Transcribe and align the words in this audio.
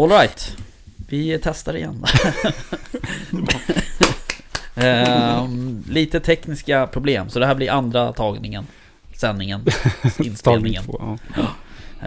Alright, 0.00 0.56
vi 1.08 1.38
testar 1.42 1.76
igen. 1.76 2.04
Ehm, 4.74 5.84
lite 5.88 6.20
tekniska 6.20 6.86
problem, 6.86 7.28
så 7.28 7.38
det 7.38 7.46
här 7.46 7.54
blir 7.54 7.70
andra 7.70 8.12
tagningen. 8.12 8.66
Sändningen, 9.16 9.64
inspelningen. 10.18 10.82
Två, 10.84 11.18
ja. 11.36 11.46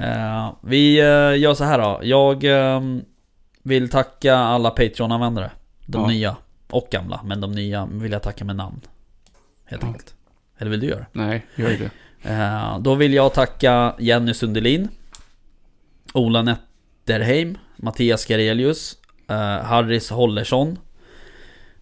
Eh, 0.01 0.53
vi 0.61 0.99
eh, 0.99 1.37
gör 1.39 1.53
så 1.53 1.63
här 1.63 1.79
då. 1.79 1.99
Jag 2.03 2.43
ehm, 2.43 3.01
vill 3.63 3.89
tacka 3.89 4.35
alla 4.35 4.69
Patreon-användare. 4.69 5.51
De 5.85 6.01
Ja. 6.01 6.07
nya 6.07 6.35
och 6.69 6.87
gamla, 6.91 7.19
men 7.23 7.41
de 7.41 7.51
nya 7.51 7.85
vill 7.91 8.11
jag 8.11 8.21
tacka 8.23 8.45
med 8.45 8.55
namn. 8.55 8.81
Helt 9.65 9.81
Ja. 9.81 9.87
enkelt. 9.87 10.13
Eller 10.57 10.71
vill 10.71 10.79
du 10.79 10.87
göra 10.87 11.05
Nej, 11.11 11.45
gör 11.55 11.69
det. 11.69 11.89
Eh, 12.31 12.79
Då 12.79 12.95
vill 12.95 13.13
jag 13.13 13.33
tacka 13.33 13.93
Jenny 13.99 14.33
Sundelin 14.33 14.87
Ola 16.13 16.41
Netterheim 17.05 17.57
Mattias 17.75 18.25
Garelius 18.25 18.97
eh, 19.29 19.35
Harris 19.35 20.09
Hollersson 20.09 20.79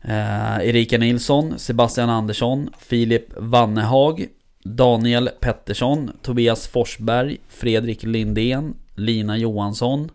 eh, 0.02 0.58
Erika 0.69 0.97
Nilsson 0.97 1.59
Sebastian 1.59 2.09
Andersson 2.09 2.69
Filip 2.80 3.33
Vannehag 3.38 4.27
Daniel 4.64 5.30
Pettersson 5.39 6.11
Tobias 6.22 6.67
Forsberg 6.67 7.38
Fredrik 7.47 8.03
Lindén 8.03 8.73
Lina 8.95 9.38
Johansson 9.38 10.11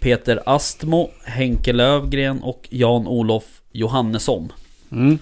Peter 0.00 0.42
Astmo 0.46 1.10
Henke 1.24 1.72
Lövgren 1.72 2.42
och 2.42 2.68
Jan-Olof 2.70 3.62
Johannesson 3.72 4.52
Mm. 4.92 5.18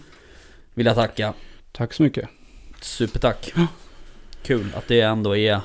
Vill 0.74 0.86
jag 0.86 0.94
tacka 0.94 1.34
Tack 1.72 1.92
så 1.92 2.02
mycket. 2.02 2.28
Supertack. 2.80 3.52
Kul 4.42 4.72
att 4.76 4.88
det 4.88 5.00
ändå 5.00 5.36
är 5.36 5.60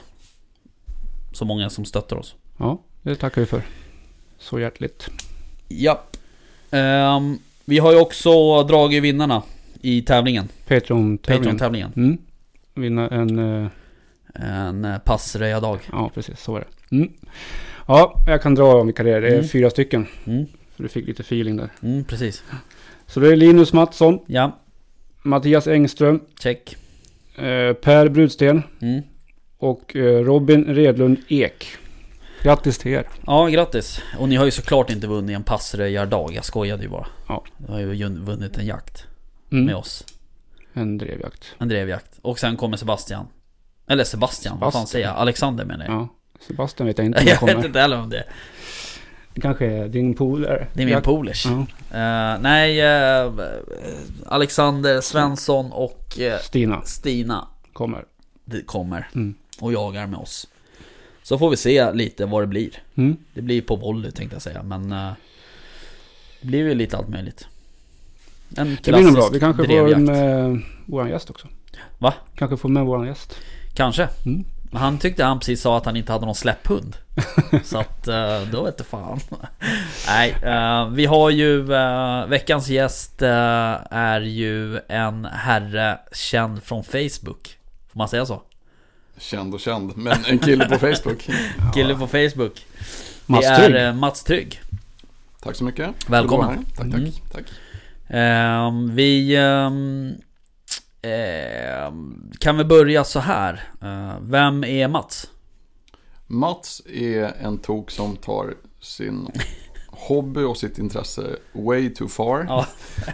så 1.31 1.45
många 1.45 1.69
som 1.69 1.85
stöttar 1.85 2.15
oss. 2.15 2.35
Ja, 2.57 2.83
det 3.03 3.15
tackar 3.15 3.41
vi 3.41 3.47
för. 3.47 3.61
Så 4.37 4.59
hjärtligt. 4.59 5.09
Japp. 5.67 6.17
Ehm, 6.71 7.37
vi 7.65 7.77
har 7.79 7.91
ju 7.91 7.99
också 7.99 8.63
dragit 8.63 9.03
vinnarna 9.03 9.43
i 9.81 10.01
tävlingen. 10.01 10.49
Patreon-tävlingen. 10.67 11.17
Patreon-tävlingen. 11.57 11.91
Mm. 11.95 12.17
Vinna 12.75 13.09
en... 13.09 13.61
eh, 13.63 13.67
En 14.35 14.85
eh, 14.85 14.97
passröjardag. 14.99 15.79
ja, 15.91 16.11
precis. 16.13 16.39
Så 16.39 16.55
är 16.55 16.59
det. 16.59 16.95
Mm. 16.95 17.09
Ja, 17.87 18.23
jag 18.27 18.41
kan 18.41 18.55
dra 18.55 18.73
om 18.81 18.87
vilka 18.87 19.03
det 19.03 19.11
är. 19.11 19.21
Det 19.21 19.27
är 19.27 19.33
Mm. 19.33 19.47
fyra 19.47 19.69
stycken. 19.69 20.07
Mm, 20.25 20.45
För 20.75 20.83
du 20.83 20.89
fick 20.89 21.07
lite 21.07 21.21
feeling 21.21 21.57
där. 21.57 21.69
mm, 21.83 22.03
precis. 22.03 22.43
Så 23.07 23.19
det 23.19 23.27
är 23.31 23.35
Linus 23.35 23.73
Mattsson, 23.73 24.19
Ja, 24.27 24.59
Mattias 25.23 25.67
Engström, 25.67 26.19
check. 26.39 26.75
eh, 27.35 27.73
Per 27.73 28.07
Brudsten 28.09 28.63
Mm. 28.81 29.01
och 29.57 29.95
eh, 29.95 30.23
Robin 30.23 30.65
Redlund 30.65 31.17
Ek. 31.27 31.67
Grattis 32.43 32.77
till 32.77 32.91
er. 32.91 33.07
Ja, 33.27 33.47
grattis. 33.47 34.01
Och 34.19 34.29
ni 34.29 34.35
har 34.35 34.45
ju 34.45 34.51
såklart 34.51 34.89
inte 34.89 35.07
vunnit 35.07 35.35
en 35.35 35.43
passröjardag. 35.43 36.31
Jag 36.33 36.45
skojade 36.45 36.83
ju 36.83 36.89
bara. 36.89 37.07
Ja. 37.27 37.43
Ni 37.57 37.67
har 37.71 37.79
ju 37.79 38.09
vunnit 38.09 38.57
en 38.57 38.65
jakt 38.65 39.05
Mm. 39.51 39.65
med 39.65 39.75
oss. 39.75 40.05
En 40.73 40.97
drevjakt. 40.97 41.55
En 41.57 41.67
drevjakt. 41.67 42.19
Och 42.21 42.39
sen 42.39 42.57
kommer 42.57 42.77
Sebastian. 42.77 43.27
Eller 43.87 44.03
Sebastian, 44.03 44.59
vad 44.59 44.61
fan 44.61 44.71
Sebastian. 44.71 44.87
säger 44.87 45.05
jag? 45.07 45.15
Alexander 45.17 45.65
menar 45.65 45.85
jag. 45.85 45.93
Ja. 45.93 46.07
Sebastian 46.47 46.87
vet 46.87 46.97
jag 46.97 47.05
inte 47.05 47.19
om 47.19 47.25
Jag 47.27 47.35
jag 47.35 47.41
vet 47.47 47.53
kommer. 47.55 47.65
inte 47.67 47.79
heller 47.79 47.99
om 47.99 48.09
det. 48.09 48.23
Det 49.33 49.41
kanske 49.41 49.65
är 49.65 49.87
din 49.87 50.13
polare. 50.15 50.67
Det 50.73 50.81
är 50.81 50.85
min 50.85 51.01
polers. 51.01 51.45
Ja. 51.45 51.51
Eh, 51.97 52.39
nej, 52.41 52.81
eh, 52.81 53.31
Alexander 54.25 55.01
Svensson 55.01 55.71
och 55.71 56.19
eh, 56.19 56.39
Stina 56.39 56.81
Stina 56.81 57.47
kommer. 57.73 58.05
det 58.45 58.61
kommer 58.61 59.09
Mm. 59.15 59.33
och 59.59 59.73
jagar 59.73 60.07
med 60.07 60.19
oss. 60.19 60.47
Så 61.23 61.37
får 61.37 61.49
vi 61.49 61.57
se 61.57 61.91
lite 61.93 62.25
vad 62.25 62.43
det 62.43 62.47
blir. 62.47 62.69
Mm. 62.95 63.17
Det 63.33 63.41
blir 63.41 63.61
på 63.61 63.75
volley 63.75 64.11
tänkte 64.11 64.35
jag 64.35 64.41
säga, 64.41 64.63
men 64.63 64.91
eh, 64.91 65.11
det 66.41 66.47
blir 66.47 66.59
ju 66.59 66.75
lite 66.75 66.97
allt 66.97 67.09
möjligt. 67.09 67.47
En 68.57 68.77
Det 68.83 68.91
blir 68.91 69.03
nog 69.03 69.13
bra. 69.13 69.29
Vi 69.31 69.39
kanske 69.39 69.63
får 69.63 69.73
drevjakt. 69.73 70.01
med 70.01 70.61
våran 70.85 71.09
gäst 71.09 71.29
också. 71.29 71.47
Va? 71.97 72.13
Kanske 72.35 72.57
får 72.57 72.69
med 72.69 72.85
våran 72.85 73.07
gäst. 73.07 73.35
Kanske. 73.73 74.09
Mm. 74.25 74.43
Han 74.73 74.97
tyckte 74.97 75.23
han 75.23 75.39
precis 75.39 75.61
sa 75.61 75.77
att 75.77 75.85
han 75.85 75.95
inte 75.95 76.11
hade 76.11 76.25
någon 76.25 76.35
släpphund. 76.35 76.95
Så 77.63 77.77
att 77.77 78.07
eh, 78.07 78.41
då 78.51 78.63
vet 78.63 78.77
du 78.77 78.83
fan. 78.83 79.19
Nej, 80.07 80.35
eh, 80.43 80.89
vi 80.89 81.05
har 81.05 81.29
ju 81.29 81.61
veckans 82.27 82.69
gäst 82.69 83.21
är 83.21 84.21
ju 84.21 84.79
en 84.87 85.25
herre 85.25 85.99
känd 86.11 86.63
från 86.63 86.83
Facebook. 86.83 87.57
Får 87.91 87.97
man 87.97 88.09
säga 88.09 88.25
så? 88.25 88.41
Känd 89.23 89.53
och 89.53 89.59
känd, 89.59 89.97
men 89.97 90.25
en 90.25 90.39
kille 90.39 90.65
på 90.69 90.77
Facebook. 90.79 91.29
Kille 91.73 91.95
på 91.95 92.07
Facebook. 92.07 92.65
Mats 93.25 93.45
det 93.47 93.55
Trygg. 93.55 93.75
är 93.75 93.87
eh, 93.87 93.93
Mats 93.93 94.23
Trygg. 94.23 94.61
Tack 95.41 95.55
så 95.55 95.63
mycket. 95.63 95.89
Välkommen. 96.07 96.49
Kul 96.49 96.59
att 96.59 96.77
vara 96.77 96.85
här. 96.85 96.91
Tack, 96.91 96.99
Mm. 97.01 97.11
tack. 97.31 97.45
tack. 97.45 97.45
Ehm, 98.09 98.95
vi 98.95 99.35
ehm, 99.35 100.13
kan 102.39 102.57
vi 102.57 102.63
börja 102.63 103.03
så 103.03 103.19
här. 103.19 103.63
Eh, 103.81 104.13
vem 104.21 104.63
är 104.63 104.87
Mats? 104.87 105.29
Mats 106.27 106.81
är 106.93 107.33
en 107.41 107.57
tok 107.57 107.91
som 107.91 108.15
tar 108.15 108.53
sin 108.81 109.27
hobby 109.87 110.41
och 110.43 110.57
sitt 110.57 110.77
intresse 110.77 111.35
way 111.51 111.93
too 111.93 112.07
far. 112.07 112.45
Ja. 112.49 112.67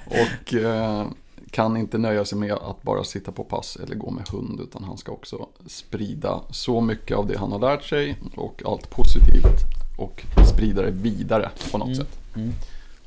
Och 0.06 0.54
eh, 0.54 1.08
kan 1.52 1.78
inte 1.78 1.98
nöja 1.98 2.26
sig 2.26 2.38
med 2.38 2.52
att 2.52 2.82
bara 2.84 3.04
sitta 3.04 3.32
på 3.32 3.44
pass 3.44 3.76
eller 3.84 3.96
gå 3.96 4.12
med 4.12 4.30
hund. 4.30 4.60
Utan 4.62 4.84
han 4.84 4.98
ska 4.98 5.12
också 5.12 5.48
sprida 5.68 6.42
så 6.50 6.82
mycket 6.82 7.18
av 7.18 7.28
det 7.28 7.38
han 7.38 7.52
har 7.52 7.60
lärt 7.60 7.84
sig 7.84 8.18
och 8.36 8.62
allt 8.66 8.90
positivt. 8.90 9.60
Och 9.98 10.24
sprida 10.54 10.82
det 10.82 10.92
vidare 10.92 11.50
på 11.72 11.78
något 11.78 11.88
Mm. 11.88 11.98
sätt. 12.00 12.20
Mm. 12.36 12.54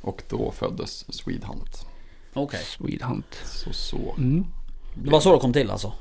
Och 0.00 0.22
då 0.28 0.50
föddes 0.50 1.14
Swedehunt. 1.14 1.86
Okej. 2.34 2.60
Swedehunt. 2.64 3.34
Så 3.44 3.72
så. 3.72 4.14
Mm. 4.18 4.44
Det 4.94 5.10
var 5.10 5.20
så 5.20 5.32
det 5.34 5.40
kom 5.40 5.52
till 5.52 5.70
alltså? 5.70 5.92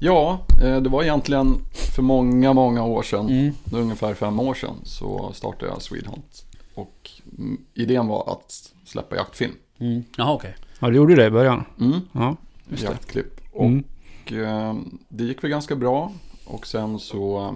Ja, 0.00 0.38
eh, 0.62 0.76
det 0.80 0.88
var 0.88 1.02
egentligen 1.02 1.60
för 1.94 2.02
många, 2.02 2.52
många 2.52 2.84
år 2.84 3.02
sedan. 3.02 3.28
Mm. 3.28 3.52
Ungefär 3.72 4.14
fem 4.14 4.40
år 4.40 4.54
sedan 4.54 4.76
så 4.84 5.30
startade 5.34 5.72
jag 5.72 5.82
Swedehunt. 5.82 6.44
Och 6.74 7.10
mm, 7.38 7.60
idén 7.74 8.06
var 8.06 8.32
att 8.32 8.72
släppa 8.84 9.16
jaktfilm. 9.16 9.52
Mm. 9.78 10.04
Jaha 10.16 10.32
okej. 10.32 10.54
Ja, 10.80 10.88
du 10.90 10.96
gjorde 10.96 11.14
det 11.14 11.26
i 11.26 11.30
början. 11.30 11.64
Mm, 11.80 12.00
Ja, 12.12 12.36
just 12.68 12.82
det. 12.82 12.90
jaktklipp. 12.92 13.40
Och 13.52 13.64
Mm. 13.64 13.84
eh, 14.26 14.74
det 15.08 15.24
gick 15.24 15.44
väl 15.44 15.50
ganska 15.50 15.76
bra. 15.76 16.12
Och 16.44 16.66
sen 16.66 16.98
så 16.98 17.38
eh, 17.44 17.52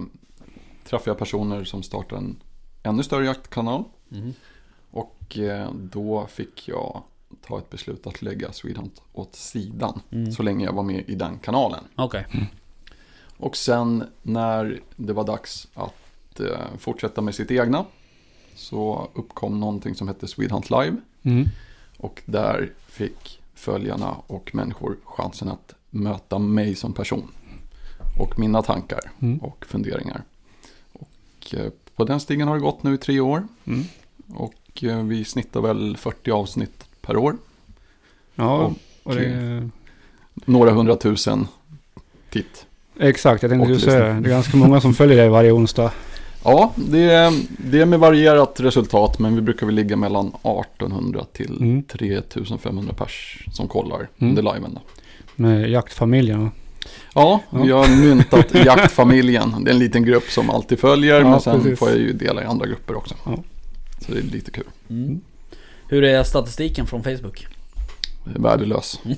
träffade 0.89 1.09
jag 1.09 1.17
personer 1.17 1.63
som 1.63 1.83
startade 1.83 2.21
en 2.21 2.35
ännu 2.83 3.03
större 3.03 3.25
jaktkanal. 3.25 3.83
Mm. 4.11 4.33
Och 4.91 5.37
eh, 5.37 5.71
då 5.73 6.27
fick 6.29 6.67
jag 6.67 7.03
ta 7.47 7.57
ett 7.57 7.69
beslut 7.69 8.07
att 8.07 8.21
lägga 8.21 8.51
Swedehunt 8.53 9.01
åt 9.13 9.35
sidan. 9.35 10.01
Mm. 10.11 10.31
Så 10.31 10.43
länge 10.43 10.65
jag 10.65 10.73
var 10.73 10.83
med 10.83 11.03
i 11.09 11.15
den 11.15 11.39
kanalen. 11.39 11.83
Okej. 11.95 12.25
Och 13.37 13.55
sen 13.57 14.03
när 14.21 14.81
det 14.95 15.13
var 15.13 15.23
dags 15.23 15.67
att 15.73 16.39
eh, 16.39 16.47
fortsätta 16.77 17.21
med 17.21 17.35
sitt 17.35 17.51
egna 17.51 17.85
så 18.55 19.09
uppkom 19.13 19.59
någonting 19.59 19.95
som 19.95 20.07
hette 20.07 20.27
Swedehunt 20.27 20.69
Live. 20.69 20.95
Och 21.99 22.21
där 22.25 22.71
fick 22.87 23.39
följarna 23.55 24.15
och 24.27 24.55
människor 24.55 24.97
chansen 25.05 25.49
att 25.49 25.73
möta 25.89 26.39
mig 26.39 26.75
som 26.75 26.93
person. 26.93 27.27
Och 28.19 28.39
mina 28.39 28.61
tankar 28.61 28.99
Mm. 29.19 29.37
och 29.39 29.65
funderingar. 29.65 30.23
Och 30.93 31.53
eh, 31.55 31.71
på 31.95 32.03
den 32.03 32.19
stigen 32.19 32.47
har 32.47 32.55
det 32.55 32.61
gått 32.61 32.83
nu 32.83 32.93
i 32.93 32.97
tre 32.97 33.19
år. 33.19 33.47
Mm. 33.65 33.83
Och 34.35 34.83
eh, 34.83 35.03
vi 35.03 35.25
snittar 35.25 35.61
väl 35.61 35.97
40 35.97 36.31
avsnitt 36.31 36.85
per 37.01 37.17
år. 37.17 37.37
Ja, 38.35 38.57
Och, 38.57 38.73
och 39.03 39.15
det... 39.15 39.69
Några 40.45 40.71
hundratusen 40.71 41.47
titt. 42.29 42.65
Exakt, 42.99 43.43
jag 43.43 43.51
tänkte 43.51 43.69
du 43.71 43.79
säga 43.79 43.99
det. 44.13 44.19
Det 44.19 44.27
är 44.29 44.33
ganska 44.33 44.57
många 44.57 44.81
som 44.81 44.93
följer 44.93 45.17
dig 45.17 45.29
varje 45.29 45.51
onsdag. 45.51 45.91
Ja, 46.43 46.73
det 46.75 46.99
är, 46.99 47.33
det 47.71 47.81
är 47.81 47.85
med 47.85 47.99
varierat 47.99 48.59
resultat 48.59 49.19
men 49.19 49.35
vi 49.35 49.41
brukar 49.41 49.65
väl 49.65 49.75
ligga 49.75 49.95
mellan 49.95 50.27
1800 50.27 51.25
till 51.33 51.57
Mm. 51.59 51.83
3500 51.83 52.93
pers 52.93 53.45
som 53.53 53.67
kollar 53.67 53.95
Mm. 53.97 54.09
under 54.19 54.41
liven. 54.53 54.73
Då. 54.73 54.81
Med 55.35 55.69
jaktfamiljen. 55.69 56.43
va? 56.43 56.51
Ja, 57.15 57.39
Ja. 57.51 57.63
vi 57.63 57.71
har 57.71 57.87
myntat 58.01 58.53
jaktfamiljen. 58.65 59.55
Det 59.63 59.69
är 59.69 59.73
en 59.73 59.79
liten 59.79 60.03
grupp 60.05 60.23
som 60.29 60.49
alltid 60.49 60.79
följer 60.79 61.19
Ja, 61.21 61.29
men 61.29 61.39
sen 61.41 61.61
precis. 61.61 61.79
får 61.79 61.89
jag 61.89 61.97
ju 61.97 62.13
dela 62.13 62.41
i 62.43 62.45
andra 62.45 62.65
grupper 62.67 62.95
också. 62.97 63.15
Ja. 63.25 63.37
Så 64.05 64.11
det 64.11 64.17
är 64.19 64.23
lite 64.23 64.51
kul. 64.51 64.63
Mm. 64.89 65.21
Hur 65.87 66.03
är 66.03 66.23
statistiken 66.23 66.87
från 66.87 67.03
Facebook? 67.03 67.47
Värdelös. 68.35 68.99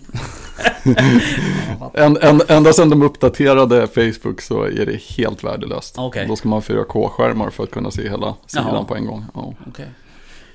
En, 1.94 2.18
en, 2.22 2.42
ända 2.48 2.74
sedan 2.74 2.90
de 2.90 3.02
uppdaterade 3.02 3.88
Facebook 3.88 4.42
så 4.42 4.64
är 4.64 4.86
det 4.86 5.02
helt 5.18 5.44
värdelöst. 5.44 5.96
Okej. 5.98 6.26
Då 6.28 6.36
ska 6.36 6.50
man 6.50 6.58
ha 6.58 6.62
4K-skärmar 6.76 7.50
för 7.50 7.64
att 7.64 7.72
kunna 7.72 7.92
se 7.92 8.10
hela 8.10 8.36
sidan 8.48 8.66
Jaha. 8.68 8.84
på 8.84 8.96
en 8.96 9.06
gång. 9.06 9.26
Ja. 9.34 9.54
Okej. 9.68 9.86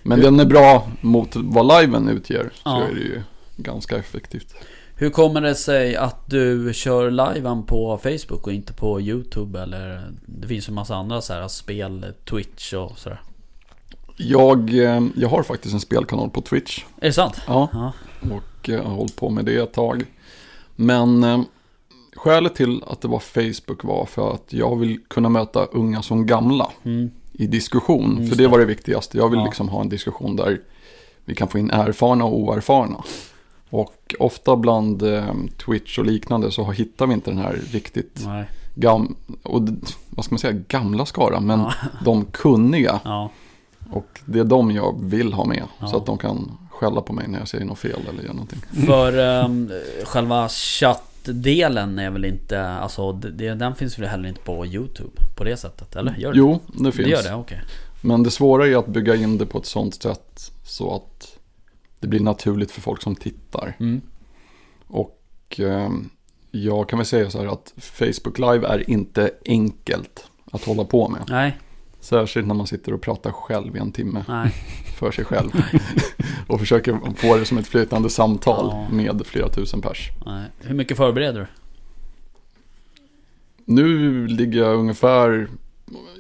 Men 0.03 0.21
den 0.21 0.41
är 0.41 0.45
bra 0.45 0.89
mot 1.01 1.29
vad 1.35 1.81
liven 1.81 2.09
utger. 2.09 2.43
Så 2.55 2.61
Ja. 2.65 2.83
är 2.85 2.95
det 2.95 3.01
ju 3.01 3.23
ganska 3.57 3.97
effektivt. 3.97 4.55
Hur 4.97 5.11
kommer 5.11 5.41
det 5.41 5.55
sig 5.55 5.97
att 5.97 6.31
du 6.31 6.71
kör 6.75 7.11
liven 7.11 7.63
på 7.63 7.99
Facebook 8.03 8.47
och 8.47 8.53
inte 8.53 8.73
på 8.73 9.01
YouTube 9.01 9.63
eller 9.63 10.11
Det 10.27 10.49
finns 10.49 10.69
ju 10.69 10.73
massa 10.73 10.95
andra 10.97 11.21
så 11.21 11.33
här 11.33 11.49
spel, 11.49 12.07
Twitch 12.31 12.73
och 12.73 12.99
sådär 12.99 13.21
Jag, 14.17 14.79
eh, 14.79 15.03
jag 15.17 15.29
har 15.29 15.43
faktiskt 15.43 15.75
en 15.75 15.81
spelkanal 15.81 16.31
på 16.31 16.41
Twitch. 16.41 16.85
Är 17.01 17.07
det 17.07 17.13
sant? 17.13 17.41
Ja, 17.47 17.69
Ja. 17.73 17.93
Och 18.21 18.69
eh, 18.69 18.85
har 18.85 18.95
hållit 18.95 19.17
på 19.17 19.31
med 19.31 19.45
det 19.45 19.57
ett 19.57 19.73
tag. 19.73 20.05
Men 20.77 21.25
eh, 21.25 21.41
skälet 22.17 22.55
till 22.55 22.83
att 22.87 23.01
det 23.01 23.09
var 23.09 23.19
Facebook 23.19 23.85
var 23.85 24.07
för 24.07 24.35
att 24.35 24.53
jag 24.53 24.77
vill 24.77 25.01
kunna 25.09 25.29
möta 25.29 25.65
unga 25.65 26.03
som 26.03 26.27
gamla 26.27 26.71
Mm. 26.85 27.11
i 27.33 27.47
diskussion. 27.47 28.17
Just 28.21 28.31
för 28.33 28.43
det 28.43 28.49
var 28.49 28.59
det 28.59 28.65
viktigaste. 28.65 29.19
Jag 29.19 29.29
vill 29.29 29.39
Ja. 29.39 29.45
liksom 29.45 29.69
ha 29.69 29.81
en 29.81 29.89
diskussion 29.89 30.37
där 30.37 30.61
vi 31.25 31.35
kan 31.35 31.49
få 31.49 31.59
in 31.59 31.71
erfarna 31.71 32.25
och 32.25 32.39
oerfarna. 32.39 33.03
Och 33.71 34.15
ofta 34.19 34.57
bland 34.57 35.03
eh, 35.03 35.25
Twitch 35.67 35.99
och 35.99 36.05
liknande 36.07 36.51
så 36.51 36.71
hittar 36.71 37.07
vi 37.07 37.15
inte 37.15 37.31
den 37.31 37.39
här 37.39 37.61
riktigt 37.71 38.23
Nej. 38.27 38.45
gam 38.75 39.17
och, 39.43 39.63
vad 40.11 40.25
ska 40.25 40.33
man 40.35 40.39
säga, 40.39 40.63
gamla 40.69 41.07
skaran. 41.07 41.47
Men 41.47 41.61
Ja. 41.61 41.73
de 42.05 42.25
kunniga. 42.25 43.01
Ja. 43.05 43.31
Och 43.93 44.21
det 44.25 44.39
är 44.39 44.45
de 44.45 44.71
jag 44.71 44.95
vill 45.03 45.33
ha 45.33 45.45
med. 45.45 45.63
Ja. 45.79 45.87
Så 45.89 45.97
att 45.97 46.07
de 46.07 46.19
kan 46.19 46.51
skälla 46.77 47.01
på 47.01 47.13
mig 47.13 47.29
när 47.29 47.39
jag 47.39 47.49
säger 47.49 47.65
något 47.65 47.79
fel 47.79 48.01
eller 48.09 48.23
gör 48.23 48.33
någonting. 48.33 48.61
För 48.87 49.45
um, 49.45 49.71
själva 50.05 50.49
chattdelen 50.49 51.99
är 51.99 52.11
väl 52.11 52.25
inte, 52.25 52.67
alltså 52.67 53.13
det, 53.13 53.55
den 53.55 53.75
finns 53.75 53.99
väl 53.99 54.09
heller 54.09 54.29
inte 54.29 54.41
på 54.41 54.67
YouTube 54.67 55.23
på 55.37 55.45
det 55.45 55.57
sättet? 55.57 55.97
Eller? 55.97 56.17
Gör 56.17 56.33
det? 56.33 56.39
Jo, 56.39 56.61
det 56.67 56.93
finns. 56.93 56.97
det 56.97 57.11
gör 57.11 57.23
det, 57.23 57.35
okej. 57.35 57.61
Men 58.01 58.23
det 58.23 58.31
svåra 58.31 58.67
är 58.67 58.77
att 58.77 58.87
bygga 58.87 59.15
in 59.15 59.39
det 59.39 59.47
på 59.47 59.59
ett 59.59 59.67
sånt 59.67 60.03
sätt 60.03 60.53
så 60.65 60.95
att 60.95 61.39
det 62.01 62.07
blir 62.07 62.21
naturligt 62.21 62.71
för 62.71 62.81
folk 62.81 63.03
som 63.03 63.17
tittar. 63.17 63.77
Mm. 63.81 64.01
Och 64.87 65.21
eh, 65.59 65.91
jag 66.51 66.89
kan 66.89 66.99
väl 66.99 67.07
säga 67.07 67.31
så 67.31 67.39
här 67.39 67.47
att 67.47 67.73
Facebook 67.77 68.39
Live 68.39 68.69
är 68.69 68.91
inte 68.91 69.31
enkelt 69.47 70.25
att 70.53 70.65
hålla 70.65 70.85
på 70.85 71.09
med. 71.09 71.21
Nej, 71.29 71.57
Särskilt 72.07 72.47
när 72.47 72.55
man 72.55 72.67
sitter 72.67 72.93
och 72.95 73.01
pratar 73.03 73.31
själv 73.33 73.77
i 73.77 73.79
en 73.79 73.93
timme 73.93 74.25
nej. 74.29 74.51
för 74.99 75.11
sig 75.11 75.25
själv. 75.25 75.51
och 76.47 76.61
försöker 76.61 77.01
få 77.17 77.37
det 77.37 77.45
som 77.45 77.59
ett 77.59 77.67
flytande 77.67 78.11
samtal 78.11 78.69
Ja. 78.71 78.95
med 78.97 79.23
flera 79.27 79.49
tusen 79.49 79.81
pers. 79.83 80.11
nej. 80.27 80.45
Hur 80.61 80.75
mycket 80.75 80.97
förbereder 80.97 81.41
du? 81.41 81.47
Nu 83.65 84.27
ligger 84.27 84.61
jag 84.61 84.75
ungefär 84.77 85.49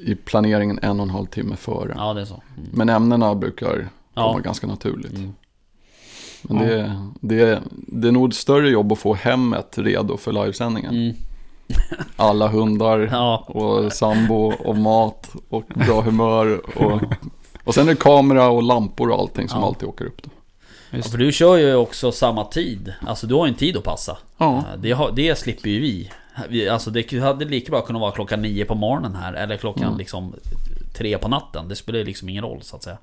i 0.06 0.14
planeringen 0.14 0.78
en 0.82 1.00
och 1.00 1.06
en 1.06 1.10
halv 1.10 1.26
timme 1.26 1.56
före. 1.56 1.94
Ja, 1.96 2.14
det 2.14 2.20
är 2.20 2.24
så. 2.24 2.42
Mm. 2.56 2.68
Men 2.72 2.88
ämnena 2.88 3.34
brukar 3.34 3.68
komma 3.74 3.88
Ja. 4.14 4.38
ganska 4.44 4.66
naturligt. 4.66 5.14
Mm. 5.14 5.32
Men 6.42 6.56
det, 6.58 6.80
är- 6.80 7.08
det, 7.20 7.40
är- 7.40 7.60
det 7.70 8.08
är 8.08 8.12
nog 8.12 8.28
ett 8.28 8.34
större 8.34 8.70
jobb 8.70 8.92
att 8.92 8.98
få 8.98 9.14
hemmet 9.14 9.78
redo 9.78 10.16
för 10.16 10.32
livesändningen. 10.32 10.94
Mm. 10.94 11.16
Alla 12.16 12.48
hundar 12.48 13.08
Ja, 13.12 13.44
och 13.48 13.92
sambo 13.92 14.52
och 14.52 14.76
mat 14.76 15.30
och 15.48 15.64
bra 15.74 16.00
humör. 16.02 16.60
Och, 16.78 17.00
och 17.64 17.74
sen 17.74 17.88
är 17.88 17.92
det 17.92 18.00
kamera 18.00 18.48
och 18.48 18.62
lampor 18.62 19.10
och 19.10 19.18
allting 19.18 19.48
som 19.48 19.60
Ja. 19.60 19.66
alltid 19.66 19.88
åker 19.88 20.04
upp. 20.04 20.22
Då. 20.22 20.30
Ja, 20.90 21.02
för 21.02 21.18
du 21.18 21.32
kör 21.32 21.56
ju 21.56 21.74
också 21.74 22.12
samma 22.12 22.44
tid. 22.44 22.92
Alltså 23.06 23.26
du 23.26 23.34
har 23.34 23.46
ju 23.46 23.50
en 23.50 23.58
tid 23.58 23.76
att 23.76 23.84
passa. 23.84 24.16
Ja, 24.38 24.56
Eh, 24.56 24.62
Det, 24.78 24.92
har, 24.92 25.12
det 25.12 25.38
slipper 25.38 25.68
ju 25.70 25.80
vi. 25.80 26.10
vi. 26.48 26.68
Alltså 26.68 26.90
det 26.90 27.12
hade 27.12 27.44
lika 27.44 27.70
bra 27.70 27.80
kunnat 27.80 28.00
vara 28.00 28.12
klockan 28.12 28.42
nio 28.42 28.64
på 28.64 28.74
morgonen 28.74 29.14
här. 29.14 29.32
Eller 29.32 29.56
klockan 29.56 29.84
Mm. 29.84 29.98
liksom 29.98 30.34
tre 30.94 31.18
på 31.18 31.28
natten. 31.28 31.68
Det 31.68 31.76
spelar 31.76 31.98
ju 31.98 32.04
liksom 32.04 32.28
ingen 32.28 32.44
roll 32.44 32.62
så 32.62 32.76
att 32.76 32.82
säga. 32.82 32.98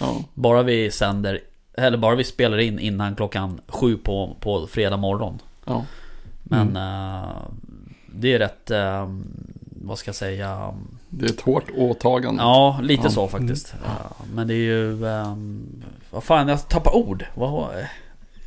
ja, 0.00 0.16
Bara 0.34 0.62
vi 0.62 0.90
sänder, 0.90 1.40
eller 1.78 1.98
bara 1.98 2.14
vi 2.14 2.24
spelar 2.24 2.58
in 2.58 2.78
innan 2.78 3.16
klockan 3.16 3.60
sju 3.68 3.96
på, 3.96 4.36
på 4.40 4.66
fredag 4.66 4.96
morgon. 4.96 5.38
ja. 5.64 5.84
Men 6.48 6.76
eh, 6.76 7.30
det 8.18 8.32
är 8.32 8.38
rätt, 8.38 8.70
eh, 8.70 9.10
vad 9.82 9.98
ska 9.98 10.08
jag 10.08 10.14
säga? 10.16 10.74
Det 11.08 11.26
är 11.26 11.30
ett 11.30 11.40
hårt 11.40 11.64
åtagande. 11.76 12.42
Ja, 12.42 12.80
lite 12.82 13.02
Ja. 13.04 13.10
så 13.10 13.28
faktiskt. 13.28 13.74
Eh, 13.84 14.24
Men 14.34 14.48
det 14.48 14.54
är 14.54 14.56
ju, 14.56 15.06
eh, 15.06 15.36
vad 16.10 16.24
fan 16.24 16.48
jag 16.48 16.68
tappar 16.68 16.96
ord. 16.96 17.24
Vad, 17.34 17.68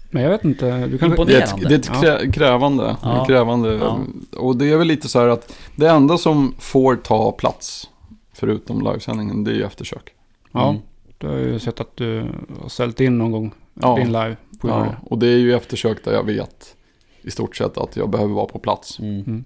Men 0.10 0.24
jag 0.24 0.30
vet 0.30 0.44
inte. 0.46 0.88
Du 0.88 0.98
kan... 0.98 1.10
Imponerande. 1.10 1.68
Det 1.70 1.74
är 1.76 1.78
ett, 1.80 1.92
det 2.02 2.08
är 2.08 2.16
ett 2.16 2.22
krä, 2.24 2.32
krävande. 2.32 2.96
Ja. 3.04 3.26
krävande 3.26 3.74
Ja. 3.74 4.00
Och 4.38 4.56
det 4.58 4.72
är 4.72 4.78
väl 4.78 4.88
lite 4.88 5.08
så 5.10 5.20
här 5.20 5.28
att 5.28 5.56
det 5.76 5.90
enda 5.90 6.18
som 6.18 6.56
får 6.60 6.96
ta 6.96 7.32
plats, 7.32 7.90
förutom 8.34 8.82
livesändningen, 8.82 9.44
det 9.44 9.52
är 9.52 9.56
ju 9.56 9.64
eftersök. 9.64 10.14
Ja, 10.52 10.70
Mm. 10.70 10.82
du 11.18 11.28
har 11.28 11.36
ju 11.38 11.60
sett 11.60 11.80
att 11.80 11.98
du 11.98 12.26
har 12.62 12.70
ställt 12.70 13.00
in 13.00 13.18
någon 13.18 13.32
gång. 13.32 13.54
Ja. 13.74 13.96
Din 13.96 14.08
live. 14.08 14.36
På 14.62 14.68
Ja, 14.68 14.86
ja. 14.86 14.96
och 15.10 15.18
det 15.18 15.28
är 15.28 15.38
ju 15.38 15.54
eftersök 15.56 16.04
där 16.06 16.14
jag 16.14 16.24
vet 16.24 16.76
i 17.22 17.32
stort 17.32 17.56
sett 17.56 17.78
att 17.78 17.96
jag 17.96 18.10
behöver 18.10 18.34
vara 18.34 18.46
på 18.46 18.60
plats. 18.60 19.00
Mm. 19.00 19.44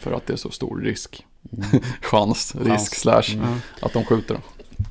För 0.00 0.12
att 0.12 0.26
det 0.26 0.32
är 0.32 0.36
så 0.36 0.50
stor 0.50 0.80
risk. 0.80 1.26
Mm. 1.52 1.66
Chans, 2.00 2.52
Chans. 2.56 2.66
risk, 2.68 2.94
slash 2.94 3.22
Mm. 3.34 3.54
Att 3.82 3.92
de 3.92 4.04
skjuter. 4.04 4.36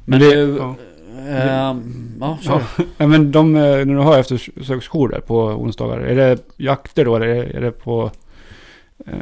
Men 0.05 0.19
det- 0.19 0.45
du, 0.45 0.57
ja. 0.57 0.75
eh, 1.27 1.75
ja. 2.19 2.37
Ja, 2.97 3.07
men 3.07 3.31
de, 3.31 3.55
eh, 3.55 3.61
när 3.61 3.85
du 3.85 3.97
har 3.97 4.19
eftersöksjour 4.19 5.09
där 5.09 5.19
på 5.19 5.37
onsdagar. 5.43 5.97
Är 5.99 6.15
det 6.15 6.37
jakter 6.57 7.05
då? 7.05 7.15
Eller 7.15 7.27
är 7.27 7.61
det, 7.61 7.67
är 7.67 7.71
på 7.71 8.11
eh, 9.07 9.13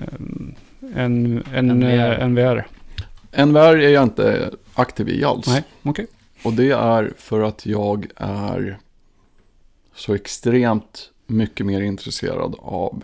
en, 0.95 1.43
en, 1.53 1.67
NVR. 1.67 2.19
eh, 2.21 2.27
NVR? 2.27 2.67
NVR 3.45 3.77
är 3.77 3.89
jag 3.89 4.03
inte 4.03 4.51
aktiv 4.73 5.09
i 5.09 5.23
alls. 5.23 5.47
Nej, 5.47 5.63
okej. 5.83 6.07
Och 6.43 6.53
det 6.53 6.71
är 6.71 7.13
för 7.17 7.41
att 7.41 7.65
jag 7.65 8.07
är 8.15 8.77
så 9.95 10.13
extremt 10.13 11.09
mycket 11.27 11.65
mer 11.65 11.81
intresserad 11.81 12.55
av 12.59 13.03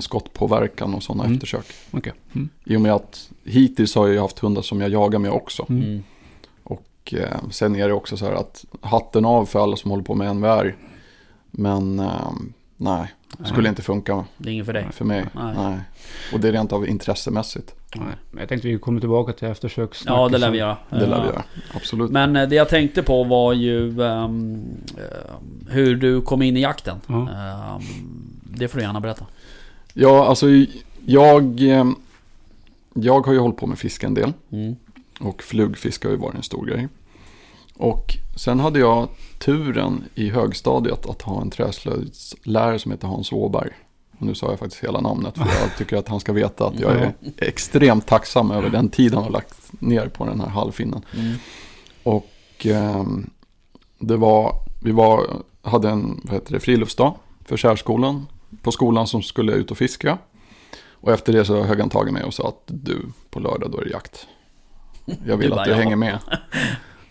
skottpåverkan 0.00 0.94
och 0.94 1.02
sådana 1.02 1.24
Mm. 1.24 1.34
eftersök. 1.34 1.66
Okej. 1.90 2.12
Mm. 2.32 2.48
I 2.64 2.76
och 2.76 2.80
med 2.80 2.92
att 2.92 3.30
hittills 3.44 3.94
har 3.94 4.06
jag 4.06 4.14
ju 4.14 4.20
haft 4.20 4.38
hundar 4.38 4.62
som 4.62 4.80
jag 4.80 4.90
jagar 4.90 5.18
med 5.18 5.30
också. 5.30 5.66
Mm. 5.68 5.82
Mm. 5.82 6.02
Och 6.64 7.14
eh, 7.16 7.48
sen 7.50 7.76
är 7.76 7.88
det 7.88 7.94
också 7.94 8.16
så 8.16 8.24
här 8.24 8.32
att 8.32 8.64
hatten 8.80 9.24
av 9.24 9.46
för 9.46 9.62
alla 9.62 9.76
som 9.76 9.90
håller 9.90 10.04
på 10.04 10.14
med 10.14 10.36
NVR. 10.36 10.76
Men 11.50 11.98
eh, 11.98 12.30
nej, 12.76 13.12
skulle 13.44 13.68
inte 13.68 13.82
funka 13.82 14.24
Det 14.36 14.48
är 14.50 14.52
inget 14.52 14.66
för 14.66 14.72
dig. 14.72 14.86
för 14.92 15.04
mig. 15.04 15.24
Nej. 15.32 15.54
Nej. 15.56 15.78
Och 16.32 16.40
det 16.40 16.48
är 16.48 16.52
rent 16.52 16.72
av 16.72 16.88
intressemässigt. 16.88 17.74
Nej, 17.96 18.06
jag 18.38 18.48
tänkte 18.48 18.68
vi 18.68 18.78
kommer 18.78 19.00
tillbaka 19.00 19.32
till 19.32 19.48
eftersökssnacket 19.48 20.18
Ja, 20.20 20.28
det 20.28 20.38
lär 20.38 20.50
vi 20.50 20.58
göra. 20.58 20.76
Det 20.90 20.96
lär 20.96 21.06
vi 21.06 21.12
Ja. 21.12 21.26
göra. 21.26 21.42
Absolut. 21.74 22.10
Men 22.10 22.36
eh, 22.36 22.48
det 22.48 22.54
jag 22.56 22.68
tänkte 22.68 23.02
på 23.02 23.24
var 23.24 23.52
ju 23.52 24.02
eh, 24.02 24.28
hur 25.68 25.96
du 25.96 26.20
kom 26.20 26.42
in 26.42 26.56
i 26.56 26.60
jakten. 26.60 26.96
Ja. 27.06 27.14
Ehm, 27.30 27.82
det 28.44 28.68
får 28.68 28.78
du 28.78 28.84
gärna 28.84 29.00
berätta. 29.00 29.26
Ja, 30.00 30.26
alltså 30.26 30.46
jag, 31.06 31.60
eh, 31.60 31.84
jag 32.94 33.26
har 33.26 33.32
ju 33.32 33.38
hållit 33.38 33.56
på 33.56 33.66
med 33.66 33.78
fiske 33.78 34.06
en 34.06 34.14
del. 34.14 34.32
Mm. 34.50 34.76
Och 35.20 35.42
flugfiske 35.42 36.08
har 36.08 36.12
ju 36.12 36.18
varit 36.18 36.34
en 36.34 36.42
stor 36.42 36.66
grej. 36.66 36.88
Och 37.74 38.16
sen 38.36 38.60
hade 38.60 38.78
jag 38.78 39.08
turen 39.38 40.04
i 40.14 40.30
högstadiet 40.30 41.06
att 41.06 41.22
ha 41.22 41.40
en 41.40 41.50
träslöjdslärare 41.50 42.78
som 42.78 42.90
heter 42.90 43.08
Hans 43.08 43.32
Åberg. 43.32 43.70
Och 44.18 44.26
nu 44.26 44.34
sa 44.34 44.50
jag 44.50 44.58
faktiskt 44.58 44.84
hela 44.84 45.00
namnet 45.00 45.34
för 45.34 45.44
jag 45.44 45.76
tycker 45.78 45.96
att 45.96 46.08
han 46.08 46.20
ska 46.20 46.32
veta 46.32 46.66
att 46.66 46.80
jag 46.80 46.92
är 46.92 47.14
extremt 47.36 48.06
tacksam 48.06 48.50
över 48.50 48.70
den 48.70 48.88
tid 48.88 49.14
han 49.14 49.22
har 49.22 49.30
lagt 49.30 49.72
ner 49.80 50.08
på 50.08 50.24
den 50.24 50.40
här 50.40 50.48
halvfinnen. 50.48 51.02
Mm. 51.16 51.36
Och 52.02 52.66
ehm, 52.66 53.30
det 53.98 54.16
var, 54.16 54.54
vi 54.82 54.92
var, 54.92 55.26
hade 55.62 55.88
en 55.88 56.20
vad 56.24 56.34
heter 56.34 56.52
det, 56.52 56.60
friluftsdag 56.60 57.14
för 57.44 57.56
särskolan. 57.56 58.26
På 58.62 58.72
skolan 58.72 59.06
som 59.06 59.22
skulle 59.22 59.52
ut 59.52 59.70
och 59.70 59.78
fiska. 59.78 60.18
Och 60.92 61.12
efter 61.12 61.32
det 61.32 61.44
så 61.44 61.62
högg 61.62 61.80
han 61.80 61.90
tag 61.90 62.08
i 62.08 62.12
mig 62.12 62.24
och 62.24 62.34
sa 62.34 62.48
att 62.48 62.62
du, 62.66 63.02
på 63.30 63.40
lördag 63.40 63.70
då 63.70 63.78
är 63.78 63.84
det 63.84 63.90
jakt. 63.90 64.26
Jag 65.26 65.36
vill 65.36 65.52
att 65.52 65.64
du 65.64 65.74
hänger 65.74 65.96
med. 65.96 66.18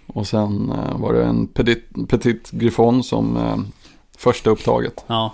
Och 0.08 0.28
sen 0.28 0.72
eh, 0.72 0.98
var 0.98 1.14
det 1.14 1.24
en 1.26 1.48
petit, 1.48 2.10
petit 2.10 2.52
griffon 2.52 3.04
som 3.04 3.38
eh, 3.38 3.58
första 4.18 4.50
upptaget. 4.50 5.04
Ja, 5.08 5.34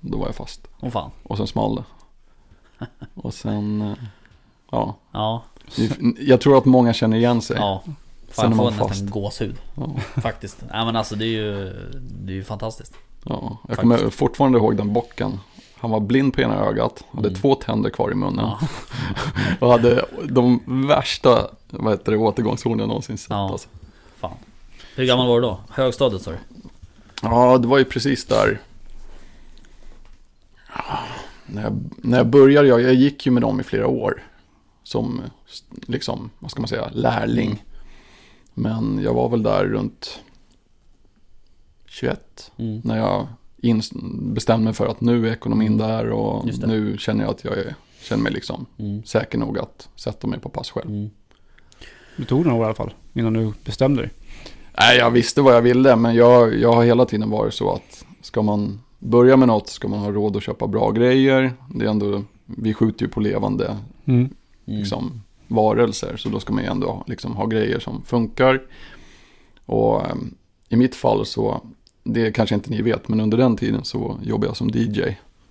Då 0.00 0.18
var 0.18 0.26
jag 0.26 0.34
fast. 0.34 0.68
åh 0.80 0.90
fan. 0.90 1.10
Och 1.22 1.36
sen 1.36 1.46
smal 1.46 1.76
det. 1.76 1.84
Och 3.14 3.34
sen, 3.34 3.82
eh, 3.82 3.94
ja. 4.70 4.96
Ja, 5.12 5.42
Jag 6.18 6.40
tror 6.40 6.58
att 6.58 6.64
många 6.64 6.92
känner 6.92 7.16
igen 7.16 7.42
sig. 7.42 7.56
ja. 7.56 7.82
Sen 7.84 7.94
Fan, 8.30 8.44
är 8.46 8.50
jag 8.50 8.56
man 8.56 8.72
får 8.72 8.88
fast. 8.88 9.02
nästan 9.02 9.22
gåshud. 9.22 9.56
Ja. 9.74 9.96
Faktiskt. 10.22 10.64
Nej 10.72 10.84
men 10.84 10.96
alltså 10.96 11.14
det 11.16 11.24
är 11.24 11.28
ju, 11.28 11.64
det 12.00 12.32
är 12.32 12.36
ju 12.36 12.44
fantastiskt. 12.44 12.94
Ja, 13.28 13.58
jag 13.68 13.78
kommer 13.78 14.10
fortfarande 14.10 14.58
ihåg 14.58 14.76
den 14.76 14.92
bocken. 14.92 15.40
Han 15.78 15.90
var 15.90 16.00
blind 16.00 16.34
på 16.34 16.40
ena 16.40 16.54
ögat, 16.66 17.04
hade 17.12 17.28
Mm. 17.28 17.40
två 17.40 17.54
tänder 17.54 17.90
kvar 17.90 18.12
i 18.12 18.14
munnen 18.14 18.44
Ja. 18.44 18.58
och 19.66 19.70
hade 19.72 20.04
de 20.28 20.60
värsta 20.88 21.50
vad 21.70 21.92
heter 21.92 22.12
det, 22.12 22.18
återgångshornen 22.18 22.78
jag 22.78 22.88
någonsin 22.88 23.18
sett. 23.18 23.30
Ja. 23.30 23.50
Alltså. 23.50 23.68
Fan. 24.20 24.36
Hur 24.96 25.04
gammal 25.06 25.28
var 25.28 25.40
du 25.40 25.46
då? 25.46 25.60
Högstadiet 25.70 26.22
sa 26.22 26.30
du? 26.30 26.36
ja, 27.22 27.58
det 27.58 27.68
var 27.68 27.78
ju 27.78 27.84
precis 27.84 28.24
där. 28.24 28.60
När 31.46 31.62
jag, 31.62 31.78
när 31.96 32.18
jag 32.18 32.26
började, 32.26 32.68
jag, 32.68 32.80
jag 32.82 32.94
gick 32.94 33.26
ju 33.26 33.32
med 33.32 33.42
dem 33.42 33.60
i 33.60 33.62
flera 33.62 33.86
år. 33.86 34.22
Som, 34.82 35.22
liksom, 35.86 36.30
vad 36.38 36.50
ska 36.50 36.60
man 36.60 36.68
säga, 36.68 36.90
lärling. 36.92 37.46
Mm. 37.50 37.58
Men 38.54 39.02
jag 39.02 39.14
var 39.14 39.28
väl 39.28 39.42
där 39.42 39.64
runt 39.64 40.20
21. 42.00 42.52
Mm. 42.58 42.80
När 42.84 42.98
jag 42.98 43.26
bestämde 44.34 44.64
mig 44.64 44.72
för 44.74 44.86
att 44.86 45.00
nu 45.00 45.28
är 45.28 45.32
ekonomin 45.32 45.76
där 45.78 46.10
och 46.10 46.34
Mm. 46.36 46.46
Just 46.48 46.60
det. 46.60 46.66
nu 46.66 46.98
känner 46.98 47.24
jag 47.24 47.30
att 47.30 47.44
jag 47.44 47.58
är, 47.58 47.74
känner 48.02 48.22
mig 48.22 48.32
liksom 48.32 48.66
Mm. 48.78 49.02
säker 49.04 49.38
nog 49.38 49.58
att 49.58 49.88
sätta 49.96 50.26
mig 50.26 50.38
på 50.40 50.48
pass 50.48 50.70
själv. 50.70 50.90
Mm. 50.90 51.10
Du 52.16 52.24
tog 52.24 52.46
några 52.46 52.56
år 52.58 52.62
i 52.62 52.66
alla 52.66 52.74
fall, 52.74 52.94
innan 53.14 53.32
du 53.32 53.52
bestämde 53.64 54.02
dig. 54.02 54.10
Nej, 54.78 54.98
jag 54.98 55.10
visste 55.10 55.40
vad 55.42 55.54
jag 55.54 55.62
ville, 55.62 55.96
men 55.96 56.14
jag, 56.14 56.54
jag 56.54 56.72
har 56.72 56.84
hela 56.84 57.04
tiden 57.04 57.30
varit 57.30 57.54
så 57.54 57.72
att 57.72 58.04
ska 58.22 58.42
man 58.42 58.80
börja 58.98 59.36
med 59.36 59.48
något 59.48 59.68
ska 59.68 59.88
man 59.88 59.98
ha 59.98 60.10
råd 60.12 60.36
att 60.36 60.42
köpa 60.42 60.66
bra 60.66 60.90
grejer. 60.90 61.52
Det 61.74 61.84
är 61.84 61.90
ändå, 61.90 62.22
vi 62.44 62.74
skjuter 62.74 63.04
ju 63.04 63.08
på 63.10 63.20
levande 63.20 63.76
Mm. 64.04 64.20
Mm. 64.20 64.30
liksom, 64.80 65.22
varelser, 65.48 66.16
så 66.16 66.28
då 66.28 66.40
ska 66.40 66.52
man 66.52 66.62
ju 66.64 66.70
ändå 66.70 67.04
liksom, 67.06 67.36
ha 67.36 67.46
grejer 67.46 67.78
som 67.78 68.02
funkar. 68.02 68.62
Och 69.66 70.06
ehm, 70.10 70.34
i 70.68 70.76
mitt 70.76 70.94
fall 70.94 71.26
så, 71.26 71.60
det 72.06 72.32
kanske 72.32 72.54
inte 72.54 72.70
ni 72.70 72.82
vet, 72.82 73.08
men 73.08 73.20
under 73.20 73.38
den 73.38 73.56
tiden 73.56 73.84
så 73.84 74.18
jobbade 74.22 74.46
jag 74.46 74.56
som 74.56 74.70
DJ 74.70 75.02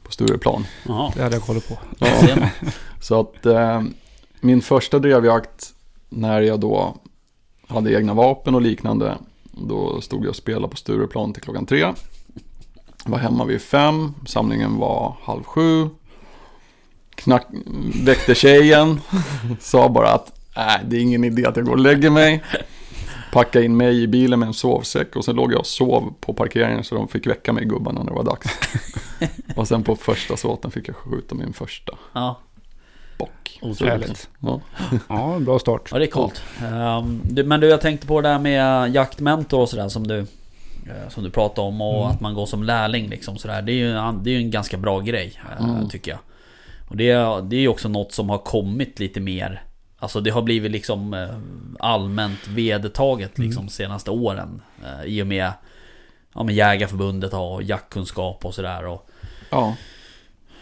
på 0.04 0.12
Stureplan. 0.12 0.66
Det 1.16 1.24
hade 1.24 1.36
jag 1.36 1.44
kollat 1.44 1.68
på. 1.68 1.78
Ja. 2.00 2.50
Så 3.02 3.20
att 3.20 3.46
eh, 3.46 3.84
min 4.40 4.62
första 4.62 5.00
drevjakt 5.00 5.74
när 6.10 6.42
jag 6.42 6.60
då 6.60 6.96
hade 7.68 7.94
egna 7.94 8.14
vapen 8.14 8.56
och 8.56 8.62
liknande. 8.62 9.18
Då 9.52 10.02
stod 10.02 10.24
jag 10.24 10.30
och 10.30 10.36
spelade 10.36 10.68
på 10.68 10.78
Stureplan 10.78 11.34
till 11.34 11.42
klockan 11.42 11.66
tre. 11.66 11.94
Var 13.06 13.18
hemma 13.18 13.46
vid 13.46 13.62
fem. 13.62 14.14
Samlingen 14.28 14.78
var 14.78 15.16
halv 15.22 15.44
sju. 15.44 15.90
Knack, 17.16 17.48
väckte 18.04 18.36
tjejen. 18.36 19.02
Sa 19.60 19.90
bara 19.90 20.12
att 20.12 20.40
nej, 20.56 20.82
det 20.86 20.98
är 20.98 21.02
ingen 21.02 21.24
idé 21.24 21.46
att 21.46 21.56
jag 21.56 21.66
går 21.66 21.74
och 21.74 21.80
lägger 21.80 22.10
mig. 22.10 22.44
Packade 23.36 23.66
in 23.66 23.78
mig 23.78 24.04
i 24.04 24.08
bilen 24.08 24.40
med 24.40 24.48
en 24.48 24.54
sovsäck 24.54 25.16
och 25.16 25.26
sen 25.26 25.36
låg 25.36 25.54
jag 25.54 25.60
och 25.60 25.66
sov 25.66 26.14
på 26.20 26.34
parkeringen 26.34 26.84
så 26.84 26.96
de 26.96 27.08
fick 27.08 27.28
väcka 27.28 27.54
mig 27.54 27.66
gubbarna 27.66 28.04
när 28.04 28.10
det 28.10 28.16
var 28.16 28.24
dags. 28.24 28.48
Och 29.56 29.68
sen 29.68 29.84
på 29.84 29.96
första 29.96 30.38
såten 30.38 30.72
fick 30.72 30.88
jag 30.90 30.96
skjuta 30.96 31.36
min 31.36 31.54
första 31.54 31.94
Ja, 32.14 32.40
bock. 33.18 33.60
otroligt. 33.62 34.30
Ja. 34.40 34.62
Ja, 35.10 35.38
bra 35.40 35.60
start. 35.60 35.90
Ja, 35.92 35.98
det 36.00 36.06
är 36.06 36.12
coolt. 36.12 36.44
Du, 37.24 37.44
men 37.44 37.60
du, 37.60 37.68
jag 37.68 37.82
tänkte 37.82 38.08
på 38.08 38.22
det 38.22 38.30
där 38.30 38.40
med 38.40 38.90
jaktmentor 38.96 39.60
och 39.62 39.70
sådär 39.70 39.90
som 39.90 40.08
du 40.08 40.20
eh, 40.20 41.10
Som 41.10 41.24
du 41.24 41.30
pratade 41.30 41.68
om 41.68 41.82
och 41.82 41.96
Mm. 42.04 42.08
att 42.16 42.22
man 42.22 42.34
går 42.34 42.46
som 42.46 42.64
lärling 42.64 43.10
liksom 43.10 43.38
sådär. 43.38 43.62
Det 43.62 43.72
är 43.72 43.76
ju 43.76 43.92
en, 43.98 44.24
det 44.24 44.30
är 44.30 44.32
ju 44.34 44.40
en 44.40 44.52
ganska 44.52 44.78
bra 44.78 45.00
grej 45.00 45.40
eh, 45.60 45.66
Mm. 45.70 45.90
tycker 45.90 46.12
jag. 46.12 46.20
Och 46.88 46.98
det, 46.98 47.14
det 47.50 47.56
är 47.56 47.62
ju 47.62 47.68
också 47.68 47.90
något 47.90 48.12
som 48.12 48.30
har 48.30 48.38
kommit 48.38 49.00
lite 49.00 49.20
mer 49.20 49.64
Alltså 50.06 50.22
det 50.22 50.30
har 50.30 50.42
blivit 50.42 50.72
liksom 50.72 51.14
eh, 51.14 51.30
allmänt 51.80 52.48
vedertaget 52.48 53.38
Mm. 53.38 53.48
liksom 53.48 53.70
senaste 53.70 54.12
åren. 54.12 54.62
eh, 54.84 55.06
I 55.06 55.22
och 55.22 55.28
med 55.28 55.52
Ja 56.34 56.44
men 56.44 56.56
Jägarförbundet 56.56 57.34
har 57.34 57.62
jaktkunskap 57.62 58.46
och 58.46 58.54
sådär 58.56 58.88
och 58.88 59.10
ja. 59.50 59.76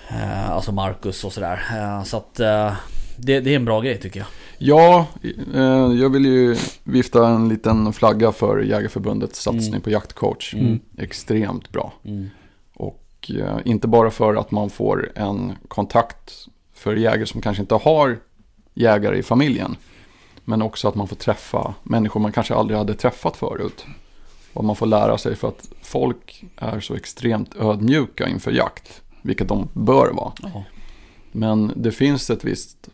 eh, 0.10 0.50
Alltså 0.52 0.72
Marcus 0.72 1.24
och 1.24 1.34
sådär. 1.34 1.60
Så 2.04 2.18
att 2.18 2.34
det, 3.18 3.40
det 3.40 3.52
är 3.52 3.56
en 3.56 3.66
bra 3.66 3.82
grej 3.82 4.00
tycker 4.00 4.20
jag. 4.20 4.28
Ja, 4.58 5.08
jag 6.00 6.10
vill 6.10 6.26
ju 6.26 6.56
vifta 6.84 7.28
en 7.28 7.50
liten 7.50 7.94
flagga 7.94 8.32
för 8.32 8.60
Jägarförbundets 8.60 9.42
satsning 9.42 9.68
Mm. 9.70 9.82
på 9.82 9.90
jaktcoach. 9.90 10.54
Mm. 10.54 10.80
Extremt 10.98 11.70
bra. 11.72 11.94
Mm. 12.06 12.30
Och 12.76 13.32
inte 13.66 13.88
bara 13.88 14.12
för 14.12 14.36
att 14.36 14.52
man 14.52 14.70
får 14.70 15.12
en 15.16 15.54
kontakt 15.68 16.34
för 16.74 16.96
jägare 16.96 17.26
som 17.26 17.42
kanske 17.42 17.62
inte 17.62 17.76
har 17.76 18.18
jägare 18.74 19.18
i 19.18 19.24
familjen. 19.24 19.76
Men 20.46 20.62
också 20.62 20.88
att 20.88 20.96
man 20.96 21.08
får 21.08 21.16
träffa 21.16 21.74
människor 21.84 22.20
man 22.20 22.32
kanske 22.32 22.56
aldrig 22.56 22.78
hade 22.78 22.94
träffat 22.94 23.38
förut. 23.38 23.86
Och 24.54 24.64
man 24.64 24.76
får 24.76 24.86
lära 24.86 25.18
sig 25.18 25.36
för 25.36 25.48
att 25.48 25.70
folk 25.82 26.44
är 26.58 26.80
så 26.80 26.96
extremt 26.96 27.56
ödmjuka 27.56 28.28
inför 28.28 28.52
jakt. 28.52 29.02
Vilket 29.22 29.48
de 29.48 29.68
bör 29.74 30.12
vara. 30.12 30.34
Ja. 30.42 30.64
Men 31.32 31.74
det 31.76 31.92
finns 31.92 32.30
ett 32.30 32.44
visst... 32.44 32.90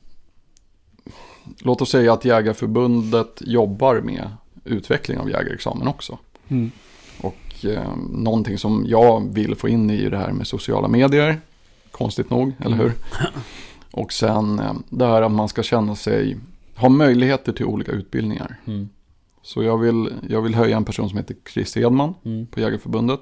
Låt 1.59 1.81
oss 1.81 1.91
säga 1.91 2.13
att 2.13 2.25
Jägarförbundet 2.25 3.41
jobbar 3.41 4.01
med 4.01 4.29
utveckling 4.63 5.17
av 5.17 5.29
jägarexamen 5.29 5.87
också. 5.87 6.17
Mm. 6.47 6.71
Och 7.21 7.65
eh, 7.65 7.97
någonting 8.09 8.57
som 8.57 8.85
jag 8.87 9.33
vill 9.33 9.55
få 9.55 9.69
in 9.69 9.89
i 9.89 10.09
det 10.09 10.17
här 10.17 10.31
med 10.31 10.47
sociala 10.47 10.87
medier. 10.87 11.41
Konstigt 11.91 12.29
nog, 12.29 12.53
eller 12.59 12.77
hur? 12.77 12.93
Och 13.91 14.13
sen 14.13 14.59
eh, 14.59 14.73
det 14.89 15.05
här 15.05 15.21
att 15.21 15.31
man 15.31 15.49
ska 15.49 15.63
känna 15.63 15.95
sig, 15.95 16.37
ha 16.75 16.89
möjligheter 16.89 17.51
till 17.53 17.65
olika 17.65 17.91
utbildningar. 17.91 18.55
Mm. 18.65 18.89
Så 19.41 19.63
jag 19.63 19.77
vill, 19.77 20.13
jag 20.29 20.41
vill 20.41 20.55
höja 20.55 20.77
en 20.77 20.85
person 20.85 21.09
som 21.09 21.17
heter 21.17 21.35
Chris 21.53 21.77
Edman 21.77 22.13
Mm. 22.25 22.47
på 22.47 22.59
Jägarförbundet. 22.59 23.19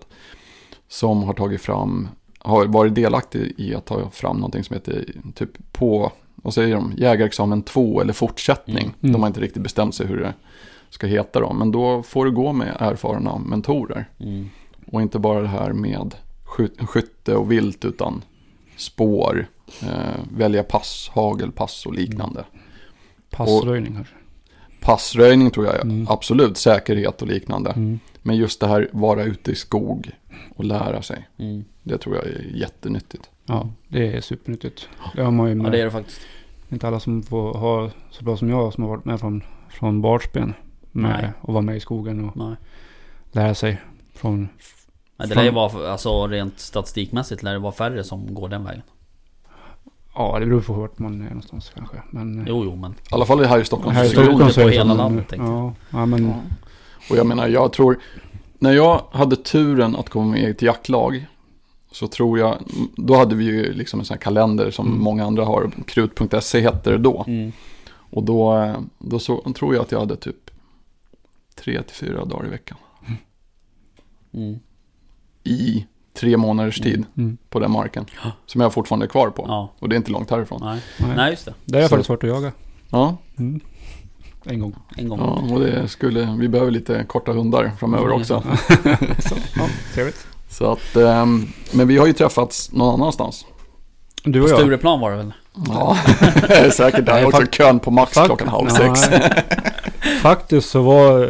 Som 0.88 1.24
har 1.24 1.34
tagit 1.34 1.62
fram, 1.62 2.08
har 2.40 2.66
varit 2.66 2.96
delaktig 2.96 3.54
i 3.58 3.76
att 3.76 3.86
ta 3.86 4.10
fram 4.10 4.36
någonting 4.38 4.64
som 4.64 4.74
heter 4.74 5.06
typ 5.36 5.72
på, 5.72 6.12
vad 6.36 6.54
säger 6.54 6.76
de, 6.76 6.94
jägarexamen 6.98 7.62
2 7.62 8.02
eller 8.02 8.14
fortsättning. 8.14 8.94
Mm. 9.02 9.14
De 9.14 9.22
har 9.22 9.28
inte 9.28 9.42
riktigt 9.42 9.64
bestämt 9.64 9.96
sig 9.96 10.08
hur 10.08 10.18
det 10.18 10.34
ska 10.90 11.08
heta 11.08 11.40
då. 11.40 11.54
Men 11.54 11.72
då 11.72 12.04
får 12.04 12.26
du 12.26 12.32
gå 12.32 12.54
med 12.54 12.76
erfarna 12.80 13.38
mentorer. 13.38 14.10
Mm. 14.20 14.50
Och 14.92 15.02
inte 15.02 15.20
bara 15.20 15.42
det 15.42 15.48
här 15.48 15.74
med 15.74 16.16
sky- 16.44 16.86
skytte 16.86 17.36
och 17.36 17.52
vilt 17.52 17.86
utan 17.86 18.22
spår, 18.78 19.48
välja 20.32 20.64
pass, 20.64 21.12
hagelpass 21.14 21.86
och 21.86 21.94
liknande. 21.94 22.44
Passröjning 23.30 23.94
kanske. 23.96 24.14
Passröjning 24.82 25.52
tror 25.52 25.66
jag 25.66 25.76
Mm. 25.82 26.08
absolut, 26.10 26.58
säkerhet 26.58 27.22
och 27.22 27.28
liknande. 27.28 27.70
Mm. 27.72 28.00
Men 28.22 28.36
just 28.36 28.60
det 28.60 28.68
här 28.68 28.90
vara 28.92 29.24
ute 29.24 29.52
i 29.52 29.56
skog 29.56 30.12
och 30.56 30.64
lära 30.64 31.02
sig. 31.02 31.28
Mm. 31.38 31.66
Det 31.84 31.98
tror 31.98 32.16
jag 32.16 32.26
är 32.26 32.52
jättenyttigt. 32.56 33.30
Ja, 33.46 33.70
det 33.88 34.16
är 34.18 34.22
supernyttigt. 34.22 34.90
Det 35.16 35.22
har 35.22 35.32
man 35.32 35.48
ju 35.50 35.56
Ja 35.56 35.64
med. 35.64 35.72
det 35.72 35.80
är 35.82 35.86
det 35.86 35.92
faktiskt. 35.92 36.22
Inte 36.70 36.88
alla 36.88 37.00
som 37.00 37.24
får 37.24 37.54
ha 37.54 37.90
så 38.12 38.24
bra 38.24 38.38
som 38.38 38.50
jag 38.50 38.74
som 38.74 38.84
har 38.84 38.90
varit 38.90 39.06
med 39.06 39.20
från, 39.20 39.44
från 39.70 40.02
barnsben. 40.02 40.54
Med 40.92 41.12
Nej. 41.24 41.32
och 41.42 41.54
vara 41.54 41.62
med 41.62 41.78
i 41.78 41.80
skogen 41.80 42.30
och 42.30 42.38
Nej. 42.38 42.56
lära 43.32 43.56
sig 43.56 43.82
från... 44.14 44.50
Nej, 45.18 45.28
det 45.30 45.36
lär 45.36 45.44
ju 45.44 45.52
vara, 45.52 45.92
alltså 45.92 46.28
rent 46.28 46.60
statistikmässigt 46.60 47.44
lär 47.44 47.54
det 47.54 47.60
vara 47.60 47.72
färre 47.72 48.04
som 48.04 48.34
går 48.34 48.50
den 48.50 48.64
vägen. 48.64 48.82
Ja, 50.18 50.40
det 50.40 50.46
beror 50.46 50.62
på 50.62 50.74
vart 50.74 51.00
man 51.00 51.22
är 51.22 51.26
någonstans 51.26 51.72
kanske. 51.76 51.98
Men... 52.12 52.46
Jo, 52.48 52.64
jo, 52.66 52.76
men 52.76 52.92
I 52.92 52.96
alla 53.10 53.26
fall 53.26 53.46
här 53.46 53.60
i 53.60 53.66
Stockholm. 53.66 53.96
här 53.96 54.06
i. 54.06 54.10
Stockholm 54.10 54.52
så 54.52 54.62
är 54.62 54.66
det 54.66 54.72
hela 54.72 54.94
landet, 54.94 55.34
Ja, 55.38 55.74
ja 55.90 56.06
men... 56.06 56.26
Ja. 56.28 56.36
Och 57.10 57.18
jag 57.18 57.26
menar, 57.26 57.48
jag 57.48 57.74
tror, 57.74 58.00
när 58.60 58.72
jag 58.74 59.02
hade 59.12 59.36
turen 59.36 59.96
att 59.96 60.10
komma 60.10 60.32
med 60.32 60.42
i 60.42 60.46
ett 60.46 60.62
jaktlag, 60.62 61.28
så 61.92 62.08
tror 62.08 62.40
jag, 62.40 62.58
då 62.96 63.16
hade 63.16 63.36
vi 63.36 63.44
ju 63.46 63.74
liksom 63.74 64.00
en 64.00 64.06
sån 64.06 64.16
här 64.16 64.22
kalender 64.22 64.72
som 64.72 64.88
Mm. 64.88 65.00
många 65.00 65.26
andra 65.26 65.46
har, 65.46 65.72
krut.se 65.88 66.62
hette 66.62 66.90
det 66.90 66.98
då. 66.98 67.24
mm. 67.28 67.52
Och 68.10 68.24
då, 68.24 68.58
eh, 68.58 68.78
då 69.00 69.20
så, 69.20 69.54
tror 69.54 69.76
jag 69.76 69.82
att 69.82 69.92
jag 69.92 70.00
hade 70.00 70.16
typ 70.16 70.50
tre 71.56 71.82
till 71.84 71.96
fyra 71.96 72.26
dagar 72.26 72.46
i 72.46 72.50
veckan. 72.50 72.78
Mm. 74.34 74.60
I 75.44 75.86
tre 76.18 76.38
månaders 76.38 76.80
tid 76.82 77.06
Mm. 77.18 77.38
på 77.50 77.60
den 77.60 77.72
marken. 77.72 78.06
Ja. 78.24 78.32
Som 78.46 78.62
jag 78.62 78.74
fortfarande 78.74 79.06
är 79.06 79.08
kvar 79.08 79.30
på. 79.30 79.46
Ja, 79.48 79.72
Och 79.80 79.90
det 79.90 79.96
är 79.96 79.98
inte 79.98 80.12
långt 80.12 80.32
härifrån. 80.32 80.60
nej. 80.64 80.80
Nej. 81.00 81.16
Nej, 81.16 81.32
just 81.32 81.46
det. 81.46 81.54
Det 81.66 81.76
har 81.78 81.82
jag 81.82 81.90
faktiskt 81.90 82.10
varit 82.10 82.24
att 82.24 82.30
jaga. 82.30 82.52
Ja, 82.90 83.18
Mm. 83.40 83.60
En 84.50 84.60
gång. 84.60 84.76
En 84.98 85.10
gång. 85.10 85.20
ja, 85.20 85.54
och 85.56 85.60
det 85.60 85.88
skulle, 85.88 86.36
vi 86.40 86.48
behöver 86.48 86.72
lite 86.72 87.04
korta 87.08 87.32
hundar 87.32 87.72
framöver 87.80 88.10
också. 88.12 88.44
så, 89.20 89.36
ja, 89.56 89.68
trevligt. 89.94 90.28
Så 90.50 90.72
att, 90.72 90.96
ehm, 90.96 91.48
men 91.72 91.88
vi 91.88 91.98
har 91.98 92.08
ju 92.08 92.14
träffats 92.14 92.72
någon 92.72 92.94
annanstans. 93.02 93.46
Du 94.24 94.40
På 94.40 94.46
och 94.46 94.52
jag. 94.52 94.60
Stureplan 94.60 95.00
var 95.00 95.12
det 95.12 95.18
väl? 95.18 95.34
Ja, 95.68 95.98
säkert. 96.72 97.06
Där 97.06 97.14
är 97.18 97.26
också 97.26 97.46
kön 97.52 97.80
på 97.80 97.92
max 97.92 98.12
klockan 98.14 98.48
halv 98.48 98.68
sex. 98.70 99.10
Faktiskt 100.22 100.70
så 100.70 100.82
var 100.82 101.24
eh, 101.24 101.30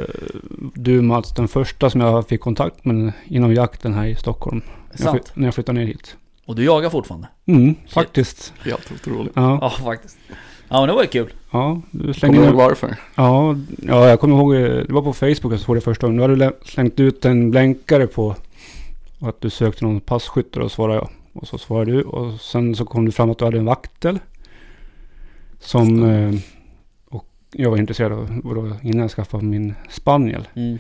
du 0.74 1.02
Mats 1.02 1.34
den 1.34 1.48
första 1.48 1.90
som 1.90 2.02
jag 2.02 2.28
fick 2.28 2.42
kontakt 2.42 2.86
med 2.86 3.12
inom 3.26 3.54
jakten 3.54 3.94
här 3.94 4.06
i 4.08 4.16
Stockholm. 4.16 4.62
När 5.00 5.06
jag, 5.08 5.20
när 5.34 5.48
jag 5.48 5.54
flyttade 5.54 5.80
ner 5.80 5.86
hit. 5.88 6.18
Och 6.46 6.56
du 6.56 6.64
jagar 6.64 6.90
fortfarande? 6.90 7.28
Mm, 7.46 7.76
faktiskt. 7.90 8.54
Helt 8.64 8.92
otroligt. 8.92 9.32
Ja, 9.36 9.58
Ja, 9.62 9.70
faktiskt. 9.70 10.18
Ja, 10.70 10.80
men 10.80 10.88
det 10.88 10.94
var 10.94 11.02
ju 11.02 11.08
kul. 11.08 11.34
ja, 11.52 11.82
du 11.92 12.00
Kommer 12.00 12.14
slängde 12.14 12.38
du 12.40 12.44
ihåg 12.46 12.56
varför? 12.56 12.96
ja, 13.16 13.56
ja, 13.78 14.08
jag 14.10 14.20
kommer 14.20 14.36
ihåg, 14.38 14.56
eh, 14.56 14.62
det 14.62 14.94
var 14.94 15.02
på 15.02 15.14
Facebook 15.14 15.54
jag 15.54 15.60
såg 15.60 15.76
det 15.76 15.82
första 15.82 16.08
gången. 16.08 16.18
Du 16.18 16.22
hade 16.24 16.36
lä- 16.36 16.52
slängt 16.66 17.00
ut 17.00 17.26
en 17.26 17.52
blänkare 17.52 18.08
på 18.08 18.36
att 19.20 19.42
du 19.42 19.50
sökte 19.50 19.86
någon 19.86 20.00
passkytt 20.02 20.58
och 20.58 20.72
svarade 20.72 20.96
jag. 21.00 21.10
Och 21.34 21.48
så 21.48 21.58
svarade 21.58 21.92
du 21.92 22.02
och 22.04 22.42
sen 22.42 22.76
så 22.76 22.86
kom 22.86 23.06
det 23.06 23.12
fram 23.12 23.30
att 23.30 23.38
du 23.38 23.46
hade 23.46 23.58
en 23.58 23.66
vaktel. 23.66 24.20
Som, 25.60 26.04
jag 27.52 27.70
var 27.70 27.78
intresserad 27.78 28.12
av, 28.12 28.42
då 28.44 28.72
innan 28.84 29.02
jag 29.02 29.12
skaffade 29.12 29.44
min 29.46 29.76
spaniel. 29.90 30.48
Mm. 30.56 30.78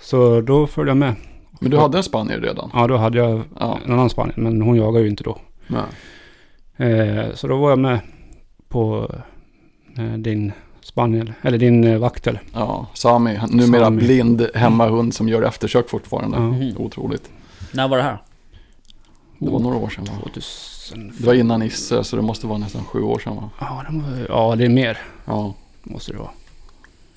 Så 0.00 0.40
då 0.40 0.66
följde 0.66 0.90
jag 0.90 0.96
med. 0.96 1.14
Men 1.60 1.70
du 1.70 1.78
hade 1.78 1.98
en 1.98 2.04
spanier 2.04 2.40
redan? 2.40 2.70
Ja, 2.74 2.86
då 2.86 2.96
hade 2.96 3.18
jag 3.18 3.42
Ja. 3.60 3.78
en 3.86 3.92
annan 3.92 4.10
spaniel, 4.10 4.38
men 4.38 4.62
hon 4.62 4.76
jagar 4.76 5.00
ju 5.00 5.08
inte 5.08 5.24
då. 5.24 5.38
Nej. 5.66 5.82
Eh, 6.90 7.34
så 7.34 7.46
då 7.48 7.56
var 7.56 7.70
jag 7.70 7.78
med 7.78 7.98
på 8.68 9.10
eh, 9.98 10.12
din 10.12 10.52
spaniel, 10.80 11.32
eller 11.42 11.58
din 11.58 11.84
eh, 11.84 11.98
vaktel. 11.98 12.38
Ja, 12.54 12.86
Sami, 12.94 13.38
numera 13.48 13.84
Sami. 13.84 13.96
blind 13.96 14.46
hemmahund 14.54 15.14
som 15.14 15.28
gör 15.28 15.42
eftersök 15.42 15.88
fortfarande. 15.88 16.38
Mhm. 16.38 16.74
Otroligt. 16.78 17.30
När 17.74 17.88
var 17.88 17.96
det 17.96 18.02
här? 18.02 18.18
Det 19.38 19.50
var 19.50 19.58
några 19.60 19.76
år 19.76 19.88
sedan 19.88 20.04
va? 20.04 20.12
2005. 20.22 21.12
Det 21.18 21.26
var 21.26 21.34
innan 21.34 21.60
Nisse 21.60 22.04
så 22.04 22.16
det 22.16 22.22
måste 22.22 22.46
vara 22.46 22.58
nästan 22.58 22.84
sju 22.84 23.02
år 23.02 23.18
sedan 23.18 23.36
va? 23.36 23.50
Ja, 23.60 23.84
det, 23.90 23.98
var, 23.98 24.26
ja, 24.28 24.56
det 24.56 24.64
är 24.64 24.68
mer. 24.68 24.98
Ja. 25.24 25.54
Måste 25.82 26.12
det 26.12 26.18
vara. 26.18 26.30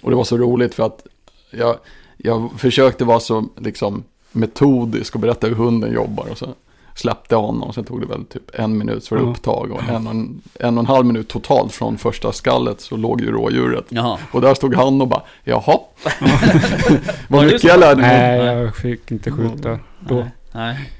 Och 0.04 0.10
det 0.10 0.16
var 0.16 0.24
så 0.24 0.38
roligt 0.38 0.76
för 0.76 0.84
att 0.84 1.08
jag, 1.52 1.78
jag 2.18 2.50
försökte 2.58 3.06
vara 3.06 3.20
så 3.20 3.46
liksom 3.58 4.04
metodisk 4.32 5.16
och 5.16 5.22
berätta 5.22 5.48
hur 5.48 5.56
hunden 5.56 5.94
jobbar 5.94 6.28
och 6.32 6.38
så 6.38 6.48
släppte 6.96 7.36
jag 7.36 7.42
honom 7.42 7.64
och 7.64 7.76
sen 7.76 7.84
tog 7.84 8.02
det 8.02 8.08
väl 8.08 8.26
typ 8.26 8.60
en 8.60 8.78
minut 8.78 9.08
för 9.08 9.16
Ja. 9.16 9.22
upptag 9.22 9.72
och 9.72 9.84
en 9.90 10.08
och 10.08 10.14
en, 10.14 10.42
en 10.60 10.78
och 10.78 10.82
en 10.82 10.88
halv 10.88 11.06
minut 11.06 11.28
totalt 11.28 11.74
från 11.74 11.98
första 11.98 12.32
skallet 12.32 12.82
så 12.82 12.98
låg 12.98 13.22
ju 13.22 13.32
rådjuret. 13.32 13.86
Jaha. 13.90 14.20
Och 14.32 14.42
där 14.42 14.54
stod 14.54 14.76
han 14.76 15.02
och 15.02 15.08
bara, 15.08 15.22
jaha. 15.44 15.62
Var 16.08 17.00
Vad 17.28 17.46
mycket 17.46 17.64
jag 17.64 17.80
lärde 17.80 18.02
mig. 18.02 18.18
Nej, 18.38 18.46
Nej. 18.46 18.64
jag 18.64 18.76
fick 18.76 19.12
inte 19.12 19.32
skjuta 19.32 19.80
då. 20.00 20.16
Nej. 20.16 20.30
Nej. 20.52 20.92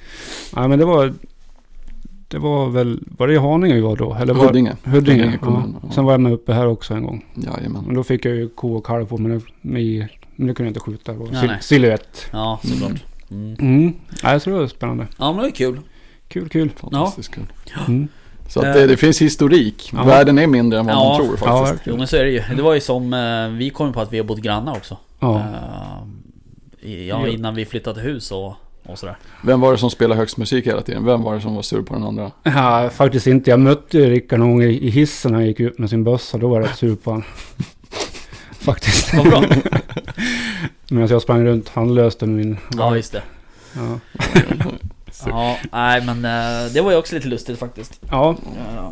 Nej, 0.56 0.68
men 0.68 0.80
det 0.80 0.86
var... 0.86 1.14
Det 2.28 2.38
var 2.38 2.70
väl... 2.70 3.00
Var 3.18 3.28
det 3.28 3.34
i 3.34 3.38
Haninge 3.38 3.74
vi 3.76 3.82
var 3.82 3.96
då? 3.96 4.14
Eller 4.16 4.34
var, 4.34 4.46
Huddinge. 4.46 4.76
Huddinge. 4.84 5.22
Huddinge 5.24 5.38
kommun, 5.38 5.72
ja. 5.74 5.88
ja. 5.88 5.94
Sen 5.94 6.06
var 6.06 6.12
jag 6.14 6.22
med 6.22 6.34
uppe 6.34 6.54
här 6.54 6.68
också 6.68 6.94
en 6.94 7.04
gång. 7.04 7.26
Jajamän. 7.36 7.84
Men 7.86 7.96
då 7.96 8.04
fick 8.04 8.26
jag 8.26 8.36
ju 8.36 8.50
ko 8.50 8.76
och 8.76 8.86
kalv 8.86 9.06
på 9.06 9.18
mig. 9.18 9.32
Men, 9.62 10.08
men 10.36 10.48
det 10.48 10.54
kunde 10.54 10.64
jag 10.64 10.68
inte 10.70 10.80
skjuta. 10.80 11.12
Det 11.12 11.18
var 11.18 11.26
Nej, 11.32 11.36
sil- 11.44 11.48
nej. 11.48 11.58
silhuett. 11.62 12.26
Ja, 12.32 12.60
såklart. 12.64 13.04
Mm. 13.32 13.56
Mm. 13.60 13.94
Nej, 14.24 14.40
så 14.40 14.50
det 14.50 14.56
var 14.56 14.68
spännande. 14.68 15.08
Ja, 15.18 15.32
men 15.34 15.42
det 15.42 15.48
är 15.48 15.52
kul. 15.52 15.80
Kul, 16.28 16.50
kul. 16.50 16.70
Fantastiskt 16.76 17.36
kul. 17.36 17.44
Mm. 17.88 18.08
Så 18.48 18.60
att 18.60 18.74
det, 18.74 18.88
det 18.88 18.98
finns 18.98 19.22
historik. 19.22 19.90
Ja. 19.94 20.04
Världen 20.04 20.38
är 20.38 20.48
mindre 20.48 20.80
än 20.80 20.86
vad 20.86 20.96
Ja. 20.96 21.08
man 21.10 21.18
tror 21.18 21.30
Ja, 21.30 21.36
faktiskt. 21.38 21.48
Jo 21.52 21.64
verkligen. 21.76 21.98
men 21.98 22.08
så 22.08 22.16
är 22.18 22.24
det 22.24 22.32
ju. 22.32 22.42
Det 22.56 22.62
var 22.62 22.74
ju 22.74 22.80
som, 22.80 23.14
eh, 23.14 23.48
vi 23.58 23.70
kom 23.70 23.94
på 23.94 24.02
att 24.02 24.14
vi 24.14 24.18
har 24.18 24.26
bott 24.26 24.40
grannar 24.42 24.72
också. 24.72 24.98
Ja. 25.20 25.44
Eh, 26.82 27.08
ja, 27.08 27.28
innan 27.28 27.56
vi 27.56 27.66
flyttade 27.66 28.02
hus 28.02 28.32
och, 28.32 28.54
och 28.86 29.00
sådär. 29.00 29.18
Vem 29.44 29.62
var 29.62 29.72
det 29.72 29.78
som 29.78 29.90
spelade 29.90 30.20
högst 30.20 30.38
musik 30.38 30.68
hela 30.68 30.82
tiden? 30.82 31.06
Vem 31.06 31.22
var 31.24 31.36
det 31.36 31.42
som 31.42 31.56
var 31.56 31.62
sur 31.62 31.82
på 31.82 31.94
den 31.94 32.04
andra? 32.04 32.32
Ja, 32.44 32.90
faktiskt 32.94 33.28
inte. 33.28 33.50
Jag 33.50 33.60
mötte 33.60 33.98
Rickard 34.10 34.40
någon 34.40 34.52
gång 34.52 34.64
i 34.64 34.90
hissen 34.90 35.32
när 35.32 35.40
han 35.40 35.48
gick 35.48 35.60
ut 35.60 35.80
med 35.80 35.90
sin 35.90 36.04
bössa. 36.04 36.38
Då 36.38 36.48
var 36.48 36.60
jag 36.62 36.68
rätt 36.70 36.78
sur 36.78 36.96
på 36.96 37.10
honom. 37.12 37.24
faktiskt. 38.60 39.14
Vad 39.14 39.28
bra. 39.30 39.44
Medan 40.90 41.08
jag 41.08 41.22
sprang 41.22 41.46
runt 41.46 41.70
handlöst 41.70 42.22
med 42.22 42.30
min 42.30 42.58
Ja, 42.78 42.96
just 42.96 43.12
det. 43.12 43.22
Ja. 43.76 44.00
Ja, 45.26 45.58
nej 45.72 46.02
men 46.06 46.26
eh, 46.26 46.72
det 46.74 46.82
var 46.82 46.92
ju 46.92 46.98
också 46.98 47.16
lite 47.16 47.28
lustigt 47.28 47.60
faktiskt. 47.60 48.00
ja. 48.10 48.36
Eh, 48.58 48.90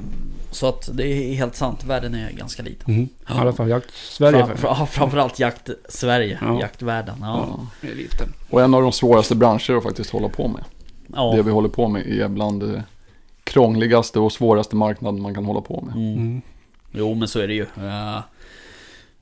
Så 0.53 0.67
att 0.67 0.89
det 0.93 1.07
är 1.07 1.33
helt 1.35 1.55
sant, 1.55 1.83
världen 1.83 2.15
är 2.15 2.31
ganska 2.31 2.63
liten. 2.63 2.93
Mm. 2.93 3.03
I 3.03 3.09
alla 3.25 3.53
fall 3.53 3.69
jakt-Sverige. 3.69 4.45
Fram, 4.45 4.57
fra- 4.57 4.75
ja, 4.79 4.85
framförallt 4.85 5.39
jakt-Sverige, 5.39 6.37
Ja. 6.41 6.59
jaktvärlden. 6.61 7.15
Ja. 7.21 7.45
Ja. 7.57 7.67
Det 7.81 7.91
är 7.91 7.95
liten. 7.95 8.33
Och 8.49 8.61
en 8.61 8.73
av 8.73 8.81
de 8.81 8.91
svåraste 8.91 9.35
branscher 9.35 9.77
att 9.77 9.83
faktiskt 9.83 10.09
hålla 10.09 10.29
på 10.29 10.47
med. 10.47 10.63
Ja. 11.15 11.33
Det 11.35 11.41
vi 11.43 11.51
håller 11.51 11.69
på 11.69 11.87
med 11.87 12.07
är 12.07 12.27
bland 12.27 12.59
det 12.61 12.83
krångligaste 13.43 14.19
och 14.19 14.31
svåraste 14.31 14.75
marknaden 14.75 15.21
man 15.21 15.33
kan 15.35 15.45
hålla 15.45 15.61
på 15.61 15.81
med. 15.81 15.95
Mm. 15.95 16.13
Mm. 16.17 16.41
Jo 16.91 17.13
men 17.13 17.27
så 17.27 17.39
är 17.39 17.47
det 17.47 17.53
ju. 17.53 17.61
Eh, 17.77 18.19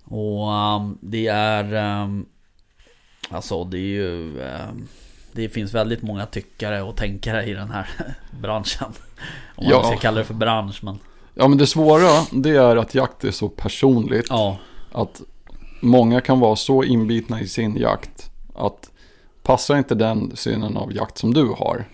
och 0.04 0.54
ehm, 0.54 0.98
det 1.02 1.28
är... 1.28 1.74
ehm, 1.74 2.26
alltså 3.30 3.64
det 3.64 3.78
är 3.78 3.82
ju... 3.82 4.42
ehm, 4.42 4.88
det 5.34 5.50
finns 5.50 5.74
väldigt 5.74 6.02
många 6.02 6.26
tyckare 6.26 6.82
och 6.82 6.96
tänkare 6.96 7.46
i 7.46 7.54
den 7.54 7.72
här 7.72 7.90
branschen. 8.42 8.88
Om 9.56 9.64
man 9.66 9.72
Ja. 9.74 9.84
ska 9.84 9.96
kalla 9.98 10.18
det 10.18 10.26
för 10.26 10.34
bransch 10.34 10.80
men... 10.84 11.00
Ja 11.36 11.48
men 11.48 11.58
det 11.58 11.68
svåra 11.68 12.10
det 12.32 12.50
är 12.50 12.76
att 12.76 12.96
jakt 12.96 13.24
är 13.24 13.32
så 13.32 13.50
personligt. 13.50 14.26
Ja. 14.30 14.58
Att 14.92 15.22
många 15.80 16.22
kan 16.22 16.40
vara 16.40 16.56
så 16.56 16.84
inbitna 16.84 17.42
i 17.42 17.48
sin 17.48 17.76
jakt. 17.78 18.32
Att 18.56 18.90
passar 19.44 19.78
inte 19.78 19.96
den 19.96 20.32
synen 20.36 20.78
av 20.78 20.94
jakt 20.96 21.18
som 21.18 21.34
du 21.34 21.46
har. 21.58 21.86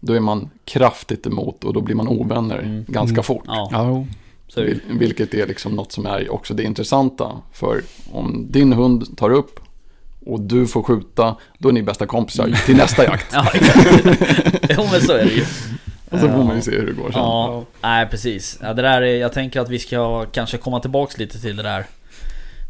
Då 0.00 0.12
är 0.12 0.20
man 0.20 0.50
kraftigt 0.64 1.26
emot 1.26 1.64
och 1.64 1.72
då 1.72 1.80
blir 1.80 1.94
man 1.94 2.08
ovänner 2.08 2.58
Mm. 2.58 2.84
ganska 2.88 3.22
fort. 3.22 3.44
Ja, 3.46 3.68
Ja. 3.72 4.04
Vil- 4.56 4.98
Vilket 4.98 5.34
är 5.34 5.46
liksom 5.46 5.72
något 5.72 5.92
som 5.92 6.06
är 6.06 6.32
också 6.32 6.54
det 6.54 6.62
intressanta. 6.62 7.32
För 7.52 7.82
om 8.12 8.46
din 8.50 8.72
hund 8.72 9.16
tar 9.16 9.30
upp 9.30 9.60
och 10.26 10.40
du 10.40 10.66
får 10.66 10.82
skjuta, 10.82 11.36
då 11.58 11.68
är 11.68 11.72
ni 11.72 11.82
bästa 11.82 12.06
kompisar 12.06 12.50
till 12.66 12.76
nästa 12.76 13.04
jakt. 13.04 13.26
Ja, 13.32 13.46
jo 14.76 14.82
men 14.92 15.00
så 15.00 15.12
är 15.12 15.24
det 15.24 15.30
ju. 15.32 15.44
Och 16.10 16.18
så 16.20 16.28
får 16.28 16.44
man 16.44 16.56
ju 16.56 16.62
se 16.62 16.70
hur 16.70 16.86
det 16.86 16.92
går 16.92 17.10
sen. 17.12 17.20
Ja, 17.20 17.64
nej 17.82 18.06
precis. 18.06 18.58
Ja, 18.62 18.74
det 18.74 18.82
där 18.82 19.02
är, 19.02 19.16
jag 19.16 19.32
tänker 19.32 19.60
att 19.60 19.68
vi 19.68 19.78
ska 19.78 20.24
kanske 20.32 20.58
komma 20.58 20.80
tillbaks 20.80 21.18
lite 21.18 21.40
till 21.40 21.56
det 21.56 21.62
där. 21.62 21.86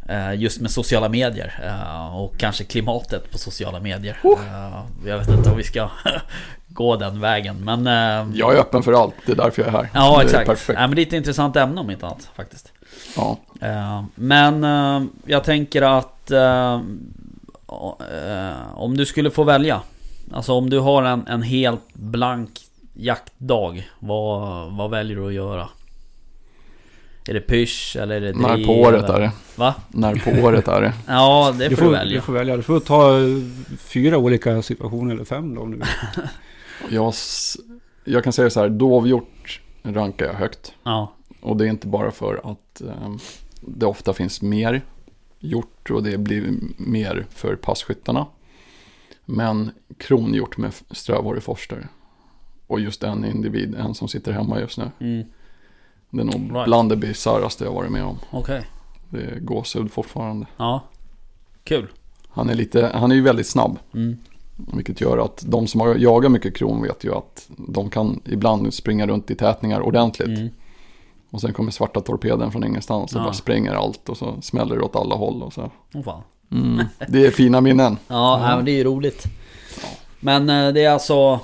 eh, 0.08 0.40
Just 0.40 0.60
med 0.60 0.70
sociala 0.70 1.08
medier 1.08 1.60
eh, 1.64 2.16
och 2.16 2.36
kanske 2.38 2.64
klimatet 2.64 3.30
på 3.30 3.38
sociala 3.38 3.80
medier. 3.80 4.18
Eh, 4.24 4.82
Jag 5.06 5.18
vet 5.18 5.28
inte 5.28 5.50
om 5.50 5.56
vi 5.56 5.62
ska 5.64 5.88
gå 6.68 6.96
den 6.96 7.20
vägen 7.20 7.64
men... 7.64 7.86
Jag 8.34 8.54
är 8.54 8.58
öppen 8.58 8.82
för 8.82 8.92
allt, 9.02 9.14
det 9.26 9.32
är 9.32 9.36
därför 9.36 9.62
jag 9.62 9.68
är 9.68 9.72
här. 9.72 9.90
Ja 9.94 10.16
det 10.18 10.24
exakt. 10.24 10.46
perfekt. 10.46 10.78
Nej, 10.78 10.88
men 10.88 10.96
det 10.96 11.02
är 11.02 11.06
ett 11.06 11.12
intressant 11.12 11.56
ämne 11.56 11.80
om 11.80 11.90
inte 11.90 12.06
annat 12.06 12.30
faktiskt. 12.36 12.72
Ja. 13.16 13.38
Men 14.14 14.62
jag 15.26 15.44
tänker 15.44 15.82
att 15.82 16.30
om 18.74 18.96
du 18.96 19.06
skulle 19.06 19.30
få 19.30 19.44
välja. 19.44 19.80
Alltså 20.32 20.52
om 20.52 20.70
du 20.70 20.78
har 20.80 21.02
en, 21.02 21.26
en 21.26 21.42
helt 21.42 21.94
blank 21.94 22.50
jaktdag. 22.94 23.88
Vad, 23.98 24.72
vad 24.76 24.90
väljer 24.90 25.16
du 25.16 25.26
att 25.26 25.32
göra? 25.34 25.68
Är 27.28 27.34
det 27.34 27.40
pysch 27.40 27.96
eller 28.00 28.16
är 28.16 28.20
det 28.20 28.32
När 28.38 28.54
driv, 28.54 28.66
på 28.66 28.72
året 28.72 29.10
är 29.10 29.20
det? 29.20 29.32
Va? 29.56 29.74
När 29.88 30.14
på 30.14 30.30
året 30.46 30.68
är 30.68 30.80
det? 30.80 30.92
Ja 31.06 31.54
det 31.58 31.68
Du 31.68 31.76
får 31.76 31.82
får, 31.82 31.90
du 31.90 31.96
välja. 31.98 32.14
du 32.16 32.20
får 32.20 32.32
välja. 32.32 32.56
Du 32.56 32.62
får 32.62 32.80
ta 32.80 33.18
eh, 33.20 33.26
fyra 33.78 34.18
olika 34.18 34.62
situationer 34.62 35.14
eller 35.14 35.24
fem 35.24 35.54
då 35.54 35.60
om 35.60 35.70
du 35.70 35.76
vill. 35.76 35.86
Jag, 36.90 37.14
jag 38.04 38.24
kan 38.24 38.32
säga 38.32 38.50
så 38.50 38.60
här, 38.60 38.68
dovhjort 38.68 39.60
rankar 39.82 40.26
jag 40.26 40.34
högt. 40.34 40.72
Ja. 40.82 41.12
Och 41.40 41.56
det 41.56 41.64
är 41.64 41.68
inte 41.68 41.86
bara 41.86 42.10
för 42.10 42.40
att 42.52 42.80
eh, 42.80 43.14
det 43.60 43.86
ofta 43.86 44.12
finns 44.12 44.42
mer 44.42 44.82
hjort 45.38 45.90
och 45.90 46.02
det 46.02 46.18
blir 46.18 46.52
mer 46.76 47.26
för 47.30 47.56
passkyttarna. 47.56 48.26
Men 49.24 49.70
kronhjort 49.98 50.56
med 50.56 50.72
strövhårig 50.90 51.42
forster. 51.42 51.88
Och 52.66 52.80
just 52.80 53.02
en 53.02 53.24
individ, 53.24 53.74
en 53.74 53.94
som 53.94 54.08
sitter 54.08 54.32
hemma 54.32 54.60
just 54.60 54.78
nu. 54.78 54.90
Mm. 55.00 55.26
Det 56.10 56.20
är 56.20 56.24
nog 56.24 56.34
Right. 56.54 56.64
bland 56.66 56.88
det 56.88 56.96
bisarraste 56.96 57.64
jag 57.64 57.72
varit 57.72 57.90
med 57.92 58.04
om. 58.04 58.18
Okej. 58.30 58.66
Det 59.10 59.18
är 59.22 59.38
gåshud 59.40 59.92
fortfarande. 59.92 60.46
Ja. 60.56 60.80
Kul. 61.64 61.86
Han 62.28 62.50
är, 62.50 62.54
lite, 62.54 62.90
han 62.94 63.10
är 63.10 63.14
ju 63.14 63.22
väldigt 63.22 63.46
snabb. 63.46 63.78
Mm. 63.94 64.18
Vilket 64.56 65.00
gör 65.00 65.18
att 65.18 65.44
de 65.46 65.66
som 65.66 65.80
har 65.80 65.94
jagat 65.94 66.30
mycket 66.32 66.56
kron 66.56 66.82
vet 66.82 67.04
ju 67.04 67.14
att 67.14 67.48
de 67.56 67.90
kan 67.90 68.20
ibland 68.24 68.74
springa 68.74 69.06
runt 69.06 69.30
i 69.30 69.34
tätningar 69.34 69.80
ordentligt. 69.80 70.38
Mm. 70.38 70.48
Och 71.30 71.40
sen 71.40 71.52
kommer 71.52 71.70
svarta 71.70 72.00
torpeden 72.00 72.50
från 72.52 72.64
ingenstans 72.64 73.12
och 73.14 73.20
Ja. 73.20 73.24
bara 73.24 73.32
spränger 73.32 73.72
allt 73.74 74.08
och 74.08 74.16
så 74.16 74.40
smäller 74.42 74.76
det 74.76 74.82
åt 74.82 74.96
alla 74.96 75.14
håll. 75.14 75.42
Och 75.42 75.52
så. 75.52 75.70
Fan. 76.04 76.22
Mm. 76.52 76.84
Det 77.08 77.26
är 77.26 77.30
fina 77.30 77.60
minnen. 77.60 77.96
Ja, 78.08 78.38
nej, 78.42 78.56
men 78.56 78.64
det 78.64 78.70
är 78.70 78.76
ju 78.76 78.84
roligt. 78.84 79.24
Men 80.20 80.50
eh, 80.50 80.72
det 80.72 80.84
är 80.84 80.90
alltså... 80.90 81.40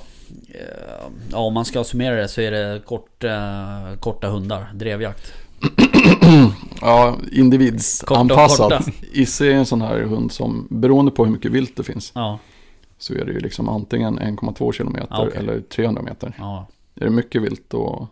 Ja, 1.32 1.38
om 1.38 1.54
man 1.54 1.64
ska 1.64 1.84
summera 1.84 2.14
det 2.16 2.28
så 2.28 2.40
är 2.40 2.50
det 2.50 2.80
kort, 2.86 3.24
eh, 3.24 3.94
korta 4.00 4.28
hundar, 4.28 4.70
drevjakt. 4.74 5.32
Ja, 6.80 7.16
individsanpassat. 7.32 8.84
Isse 9.12 9.46
är 9.46 9.50
en 9.54 9.66
sån 9.66 9.82
här 9.82 10.00
hund 10.00 10.32
som, 10.32 10.66
beroende 10.70 11.10
på 11.12 11.24
hur 11.24 11.32
mycket 11.32 11.52
vilt 11.52 11.76
det 11.76 11.82
finns, 11.84 12.12
Ja, 12.14 12.38
så 12.98 13.14
är 13.14 13.24
det 13.24 13.32
ju 13.32 13.40
liksom 13.40 13.68
antingen 13.68 14.18
1,2 14.18 14.72
kilometer 14.72 15.06
Ja, 15.10 15.26
okej. 15.26 15.38
eller 15.38 15.60
300 15.60 16.02
meter. 16.02 16.32
ja, 16.38 16.66
Är 16.94 17.04
det 17.04 17.10
mycket 17.10 17.42
vilt 17.42 17.64
då, 17.68 18.08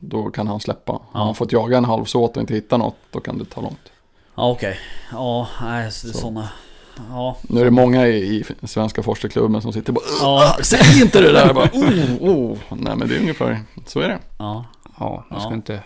då 0.00 0.30
kan 0.30 0.46
han 0.46 0.60
släppa. 0.60 0.92
Har 0.92 1.00
Ja. 1.14 1.24
han 1.24 1.34
fått 1.34 1.52
jaga 1.52 1.76
en 1.78 1.84
halv 1.84 2.04
såt 2.04 2.36
och 2.36 2.40
inte 2.40 2.54
hitta 2.54 2.76
något, 2.76 2.96
då 3.10 3.20
kan 3.20 3.38
det 3.38 3.44
ta 3.44 3.60
långt. 3.60 3.92
ja 4.36 4.50
okej. 4.50 4.78
Ja, 5.12 5.48
nej, 5.62 5.92
så 5.92 6.08
Ja, 7.10 7.36
Nu 7.42 7.60
är 7.60 7.64
det 7.64 7.70
många 7.70 8.06
i, 8.08 8.44
i 8.62 8.66
svenska 8.66 9.02
forskarklubben 9.02 9.62
som 9.62 9.72
sitter 9.72 9.90
och 9.90 9.94
bara 9.94 10.04
Ja. 10.20 10.54
"Ugh, 10.56 10.62
Säg 10.62 11.02
inte 11.02 11.20
det 11.20 11.32
där! 11.32 11.54
Bara, 11.54 11.68
oh, 11.72 12.30
oh. 12.30 12.58
Nej 12.70 12.96
men 12.96 13.08
det 13.08 13.16
är 13.16 13.20
ungefär, 13.20 13.60
så 13.86 14.00
är 14.00 14.08
det. 14.08 14.18
ja. 14.38 14.64
Ja, 14.98 15.24
jag 15.30 15.40
ska 15.40 15.50
Ja. 15.50 15.54
inte 15.54 15.82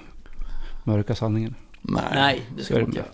mörka 0.84 1.14
sanningen. 1.14 1.54
Nej. 1.82 2.02
Nej, 2.14 2.42
det 2.56 2.64
ska 2.64 2.74
man 2.74 2.82
inte 2.82 2.98
göra. 2.98 3.08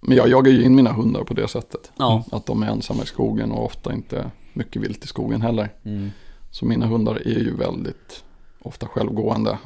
Men 0.00 0.16
jag 0.16 0.28
jagar 0.28 0.52
ju 0.52 0.62
in 0.64 0.74
mina 0.74 0.92
hundar 0.92 1.24
på 1.24 1.34
det 1.34 1.48
sättet. 1.48 1.92
Ja. 1.96 2.24
Att 2.32 2.46
de 2.46 2.62
är 2.62 2.66
ensamma 2.66 3.02
i 3.02 3.06
skogen 3.06 3.52
och 3.52 3.64
ofta 3.64 3.92
inte 3.92 4.30
mycket 4.52 4.82
vilt 4.82 5.04
i 5.04 5.06
skogen 5.06 5.42
heller. 5.42 5.68
Mm. 5.84 6.10
Så 6.50 6.66
mina 6.66 6.86
hundar 6.86 7.14
är 7.14 7.38
ju 7.40 7.56
väldigt 7.56 8.24
ofta 8.62 8.86
självgående 8.86 9.58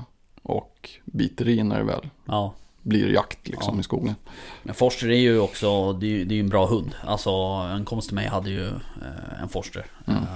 och 0.43 0.91
biter 1.05 1.49
i 1.49 1.63
när 1.63 1.79
det 1.79 1.85
väl 1.85 2.09
Ja. 2.27 2.55
Blir 2.83 3.09
jakt 3.13 3.49
liksom 3.49 3.75
Ja. 3.75 3.81
i 3.81 3.83
skogen. 3.83 4.15
Men 4.63 4.75
Forster 4.75 5.11
är 5.11 5.19
ju 5.21 5.39
också, 5.39 5.93
det 5.93 6.07
är 6.07 6.11
ju 6.11 6.25
det 6.25 6.35
är 6.35 6.37
ju 6.37 6.41
en 6.43 6.49
bra 6.49 6.67
hund. 6.67 6.95
Alltså 7.07 7.31
en 7.77 7.85
kompis 7.85 8.07
till 8.07 8.15
mig 8.15 8.27
hade 8.27 8.51
ju 8.51 8.67
eh, 8.69 9.43
en 9.43 9.49
Forster. 9.49 9.87
Mm. 10.07 10.23
eh, 10.23 10.29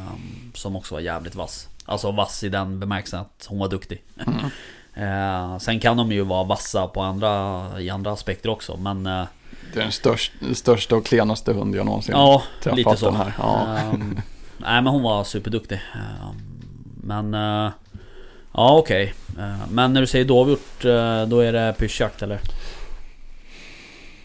som 0.54 0.76
också 0.76 0.94
var 0.94 1.00
jävligt 1.00 1.34
vass. 1.34 1.68
Alltså 1.84 2.10
vass 2.12 2.44
i 2.44 2.48
den 2.48 2.80
bemärkelsen 2.80 3.20
att 3.20 3.46
hon 3.48 3.58
var 3.58 3.68
duktig. 3.68 4.02
Mm. 4.26 4.34
Eh, 4.98 5.58
sen 5.58 5.80
kan 5.80 5.96
de 5.96 6.12
ju 6.12 6.20
vara 6.22 6.44
vassa 6.44 6.86
på 6.86 7.02
andra, 7.02 7.66
i 7.80 7.90
andra 7.90 8.12
aspekter 8.12 8.48
också. 8.48 8.76
Men 8.76 9.06
eh, 9.06 9.24
Det 9.72 9.78
är 9.78 9.82
den 9.82 9.92
största, 9.92 10.54
största 10.54 10.96
och 10.96 11.06
klenaste 11.06 11.52
hund 11.52 11.74
jag 11.76 11.86
någonsin 11.86 12.12
ja, 12.12 12.42
träffat 12.62 12.76
lite 12.78 12.96
så. 12.96 13.06
den 13.06 13.16
här. 13.16 13.34
Ja. 13.38 13.76
Ehm, 13.78 14.20
nej 14.58 14.82
men 14.82 14.86
hon 14.86 15.02
var 15.02 15.24
superduktig. 15.24 15.80
Eh, 15.94 16.30
Men... 17.02 17.34
eh, 17.34 17.70
Ja 18.56 18.78
okej. 18.78 19.14
Eh, 19.38 19.68
Men 19.70 19.92
när 19.92 20.00
du 20.00 20.06
säger 20.06 20.24
dovhjort, 20.24 20.84
eh, 20.84 21.26
då 21.26 21.40
är 21.40 21.52
det 21.52 21.74
pyrschjakt 21.78 22.22
eller? 22.22 22.40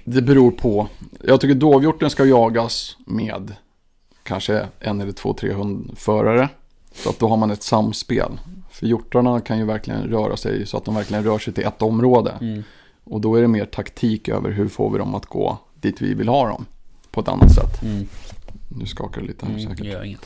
Det 0.04 0.22
beror 0.22 0.52
på. 0.52 0.88
Jag 1.24 1.42
tycker 1.42 1.56
dovhjorten 1.56 2.10
ska 2.10 2.26
jagas 2.26 2.98
med 3.06 3.54
kanske 4.24 4.68
en 4.80 5.02
eller 5.02 5.12
två, 5.12 5.34
tre 5.34 5.54
hundförare. 5.54 6.50
Så 6.94 7.10
att 7.10 7.20
då 7.20 7.28
har 7.28 7.38
man 7.38 7.52
ett 7.52 7.64
samspel. 7.64 8.40
För 8.72 8.86
hjortarna 8.88 9.40
kan 9.42 9.58
ju 9.58 9.66
verkligen 9.66 10.02
röra 10.04 10.38
sig 10.38 10.66
så 10.66 10.78
att 10.78 10.86
de 10.86 10.96
verkligen 10.96 11.24
rör 11.24 11.40
sig 11.40 11.54
till 11.54 11.64
ett 11.66 11.82
område. 11.82 12.32
Mm. 12.42 12.64
Och 13.04 13.22
då 13.22 13.36
är 13.36 13.42
det 13.42 13.48
mer 13.48 13.66
taktik 13.66 14.28
över 14.30 14.52
hur 14.52 14.68
får 14.68 14.90
vi 14.92 14.98
dem 14.98 15.16
att 15.16 15.26
gå 15.26 15.58
dit 15.82 16.02
vi 16.02 16.14
vill 16.14 16.28
ha 16.28 16.48
dem. 16.48 16.66
På 17.12 17.22
ett 17.22 17.28
annat 17.28 17.52
sätt. 17.56 17.82
Mm. 17.84 18.08
Nu 18.80 18.86
skakar 18.86 19.22
det 19.22 19.28
lite 19.28 19.46
här 19.46 19.54
Mm, 19.54 19.70
säkert. 19.70 19.86
gör 19.86 20.04
inget. 20.04 20.26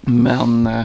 Men 0.00 0.66
eh, 0.66 0.82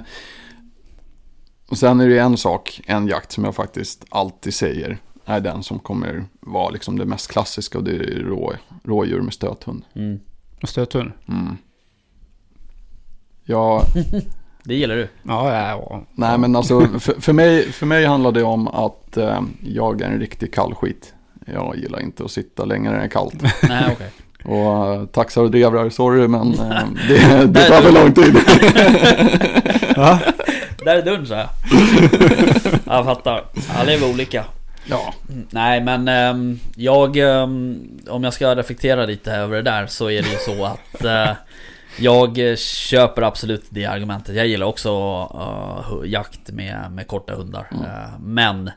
och 1.74 1.78
sen 1.78 2.00
är 2.00 2.10
det 2.10 2.20
en 2.20 2.38
sak, 2.38 2.82
en 2.86 3.08
jakt 3.08 3.32
som 3.32 3.44
jag 3.44 3.56
faktiskt 3.56 4.06
alltid 4.10 4.54
säger 4.54 4.98
är 5.26 5.40
den 5.40 5.64
som 5.64 5.80
kommer 5.80 6.26
vara 6.40 6.70
liksom 6.70 7.00
det 7.00 7.06
mest 7.06 7.32
klassiska 7.32 7.78
och 7.78 7.84
det 7.84 7.92
är 7.92 8.24
rå, 8.24 8.54
rådjur 8.84 9.22
med 9.22 9.34
stöthund. 9.34 9.84
Mm. 9.96 10.20
Och 10.62 10.70
stöthund. 10.70 11.12
Mm. 11.28 11.58
Ja, 13.44 13.86
Det 14.64 14.76
gillar 14.76 14.96
du? 14.96 15.08
Ja, 15.24 15.54
ja, 15.54 15.68
ja. 15.70 16.04
nej 16.16 16.38
men 16.38 16.56
alltså 16.56 16.88
för, 17.00 17.22
för, 17.22 17.34
mig, 17.34 17.72
för 17.72 17.86
mig 17.86 18.06
handlar 18.06 18.32
det 18.32 18.44
om 18.44 18.68
att 18.68 19.18
eh, 19.18 19.42
jag 19.62 20.02
är 20.02 20.06
en 20.06 20.20
riktig 20.20 20.54
kallskit. 20.54 21.14
Jag 21.46 21.78
gillar 21.78 22.00
inte 22.00 22.24
att 22.24 22.32
sitta 22.32 22.66
längre 22.66 22.92
när 22.92 22.98
det 22.98 23.06
är 23.06 23.10
kallt. 23.10 23.44
Nej 23.70 23.90
okej. 23.94 24.10
Och 24.44 25.00
uh, 25.00 25.06
taxar 25.06 25.42
och 25.42 25.52
drevrar, 25.52 25.90
sorry 25.90 26.28
men 26.28 26.54
eh, 26.54 26.88
det, 27.08 27.46
det 27.46 27.64
tar 27.68 27.82
för 27.82 27.92
lång 27.92 28.14
tid. 28.14 28.38
Där 30.86 30.96
är 30.98 31.02
dörren 31.02 31.28
så 31.28 31.34
här. 31.36 31.48
Jag 32.86 33.06
fattar. 33.06 33.44
Alla 33.76 33.92
är 33.92 33.98
vi 33.98 34.14
olika. 34.14 34.46
ja, 34.86 35.14
Mm, 35.30 35.48
Nej 35.52 35.82
men 35.82 36.08
ehm, 36.08 36.60
jag, 36.76 37.18
ehm, 37.18 37.78
om 38.10 38.24
jag 38.24 38.34
ska 38.34 38.56
reflektera 38.56 39.06
lite 39.06 39.32
över 39.32 39.56
det 39.56 39.62
där 39.62 39.88
så 39.88 40.10
är 40.10 40.22
det 40.22 40.30
ju 40.30 40.38
så 40.38 40.66
att 40.66 41.04
eh, 41.04 41.32
jag 42.00 42.58
köper 42.60 43.22
absolut 43.22 43.64
det 43.70 43.86
argumentet. 43.86 44.36
Jag 44.36 44.48
gillar 44.48 44.66
också 44.68 44.90
hu- 45.90 46.06
jakt 46.06 46.52
med, 46.52 46.92
med 46.92 47.08
korta 47.08 47.36
hundar. 47.36 47.68
Mm. 47.72 47.84
Eh, 47.86 48.20
men 48.20 48.72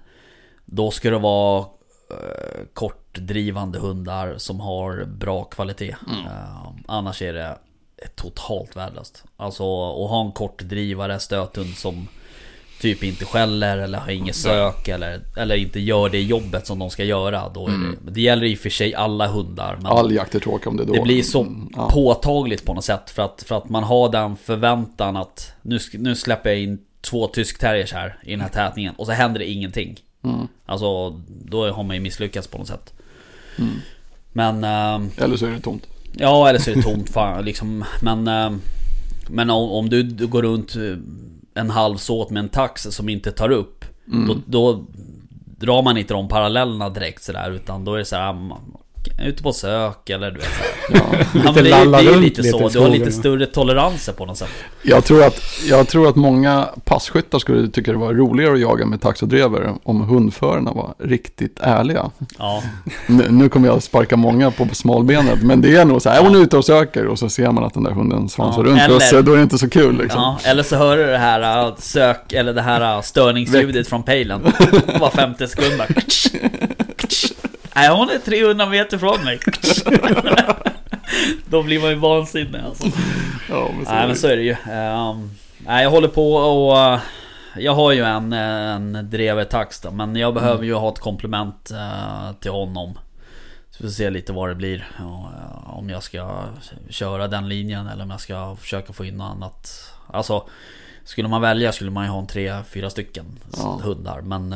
då 0.65 0.91
ska 0.91 1.11
det 1.11 1.19
vara 1.19 1.61
uh, 1.61 2.65
kortdrivande 2.75 3.79
hundar 3.79 4.35
som 4.39 4.61
har 4.61 5.05
bra 5.05 5.45
kvalitet. 5.45 5.97
Mm. 6.11 6.27
Eh, 6.27 6.67
annars 6.87 7.23
är 7.23 7.33
det 7.33 7.59
totalt 8.15 8.77
värdelöst. 8.77 9.25
Alltså 9.37 9.63
att 10.05 10.11
ha 10.11 10.25
en 10.27 10.33
kortdrivare 10.33 11.19
stöthund 11.19 11.77
som 11.77 12.09
typ 12.81 13.05
inte 13.05 13.25
skäller 13.25 13.79
eller 13.79 13.99
har 13.99 14.11
inget 14.11 14.37
sök 14.37 14.89
eller, 14.89 15.21
eller 15.37 15.57
inte 15.57 15.81
gör 15.81 16.09
det 16.09 16.23
jobbet 16.23 16.67
som 16.67 16.79
de 16.79 16.91
ska 16.91 17.05
göra. 17.05 17.49
Då 17.49 17.67
är 17.67 17.71
det, 17.73 18.11
det 18.11 18.21
gäller 18.21 18.45
i 18.47 18.55
och 18.55 18.59
för 18.59 18.71
sig 18.71 18.95
alla 18.95 19.27
hundar. 19.27 19.77
Men 19.77 19.87
all 19.87 20.13
jakt 20.13 20.35
är 20.35 20.41
tråkig 20.41 20.69
om 20.69 20.77
det 20.77 20.83
är 20.83 20.87
det 20.87 21.01
blir 21.03 21.23
så 21.23 21.41
Mm, 21.41 21.71
ja. 21.77 21.91
påtagligt 21.91 22.65
på 22.65 22.75
något 22.75 22.85
sätt. 22.85 23.11
För 23.11 23.23
att, 23.23 23.43
för 23.47 23.59
att 23.59 23.69
man 23.69 23.85
har 23.85 24.09
den 24.09 24.37
förväntan 24.37 25.17
att 25.17 25.53
nu, 25.63 25.79
nu 25.93 26.17
släpper 26.17 26.51
jag 26.51 26.59
in 26.61 26.79
två 27.01 27.27
tyskterriers 27.27 27.93
här 27.93 28.19
i 28.23 28.31
den 28.31 28.41
här 28.41 28.49
tätningen. 28.49 28.95
Och 28.97 29.07
så 29.07 29.13
händer 29.13 29.39
det 29.39 29.51
ingenting. 29.51 30.01
Mm. 30.25 30.49
Alltså 30.67 31.11
då 31.29 31.71
har 31.71 31.83
man 31.83 31.97
ju 31.97 32.03
misslyckats 32.03 32.49
på 32.49 32.59
något 32.59 32.69
sätt. 32.69 32.93
Mm. 33.59 33.71
Men... 34.33 34.65
ehm, 34.65 35.11
Eller 35.19 35.37
så 35.37 35.47
är 35.47 35.51
det 35.51 35.61
tomt. 35.61 35.87
Ja 36.19 36.49
eller 36.49 36.59
så 36.59 36.71
är 36.71 36.75
det 36.75 36.83
tomt 36.83 37.11
fan 37.11 37.45
liksom. 37.45 37.85
Men, 38.01 38.29
eh, 38.29 38.51
men 39.29 39.51
om, 39.51 39.71
om 39.71 39.89
du, 39.91 40.03
du 40.03 40.27
går 40.27 40.43
runt 40.43 40.77
eh, 40.77 40.97
en 41.55 41.71
halv 41.71 41.97
såt 41.97 42.31
med 42.31 42.41
en 42.41 42.49
tax 42.49 42.83
som 42.83 43.09
inte 43.09 43.33
tar 43.33 43.51
upp. 43.51 43.85
Mm. 44.13 44.29
Då, 44.29 44.37
då 44.47 44.85
drar 45.59 45.83
man 45.83 45.97
inte 45.97 46.15
de 46.15 46.29
parallellerna 46.29 46.91
direkt 46.91 47.25
sådär. 47.25 47.51
Utan 47.51 47.85
då 47.85 47.95
är 47.95 47.99
det 47.99 48.05
såhär, 48.05 48.35
ute 49.25 49.43
på 49.43 49.53
sök 49.53 50.11
eller 50.11 50.31
du 50.31 50.39
vet. 50.39 50.49
Ja. 50.91 51.01
Ja, 51.45 51.53
men 51.53 51.55
det, 51.55 51.61
är- 51.61 51.85
lalla 51.85 51.99
det 52.03 52.09
är 52.09 52.13
runt 52.13 52.23
lite 52.25 52.43
lite 52.43 52.59
så. 52.59 52.69
Du 52.69 52.79
har 52.79 52.89
lite 52.89 53.13
större 53.13 53.47
toleranser 53.47 54.13
på 54.13 54.27
något 54.27 54.39
sätt. 54.39 54.49
Jag, 54.83 55.05
tror 55.05 55.25
att, 55.25 55.41
jag 55.69 55.89
tror 55.89 56.09
att 56.09 56.17
många 56.17 56.69
passkyttar 56.85 57.39
skulle 57.39 57.69
tycka 57.69 57.93
det 57.93 57.99
var 57.99 58.15
roligare 58.15 58.53
att 58.55 58.61
jaga 58.61 58.87
med 58.87 59.01
tax 59.01 59.23
och 59.23 59.29
drever 59.29 59.73
om 59.83 60.01
hundförarna 60.01 60.73
var 60.73 60.95
riktigt 60.99 61.59
ärliga. 61.61 62.11
Ja, 62.39 62.63
Nu, 63.07 63.25
nu 63.31 63.49
kommer 63.49 63.69
jag 63.69 63.83
sparka 63.83 64.17
många 64.17 64.51
på 64.51 64.69
smalbenet, 64.73 65.43
men 65.43 65.61
det 65.61 65.77
är 65.77 65.85
nog 65.85 66.03
så 66.03 66.11
här, 66.11 66.23
hon 66.23 66.35
är 66.35 66.39
ute 66.41 66.57
och 66.57 66.65
söker 66.65 67.07
och 67.07 67.19
så 67.19 67.29
ser 67.29 67.51
man 67.51 67.65
att 67.65 67.75
den 67.75 67.83
där 67.85 67.91
hunden 67.91 68.29
svansar 68.29 68.65
Ja, 68.65 68.69
runt 68.71 68.81
eller- 68.81 68.97
och 68.97 69.03
så 69.03 69.23
då 69.23 69.33
är 69.33 69.37
det 69.37 69.43
inte 69.43 69.59
så 69.59 69.69
kul 69.71 69.99
liksom. 69.99 70.21
ja. 70.21 70.39
Eller 70.51 70.63
så 70.63 70.77
hör 70.77 70.97
du 70.97 71.07
det 71.07 71.19
här 71.19 71.67
äh, 71.69 71.75
sök, 71.79 72.33
eller 72.33 72.53
det 72.55 72.63
här 72.63 72.97
äh, 72.97 73.03
störningsljudet 73.03 73.89
från 73.89 74.03
pejlen. 74.03 74.43
Var 75.01 75.11
femte 75.11 75.49
sekund 75.49 75.79
bara. 75.79 75.89
Nej 77.77 77.91
hon 77.91 78.11
är 78.11 78.19
300 78.19 78.67
meter 78.67 78.99
från 78.99 79.25
mig. 79.25 79.41
Då 81.51 81.63
blir 81.63 81.81
man 81.81 81.89
ju 81.91 81.95
vansinnig 81.95 82.61
alltså. 82.61 82.87
Ja, 83.51 83.69
men 83.77 83.85
så 83.87 83.91
Nej 83.93 84.03
är 84.03 84.07
men 84.07 84.17
så 84.17 84.27
är 84.27 84.37
det 84.37 84.43
ju. 84.43 84.57
Ehm, 84.73 85.31
nej 85.59 85.83
jag 85.83 85.91
håller 85.91 86.09
på 86.09 86.35
och... 86.35 86.79
eh, 86.79 86.99
jag 87.59 87.73
har 87.75 87.93
ju 87.93 88.05
en, 88.05 88.33
en 88.33 89.11
drevertax 89.11 89.81
då, 89.81 89.91
men 89.91 90.17
jag 90.17 90.35
behöver 90.35 90.65
ju 90.65 90.75
ha 90.75 90.89
ett 90.93 90.99
komplement 90.99 91.71
eh, 91.71 92.33
till 92.41 92.51
honom. 92.51 92.99
Så 93.71 93.83
vi 93.83 93.89
får 93.89 93.95
se 93.95 94.11
lite 94.11 94.33
vad 94.33 94.49
det 94.49 94.55
blir. 94.55 94.89
Eh, 94.99 95.71
om 95.77 95.91
jag 95.91 96.03
ska 96.03 96.41
köra 96.91 97.29
den 97.29 97.49
linjen 97.49 97.87
eller 97.87 98.03
om 98.05 98.11
jag 98.11 98.21
ska 98.21 98.57
försöka 98.61 98.93
få 98.93 99.05
in 99.05 99.17
något 99.17 99.31
annat. 99.31 99.93
Alltså, 100.13 100.45
skulle 101.05 101.29
man 101.29 101.41
välja 101.43 101.73
skulle 101.73 101.91
man 101.91 102.05
ju 102.05 102.11
ha 102.11 102.19
en 102.19 102.27
tre, 102.27 102.63
fyra 102.69 102.91
stycken 102.91 103.25
Ja. 103.57 103.81
hundar. 103.83 104.21
Men 104.21 104.55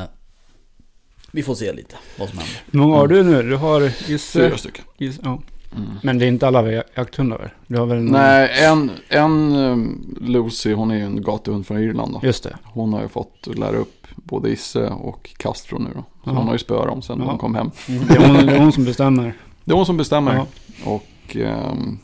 vi 1.33 1.43
får 1.43 1.55
se 1.55 1.73
lite 1.73 1.97
vad 2.19 2.29
som 2.29 2.39
händer. 2.39 2.63
Hur 2.71 2.79
många 2.81 2.97
har 2.97 3.07
du 3.09 3.23
nu? 3.23 3.43
Du 3.43 3.57
har 3.57 3.83
Isse. 4.11 4.39
Fyra 4.49 4.57
stycken. 4.59 4.85
Isse 4.99 5.21
ja. 5.25 5.39
Mm. 5.77 5.89
Men 6.03 6.19
det 6.19 6.25
är 6.25 6.29
inte 6.29 6.47
alla 6.47 6.73
ja- 6.73 6.83
jakthundar? 6.95 7.55
Du 7.67 7.79
har 7.79 7.87
väl 7.87 7.99
någon- 8.03 8.13
Nej, 8.13 8.51
en, 8.65 8.91
en 9.09 9.53
um, 9.57 10.17
Lucy, 10.21 10.73
hon 10.73 10.91
är 10.91 10.95
ju 10.97 11.03
en 11.05 11.23
gatuhund 11.23 11.67
från 11.67 11.79
Irland 11.79 12.13
då. 12.13 12.21
Just 12.23 12.45
det. 12.45 12.57
Hon 12.65 12.93
har 12.93 13.03
ju 13.03 13.09
fått 13.09 13.49
lära 13.59 13.77
upp 13.77 14.07
både 14.15 14.51
Isse 14.51 14.89
och 14.89 15.31
Castro 15.37 15.79
nu 15.79 15.91
då. 15.95 16.05
Så 16.25 16.31
hon 16.31 16.47
har 16.47 16.53
ju 16.53 16.59
spöat 16.59 16.87
dem 16.87 17.03
sen 17.03 17.19
Ja. 17.21 17.25
hon 17.25 17.39
kom 17.39 17.55
hem. 17.55 17.71
Det 17.87 18.15
är 18.15 18.27
hon, 18.27 18.47
det 18.47 18.53
är 18.53 18.59
hon 18.59 18.73
som 18.73 18.85
bestämmer. 18.85 19.33
Det 19.65 19.73
är 19.73 19.77
hon 19.77 19.87
som 19.87 19.97
bestämmer. 19.97 20.35
Ja. 20.35 20.47
Och 20.85 21.37
ehm, 21.37 21.99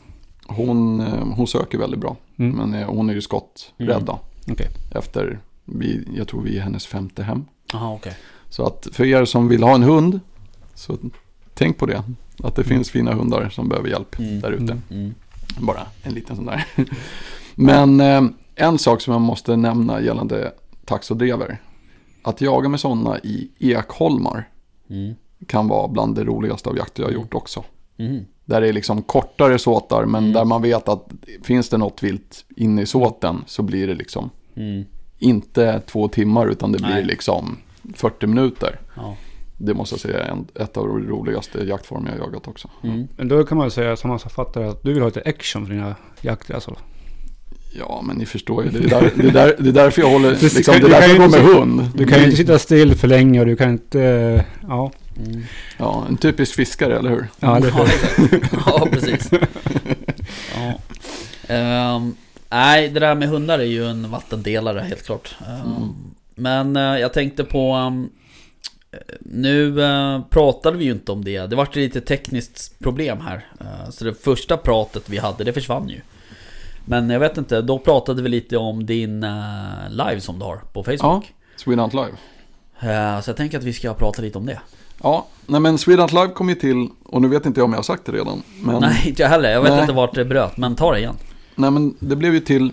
hon, 0.47 1.01
ehm, 1.01 1.33
hon 1.33 1.47
söker 1.47 1.79
väldigt 1.79 2.01
bra. 2.01 2.17
Mm. 2.39 2.57
Men 2.57 2.83
eh, 2.83 2.89
hon 2.89 3.11
är 3.11 3.15
ju 3.15 3.23
skotträdd 3.23 4.03
då. 4.05 4.19
Okej. 4.51 4.67
Efter, 4.95 5.39
vi, 5.65 6.09
jag 6.17 6.29
tror 6.29 6.43
vi 6.43 6.59
är 6.59 6.63
hennes 6.63 6.87
femte 6.87 7.23
hem. 7.23 7.45
Jaha 7.73 7.93
okej. 7.95 8.17
Så 8.57 8.67
att 8.67 8.89
för 8.93 9.05
er 9.05 9.25
som 9.25 9.49
vill 9.49 9.63
ha 9.63 9.75
en 9.75 9.83
hund, 9.83 10.21
så 10.75 10.97
tänk 11.55 11.79
på 11.79 11.87
det. 11.87 12.03
Att 12.43 12.55
det 12.57 12.65
finns 12.65 12.91
fina 12.91 13.13
hundar 13.15 13.49
som 13.49 13.69
behöver 13.69 13.89
hjälp 13.89 14.19
Mm. 14.19 14.41
där 14.41 14.51
ute. 14.53 14.63
Mm. 14.73 14.83
Mm. 14.91 15.15
Bara 15.61 15.81
en 16.03 16.13
liten 16.15 16.37
sån 16.37 16.47
där. 16.47 16.65
Men 17.55 18.01
eh, 18.01 18.23
en 18.55 18.79
sak 18.79 19.01
som 19.01 19.13
jag 19.13 19.21
måste 19.23 19.57
nämna 19.57 20.01
gällande 20.01 20.53
tax 20.85 21.11
och 21.11 21.17
drever. 21.17 21.59
Att 22.23 22.41
jaga 22.41 22.69
med 22.69 22.81
sådana 22.81 23.19
i 23.19 23.49
ekholmar 23.59 24.49
Mm. 24.91 25.15
kan 25.47 25.69
vara 25.69 25.89
bland 25.89 26.15
det 26.15 26.25
roligaste 26.25 26.69
av 26.69 26.77
jakter 26.77 27.03
jag 27.03 27.09
har 27.09 27.15
gjort 27.15 27.35
också. 27.35 27.65
Mm. 27.97 28.25
Där 28.45 28.61
det 28.61 28.69
är 28.69 28.73
liksom 28.73 29.03
kortare 29.03 29.59
såtar 29.59 30.05
men 30.05 30.23
Mm. 30.25 30.33
där 30.35 30.45
man 30.45 30.63
vet 30.63 30.89
att 30.89 31.09
finns 31.43 31.69
det 31.69 31.77
något 31.79 32.03
vilt 32.03 32.45
inne 32.57 32.83
i 32.83 32.87
såten 32.87 33.45
så 33.47 33.63
blir 33.63 33.87
det 33.87 33.95
liksom 33.95 34.31
Mm. 34.55 34.85
inte 35.19 35.81
två 35.87 36.09
timmar 36.09 36.47
utan 36.47 36.73
det 36.73 36.79
blir 36.79 36.89
Nej. 36.91 37.05
liksom 37.05 37.57
40 37.95 38.27
minuter. 38.27 38.81
Ja. 38.97 39.17
Det 39.59 39.75
måste 39.75 39.93
jag 39.95 40.01
säga 40.01 40.19
är 40.25 40.29
en, 40.31 40.47
ett 40.55 40.77
av 40.77 40.87
de 40.87 41.07
roligaste 41.09 41.59
jaktformer 41.59 42.11
jag 42.11 42.19
har 42.19 42.27
jagat 42.27 42.49
också. 42.49 42.71
Mm. 42.85 43.09
Men 43.17 43.29
då 43.29 43.45
kan 43.45 43.59
man 43.59 43.71
säga 43.71 43.97
sammanfattare 43.97 44.69
att 44.71 44.83
du 44.83 44.93
vill 44.93 45.03
ha 45.03 45.09
lite 45.09 45.23
action 45.27 45.67
för 45.67 45.75
dina 45.75 45.95
jakter 46.21 46.55
alltså. 46.55 46.77
Ja, 47.79 48.03
men 48.07 48.17
ni 48.17 48.27
förstår 48.27 48.65
ju. 48.65 48.71
Det 48.71 48.79
är, 48.79 48.89
där, 49.01 49.11
det 49.17 49.29
är, 49.29 49.33
där, 49.33 49.57
det 49.59 49.69
är 49.69 49.73
därför 49.73 50.03
jag 50.03 50.09
håller, 50.11 50.31
Du- 50.41 50.49
liksom, 50.49 50.63
det 50.75 50.79
är 50.79 50.81
kan 50.81 50.91
därför 50.91 51.09
jag 51.09 51.19
går 51.19 51.29
med 51.29 51.41
hund. 51.55 51.89
Du 51.95 52.07
kan 52.07 52.19
ju 52.19 52.25
inte 52.25 52.37
sitta 52.37 52.59
still 52.59 52.95
för 52.95 53.09
länge 53.09 53.41
och 53.41 53.47
du 53.47 53.57
kan 53.57 53.71
inte... 53.71 54.45
Ja, 54.69 54.93
Mm. 55.27 55.43
Ja, 55.79 56.05
en 56.09 56.17
typisk 56.17 56.55
fiskare, 56.55 56.99
eller 56.99 57.11
hur? 57.11 57.27
ja 57.41 57.61
det 57.61 57.69
Ja, 57.69 57.85
exakt. 57.87 58.53
ja 58.67 58.89
precis. 58.93 59.31
Ja. 60.57 60.75
Ehm, 61.55 62.15
nej, 62.51 62.89
det 62.89 63.01
där 63.01 63.15
med 63.15 63.29
hundar 63.29 63.59
är 63.59 63.63
ju 63.65 63.85
en 63.87 64.11
vattendelare 64.11 64.81
helt 64.81 65.07
klart. 65.07 65.37
Ehm, 65.47 65.73
Mm. 65.77 65.89
Men 66.37 66.77
eh, 66.77 66.83
jag 66.83 67.13
tänkte 67.13 67.45
på... 67.45 67.73
ehm, 67.73 68.11
nu 69.21 69.83
eh, 69.85 70.21
pratade 70.31 70.77
vi 70.79 70.85
ju 70.85 70.91
inte 70.91 71.13
om 71.13 71.25
det. 71.25 71.47
Det 71.47 71.57
vart 71.57 71.77
lite 71.77 72.01
tekniskt 72.01 72.79
problem 72.79 73.19
här. 73.21 73.47
Eh, 73.61 73.91
så 73.91 74.05
det 74.05 74.15
första 74.15 74.57
pratet 74.57 75.09
vi 75.09 75.19
hade, 75.19 75.45
det 75.45 75.53
försvann 75.53 75.89
ju. 75.89 76.01
Men 76.85 77.11
jag 77.11 77.21
vet 77.21 77.39
inte, 77.39 77.63
då 77.63 77.79
pratade 77.79 78.23
vi 78.23 78.29
lite 78.29 78.57
om 78.57 78.87
din 78.87 79.27
live 79.91 80.21
som 80.21 80.39
du 80.39 80.45
har 80.45 80.57
på 80.73 80.83
Facebook. 80.85 81.35
Sweden 81.57 81.79
Hunt 81.81 81.95
Live. 81.95 82.13
Så 83.23 83.31
jag 83.31 83.37
tänker 83.37 83.59
att 83.59 83.65
vi 83.65 83.73
ska 83.73 83.95
prata 83.95 84.23
lite 84.23 84.39
om 84.39 84.47
det. 84.47 84.61
Ja, 85.03 85.27
nej 85.47 85.61
men 85.61 85.79
Sweden 85.79 86.01
Hunt 86.01 86.13
Live 86.13 86.29
kom 86.29 86.49
ju 86.49 86.55
till, 86.55 86.89
och 87.05 87.23
nu 87.23 87.29
vet 87.29 87.47
inte 87.47 87.61
jag 87.61 87.65
om 87.65 87.73
jag 87.73 87.79
har 87.79 87.83
sagt 87.83 88.07
det 88.07 88.13
redan. 88.13 88.43
Men, 88.63 88.81
Nej, 88.81 89.03
inte 89.09 89.23
jag 89.23 89.29
heller. 89.29 89.51
Jag 89.51 89.63
vet 89.63 89.73
Nej. 89.73 89.81
inte 89.81 89.93
vart 89.93 90.15
det 90.15 90.25
bröt, 90.25 90.57
men 90.57 90.77
ta 90.77 90.93
det 90.93 90.99
igen. 90.99 91.17
nej, 91.55 91.71
men 91.71 91.97
det 92.01 92.17
blev 92.17 92.35
ju 92.35 92.41
till 92.41 92.71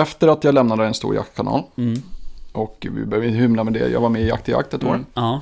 efter 0.00 0.28
att 0.28 0.44
jag 0.44 0.54
lämnade 0.54 0.86
en 0.86 0.94
stor 0.94 1.14
jaktkanal. 1.14 1.62
Mm. 1.76 2.02
Och 2.52 2.86
vi 2.90 3.04
behöver 3.04 3.26
inte 3.26 3.38
hymla 3.38 3.64
med 3.64 3.72
det. 3.72 3.88
Jag 3.88 4.00
var 4.00 4.08
med 4.08 4.22
i 4.22 4.28
Jakt 4.28 4.48
i 4.48 4.52
Jakt 4.52 4.74
ett 4.74 4.84
år. 4.84 4.94
Mm. 4.94 5.06
Ja. 5.14 5.40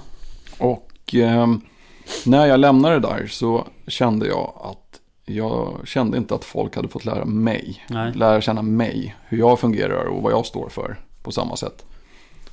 Och 0.59 1.15
ehm, 1.15 1.61
när 2.27 2.47
jag 2.47 2.61
lämnade 2.61 3.01
där 3.01 3.27
så 3.27 3.67
kände 3.87 4.27
jag 4.27 4.53
att 4.65 5.01
jag 5.25 5.81
kände 5.85 6.17
inte 6.19 6.35
att 6.35 6.45
folk 6.45 6.77
hade 6.77 6.89
fått 6.89 7.05
lära 7.05 7.25
mig. 7.25 7.85
Nej. 7.89 8.13
Lära 8.15 8.41
känna 8.41 8.63
mig, 8.63 9.17
hur 9.29 9.39
jag 9.39 9.61
fungerar 9.61 10.05
och 10.05 10.23
vad 10.23 10.33
jag 10.33 10.47
står 10.47 10.69
för 10.69 11.01
på 11.23 11.33
samma 11.33 11.57
sätt. 11.57 11.85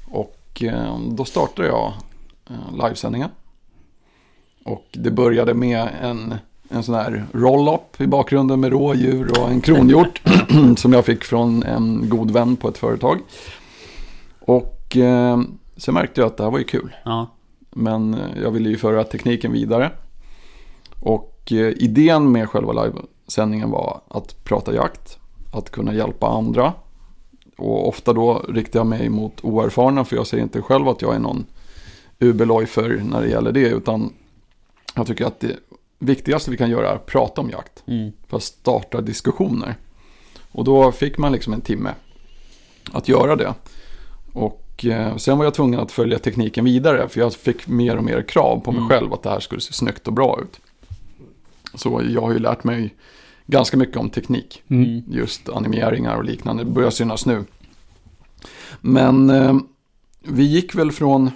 Och 0.06 0.64
ehm, 0.64 1.16
då 1.16 1.26
startade 1.26 1.68
jag 1.68 1.94
eh, 2.50 2.84
livesändningen. 2.84 3.30
Och 4.66 4.86
det 4.92 5.12
började 5.12 5.54
med 5.54 5.90
en, 6.02 6.36
en 6.74 6.84
sån 6.84 6.96
här 6.96 7.26
roll-up 7.32 8.02
i 8.02 8.08
bakgrunden 8.08 8.60
med 8.60 8.72
rådjur 8.72 9.40
och 9.40 9.50
en 9.50 9.62
kronhjort 9.62 10.22
som 10.78 10.94
jag 10.94 11.06
fick 11.06 11.24
från 11.24 11.64
en 11.64 12.10
god 12.10 12.32
vän 12.32 12.56
på 12.56 12.68
ett 12.68 12.78
företag. 12.78 13.20
Och 14.40 14.98
eh, 14.98 15.42
sen 15.78 15.94
märkte 15.94 16.22
jag 16.22 16.28
att 16.28 16.38
det 16.38 16.44
här 16.44 16.52
var 16.52 16.60
ju 16.60 16.64
kul. 16.64 16.96
Ja. 17.06 17.28
Men 17.70 18.14
eh, 18.14 18.42
jag 18.44 18.52
ville 18.52 18.70
ju 18.70 18.78
föra 18.78 19.04
tekniken 19.04 19.52
vidare. 19.52 19.92
Och 21.00 21.52
eh, 21.52 21.74
idén 21.78 22.32
med 22.32 22.50
själva 22.50 22.84
livesändningen 22.84 23.72
var 23.72 24.02
att 24.08 24.44
prata 24.44 24.74
jakt, 24.74 25.18
att 25.54 25.70
kunna 25.70 25.94
hjälpa 25.94 26.28
andra. 26.28 26.74
Och 27.58 27.88
ofta 27.88 28.14
då 28.14 28.46
riktar 28.50 28.80
jag 28.80 28.88
mig 28.88 29.10
mot 29.10 29.44
oerfarna 29.44 30.06
för 30.06 30.16
jag 30.16 30.28
säger 30.28 30.44
inte 30.44 30.62
själv 30.62 30.88
att 30.88 31.02
jag 31.02 31.16
är 31.16 31.20
någon 31.20 31.46
UB-lojfer 32.20 33.04
när 33.12 33.22
det 33.22 33.28
gäller 33.28 33.52
det. 33.52 33.70
Utan 33.70 34.14
jag 34.96 35.08
tycker 35.08 35.26
att 35.26 35.40
det 35.40 35.60
viktigaste 36.04 36.52
vi 36.52 36.58
kan 36.58 36.70
göra 36.70 36.90
är 36.90 36.96
att 36.96 37.06
prata 37.06 37.42
om 37.42 37.50
jakt. 37.50 37.84
Mm. 37.88 38.12
För 38.28 38.38
att 38.38 38.44
starta 38.44 39.02
diskussioner. 39.02 39.76
Och 40.52 40.64
då 40.64 40.92
fick 40.92 41.18
man 41.18 41.32
liksom 41.32 41.54
en 41.54 41.62
timme 41.62 41.90
att 42.92 43.08
göra 43.08 43.36
det. 43.36 43.54
Och 44.34 44.86
eh, 44.86 45.18
sen 45.18 45.38
var 45.38 45.46
jag 45.46 45.54
tvungen 45.54 45.80
att 45.80 45.92
följa 45.92 46.20
tekniken 46.20 46.66
vidare. 46.66 47.10
För 47.10 47.20
jag 47.20 47.34
fick 47.34 47.68
mer 47.68 47.98
och 47.98 48.04
mer 48.04 48.22
krav 48.22 48.60
på 48.60 48.72
mig 48.72 48.78
Mm. 48.80 48.90
själv 48.90 49.14
att 49.14 49.24
det 49.24 49.30
här 49.30 49.40
skulle 49.40 49.62
se 49.62 49.74
snyggt 49.74 50.08
och 50.08 50.14
bra 50.14 50.40
ut. 50.42 50.60
Så 51.74 52.02
jag 52.10 52.22
har 52.22 52.32
ju 52.32 52.40
lärt 52.40 52.64
mig 52.64 52.96
ganska 53.46 53.78
mycket 53.78 53.98
om 53.98 54.10
teknik. 54.10 54.64
Mm. 54.68 55.04
Just 55.10 55.50
animeringar 55.50 56.16
och 56.18 56.24
liknande. 56.24 56.64
Det 56.64 56.72
börjar 56.72 56.90
synas 56.90 57.26
nu. 57.26 57.44
Men 58.82 59.30
eh, 59.30 59.56
vi 60.20 60.44
gick 60.44 60.76
väl 60.76 60.92
från 60.92 61.32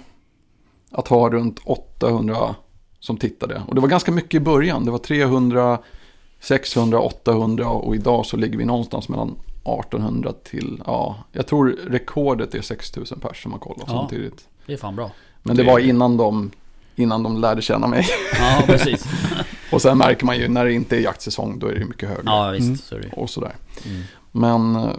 att 0.90 1.08
ha 1.08 1.30
runt 1.30 1.58
800 1.64 2.54
som 3.00 3.16
tittade. 3.16 3.62
Och 3.68 3.74
det 3.74 3.80
var 3.80 3.88
ganska 3.88 4.12
mycket 4.12 4.34
i 4.34 4.40
början. 4.40 4.84
Det 4.84 4.90
var 4.90 4.98
300, 4.98 5.78
600, 6.40 7.00
800 7.00 7.68
och 7.68 7.94
idag 7.94 8.26
så 8.26 8.36
ligger 8.36 8.58
vi 8.58 8.64
någonstans 8.64 9.08
mellan 9.08 9.28
1800 9.64 10.32
till, 10.44 10.82
ja, 10.86 11.16
jag 11.32 11.46
tror 11.46 11.76
rekordet 11.90 12.54
är 12.54 12.60
6000 12.62 13.20
pers 13.20 13.42
som 13.42 13.52
har 13.52 13.58
kollat 13.58 13.78
Ja. 13.86 13.92
samtidigt. 13.92 14.48
Det 14.66 14.72
är 14.72 14.76
fan 14.76 14.96
bra. 14.96 15.10
Men 15.42 15.56
det 15.56 15.62
var 15.64 15.78
innan 15.78 16.16
de, 16.16 16.50
innan 16.96 17.22
de 17.22 17.36
lärde 17.40 17.62
känna 17.62 17.86
mig. 17.86 18.06
Ja, 18.38 18.62
precis. 18.66 19.04
Och 19.72 19.82
sen 19.82 19.98
märker 19.98 20.26
man 20.26 20.36
ju 20.38 20.48
när 20.48 20.64
det 20.64 20.72
inte 20.72 20.96
är 20.96 21.00
jaktsäsong, 21.00 21.58
då 21.58 21.66
är 21.66 21.74
det 21.74 21.84
mycket 21.84 22.08
högre. 22.08 22.22
Ja, 22.26 22.50
visst. 22.50 22.92
Mm. 22.92 23.10
Och 23.12 23.30
sådär. 23.30 23.56
Mm. 23.86 24.02
Men 24.32 24.76
eh, 24.76 24.90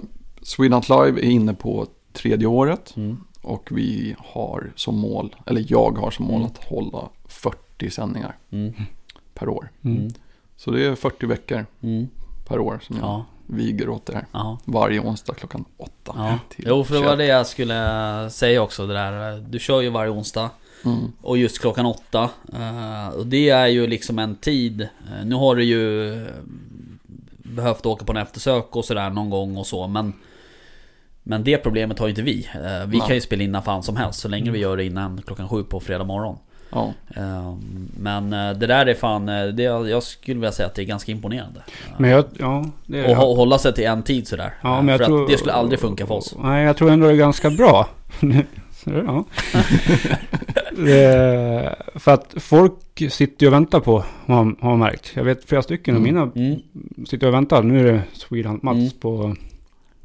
Sweden 0.42 0.82
Live 0.90 1.22
är 1.22 1.30
inne 1.30 1.54
på 1.54 1.88
tredje 2.14 2.48
året. 2.48 2.94
Mm. 2.98 3.18
Och 3.42 3.68
vi 3.72 4.16
har 4.20 4.72
som 4.76 4.98
mål, 5.00 5.36
eller 5.46 5.66
jag 5.68 5.98
har 5.98 6.12
som 6.12 6.26
mål 6.26 6.36
Mm. 6.36 6.46
att 6.48 6.64
hålla 6.64 7.10
40 7.28 7.58
sändningar 7.90 8.38
Mm. 8.52 8.74
per 9.34 9.50
år. 9.50 9.70
Mm. 9.84 10.10
Så 10.58 10.72
det 10.72 10.86
är 10.86 10.96
40 10.96 11.26
veckor 11.26 11.66
Mm. 11.82 12.08
per 12.48 12.60
år 12.60 12.80
som 12.84 12.96
jag 12.96 13.06
Ja. 13.06 13.26
viger 13.48 13.90
åt 13.90 14.06
det 14.06 14.14
här. 14.14 14.26
Ja. 14.32 14.58
Varje 14.66 15.00
onsdag 15.00 15.34
klockan 15.34 15.66
åtta. 15.78 16.14
Ja. 16.16 16.40
till 16.50 16.66
Jo, 16.68 16.84
för 16.84 16.94
det 16.94 17.00
var 17.00 17.08
21. 17.08 17.18
det 17.18 17.26
jag 17.26 17.48
skulle 17.48 18.30
säga 18.30 18.62
också. 18.62 18.88
Det 18.88 18.94
där. 18.94 19.38
Du 19.50 19.60
kör 19.60 19.82
ju 19.82 19.90
varje 19.90 20.12
onsdag. 20.12 20.50
Mm. 20.86 21.00
Och 21.22 21.38
just 21.38 21.60
klockan 21.62 21.86
åtta. 21.86 22.30
Eh, 22.54 23.08
och 23.18 23.26
det 23.28 23.50
är 23.50 23.68
ju 23.68 23.88
liksom 23.88 24.20
en 24.20 24.36
tid. 24.36 24.82
Eh, 24.82 25.26
nu 25.26 25.36
har 25.36 25.56
du 25.56 25.64
ju 25.64 26.14
eh, 26.24 26.28
behövt 27.38 27.86
åka 27.86 28.06
på 28.06 28.12
en 28.12 28.18
eftersök 28.18 28.76
och 28.76 28.86
sådär 28.86 29.10
någon 29.10 29.30
gång 29.30 29.58
och 29.58 29.68
så. 29.68 29.88
Men, 29.88 30.14
men 31.24 31.44
det 31.44 31.58
problemet 31.58 32.00
har 32.00 32.08
ju 32.08 32.10
inte 32.12 32.22
vi. 32.22 32.50
Vi 32.88 32.98
Nej. 32.98 33.08
kan 33.08 33.16
ju 33.16 33.22
spela 33.22 33.44
in 33.44 33.52
när 33.52 33.62
fan 33.62 33.84
som 33.84 33.96
helst. 33.96 34.20
Så 34.20 34.28
länge 34.28 34.52
vi 34.52 34.60
gör 34.60 34.78
det 34.78 34.84
innan 34.86 35.22
klockan 35.22 35.50
sju 35.50 35.64
på 35.64 35.80
fredag 35.80 36.04
morgon. 36.04 36.38
Ja. 36.72 36.94
Eh, 37.16 37.54
men 38.00 38.34
eh, 38.34 38.52
det 38.54 38.68
där 38.68 38.86
är 38.86 38.94
fan, 38.94 39.30
eh, 39.30 39.46
det, 39.46 39.64
jag 39.64 40.04
skulle 40.04 40.40
vilja 40.40 40.52
säga 40.52 40.68
att 40.68 40.76
det 40.76 40.82
är 40.82 40.86
ganska 40.86 41.12
imponerande. 41.12 41.62
Men 41.98 42.10
jag, 42.10 42.26
ja, 42.40 42.66
det 42.86 43.04
Och 43.06 43.16
hå- 43.16 43.36
hålla 43.36 43.58
sig 43.58 43.74
till 43.74 43.86
en 43.86 44.04
tid 44.04 44.28
sådär. 44.28 44.54
Ja, 44.62 44.76
men 44.82 44.88
jag 44.88 44.98
för 44.98 45.06
tror- 45.06 45.24
att 45.24 45.30
det 45.30 45.38
skulle 45.38 45.54
aldrig 45.54 45.80
funka 45.80 46.06
för 46.08 46.16
oss. 46.16 46.36
Nej, 46.44 46.66
jag 46.66 46.78
tror 46.78 46.92
ändå 46.92 47.08
det 47.08 47.14
är 47.14 47.18
ganska 47.18 47.50
bra. 47.50 47.88
Ja. 48.86 49.26
det, 50.76 51.76
för 51.96 52.12
att 52.14 52.34
folk 52.38 52.74
sitter 53.10 53.44
ju 53.46 53.48
och 53.48 53.54
väntar 53.54 53.80
på, 53.80 54.04
har, 54.26 54.56
har 54.66 54.78
märkt. 54.78 55.12
Jag 55.16 55.24
vet 55.24 55.46
flera 55.50 55.62
stycken 55.62 55.96
av 55.96 56.02
Mm. 56.02 56.14
mina 56.16 56.32
Mm. 56.36 56.60
sitter 57.08 57.28
och 57.28 57.34
väntar. 57.34 57.64
Nu 57.64 57.80
är 57.90 57.94
det 57.94 58.02
Sweden 58.14 58.60
Mats 58.64 58.76
Mm. 58.78 58.90
på 59.00 59.36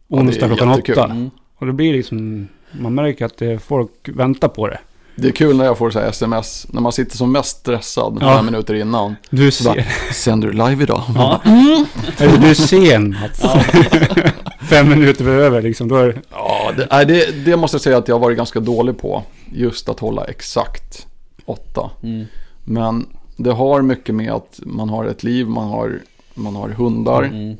Ja, 0.08 0.16
är 0.18 0.22
onsdag 0.22 0.46
klockan 0.46 0.68
åtta. 0.68 1.04
Mm. 1.04 1.30
Och 1.56 1.66
det 1.66 1.72
blir 1.72 1.92
liksom, 1.92 2.48
man 2.80 2.94
märker 2.94 3.24
att 3.24 3.36
det, 3.36 3.58
folk 3.58 4.08
väntar 4.08 4.48
på 4.48 4.66
det. 4.68 4.78
Det 5.16 5.28
är 5.28 5.32
kul 5.32 5.56
när 5.56 5.64
jag 5.64 5.78
får 5.78 5.90
så 5.90 5.98
här 6.00 6.08
sms, 6.08 6.66
när 6.70 6.80
man 6.80 6.92
sitter 6.92 7.16
som 7.16 7.32
mest 7.32 7.58
stressad 7.60 8.18
Ja. 8.20 8.36
fem 8.36 8.46
minuter 8.46 8.74
innan. 8.74 9.16
Du 9.30 9.50
Så 9.50 9.64
bara, 9.64 9.82
Sänder 10.12 10.48
du 10.48 10.52
live 10.52 10.82
idag? 10.82 11.02
Ja. 11.14 11.40
eller 12.18 12.38
du 12.38 12.46
är 12.50 12.54
sen 12.54 13.16
Mats. 13.20 13.40
Ja, 13.42 13.60
Fem 14.70 14.88
minuter 14.88 15.26
över 15.28 15.62
liksom. 15.62 15.88
Då 15.88 15.96
är 15.96 16.06
det, 16.06 16.20
Ja, 16.30 16.72
det, 16.76 16.88
nej, 16.90 17.06
det, 17.06 17.44
det 17.44 17.56
måste 17.56 17.74
jag 17.74 17.82
säga 17.82 17.98
att 17.98 18.08
jag 18.08 18.14
har 18.14 18.20
varit 18.20 18.36
ganska 18.36 18.60
dålig 18.60 18.98
på. 18.98 19.22
Just 19.52 19.88
att 19.88 20.00
hålla 20.00 20.24
exakt 20.24 21.06
åtta. 21.44 21.90
mm. 22.02 22.26
Men 22.64 23.06
det 23.36 23.52
har 23.52 23.82
mycket 23.82 24.14
med 24.14 24.32
att 24.32 24.60
man 24.66 24.88
har 24.88 25.04
ett 25.04 25.22
liv, 25.24 25.48
man 25.48 25.68
har, 25.68 26.00
man 26.34 26.56
har 26.56 26.68
hundar. 26.68 27.22
Mm. 27.22 27.56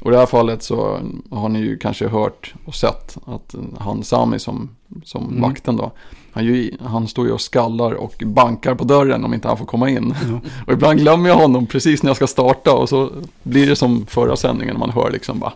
Och 0.00 0.10
i 0.10 0.14
det 0.14 0.18
här 0.18 0.26
fallet 0.26 0.62
så 0.62 0.98
har 1.30 1.48
ni 1.48 1.58
ju 1.58 1.78
kanske 1.78 2.08
hört 2.08 2.54
och 2.64 2.74
sett 2.74 3.16
att 3.26 3.54
han 3.78 4.04
Sami 4.04 4.38
som, 4.38 4.70
som 5.04 5.24
Mm. 5.28 5.42
vakten 5.42 5.76
då. 5.76 5.92
Han, 6.34 6.44
ju, 6.44 6.70
han 6.84 7.08
står 7.08 7.26
ju 7.26 7.32
och 7.32 7.40
skallar 7.40 7.92
och 7.92 8.22
bankar 8.26 8.74
på 8.74 8.84
dörren 8.84 9.24
om 9.24 9.34
inte 9.34 9.48
han 9.48 9.56
får 9.58 9.64
komma 9.66 9.90
in. 9.90 10.14
ja. 10.32 10.40
Och 10.66 10.72
ibland 10.72 10.98
glömmer 11.00 11.28
jag 11.28 11.36
honom 11.36 11.66
precis 11.66 12.02
när 12.02 12.08
jag 12.10 12.16
ska 12.16 12.26
starta 12.26 12.72
och 12.72 12.88
så 12.88 13.10
blir 13.42 13.66
det 13.66 13.76
som 13.76 14.06
förra 14.06 14.36
sändningen 14.36 14.78
man 14.78 14.90
hör 14.90 15.10
liksom 15.10 15.38
bara. 15.38 15.52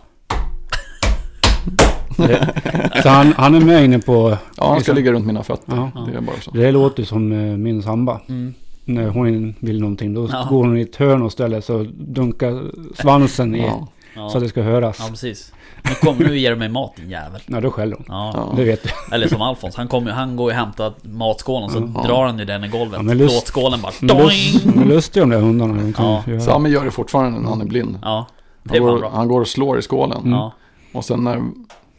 Så 3.03 3.09
han, 3.09 3.33
han 3.37 3.55
är 3.55 3.59
med 3.61 3.83
inne 3.85 3.99
på... 3.99 4.29
Ja, 4.29 4.37
han 4.57 4.67
ska 4.67 4.75
liksom- 4.77 4.95
ligga 4.95 5.11
runt 5.11 5.25
mina 5.25 5.43
fötter. 5.43 5.89
Ja. 5.95 6.05
Det 6.11 6.17
är 6.17 6.21
bara 6.21 6.35
så. 6.41 6.51
Det 6.51 6.71
låter 6.71 7.03
som 7.03 7.31
eh, 7.31 7.57
min 7.57 7.83
samba. 7.83 8.21
Mm. 8.29 8.53
När 8.85 9.07
hon 9.09 9.55
vill 9.59 9.79
någonting. 9.81 10.13
Då 10.13 10.29
Ja. 10.31 10.47
går 10.49 10.63
hon 10.63 10.77
i 10.77 10.81
ett 10.81 10.95
hörn 10.95 11.21
och 11.21 11.31
ställer 11.31 11.61
sig 11.61 11.75
och 11.75 11.85
dunkar 11.85 12.63
svansen 12.95 13.55
i. 13.55 13.59
Ja. 13.61 13.87
Ja. 14.19 14.29
Så 14.29 14.37
att 14.37 14.43
det 14.43 14.49
ska 14.49 14.61
höras. 14.61 14.97
ja, 14.99 15.05
precis. 15.09 15.53
Nu 15.83 15.95
kommer 15.95 16.25
nu 16.25 16.37
ger 16.39 16.49
du 16.49 16.55
mig 16.55 16.69
mat 16.69 16.95
din 16.95 17.09
jävel. 17.09 17.41
Ja, 17.45 17.61
då 17.61 17.71
skäller 17.71 17.95
hon. 17.95 18.05
Ja. 18.07 18.31
Ja. 18.35 18.53
Det 18.55 18.63
vet 18.63 18.83
du. 18.83 19.15
Eller 19.15 19.27
som 19.27 19.41
Alfons, 19.41 19.75
han, 19.75 19.87
kommer, 19.87 20.07
ju- 20.07 20.13
han 20.15 20.35
går 20.35 20.51
ju 20.51 20.57
och 20.57 20.65
hämtar 20.65 20.93
matskålen 21.01 21.69
så 21.69 21.91
Ja. 21.95 22.01
drar 22.07 22.25
han 22.25 22.39
ju 22.39 22.45
den 22.45 22.63
i 22.63 22.67
golvet. 22.67 22.97
Ja, 22.97 23.01
men 23.03 23.17
lust- 23.17 23.29
Plåtskålen 23.29 23.81
bara 23.81 23.91
De 23.99 24.11
är, 24.17 24.23
lust, 24.23 24.63
doing! 24.63 24.75
de 24.75 24.81
är 24.81 24.85
lustiga 24.95 25.23
de 25.23 25.29
där 25.29 25.39
hundarna. 25.39 25.73
De 25.73 25.93
kan 25.93 26.05
Ja. 26.05 26.23
göra. 26.27 26.39
Sami 26.41 26.69
gör 26.69 26.85
det 26.85 26.91
fortfarande 26.91 27.39
när 27.39 27.49
han 27.49 27.61
är 27.61 27.65
blind. 27.65 27.99
Ja, 28.01 28.25
det 28.63 28.77
Han 28.77 28.87
går, 28.87 28.99
bra. 28.99 29.09
han 29.13 29.27
går 29.27 29.41
och 29.41 29.47
slår 29.47 29.79
i 29.79 29.81
skålen. 29.81 30.31
Ja, 30.31 30.53
Och 30.93 31.05
sen 31.05 31.23
när, 31.23 31.41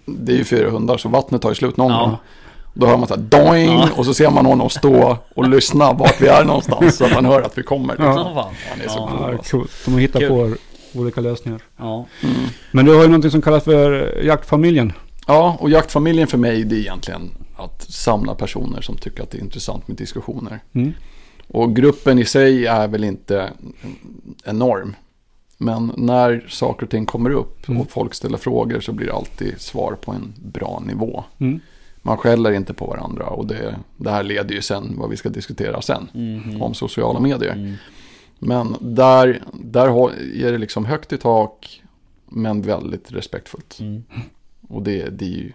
det 0.06 0.32
är 0.32 0.36
ju 0.36 0.44
fyra 0.44 0.70
hundar 0.70 0.96
så 0.96 1.08
vattnet 1.08 1.42
tar 1.42 1.48
ju 1.48 1.54
slut 1.54 1.76
någon 1.76 1.92
Ja. 1.92 2.00
gång. 2.00 2.16
Då 2.74 2.86
hör 2.86 2.96
man 2.96 3.08
så 3.08 3.14
här 3.14 3.22
doing 3.22 3.70
Ja. 3.70 3.88
och 3.96 4.06
så 4.06 4.14
ser 4.14 4.30
man 4.30 4.46
honom 4.46 4.70
stå 4.70 5.16
och 5.36 5.48
lyssna 5.48 5.92
vart 5.92 6.20
vi 6.20 6.26
är 6.28 6.44
någonstans 6.44 6.96
så 6.96 7.04
att 7.04 7.10
han 7.10 7.24
hör 7.24 7.42
att 7.42 7.58
vi 7.58 7.62
kommer. 7.62 7.96
Ja. 7.98 8.04
Liksom. 8.04 8.32
ja. 8.36 8.42
fan. 8.42 8.54
Han 8.70 8.80
är 8.80 8.88
så 8.88 8.98
Ja. 8.98 9.18
cool. 9.26 9.32
Ja, 9.36 9.42
coolt. 9.50 9.70
De 9.84 9.92
har 9.92 10.00
hittat 10.00 10.20
Kul. 10.20 10.28
på 10.28 10.54
olika 10.94 11.20
lösningar. 11.20 11.62
Ja. 11.76 12.06
Mm. 12.22 12.34
Men 12.72 12.84
du 12.84 12.94
har 12.94 13.02
ju 13.02 13.08
någonting 13.08 13.30
som 13.30 13.42
kallas 13.42 13.64
för 13.64 14.18
jaktfamiljen. 14.24 14.92
Ja, 15.26 15.56
och 15.60 15.70
jaktfamiljen 15.70 16.26
för 16.26 16.38
mig 16.38 16.64
det 16.64 16.76
är 16.76 16.80
egentligen 16.80 17.30
att 17.56 17.82
samla 17.90 18.34
personer 18.34 18.80
som 18.80 18.96
tycker 18.96 19.22
att 19.22 19.30
det 19.30 19.38
är 19.38 19.42
intressant 19.42 19.88
med 19.88 19.96
diskussioner. 19.96 20.60
Mm. 20.72 20.92
Och 21.48 21.76
gruppen 21.76 22.18
i 22.18 22.24
sig 22.24 22.66
är 22.66 22.88
väl 22.88 23.04
inte 23.04 23.50
enorm. 24.44 24.96
Men 25.58 25.92
när 25.96 26.46
saker 26.48 26.86
och 26.86 26.90
ting 26.90 27.06
kommer 27.06 27.30
upp 27.30 27.68
Mm. 27.68 27.80
och 27.80 27.90
folk 27.90 28.14
ställer 28.14 28.38
frågor 28.38 28.80
så 28.80 28.92
blir 28.92 29.06
det 29.06 29.12
alltid 29.12 29.60
svar 29.60 29.96
på 30.00 30.12
en 30.12 30.32
bra 30.44 30.82
nivå. 30.86 31.24
Mm. 31.38 31.60
Man 32.02 32.16
skäller 32.16 32.52
inte 32.52 32.74
på 32.74 32.86
varandra 32.86 33.26
och 33.26 33.46
det, 33.46 33.74
det 33.96 34.10
här 34.10 34.22
leder 34.22 34.54
ju 34.54 34.62
sen 34.62 34.94
vad 34.98 35.10
vi 35.10 35.16
ska 35.16 35.28
diskutera 35.28 35.82
sen. 35.82 36.08
Mhm. 36.14 36.62
Om 36.62 36.74
sociala 36.74 37.20
medier. 37.20 37.76
Men 38.42 38.76
där, 38.80 39.42
där 39.52 39.86
är 40.46 40.52
det 40.52 40.58
liksom 40.58 40.84
högt 40.84 41.12
i 41.12 41.18
tak 41.18 41.82
men 42.26 42.62
väldigt 42.62 43.12
respektfullt. 43.12 43.80
Mm. 43.80 44.02
Och 44.68 44.82
det, 44.82 45.08
det 45.08 45.24
är 45.24 45.28
ju 45.28 45.52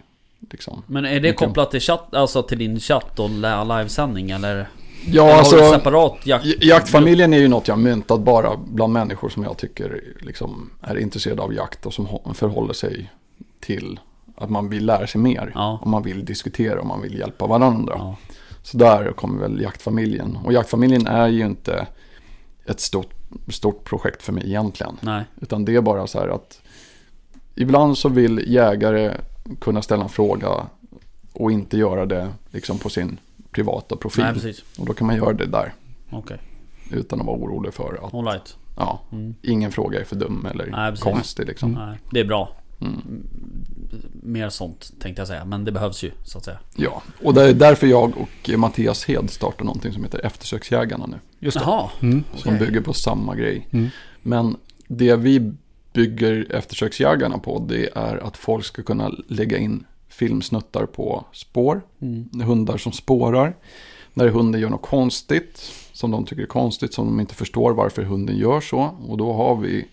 liksom... 0.50 0.82
Men 0.86 1.04
är 1.04 1.20
det 1.20 1.32
kopplat 1.32 1.70
till 1.70 1.80
chatt, 1.80 2.14
alltså 2.14 2.42
till 2.42 2.58
din 2.58 2.80
chatt 2.80 3.18
och 3.18 3.30
livesändning 3.30 4.30
eller? 4.30 4.68
Ja, 5.06 5.24
eller 5.24 5.38
alltså... 5.38 5.56
har 5.56 5.62
du 5.62 5.78
separat 5.78 6.26
jakt? 6.26 6.46
Jaktfamiljen 6.64 7.32
är 7.32 7.38
ju 7.38 7.48
något 7.48 7.68
jag 7.68 7.78
myntat 7.78 8.20
bara 8.20 8.56
bland 8.56 8.92
människor 8.92 9.28
som 9.28 9.42
jag 9.42 9.56
tycker 9.56 10.02
liksom 10.20 10.70
är 10.82 10.98
intresserade 10.98 11.42
av 11.42 11.54
jakt 11.54 11.86
och 11.86 11.94
som 11.94 12.06
hå- 12.06 12.34
förhåller 12.34 12.74
sig 12.74 13.10
till 13.60 14.00
att 14.36 14.50
man 14.50 14.68
vill 14.68 14.86
lära 14.86 15.06
sig 15.06 15.20
mer. 15.20 15.52
Ja. 15.54 15.78
Och 15.82 15.86
man 15.86 16.02
vill 16.02 16.24
diskutera 16.24 16.80
och 16.80 16.86
man 16.86 17.02
vill 17.02 17.18
hjälpa 17.18 17.46
varandra. 17.46 17.94
Ja. 17.98 18.16
Så 18.62 18.76
där 18.76 19.12
kommer 19.12 19.40
väl 19.40 19.60
jaktfamiljen. 19.60 20.38
Och 20.44 20.52
jaktfamiljen 20.52 21.06
är 21.06 21.28
ju 21.28 21.46
inte 21.46 21.86
ett 22.68 22.80
stort, 22.80 23.10
stort 23.48 23.84
projekt 23.84 24.22
för 24.22 24.32
mig 24.32 24.46
egentligen. 24.46 24.96
Nej. 25.00 25.24
Utan 25.40 25.64
det 25.64 25.74
är 25.76 25.80
bara 25.80 26.06
så 26.06 26.18
här 26.20 26.28
att 26.28 26.60
ibland 27.54 27.98
så 27.98 28.08
vill 28.08 28.44
jägare 28.46 29.14
kunna 29.60 29.82
ställa 29.82 30.02
en 30.02 30.08
fråga 30.08 30.48
och 31.32 31.52
inte 31.52 31.76
göra 31.78 32.06
det 32.06 32.28
liksom 32.50 32.78
på 32.78 32.88
sin 32.88 33.18
privata 33.50 33.96
profil. 33.96 34.24
Nej, 34.24 34.32
precis. 34.34 34.64
och 34.78 34.86
då 34.86 34.92
kan 34.94 35.06
man 35.06 35.16
göra 35.16 35.32
det 35.32 35.46
där 35.46 35.74
Okej. 36.10 36.38
utan 36.90 37.20
att 37.20 37.26
vara 37.26 37.36
orolig 37.36 37.74
för 37.74 38.00
att 38.06 38.14
right. 38.34 38.56
ja, 38.76 39.00
Mm. 39.12 39.34
ingen 39.42 39.72
fråga 39.72 40.00
är 40.00 40.04
för 40.04 40.16
dum 40.16 40.46
eller 40.50 40.66
Nej, 40.66 40.90
precis. 40.90 41.04
konstig. 41.04 41.46
Liksom. 41.46 41.72
Nej, 41.72 41.98
det 42.10 42.20
är 42.20 42.24
bra. 42.24 42.56
Mm. 42.80 43.22
Mer 44.22 44.48
sånt 44.48 44.92
tänkte 45.00 45.20
jag 45.20 45.28
säga. 45.28 45.44
Men 45.44 45.64
det 45.64 45.72
behövs 45.72 46.02
ju 46.04 46.10
så 46.24 46.38
att 46.38 46.44
säga. 46.44 46.58
Ja, 46.76 47.02
och 47.22 47.34
det 47.34 47.42
är 47.42 47.54
därför 47.54 47.86
jag 47.86 48.12
och 48.16 48.58
Mattias 48.58 49.04
Hed 49.04 49.30
startar 49.30 49.64
någonting 49.64 49.92
som 49.92 50.04
heter 50.04 50.26
Eftersöksjägarna 50.26 51.06
nu. 51.06 51.16
Just 51.38 51.58
det. 51.58 51.64
Jaha. 51.64 51.90
Mm. 52.02 52.24
Som 52.34 52.54
Okej. 52.54 52.66
bygger 52.66 52.80
på 52.80 52.92
samma 52.92 53.34
grej. 53.34 53.68
Mm. 53.70 53.88
Men 54.22 54.56
det 54.88 55.16
vi 55.16 55.52
bygger 55.92 56.46
eftersöksjägarna 56.50 57.38
på 57.38 57.66
det 57.68 57.88
är 57.94 58.16
att 58.16 58.36
folk 58.36 58.64
ska 58.64 58.82
kunna 58.82 59.12
lägga 59.28 59.58
in 59.58 59.84
filmsnuttar 60.08 60.86
på 60.86 61.24
spår. 61.32 61.82
Mm. 62.00 62.40
Hundar 62.42 62.76
som 62.76 62.92
spårar. 62.92 63.56
När 64.14 64.28
hunden 64.28 64.60
gör 64.60 64.70
något 64.70 64.82
konstigt 64.82 65.72
som 65.92 66.10
de 66.10 66.24
tycker 66.24 66.42
är 66.42 66.46
konstigt 66.46 66.94
som 66.94 67.06
de 67.06 67.20
inte 67.20 67.34
förstår 67.34 67.72
varför 67.72 68.02
hunden 68.02 68.36
gör 68.36 68.60
så. 68.60 68.80
Och 69.08 69.16
då 69.16 69.32
har 69.32 69.56
vi 69.56 69.88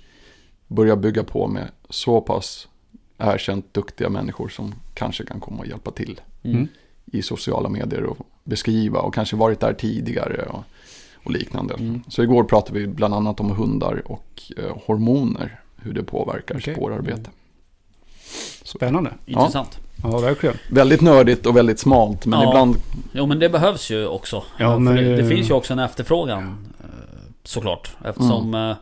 börjat 0.67 0.99
bygga 0.99 1.23
på 1.23 1.47
med 1.47 1.67
så 1.89 2.21
pass 2.21 2.67
erkänt 3.17 3.73
duktiga 3.73 4.09
människor 4.09 4.49
som 4.49 4.73
kanske 4.93 5.25
kan 5.25 5.39
komma 5.39 5.59
och 5.59 5.67
hjälpa 5.67 5.91
till 5.91 6.21
Mm. 6.43 6.67
i 7.05 7.21
sociala 7.21 7.69
medier 7.69 8.03
och 8.03 8.17
beskriva 8.43 8.99
och 8.99 9.13
kanske 9.13 9.35
varit 9.35 9.59
där 9.59 9.73
tidigare 9.73 10.45
och, 10.49 10.63
och 11.23 11.31
liknande. 11.31 11.73
Mm. 11.73 12.03
Så 12.07 12.23
igår 12.23 12.43
pratade 12.43 12.79
vi 12.79 12.87
bland 12.87 13.13
annat 13.13 13.39
om 13.39 13.49
hundar 13.51 14.01
och 14.05 14.41
eh, 14.57 14.77
hormoner, 14.85 15.59
hur 15.75 15.93
det 15.93 16.03
påverkar 16.03 16.55
Okej. 16.57 16.73
spårarbete. 16.75 17.29
Spännande. 18.63 19.13
Intressant. 19.25 19.79
Ja, 20.03 20.19
verkligen. 20.19 20.55
Väldigt 20.71 21.01
nördigt 21.01 21.45
och 21.45 21.57
väldigt 21.57 21.79
smalt, 21.79 22.25
men 22.25 22.39
Ja. 22.41 22.49
ibland, 22.49 22.75
Jo 23.13 23.25
men 23.25 23.39
det 23.39 23.49
behövs 23.49 23.91
ju 23.91 24.07
också. 24.07 24.43
Ja, 24.59 24.73
För 24.73 24.79
men- 24.79 24.95
det, 24.95 25.15
det 25.15 25.27
finns 25.29 25.49
ju 25.49 25.53
också 25.53 25.73
en 25.73 25.79
efterfrågan. 25.79 26.57
eh, 26.79 26.85
Såklart. 27.43 27.95
Eftersom 28.05 28.47
Mm. 28.47 28.69
eh, 28.69 28.75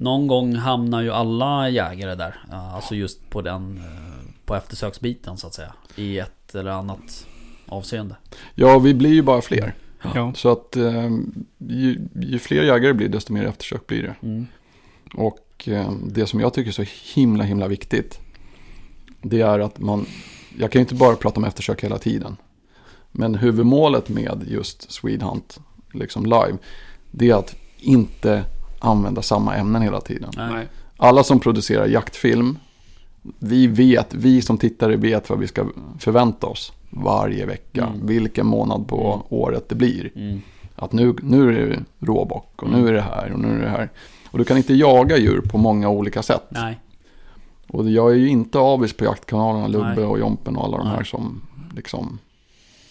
någon 0.00 0.26
gång 0.26 0.54
hamnar 0.54 1.02
ju 1.02 1.12
alla 1.12 1.68
jägare 1.68 2.14
där. 2.14 2.34
Alltså 2.50 2.94
just 2.94 3.30
på 3.30 3.42
den 3.42 3.76
eh, 3.78 4.30
på 4.44 4.54
eftersöksbiten 4.54 5.36
så 5.36 5.46
att 5.46 5.54
säga. 5.54 5.74
I 5.96 6.18
ett 6.18 6.54
eller 6.54 6.70
annat 6.70 7.26
avseende. 7.66 8.16
ja 8.54 8.78
vi 8.78 8.94
blir 8.94 9.10
ju 9.10 9.22
bara 9.22 9.40
fler. 9.40 9.74
Ja. 10.14 10.32
Så 10.34 10.48
att 10.48 10.76
eh, 10.76 11.10
ju, 11.58 12.08
ju 12.20 12.38
fler 12.38 12.62
jägare 12.62 12.92
blir 12.92 13.08
desto 13.08 13.32
mer 13.32 13.44
eftersök 13.44 13.86
blir 13.86 14.02
det. 14.02 14.26
Mm. 14.26 14.46
Och 15.14 15.68
eh, 15.68 15.92
det 16.06 16.26
som 16.26 16.40
jag 16.40 16.54
tycker 16.54 16.68
är 16.68 16.84
så 16.84 16.84
himla 17.14 17.44
himla 17.44 17.68
viktigt. 17.68 18.20
Det 19.22 19.40
är 19.40 19.58
att 19.58 19.78
man, 19.78 20.06
jag 20.58 20.72
kan 20.72 20.78
ju 20.78 20.82
inte 20.82 20.94
bara 20.94 21.16
prata 21.16 21.36
om 21.36 21.44
eftersök 21.44 21.84
hela 21.84 21.98
tiden. 21.98 22.36
Men 23.12 23.34
huvudmålet 23.34 24.08
med 24.08 24.44
just 24.48 24.92
Swedhunt, 24.92 25.60
liksom 25.92 26.24
live, 26.26 26.58
det 27.10 27.30
är 27.30 27.34
att 27.34 27.56
inte 27.78 28.44
använda 28.78 29.22
samma 29.22 29.54
ämnen 29.56 29.82
hela 29.82 30.00
tiden. 30.00 30.30
Nej. 30.36 30.68
Alla 30.96 31.24
som 31.24 31.40
producerar 31.40 31.86
jaktfilm, 31.86 32.58
vi 33.38 33.66
vet, 33.66 34.14
vi 34.14 34.42
som 34.42 34.58
tittare 34.58 34.96
vet 34.96 35.30
vad 35.30 35.38
vi 35.38 35.46
ska 35.46 35.64
förvänta 35.98 36.46
oss 36.46 36.72
varje 36.90 37.46
vecka. 37.46 37.84
Mm. 37.86 38.06
Vilken 38.06 38.46
månad 38.46 38.88
på 38.88 39.12
Mm. 39.12 39.26
året 39.28 39.68
det 39.68 39.74
blir. 39.74 40.10
Mm. 40.14 40.40
Att 40.76 40.92
nu, 40.92 41.14
nu 41.22 41.48
är 41.48 41.66
det 41.68 42.06
råbock 42.06 42.62
och 42.62 42.68
Mm. 42.68 42.80
nu 42.80 42.88
är 42.88 42.92
det 42.92 43.00
här 43.00 43.32
och 43.32 43.38
nu 43.40 43.48
är 43.58 43.62
det 43.62 43.68
här. 43.70 43.88
Och 44.30 44.38
du 44.38 44.44
kan 44.44 44.56
inte 44.56 44.74
jaga 44.74 45.16
djur 45.16 45.40
på 45.40 45.58
många 45.58 45.88
olika 45.88 46.22
sätt. 46.22 46.44
Nej. 46.48 46.80
Och 47.68 47.90
jag 47.90 48.10
är 48.10 48.16
ju 48.16 48.28
inte 48.28 48.58
avis 48.58 48.92
på 48.92 49.04
jaktkanalerna, 49.04 49.66
Lubbe 49.68 49.94
Nej. 49.96 50.04
och 50.04 50.18
Jompen 50.18 50.56
och 50.56 50.64
alla 50.64 50.76
de 50.78 50.86
här 50.86 50.96
Nej. 50.96 51.06
som 51.06 51.40
liksom 51.76 52.18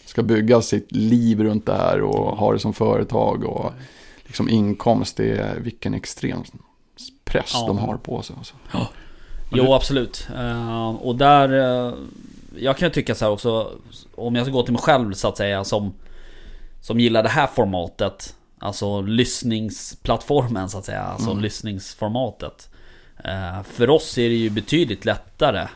ska 0.06 0.24
bygga 0.24 0.62
sitt 0.62 0.92
liv 0.92 1.44
runt 1.44 1.66
det 1.66 1.74
här 1.78 2.02
och 2.02 2.38
ha 2.38 2.54
det 2.54 2.60
som 2.60 2.74
företag 2.74 3.44
och 3.44 3.72
liksom 4.28 4.50
inkomst. 4.50 5.18
Det 5.18 5.32
är 5.38 5.60
vilken 5.60 5.94
extrem 5.94 6.44
press 7.26 7.52
Ja. 7.54 7.68
de 7.68 7.78
har 7.78 7.98
på 7.98 8.22
sig. 8.22 8.36
Alltså. 8.38 8.54
Jo 9.52 9.74
absolut. 9.74 10.28
Eh, 10.38 10.90
och 10.90 11.16
där... 11.16 11.50
eh, 11.88 11.94
jag 12.60 12.78
kan 12.78 12.88
ju 12.88 12.94
tycka 12.94 13.16
så 13.16 13.26
här 13.26 13.32
också. 13.32 13.72
Om 14.16 14.36
jag 14.36 14.46
ska 14.46 14.54
gå 14.54 14.64
till 14.64 14.74
mig 14.74 14.82
själv 14.82 15.14
så 15.14 15.28
att 15.28 15.38
säga 15.38 15.64
som... 15.64 15.94
Som 16.82 17.00
gillar 17.00 17.24
det 17.24 17.30
här 17.30 17.48
formatet. 17.48 18.36
Alltså 18.60 19.02
lyssningsplattformen 19.02 20.70
så 20.70 20.78
att 20.78 20.86
säga. 20.86 21.02
Alltså 21.04 21.32
Mm. 21.32 21.44
lyssningsformatet. 21.44 22.70
Eh, 23.24 23.64
för 23.64 23.90
oss 23.90 24.18
är 24.18 24.30
det 24.30 24.36
ju 24.36 24.50
betydligt 24.50 25.06
lättare. 25.06 25.68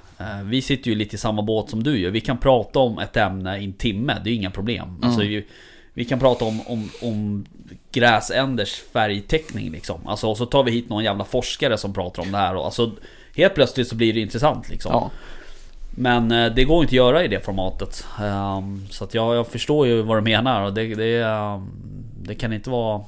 Vi 0.44 0.62
sitter 0.62 0.90
ju 0.90 0.96
lite 0.96 1.16
i 1.16 1.20
samma 1.20 1.42
båt 1.42 1.70
som 1.70 1.84
du 1.84 2.00
gör. 2.00 2.12
Vi 2.12 2.22
kan 2.22 2.38
prata 2.38 2.80
om 2.80 3.00
ett 3.00 3.18
ämne 3.18 3.58
i 3.58 3.64
en 3.66 3.74
timme. 3.74 4.18
Det 4.24 4.30
är 4.30 4.32
ju 4.32 4.38
inga 4.38 4.52
problem. 4.52 5.00
Alltså, 5.04 5.22
vi, 5.22 5.48
vi 5.94 6.06
kan 6.06 6.20
prata 6.20 6.46
om, 6.46 6.62
om, 6.68 6.90
om 7.02 7.46
gräsänders 7.92 8.82
färgteckning 8.94 9.72
liksom. 9.72 10.08
Alltså, 10.08 10.28
och 10.28 10.38
så 10.38 10.46
tar 10.46 10.64
vi 10.64 10.72
hit 10.72 10.90
någon 10.90 11.04
jävla 11.04 11.24
forskare 11.24 11.78
som 11.78 11.94
pratar 11.94 12.22
om 12.24 12.32
det 12.32 12.38
här. 12.38 12.56
Och, 12.56 12.66
alltså, 12.66 12.92
helt 13.36 13.56
plötsligt 13.56 13.88
så 13.88 13.96
blir 13.96 14.14
det 14.14 14.20
intressant 14.20 14.70
liksom. 14.70 14.92
Ja. 14.94 15.10
Men 15.96 16.32
eh, 16.32 16.54
det 16.54 16.64
går 16.64 16.82
inte 16.82 16.92
att 16.92 16.94
göra 16.94 17.24
i 17.24 17.28
det 17.28 17.46
formatet. 17.46 18.06
Ehm, 18.22 18.88
så 18.90 19.04
att 19.04 19.14
jag, 19.14 19.36
jag 19.36 19.48
förstår 19.48 19.88
ju 19.88 20.02
vad 20.02 20.18
du 20.18 20.22
menar. 20.22 20.66
Och 20.66 20.74
det, 20.74 20.96
det, 20.96 21.22
ehm, 21.24 21.68
det 22.22 22.36
kan 22.36 22.54
inte 22.54 22.70
vara 22.70 23.02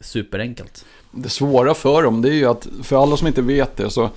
superenkelt. 0.00 0.84
Det 1.10 1.28
svåra 1.28 1.74
för 1.74 2.02
dem 2.02 2.22
det 2.22 2.28
är 2.28 2.34
ju 2.34 2.46
att, 2.46 2.68
för 2.82 3.02
alla 3.02 3.16
som 3.16 3.26
inte 3.26 3.42
vet 3.42 3.76
det, 3.76 3.90
så 3.90 4.10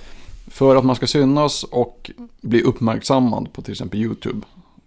för 0.46 0.76
att 0.76 0.84
man 0.84 0.96
ska 0.96 1.06
synas 1.06 1.64
och 1.64 2.10
bli 2.40 2.62
uppmärksammad 2.62 3.52
på 3.52 3.62
till 3.62 3.72
exempel 3.72 4.00
YouTube 4.00 4.40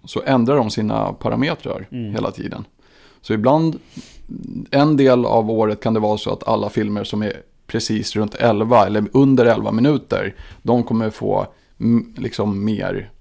så 0.06 0.22
ändrar 0.26 0.56
de 0.56 0.70
sina 0.70 1.13
parametrar 1.13 1.88
Mm. 1.92 2.13
hela 2.13 2.32
tiden. 2.32 2.65
Så 3.22 3.34
ibland, 3.34 3.80
en 4.72 4.98
del 4.98 5.26
av 5.26 5.52
året 5.52 5.82
kan 5.84 5.94
det 5.94 6.00
vara 6.00 6.18
så 6.18 6.34
att 6.34 6.48
alla 6.48 6.70
filmer 6.70 7.04
som 7.04 7.22
är 7.22 7.34
precis 7.68 8.15
runt 8.15 8.36
11 8.36 8.86
eller 8.86 9.06
under 9.13 9.46
11 9.46 9.72
minuter, 9.72 10.36
de 10.62 10.84
kommer 10.84 11.10
få 11.10 11.48
mm, 11.80 12.13
liksom 12.18 12.65
mer, 12.65 13.12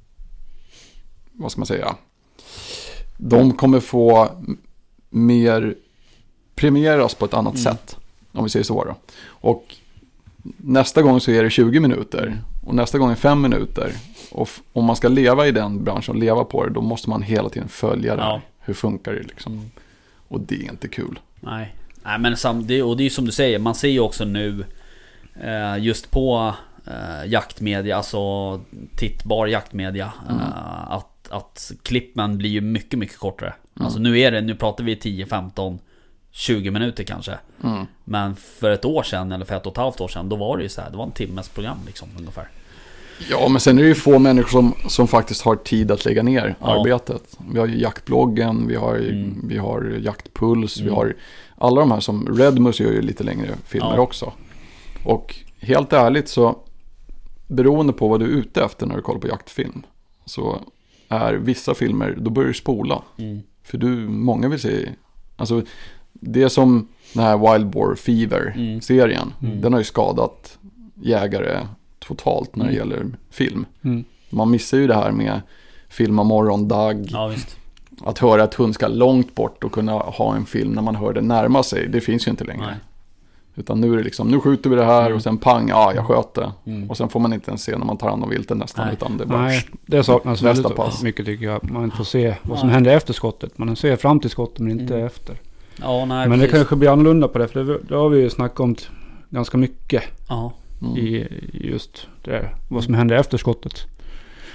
vad 1.33 1.53
ska 1.53 1.59
man 1.61 1.67
säga, 1.67 1.97
de 3.17 3.53
kommer 3.53 3.81
få 3.81 4.29
mer 5.11 5.75
premieras 6.55 7.15
på 7.15 7.25
ett 7.25 7.35
annat 7.35 7.55
Mm. 7.55 7.65
sätt. 7.65 7.97
Om 8.33 8.45
vi 8.45 8.51
säger 8.51 8.65
så 8.65 8.85
då. 8.85 8.95
Och 9.27 9.75
nästa 10.57 11.03
gång 11.03 11.21
så 11.21 11.31
är 11.31 11.43
det 11.43 11.51
20 11.51 11.81
minuter. 11.81 12.27
Mm. 12.27 12.39
Och 12.67 12.75
nästa 12.75 12.99
gång 12.99 13.11
är 13.11 13.15
5 13.15 13.41
minuter. 13.43 13.93
Och 14.31 14.49
om 14.73 14.85
man 14.85 14.97
ska 14.97 15.09
leva 15.09 15.47
i 15.47 15.53
den 15.53 15.85
branschen 15.85 16.15
och 16.15 16.21
leva 16.21 16.45
på 16.45 16.65
det, 16.65 16.71
då 16.73 16.81
måste 16.81 17.11
man 17.11 17.23
hela 17.23 17.49
tiden 17.49 17.69
följa 17.69 18.17
det. 18.17 18.23
Ja. 18.23 18.41
Hur 18.59 18.75
funkar 18.75 19.13
det 19.13 19.23
liksom? 19.23 19.71
Och 20.29 20.41
det 20.41 20.55
är 20.55 20.71
inte 20.71 20.89
kul. 20.89 21.19
Nej. 21.41 21.75
Nej 22.03 22.19
men 22.19 22.37
sam, 22.37 22.67
det, 22.67 22.83
och 22.83 22.97
det 22.97 23.03
är 23.03 23.05
ju 23.05 23.11
som 23.11 23.25
du 23.25 23.33
säger, 23.33 23.59
man 23.59 23.75
ser 23.75 23.89
ju 23.89 24.01
också 24.01 24.25
nu 24.25 24.65
eh, 25.41 25.77
Just 25.79 26.11
på 26.11 26.55
eh, 26.87 27.31
jaktmedia, 27.31 27.97
alltså 27.97 28.21
tittbar 28.97 29.47
jaktmedia 29.47 30.13
Mm. 30.29 30.41
eh, 30.41 30.91
att, 30.93 31.29
att 31.31 31.73
klippen 31.83 32.39
blir 32.39 32.51
ju 32.51 32.61
mycket, 32.61 32.99
mycket 32.99 33.19
kortare. 33.19 33.55
Mm. 33.77 33.85
Alltså 33.87 34.01
nu 34.01 34.19
är 34.19 34.31
det, 34.31 34.41
nu 34.41 34.55
pratar 34.55 34.85
vi 34.85 34.97
10, 34.97 35.27
15, 35.27 35.79
20 36.31 36.71
minuter 36.71 37.05
kanske. 37.05 37.39
Mm. 37.65 37.87
Men 38.05 38.37
för 38.37 38.71
ett 38.71 38.85
år 38.85 39.03
sedan, 39.03 39.33
eller 39.33 39.45
för 39.45 39.57
ett 39.57 39.67
och 39.67 39.73
ett 39.73 39.77
halvt 39.79 40.01
år 40.01 40.09
sedan, 40.09 40.29
då 40.29 40.37
var 40.37 40.57
det 40.57 40.63
ju 40.63 40.69
så 40.69 40.81
här, 40.81 40.91
det 40.91 40.97
var 40.97 41.05
en 41.05 41.13
timmes 41.13 41.49
program 41.49 41.79
liksom 41.87 42.09
ungefär. 42.19 42.49
Ja, 43.31 43.49
men 43.49 43.61
sen 43.61 43.79
är 43.79 43.83
det 43.83 43.89
ju 43.89 43.95
få 43.95 44.19
människor 44.19 44.49
som, 44.51 44.75
som 44.89 45.09
faktiskt 45.09 45.43
har 45.43 45.57
tid 45.57 45.91
att 45.91 46.05
lägga 46.05 46.23
ner 46.23 46.55
Ja. 46.61 46.81
arbetet. 46.81 47.37
Vi 47.53 47.59
har 47.59 47.67
ju 47.67 47.81
jaktbloggen, 47.81 48.67
vi 48.67 48.75
har, 48.75 48.95
Mm. 48.97 49.41
vi 49.49 49.59
har 49.59 49.99
jaktpuls, 50.03 50.77
vi 50.79 50.83
Mm. 50.83 50.95
har 50.95 51.17
alla 51.59 51.81
de 51.81 51.91
här 51.91 52.01
som 52.01 52.27
Redmus 52.39 52.81
gör 52.81 52.91
ju 52.93 53.03
lite 53.03 53.25
längre 53.25 53.55
filmer 53.67 53.95
Ja. 53.95 54.01
också. 54.01 54.33
Och 55.05 55.35
helt 55.61 55.93
ärligt 55.93 56.29
så, 56.29 56.59
beroende 57.47 57.93
på 57.93 58.09
vad 58.09 58.21
du 58.21 58.27
är 58.27 58.31
ute 58.31 58.63
efter 58.65 58.87
när 58.87 58.97
du 58.97 59.03
kollar 59.03 59.21
på 59.21 59.29
jaktfilm, 59.29 59.83
så 60.25 60.59
är 61.09 61.35
vissa 61.35 61.75
filmer, 61.75 62.17
då 62.21 62.31
börjar 62.31 62.49
du 62.49 62.55
spola. 62.55 63.03
Mm. 63.17 63.41
För 63.63 63.79
du, 63.79 63.89
många 64.09 64.49
vill 64.49 64.61
se, 64.61 64.89
alltså 65.37 65.63
det 66.13 66.43
är 66.43 66.49
som 66.49 66.89
den 67.13 67.25
här 67.25 67.53
Wild 67.53 67.67
Boar 67.71 67.95
Fever-serien. 67.95 69.33
Mm. 69.43 69.61
Den 69.61 69.73
har 69.73 69.81
ju 69.81 69.85
skadat 69.85 70.59
jägare 71.03 71.67
totalt 72.09 72.57
när 72.57 72.65
det 72.65 72.71
Mm. 72.71 72.79
gäller 72.91 73.07
film. 73.31 73.67
Mm. 73.85 74.05
Man 74.31 74.51
missar 74.51 74.79
ju 74.79 74.87
det 74.87 74.95
här 74.95 75.11
med 75.13 75.41
filma 75.89 76.23
morgondag. 76.23 76.95
Ja 77.09 77.27
visst. 77.27 77.57
Att 78.05 78.19
höra 78.19 78.43
att 78.43 78.55
hund 78.55 78.75
ska 78.75 78.89
långt 78.89 79.35
bort 79.35 79.65
och 79.65 79.73
kunna 79.73 79.93
ha 79.93 80.37
en 80.37 80.45
film 80.47 80.71
när 80.73 80.83
man 80.83 80.97
hör 80.97 81.13
den 81.13 81.29
närma 81.29 81.63
sig. 81.63 81.89
Det 81.89 82.01
finns 82.01 82.27
ju 82.27 82.31
inte 82.31 82.45
längre. 82.45 82.67
Nej. 82.67 82.75
Utan 83.55 83.81
nu 83.81 83.93
är 83.93 83.97
det 83.97 84.03
liksom, 84.03 84.29
nu 84.29 84.41
skjuter 84.41 84.71
vi 84.71 84.77
det 84.77 84.85
här 84.85 85.03
Mm. 85.03 85.17
och 85.17 85.23
sen 85.23 85.39
pang, 85.39 85.69
ja 85.69 85.93
jag 85.95 86.07
sköt 86.07 86.35
det. 86.35 86.53
Mm. 86.67 86.91
Och 86.91 86.97
sen 86.97 87.09
får 87.09 87.21
man 87.21 87.33
inte 87.33 87.51
ens 87.51 87.63
se 87.63 87.77
när 87.77 87.85
man 87.87 87.97
tar 87.97 88.09
hand 88.11 88.25
om 88.25 88.31
viltet 88.31 88.57
nästan. 88.57 88.85
Nej. 88.87 88.95
Utan 88.95 89.17
det 89.17 89.25
är 89.25 89.29
bara, 89.29 89.43
Nej, 89.43 89.67
det 89.87 90.03
saknas 90.05 90.43
Nästa 90.43 90.63
väldigt 90.63 90.77
pass. 90.77 91.03
mycket 91.03 91.27
tycker 91.27 91.45
jag. 91.45 91.71
Man 91.71 91.91
får 91.91 92.05
se 92.05 92.35
vad 92.43 92.59
som 92.59 92.69
Nej. 92.69 92.75
händer 92.75 92.97
efter 92.97 93.13
skottet. 93.13 93.59
Man 93.59 93.77
ser 93.77 93.97
fram 93.97 94.21
till 94.21 94.31
skottet 94.31 94.59
men 94.59 94.81
inte 94.81 94.95
Mm. 94.95 95.07
efter. 95.07 95.37
Ja, 95.81 96.05
nej 96.05 96.29
men 96.29 96.31
det 96.39 96.45
precis. 96.45 96.53
kanske 96.59 96.77
blir 96.77 96.91
annorlunda 96.91 97.29
på 97.29 97.39
det. 97.39 97.49
För 97.49 97.65
det, 97.65 97.79
det 97.89 97.95
har 97.95 98.09
vi 98.09 98.21
ju 98.21 98.31
snackat 98.31 98.61
om 98.61 98.77
ganska 99.31 99.59
mycket 99.59 100.03
Ja. 100.29 100.53
Mm. 100.83 100.97
i 100.97 101.27
just 101.53 102.09
det. 102.25 102.51
Vad 102.69 102.85
som 102.85 102.95
händer 102.95 103.17
efter 103.17 103.39
skottet. 103.39 103.87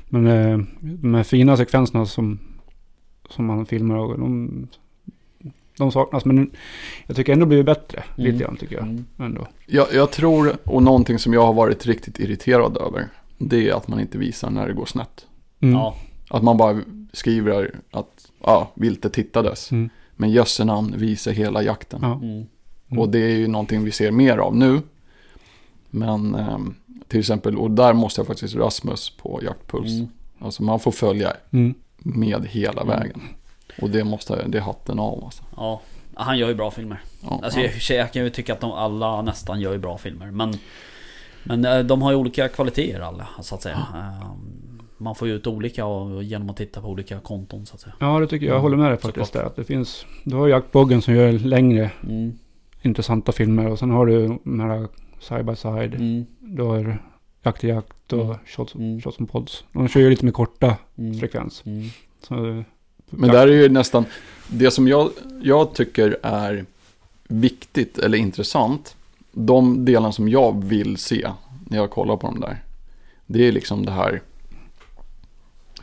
Men 0.10 0.28
eh, 0.28 0.60
de 0.80 1.14
här 1.14 1.24
fina 1.24 1.58
sekvenserna 1.58 2.06
som, 2.06 2.40
som 3.30 3.46
man 3.46 3.66
filmar. 3.66 3.96
och 3.96 4.20
De, 4.20 4.68
de 5.78 5.92
saknas. 5.92 6.26
Men 6.26 6.52
jag 7.08 7.16
tycker 7.16 7.34
ändå 7.34 7.46
blivit 7.46 7.66
bättre. 7.66 8.04
Mm. 8.18 8.32
Lite 8.32 8.44
grann 8.44 8.58
tycker 8.58 8.76
jag. 8.76 8.84
Mm. 8.84 9.06
Ändå. 9.18 9.48
Jag, 9.66 9.88
jag 9.94 10.12
tror, 10.12 10.58
och 10.64 10.84
någonting 10.84 11.20
som 11.20 11.34
jag 11.34 11.46
har 11.46 11.54
varit 11.54 11.86
riktigt 11.86 12.20
irriterad 12.20 12.78
över. 12.78 13.08
Det 13.38 13.70
är 13.70 13.74
att 13.74 13.88
man 13.88 14.00
inte 14.00 14.18
visar 14.18 14.50
när 14.50 14.68
det 14.68 14.74
går 14.74 14.86
snett. 14.86 15.26
Mm. 15.60 15.76
Ja. 15.76 15.96
Att 16.30 16.44
man 16.44 16.58
bara 16.58 16.82
skriver 17.14 17.80
att 17.92 18.32
ja, 18.44 18.72
viltet 18.76 19.16
hittades. 19.16 19.72
Mm. 19.72 19.90
Men 20.16 20.32
jösse 20.32 20.66
namn 20.66 20.94
visar 20.98 21.32
hela 21.32 21.64
jakten. 21.64 22.00
Ja. 22.02 22.14
Mm. 22.14 22.46
Mm. 22.88 23.00
Och 23.02 23.10
det 23.10 23.20
är 23.20 23.38
ju 23.38 23.48
någonting 23.48 23.84
vi 23.84 23.92
ser 23.92 24.12
mer 24.12 24.38
av 24.38 24.56
nu. 24.56 24.82
Men 25.96 26.36
ehm, 26.36 26.76
till 27.08 27.20
exempel, 27.20 27.58
och 27.58 27.72
där 27.72 27.94
måste 27.94 28.20
jag 28.22 28.28
faktiskt 28.28 28.56
Rasmus 28.56 29.10
på 29.10 29.40
Jaktpuls. 29.44 29.92
Mm. 29.92 30.08
Alltså 30.40 30.64
man 30.64 30.80
får 30.80 30.92
följa 30.92 31.34
Mm. 31.52 31.74
med 31.98 32.46
hela 32.50 32.82
Mm. 32.82 32.88
vägen. 33.00 33.22
Och 33.82 33.90
det 33.90 34.04
måste, 34.04 34.48
det 34.48 34.58
är 34.58 34.62
hatten 34.62 35.00
av 35.00 35.24
alltså. 35.24 35.44
Ja. 35.58 35.82
Han 36.16 36.38
gör 36.38 36.48
ju 36.48 36.56
bra 36.56 36.72
filmer. 36.72 37.02
Ja, 37.22 37.40
Alltså 37.44 37.60
ja. 37.60 37.70
jag, 37.90 37.98
jag 38.00 38.14
kan 38.14 38.24
ju 38.24 38.30
tycka 38.30 38.54
att 38.54 38.62
de 38.62 38.72
alla 38.72 39.22
nästan 39.22 39.62
gör 39.62 39.72
ju 39.72 39.78
bra 39.80 39.98
filmer. 39.98 40.32
Men, 40.32 40.54
men 41.44 41.66
eh, 41.66 41.80
de 41.80 42.02
har 42.02 42.12
ju 42.12 42.18
olika 42.18 42.48
kvaliteter 42.48 43.00
alla, 43.00 43.28
så 43.42 43.56
att 43.56 43.62
säga. 43.62 43.88
Ehm, 43.96 44.80
Man 44.98 45.16
får 45.16 45.28
ju 45.28 45.34
ut 45.34 45.48
olika 45.48 45.86
och, 45.86 46.24
genom 46.24 46.50
att 46.50 46.58
titta 46.58 46.82
på 46.82 46.88
olika 46.88 47.20
konton, 47.20 47.66
så 47.66 47.76
att 47.76 47.82
säga. 47.82 47.94
Ja, 48.00 48.20
det 48.20 48.28
tycker 48.28 48.46
jag. 48.46 48.56
Jag 48.56 48.62
håller 48.62 48.78
med 48.78 48.92
dig 48.92 48.98
faktiskt 48.98 49.34
där. 49.34 49.44
Att 49.44 49.56
det 49.56 49.64
finns, 49.64 50.06
du 50.24 50.36
har 50.36 50.48
jaktboggen 50.48 51.02
som 51.02 51.16
gör 51.16 51.32
längre 51.32 51.92
Mm. 52.04 52.34
intressanta 52.82 53.32
filmer. 53.32 53.68
Och 53.68 53.80
sen 53.80 53.90
har 53.90 54.06
du 54.06 54.28
de 54.44 54.60
här 54.60 54.88
side 55.24 55.46
by 55.46 55.56
side. 55.56 55.94
Mm. 55.96 56.26
Du 56.40 56.62
har 56.64 57.04
jakt 57.44 57.64
i 57.64 57.68
jakt 57.68 58.14
och 58.14 58.24
Mm. 58.26 58.38
shots, 58.46 58.76
Mm. 58.76 59.02
shots 59.02 59.20
on 59.20 59.28
pods. 59.28 59.64
De 59.72 59.88
kör 59.88 60.00
ju 60.02 60.10
lite 60.10 60.26
med 60.26 60.34
korta 60.34 60.78
Mm. 60.98 61.20
frekvens. 61.20 61.64
Mm. 61.66 61.90
Så, 62.22 62.64
Men 63.10 63.30
där 63.30 63.48
är 63.48 63.52
ju 63.62 63.70
nästan, 63.70 64.06
det 64.48 64.72
som 64.72 64.88
jag, 64.88 65.12
jag 65.42 65.74
tycker 65.74 66.18
är 66.24 66.66
viktigt 67.28 67.98
eller 67.98 68.18
intressant, 68.18 68.96
de 69.32 69.86
delarna 69.86 70.12
som 70.12 70.30
jag 70.30 70.64
vill 70.64 70.98
se 70.98 71.30
när 71.70 71.78
jag 71.78 71.90
kollar 71.92 72.18
på 72.18 72.28
dem 72.28 72.40
där, 72.40 72.64
det 73.26 73.48
är 73.48 73.52
liksom 73.52 73.86
det 73.86 73.92
här, 73.92 74.22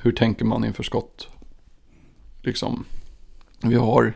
hur 0.02 0.12
tänker 0.12 0.44
man 0.44 0.64
inför 0.64 0.82
skott? 0.82 1.28
Liksom, 2.42 2.84
vi 3.62 3.74
har, 3.74 4.12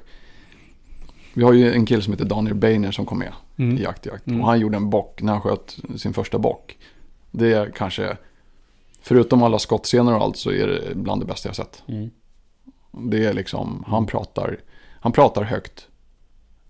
vi 1.35 1.43
har 1.45 1.53
ju 1.53 1.73
en 1.73 1.87
kille 1.87 2.03
som 2.03 2.13
heter 2.13 2.25
Daniel 2.25 2.55
Beiner 2.55 2.91
som 2.93 3.07
kom 3.07 3.19
med 3.19 3.33
mm. 3.57 3.79
i 3.79 3.83
Jakt 3.83 4.07
i 4.07 4.09
jakt. 4.09 4.27
Mm. 4.27 4.41
Och 4.41 4.47
han 4.47 4.61
gjorde 4.61 4.77
en 4.77 4.91
bock 4.91 5.23
när 5.23 5.33
han 5.33 5.41
sköt 5.43 5.77
sin 5.97 6.13
första 6.15 6.39
bock. 6.39 6.79
Det 7.31 7.53
är 7.53 7.71
kanske, 7.71 8.17
förutom 9.03 9.43
alla 9.43 9.59
skottscener 9.59 10.15
och 10.17 10.23
allt, 10.23 10.37
så 10.37 10.51
är 10.51 10.67
det 10.67 10.95
bland 10.95 11.23
det 11.23 11.27
bästa 11.27 11.49
jag 11.49 11.57
sett. 11.57 11.83
Mm. 11.89 12.11
Det 12.93 13.25
är 13.25 13.33
liksom, 13.33 13.85
han 13.87 14.07
pratar, 14.07 14.59
han 15.01 15.13
pratar 15.13 15.43
högt. 15.43 15.89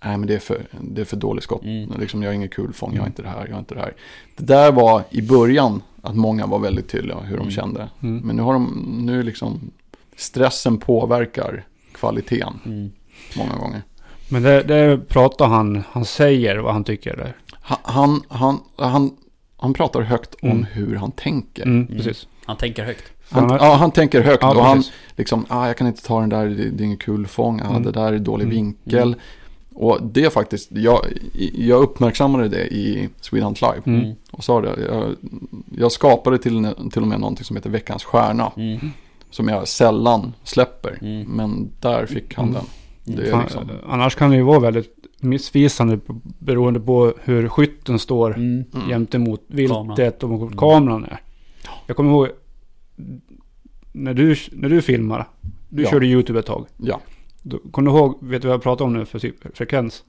Nej 0.05 0.16
men 0.18 0.26
det 0.26 0.35
är 0.35 0.39
för, 0.39 0.66
det 0.80 1.01
är 1.01 1.05
för 1.05 1.16
dålig 1.16 1.43
skott. 1.43 1.62
Mm. 1.64 2.01
Liksom, 2.01 2.22
jag 2.22 2.30
har 2.30 2.35
ingen 2.35 2.49
kulfång, 2.49 2.95
jag 2.95 3.03
har 3.03 3.07
inte 3.07 3.22
det 3.22 3.28
här, 3.28 3.47
jag 3.47 3.53
har 3.55 3.59
inte 3.61 3.74
det 3.74 3.80
här. 3.80 3.95
Det 4.37 4.45
där 4.45 4.72
var 4.72 5.03
i 5.11 5.22
början 5.22 5.82
att 6.03 6.16
många 6.16 6.47
var 6.47 6.59
väldigt 6.59 6.89
tydliga 6.89 7.18
hur 7.20 7.37
de 7.37 7.43
Mm. 7.43 7.51
kände. 7.51 7.89
Mm. 8.03 8.26
Men 8.26 8.37
nu 8.37 8.43
har 8.43 8.53
de, 8.53 8.85
nu 9.07 9.22
liksom, 9.22 9.70
stressen 10.16 10.78
påverkar 10.78 11.64
kvaliteten 11.93 12.61
Mm. 12.64 12.91
många 13.37 13.57
gånger. 13.57 13.82
Men 14.29 14.43
det, 14.43 14.62
det 14.62 15.09
pratar 15.09 15.47
han, 15.49 15.83
han 15.91 16.05
säger 16.05 16.57
vad 16.57 16.72
han 16.72 16.85
tycker 16.85 17.16
där. 17.16 17.37
Han, 17.53 17.79
han, 17.83 18.20
han, 18.29 18.61
han, 18.77 19.16
han 19.57 19.75
pratar 19.75 20.01
högt 20.01 20.35
om 20.43 20.51
Mm. 20.51 20.66
hur 20.72 20.97
han 20.97 21.12
tänker. 21.12 21.62
Mm, 21.62 21.83
Mm. 21.87 21.97
Precis. 21.97 22.27
Han 22.45 22.57
tänker 22.57 22.85
högt. 22.85 23.05
Han, 23.31 23.51
Han- 23.51 23.59
ja, 23.62 23.75
han 23.75 23.91
tänker 23.91 24.20
högt 24.22 24.43
Ja, 24.43 24.55
och 24.57 24.64
han 24.64 24.83
liksom, 25.16 25.47
ah, 25.49 25.66
jag 25.66 25.77
kan 25.77 25.87
inte 25.87 26.03
ta 26.03 26.20
den 26.20 26.29
där, 26.29 26.47
det, 26.47 26.70
det 26.70 26.83
är 26.83 26.85
ingen 26.85 26.97
kulfång, 26.97 27.61
ah, 27.64 27.70
Mm. 27.70 27.83
det 27.83 27.91
där 27.93 28.12
är 28.12 28.18
dålig 28.18 28.45
Mm. 28.45 28.57
vinkel. 28.57 29.03
Mm. 29.09 29.18
Och 29.75 29.99
det 30.03 30.25
är 30.25 30.31
faktiskt, 30.31 30.68
jag, 30.72 30.99
jag 31.55 31.83
uppmärksammade 31.83 32.49
det 32.49 32.66
i 32.75 33.09
Sweden 33.20 33.45
Hunt 33.47 33.61
Live. 33.61 33.81
Mm. 33.87 34.01
Mm. 34.01 34.16
Och 34.31 34.45
sa 34.45 34.61
det, 34.61 34.75
jag, 34.89 35.14
jag 35.77 35.93
skapade 35.93 36.39
till, 36.39 36.68
till 36.93 37.03
och 37.03 37.09
med 37.09 37.20
någonting 37.20 37.45
som 37.45 37.57
heter 37.57 37.70
Veckans 37.70 38.05
Stjärna. 38.05 38.53
Mm. 38.57 38.91
Som 39.31 39.49
jag 39.49 39.68
sällan 39.68 40.33
släpper. 40.45 40.99
Mm. 41.03 41.22
Men 41.22 41.70
där 41.81 42.07
fick 42.07 42.35
han 42.35 42.45
Mm. 42.45 42.55
den. 42.55 42.64
Det 43.05 43.26
är 43.26 43.30
Fan, 43.30 43.40
liksom, 43.42 43.70
Annars 43.86 44.14
kan 44.14 44.30
det 44.30 44.36
ju 44.36 44.42
vara 44.42 44.59
väldigt 44.61 44.94
missvisande 45.20 45.98
beroende 46.38 46.80
på 46.80 47.12
hur 47.24 47.48
skytten 47.48 47.98
står 47.98 48.34
Mm. 48.36 48.64
mm. 48.74 48.90
jämte 48.90 49.18
mot 49.18 49.48
Kameran. 49.48 49.86
viltet 49.88 50.22
och 50.22 50.30
mot 50.30 50.57
kameran 50.57 51.05
är. 51.05 51.20
Jag 51.86 51.96
kommer 51.96 52.11
ihåg 52.11 52.28
när 53.92 54.14
du, 54.14 54.36
när 54.52 54.68
du 54.68 54.82
filmar. 54.82 55.28
Du 55.68 55.82
Ja. 55.82 55.90
körde 55.90 56.07
YouTube 56.07 56.38
ett 56.38 56.46
tag. 56.46 56.66
Ja, 56.76 57.00
Då, 57.42 57.59
kommer 57.70 57.90
du 57.90 57.96
ihåg, 57.96 58.18
vet 58.20 58.42
du 58.42 58.48
vad 58.48 58.55
jag 58.55 58.62
pratar 58.62 58.84
om 58.84 58.92
nu 58.92 59.05
för 59.05 59.18
typ 59.18 59.57
frekvens? 59.57 60.02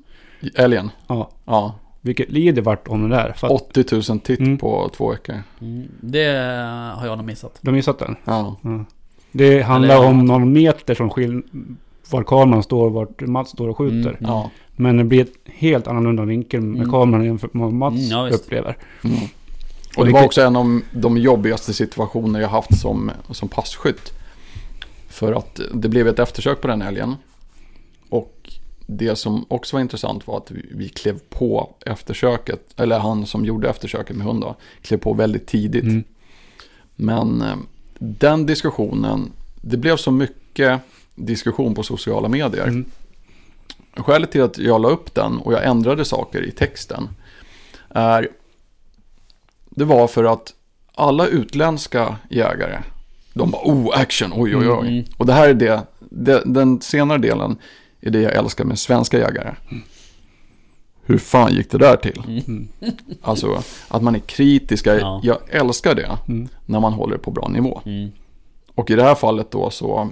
älgen. 0.55 0.89
Ja. 1.07 1.29
Ja, 1.45 1.75
Vilket 2.01 2.31
liv 2.31 2.53
det 2.55 2.61
vart 2.61 2.87
om 2.87 3.09
det 3.09 3.15
där. 3.15 3.29
Att 3.41 3.51
80 3.51 4.11
000 4.11 4.19
titt 4.19 4.39
Mm. 4.39 4.57
på 4.57 4.89
två 4.95 5.11
veckor. 5.11 5.35
Mm. 5.61 5.87
Det 6.01 6.25
har 6.97 7.05
jag 7.07 7.17
nog 7.17 7.25
missat. 7.25 7.57
du 7.61 7.69
har 7.69 7.75
missat 7.75 7.99
den. 7.99 8.15
Ja, 8.25 8.55
Ja. 8.63 8.85
Det 9.31 9.61
handlar 9.61 9.95
Eller- 9.95 10.07
om 10.07 10.25
någon 10.25 10.53
meter 10.53 10.95
som 10.95 11.09
skil... 11.09 11.43
Var 12.09 12.23
kameran 12.23 12.63
står, 12.63 12.89
vart 12.89 13.21
Mats 13.21 13.49
står 13.49 13.67
och 13.69 13.77
skjuter. 13.77 14.09
Mm. 14.09 14.15
ja. 14.19 14.51
Men 14.75 14.97
det 14.97 15.03
blir 15.03 15.21
ett 15.21 15.33
helt 15.45 15.87
annorlunda 15.87 16.25
vinkel 16.25 16.61
med 16.61 16.79
Mm. 16.81 16.91
kameran 16.91 17.25
jämfört 17.25 17.53
med 17.53 17.63
vad 17.63 17.73
Mats 17.73 17.95
Mm, 17.95 18.07
ja, 18.09 18.29
upplever. 18.29 18.77
Mm. 19.03 19.17
Och 19.17 19.99
Och 19.99 20.05
det 20.05 20.11
var 20.11 20.25
också 20.25 20.41
en 20.41 20.55
av 20.55 20.81
de 20.91 21.17
jobbigaste 21.17 21.73
situationer 21.73 22.39
jag 22.39 22.49
haft 22.49 22.79
som, 22.79 23.11
som 23.31 23.49
passkytt. 23.49 24.11
För 25.09 25.33
att 25.33 25.59
det 25.73 25.89
blev 25.89 26.07
ett 26.07 26.19
eftersök 26.19 26.61
på 26.61 26.67
den 26.67 26.81
älgen. 26.81 27.15
Och 28.09 28.53
det 28.87 29.15
som 29.15 29.45
också 29.47 29.75
var 29.75 29.81
intressant 29.81 30.27
var 30.27 30.37
att 30.37 30.51
vi, 30.51 30.65
vi 30.71 30.89
klev 30.89 31.19
på 31.29 31.69
eftersöket, 31.85 32.73
eller 32.77 32.99
han 32.99 33.25
som 33.25 33.45
gjorde 33.45 33.69
eftersöket 33.69 34.15
med 34.15 34.27
hund 34.27 34.41
då, 34.41 34.55
klev 34.81 34.97
på 34.97 35.13
väldigt 35.13 35.47
tidigt. 35.47 35.83
Mm. 35.83 36.03
Men 36.95 37.41
eh, 37.41 37.55
den 37.99 38.45
diskussionen, 38.45 39.31
det 39.61 39.77
blev 39.77 39.97
så 39.97 40.11
mycket 40.11 40.81
diskussion 41.15 41.75
på 41.75 41.83
sociala 41.83 42.27
medier. 42.27 42.67
Mm. 42.67 42.85
Skälet 43.95 44.31
till 44.31 44.41
att 44.41 44.57
jag 44.57 44.81
la 44.81 44.89
upp 44.89 45.13
den 45.15 45.37
och 45.37 45.53
jag 45.53 45.65
ändrade 45.65 46.05
saker 46.05 46.41
i 46.41 46.51
texten 46.51 47.09
är 47.89 48.27
det 49.69 49.85
var 49.85 50.07
för 50.07 50.23
att 50.23 50.53
alla 50.95 51.27
utländska 51.27 52.15
jägare 52.29 52.79
de 53.33 53.51
bara 53.51 53.61
oh 53.65 53.99
action, 53.99 54.31
oj 54.35 54.55
oj 54.55 54.69
oj. 54.69 54.87
Mm. 54.87 55.03
Och 55.17 55.25
det 55.25 55.33
här 55.33 55.49
är 55.49 55.53
det, 55.53 55.81
det, 55.99 56.41
den 56.45 56.81
senare 56.81 57.17
delen 57.17 57.57
är 58.01 58.09
det 58.09 58.21
jag 58.21 58.33
älskar 58.35 58.63
med 58.65 58.79
svenska 58.79 59.19
jägare. 59.19 59.55
Hur 61.05 61.17
fan 61.17 61.53
gick 61.53 61.71
det 61.71 61.77
där 61.77 61.95
till? 61.95 62.23
Mm. 62.27 62.67
Alltså 63.21 63.63
att 63.87 64.01
man 64.01 64.15
är 64.15 64.19
kritiska, 64.19 64.99
Ja. 64.99 65.19
jag 65.23 65.37
älskar 65.49 65.95
det 65.95 66.17
Mm. 66.27 66.47
när 66.65 66.79
man 66.79 66.93
håller 66.93 67.17
på 67.17 67.31
bra 67.31 67.47
nivå. 67.47 67.81
Mm. 67.85 68.11
Och 68.75 68.89
i 68.91 68.95
det 68.95 69.03
här 69.03 69.15
fallet 69.15 69.51
då 69.51 69.69
så, 69.69 70.09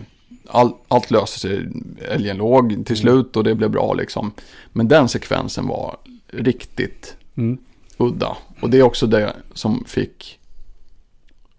all, 0.47 0.73
allt 0.87 1.11
löste 1.11 1.39
sig, 1.39 1.67
älgen 2.09 2.37
låg 2.37 2.85
till 2.85 2.97
slut 2.97 3.37
och 3.37 3.43
det 3.43 3.55
blev 3.55 3.69
bra 3.69 3.93
liksom. 3.93 4.31
Men 4.71 4.87
den 4.87 5.07
sekvensen 5.09 5.67
var 5.67 5.97
riktigt 6.27 7.15
Mm. 7.37 7.57
udda. 7.97 8.37
Och 8.61 8.69
det 8.69 8.77
är 8.77 8.83
också 8.83 9.07
det 9.07 9.33
som 9.53 9.83
fick 9.87 10.39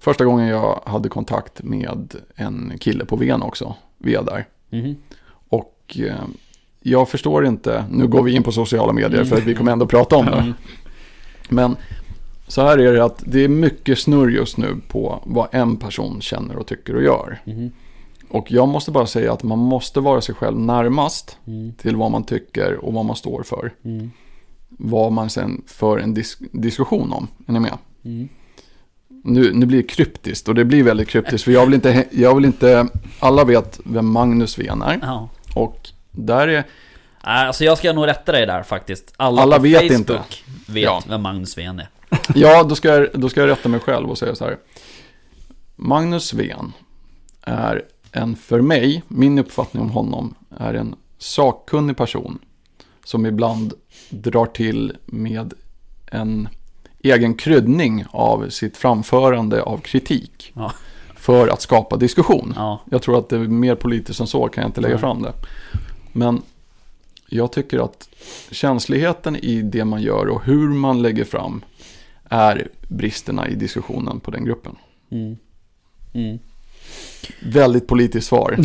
första 0.00 0.24
gången 0.24 0.46
jag 0.48 0.80
hade 0.86 1.08
kontakt 1.08 1.62
med 1.62 2.14
en 2.34 2.72
kille 2.80 3.04
på 3.04 3.16
Ven 3.16 3.42
också, 3.42 3.74
Vedar. 3.98 4.44
Mhm. 4.70 4.96
Och 5.48 5.96
eh, 5.98 6.14
jag 6.80 7.08
förstår 7.08 7.46
inte, 7.46 7.84
nu 7.90 8.06
går 8.06 8.22
vi 8.22 8.32
in 8.36 8.42
på 8.42 8.52
sociala 8.52 8.92
medier 8.92 9.14
Mm. 9.20 9.26
för 9.26 9.36
att 9.36 9.44
vi 9.44 9.54
kommer 9.54 9.72
ändå 9.72 9.86
prata 9.86 10.16
om 10.16 10.26
det. 10.26 10.32
Mm. 10.38 10.54
Men 11.48 11.76
så 12.48 12.62
här 12.62 12.78
är 12.78 12.92
det 12.92 13.04
att 13.04 13.22
det 13.26 13.44
är 13.44 13.48
mycket 13.48 13.98
snurr 13.98 14.30
just 14.30 14.56
nu 14.56 14.76
på 14.88 15.22
vad 15.26 15.48
en 15.52 15.76
person 15.76 16.20
känner 16.20 16.56
och 16.56 16.66
tycker 16.66 16.96
och 16.96 17.02
gör. 17.02 17.40
Mhm. 17.44 17.70
Och 18.34 18.50
jag 18.52 18.68
måste 18.68 18.90
bara 18.90 19.06
säga 19.06 19.32
att 19.32 19.42
man 19.42 19.58
måste 19.58 20.00
vara 20.00 20.20
sig 20.20 20.34
själv 20.34 20.58
närmast 20.58 21.38
Mm. 21.46 21.72
till 21.74 21.96
vad 21.96 22.10
man 22.10 22.24
tycker 22.24 22.84
och 22.84 22.92
vad 22.92 23.04
man 23.04 23.16
står 23.16 23.42
för. 23.42 23.72
Mm. 23.84 24.10
Vad 24.68 25.12
man 25.12 25.30
sen 25.30 25.62
för 25.66 25.98
en 25.98 26.16
dis- 26.16 26.48
diskussion 26.52 27.12
om. 27.12 27.28
Är 27.46 27.52
ni 27.52 27.60
med? 27.60 27.78
Mm. 28.04 28.28
Nu, 29.24 29.52
nu 29.54 29.66
blir 29.66 29.78
det 29.82 29.88
kryptiskt 29.88 30.48
och 30.48 30.54
det 30.54 30.64
blir 30.64 30.82
väldigt 30.82 31.08
kryptiskt 31.08 31.44
för 31.44 31.52
jag 31.52 31.64
vill 31.66 31.74
inte, 31.74 32.04
jag 32.10 32.34
vill 32.34 32.44
inte, 32.44 32.88
alla 33.18 33.44
vet 33.44 33.80
vem 33.84 34.12
Magnus 34.12 34.58
Ven 34.58 34.82
är. 34.82 34.98
Ja. 35.02 35.28
Och 35.54 35.88
där 36.10 36.48
är, 36.48 36.64
Nej, 37.26 37.46
Alltså 37.46 37.64
jag 37.64 37.78
ska 37.78 37.92
nog 37.92 38.06
rätta 38.06 38.32
dig 38.32 38.46
där 38.46 38.62
faktiskt. 38.62 39.14
Alla, 39.16 39.42
Alla 39.42 39.56
på 39.56 39.62
vet 39.62 39.78
Facebook 39.80 39.92
inte. 39.98 40.20
vet 40.66 40.82
Ja. 40.84 41.02
vem 41.08 41.22
Magnus 41.22 41.58
Ven 41.58 41.78
är. 41.78 41.88
Ja, 42.34 42.62
då 42.62 42.74
ska, 42.74 42.88
jag, 42.88 43.08
då 43.14 43.28
ska 43.28 43.40
jag 43.40 43.48
rätta 43.50 43.68
mig 43.68 43.80
själv 43.80 44.10
och 44.10 44.18
säga 44.18 44.34
så 44.34 44.44
här. 44.44 44.56
Magnus 45.76 46.34
Ven 46.34 46.72
är 47.42 47.82
en, 48.14 48.36
för 48.36 48.60
mig, 48.60 49.02
min 49.08 49.38
uppfattning 49.38 49.82
om 49.82 49.90
honom, 49.90 50.34
är 50.56 50.74
en 50.74 50.94
sakkunnig 51.18 51.96
person. 51.96 52.38
Som 53.04 53.26
ibland 53.26 53.74
drar 54.10 54.46
till 54.46 54.92
med 55.06 55.54
en 56.06 56.48
egen 56.98 57.34
kryddning 57.34 58.04
av 58.10 58.48
sitt 58.48 58.76
framförande 58.76 59.62
av 59.62 59.78
kritik. 59.78 60.52
Ja. 60.54 60.72
För 61.16 61.48
att 61.48 61.60
skapa 61.62 61.96
diskussion. 61.96 62.52
Ja, 62.56 62.80
Jag 62.90 63.02
tror 63.02 63.18
att 63.18 63.28
det 63.28 63.36
är 63.36 63.40
mer 63.40 63.74
politiskt 63.74 64.20
än 64.20 64.26
så 64.26 64.48
kan 64.48 64.62
jag 64.62 64.68
inte 64.68 64.80
lägga 64.80 64.94
Nej. 64.94 65.00
fram 65.00 65.22
det. 65.22 65.32
Men 66.12 66.42
jag 67.28 67.52
tycker 67.52 67.78
att 67.84 68.08
känsligheten 68.50 69.36
i 69.36 69.62
det 69.62 69.84
man 69.84 70.02
gör 70.02 70.26
och 70.28 70.44
hur 70.44 70.68
man 70.68 71.02
lägger 71.02 71.24
fram 71.24 71.64
är 72.24 72.68
bristerna 72.88 73.48
i 73.48 73.54
diskussionen 73.54 74.20
på 74.20 74.30
den 74.30 74.44
gruppen. 74.44 74.76
mm. 75.10 75.36
Mm. 76.14 76.38
Väldigt 77.40 77.86
politiskt 77.86 78.26
svar. 78.28 78.58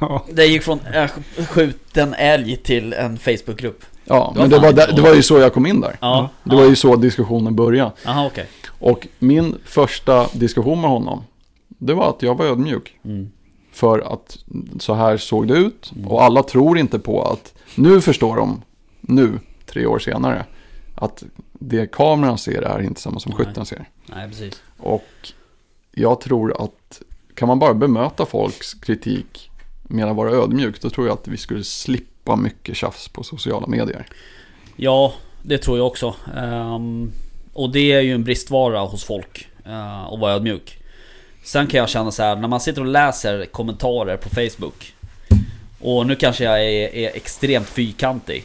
Ja, 0.00 0.24
det 0.32 0.46
gick 0.46 0.62
från 0.62 0.80
äh, 0.80 1.10
skjuten 1.48 2.14
älg 2.14 2.56
till 2.56 2.92
en 2.92 3.18
Facebookgrupp. 3.18 3.84
Ja, 4.04 4.32
men 4.36 4.50
det 4.50 4.58
var, 4.58 4.72
där, 4.72 4.92
det 4.92 5.02
var 5.02 5.14
ju 5.14 5.22
så 5.22 5.38
jag 5.38 5.52
kom 5.52 5.66
in 5.66 5.80
där. 5.80 5.96
Ja, 6.00 6.28
Det 6.44 6.56
var 6.56 6.64
ju 6.64 6.76
så 6.76 6.96
diskussionen 6.96 7.56
började. 7.56 7.92
Jaha, 8.04 8.26
okej. 8.26 8.46
Och 8.66 9.06
min 9.18 9.58
första 9.64 10.26
diskussion 10.32 10.80
med 10.80 10.90
honom, 10.90 11.24
det 11.68 11.94
var 11.94 12.10
att 12.10 12.22
jag 12.22 12.38
var 12.38 12.46
ödmjuk. 12.46 12.98
Mm. 13.04 13.30
För 13.72 14.12
att 14.12 14.38
så 14.80 14.94
här 14.94 15.16
såg 15.16 15.48
det 15.48 15.54
ut. 15.54 15.92
Och 16.06 16.22
alla 16.22 16.42
tror 16.42 16.78
inte 16.78 16.98
på 16.98 17.22
att, 17.22 17.54
nu 17.74 18.00
förstår 18.00 18.36
de, 18.36 18.62
nu, 19.00 19.38
tre 19.66 19.86
år 19.86 19.98
senare, 19.98 20.44
att 20.94 21.22
det 21.52 21.92
kameran 21.92 22.38
ser 22.38 22.62
är 22.62 22.82
inte 22.82 23.00
samma 23.00 23.20
som 23.20 23.32
skytten 23.32 23.66
ser. 23.66 23.88
Nej, 24.06 24.28
precis. 24.28 24.62
Och 24.78 25.32
jag 25.94 26.20
tror 26.20 26.64
att 26.64 27.02
kan 27.34 27.48
man 27.48 27.58
bara 27.58 27.74
bemöta 27.74 28.26
folks 28.26 28.74
kritik 28.74 29.50
med 29.82 30.08
att 30.08 30.16
vara 30.16 30.30
ödmjuk, 30.30 30.80
då 30.80 30.90
tror 30.90 31.06
jag 31.06 31.14
att 31.14 31.28
vi 31.28 31.36
skulle 31.36 31.64
slippa 31.64 32.36
mycket 32.36 32.76
tjafs 32.76 33.08
på 33.08 33.22
sociala 33.22 33.66
medier. 33.66 34.06
Ja, 34.76 35.12
det 35.42 35.58
tror 35.58 35.78
jag 35.78 35.86
också. 35.86 36.14
Ehm, 36.36 37.12
och 37.52 37.70
det 37.70 37.92
är 37.92 38.00
ju 38.00 38.14
en 38.14 38.24
bristvara 38.24 38.80
hos 38.80 39.04
folk. 39.04 39.48
Uh, 39.66 40.12
att 40.12 40.20
vara 40.20 40.32
ödmjuk. 40.32 40.78
Sen 41.44 41.66
kan 41.66 41.80
jag 41.80 41.88
känna 41.88 42.10
så 42.10 42.22
här, 42.22 42.36
när 42.36 42.48
man 42.48 42.60
sitter 42.60 42.80
och 42.80 42.86
läser 42.86 43.44
kommentarer 43.44 44.16
på 44.16 44.28
Facebook. 44.28 44.94
Och 45.80 46.06
nu 46.06 46.16
kanske 46.16 46.44
jag 46.44 46.64
är, 46.64 46.94
är 46.94 47.16
extremt 47.16 47.68
fyrkantig. 47.68 48.44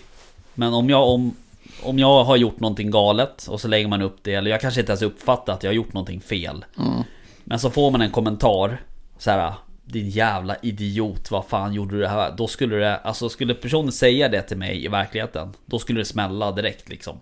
Men 0.53 0.73
om 0.73 0.89
jag, 0.89 1.09
om, 1.09 1.35
om 1.83 1.99
jag 1.99 2.23
har 2.23 2.35
gjort 2.35 2.59
någonting 2.59 2.91
galet 2.91 3.47
och 3.47 3.61
så 3.61 3.67
lägger 3.67 3.87
man 3.87 4.01
upp 4.01 4.17
det, 4.21 4.33
eller 4.33 4.51
jag 4.51 4.61
kanske 4.61 4.79
inte 4.79 4.91
ens 4.91 5.01
uppfattar 5.01 5.53
att 5.53 5.63
jag 5.63 5.69
har 5.69 5.75
gjort 5.75 5.93
någonting 5.93 6.21
fel. 6.21 6.65
Mm. 6.77 7.03
Men 7.49 7.59
så 7.59 7.69
får 7.69 7.91
man 7.91 8.01
en 8.01 8.11
kommentar 8.11 8.81
så 9.17 9.31
här. 9.31 9.53
Din 9.83 10.09
jävla 10.09 10.55
idiot, 10.61 11.31
vad 11.31 11.45
fan 11.45 11.73
gjorde 11.73 11.95
du 11.95 12.01
det 12.01 12.07
här? 12.07 12.33
Då 12.37 12.47
skulle 12.47 12.75
det, 12.75 12.97
alltså 12.97 13.29
skulle 13.29 13.53
personen 13.53 13.91
säga 13.91 14.29
det 14.29 14.41
till 14.41 14.57
mig 14.57 14.85
i 14.85 14.87
verkligheten 14.87 15.53
Då 15.65 15.79
skulle 15.79 15.99
det 15.99 16.05
smälla 16.05 16.51
direkt 16.51 16.89
liksom 16.89 17.21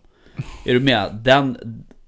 Är 0.65 0.73
du 0.73 0.80
med? 0.80 1.15
Den, 1.21 1.57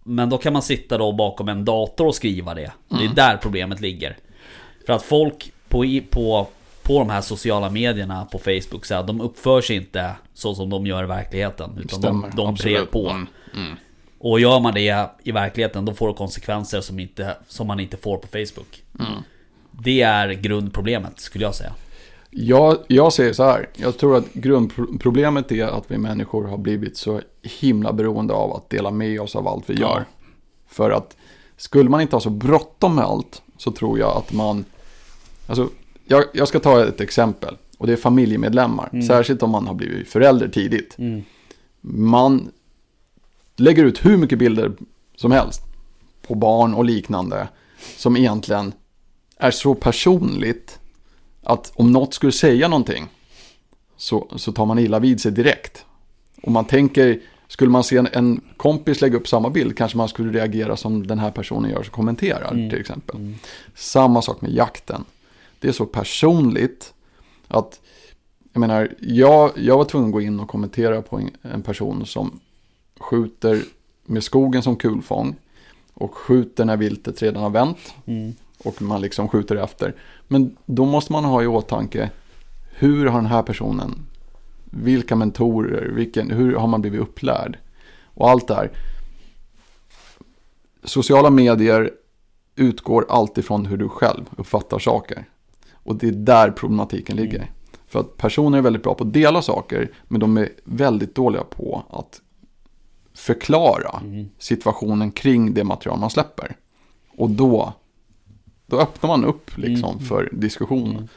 men 0.03 0.29
då 0.29 0.37
kan 0.37 0.53
man 0.53 0.61
sitta 0.61 0.97
då 0.97 1.11
bakom 1.11 1.49
en 1.49 1.65
dator 1.65 2.07
och 2.07 2.15
skriva 2.15 2.53
det 2.53 2.71
Det 2.87 3.05
är 3.05 3.15
där 3.15 3.37
problemet 3.37 3.81
ligger 3.81 4.17
För 4.85 4.93
att 4.93 5.03
folk 5.03 5.51
på, 5.67 5.99
på, 6.09 6.47
på 6.83 6.99
de 6.99 7.09
här 7.09 7.21
sociala 7.21 7.69
medierna 7.69 8.25
på 8.25 8.37
Facebook 8.37 8.85
så 8.85 8.95
här, 8.95 9.03
De 9.03 9.21
uppför 9.21 9.61
sig 9.61 9.75
inte 9.75 10.15
så 10.33 10.55
som 10.55 10.69
de 10.69 10.85
gör 10.85 11.03
i 11.03 11.07
verkligheten 11.07 11.77
Utan 11.83 11.99
Stämmer, 11.99 12.27
de, 12.27 12.35
de 12.35 12.47
absolut. 12.47 12.91
på 12.91 13.09
Mm, 13.09 13.27
mm. 13.55 13.77
Och 14.21 14.39
gör 14.39 14.59
man 14.59 14.73
det 14.73 15.07
i 15.23 15.31
verkligheten 15.31 15.85
då 15.85 15.93
får 15.93 16.07
det 16.07 16.13
konsekvenser 16.13 16.81
som, 16.81 16.99
inte, 16.99 17.37
som 17.47 17.67
man 17.67 17.79
inte 17.79 17.97
får 17.97 18.17
på 18.17 18.27
Facebook 18.27 18.83
Mm. 18.99 19.11
Det 19.71 20.01
är 20.01 20.29
grundproblemet 20.29 21.19
skulle 21.19 21.43
jag 21.45 21.55
säga 21.55 21.73
Jag, 22.29 22.77
jag 22.87 23.13
säger 23.13 23.33
så 23.33 23.43
här, 23.43 23.69
jag 23.75 23.97
tror 23.97 24.17
att 24.17 24.33
grundproblemet 24.33 25.51
är 25.51 25.65
att 25.67 25.83
vi 25.91 25.97
människor 25.97 26.47
har 26.47 26.57
blivit 26.57 26.97
så 26.97 27.21
himla 27.59 27.93
beroende 27.93 28.33
av 28.33 28.53
att 28.53 28.69
dela 28.69 28.91
med 28.91 29.21
oss 29.21 29.35
av 29.35 29.47
allt 29.47 29.69
vi 29.69 29.73
Ja. 29.73 29.79
gör. 29.79 30.05
För 30.67 30.91
att 30.91 31.15
skulle 31.57 31.89
man 31.89 32.01
inte 32.01 32.15
ha 32.15 32.21
så 32.21 32.29
bråttom 32.29 32.95
med 32.95 33.05
allt 33.05 33.41
så 33.57 33.71
tror 33.71 33.99
jag 33.99 34.17
att 34.17 34.33
man, 34.33 34.65
alltså 35.47 35.69
jag, 36.05 36.23
jag 36.33 36.47
ska 36.47 36.59
ta 36.59 36.85
ett 36.87 37.01
exempel 37.01 37.57
och 37.77 37.87
det 37.87 37.93
är 37.93 37.97
familjemedlemmar, 37.97 38.89
Mm. 38.93 39.07
särskilt 39.07 39.43
om 39.43 39.49
man 39.49 39.67
har 39.67 39.73
blivit 39.73 40.07
förälder 40.09 40.47
tidigt. 40.47 40.97
Man 41.81 42.51
lägger 43.59 43.85
ut 43.85 44.05
hur 44.05 44.17
mycket 44.17 44.39
bilder 44.39 44.71
som 45.15 45.31
helst 45.31 45.61
på 46.27 46.35
barn 46.35 46.73
och 46.73 46.85
liknande 46.85 47.47
som 47.97 48.17
egentligen 48.17 48.73
är 49.37 49.51
så 49.51 49.75
personligt 49.75 50.79
att 51.43 51.71
om 51.75 51.91
något 51.91 52.13
skulle 52.13 52.31
säga 52.31 52.67
någonting 52.67 53.07
så, 53.97 54.27
så 54.35 54.51
tar 54.51 54.65
man 54.65 54.79
illa 54.79 54.99
vid 54.99 55.21
sig 55.21 55.31
direkt. 55.31 55.85
Och 56.43 56.51
man 56.51 56.65
tänker, 56.65 57.19
skulle 57.47 57.71
man 57.71 57.83
se 57.83 57.97
en, 57.97 58.07
en 58.13 58.41
kompis 58.57 59.01
lägga 59.01 59.17
upp 59.17 59.27
samma 59.27 59.49
bild 59.49 59.77
kanske 59.77 59.97
man 59.97 60.09
skulle 60.09 60.31
reagera 60.39 60.77
som 60.77 61.07
den 61.07 61.19
här 61.19 61.31
personen 61.31 61.71
gör 61.71 61.83
som 61.83 61.91
kommenterar 61.93 62.51
Mm. 62.51 62.69
till 62.69 62.79
exempel. 62.79 63.33
Samma 63.75 64.21
sak 64.21 64.41
med 64.41 64.51
jakten. 64.51 65.05
Det 65.59 65.67
är 65.67 65.71
så 65.71 65.85
personligt 65.85 66.93
att, 67.47 67.79
jag 68.53 68.59
menar, 68.59 68.95
jag, 68.99 69.51
jag 69.55 69.77
var 69.77 69.85
tvungen 69.85 70.09
att 70.09 70.13
gå 70.13 70.21
in 70.21 70.39
och 70.39 70.47
kommentera 70.49 71.01
på 71.01 71.17
en, 71.17 71.29
en 71.41 71.61
person 71.61 72.05
som 72.05 72.39
skjuter 72.99 73.61
med 74.05 74.23
skogen 74.23 74.63
som 74.63 74.75
kulfång 74.75 75.35
och 75.93 76.15
skjuter 76.15 76.65
när 76.65 76.77
viltet 76.77 77.21
redan 77.21 77.43
har 77.43 77.49
vänt 77.49 77.93
Mm. 78.05 78.33
och 78.63 78.81
man 78.81 79.01
liksom 79.01 79.27
skjuter 79.27 79.55
efter. 79.55 79.95
Men 80.27 80.57
då 80.65 80.85
måste 80.85 81.11
man 81.11 81.25
ha 81.25 81.43
i 81.43 81.47
åtanke 81.47 82.09
hur 82.71 83.05
har 83.05 83.21
den 83.21 83.29
här 83.29 83.43
personen, 83.43 84.05
vilka 84.63 85.15
mentorer, 85.15 85.89
vilken, 85.89 86.31
hur 86.31 86.55
har 86.55 86.67
man 86.67 86.81
blivit 86.81 87.01
upplärd 87.01 87.57
och 88.03 88.29
allt 88.29 88.47
det 88.47 88.55
här. 88.55 88.71
Sociala 90.83 91.29
medier 91.29 91.91
utgår 92.55 93.05
alltid 93.09 93.45
från 93.45 93.65
hur 93.65 93.77
du 93.77 93.89
själv 93.89 94.25
uppfattar 94.37 94.79
saker. 94.79 95.25
Och 95.73 95.95
det 95.95 96.07
är 96.07 96.11
där 96.11 96.51
problematiken 96.51 97.15
ligger. 97.15 97.51
För 97.87 97.99
att 97.99 98.17
personer 98.17 98.57
är 98.57 98.61
väldigt 98.61 98.83
bra 98.83 98.93
på 98.93 99.03
att 99.03 99.13
dela 99.13 99.41
saker, 99.41 99.91
men 100.07 100.19
de 100.19 100.37
är 100.37 100.49
väldigt 100.63 101.15
dåliga 101.15 101.43
på 101.43 101.83
att 101.89 102.21
förklara 103.19 104.01
situationen 104.37 105.11
kring 105.11 105.53
det 105.53 105.63
material 105.63 105.99
man 105.99 106.09
släpper. 106.09 106.55
Och 107.17 107.29
då, 107.29 107.73
då 108.65 108.79
öppnar 108.79 109.07
man 109.07 109.25
upp 109.25 109.57
liksom 109.57 109.99
för 109.99 110.29
diskussionen. 110.31 111.09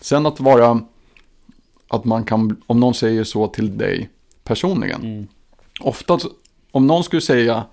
Sen 0.00 0.26
att 0.26 0.40
vara, 0.40 0.80
att 1.88 2.04
man 2.04 2.24
kan, 2.24 2.62
om 2.66 2.80
någon 2.80 2.94
säger 2.94 3.24
så 3.24 3.46
till 3.48 3.78
dig 3.78 4.08
personligen. 4.44 5.02
Mm. 5.02 5.26
Ofta, 5.80 6.18
om 6.70 6.86
någon 6.86 7.04
skulle 7.04 7.22
säga 7.22 7.64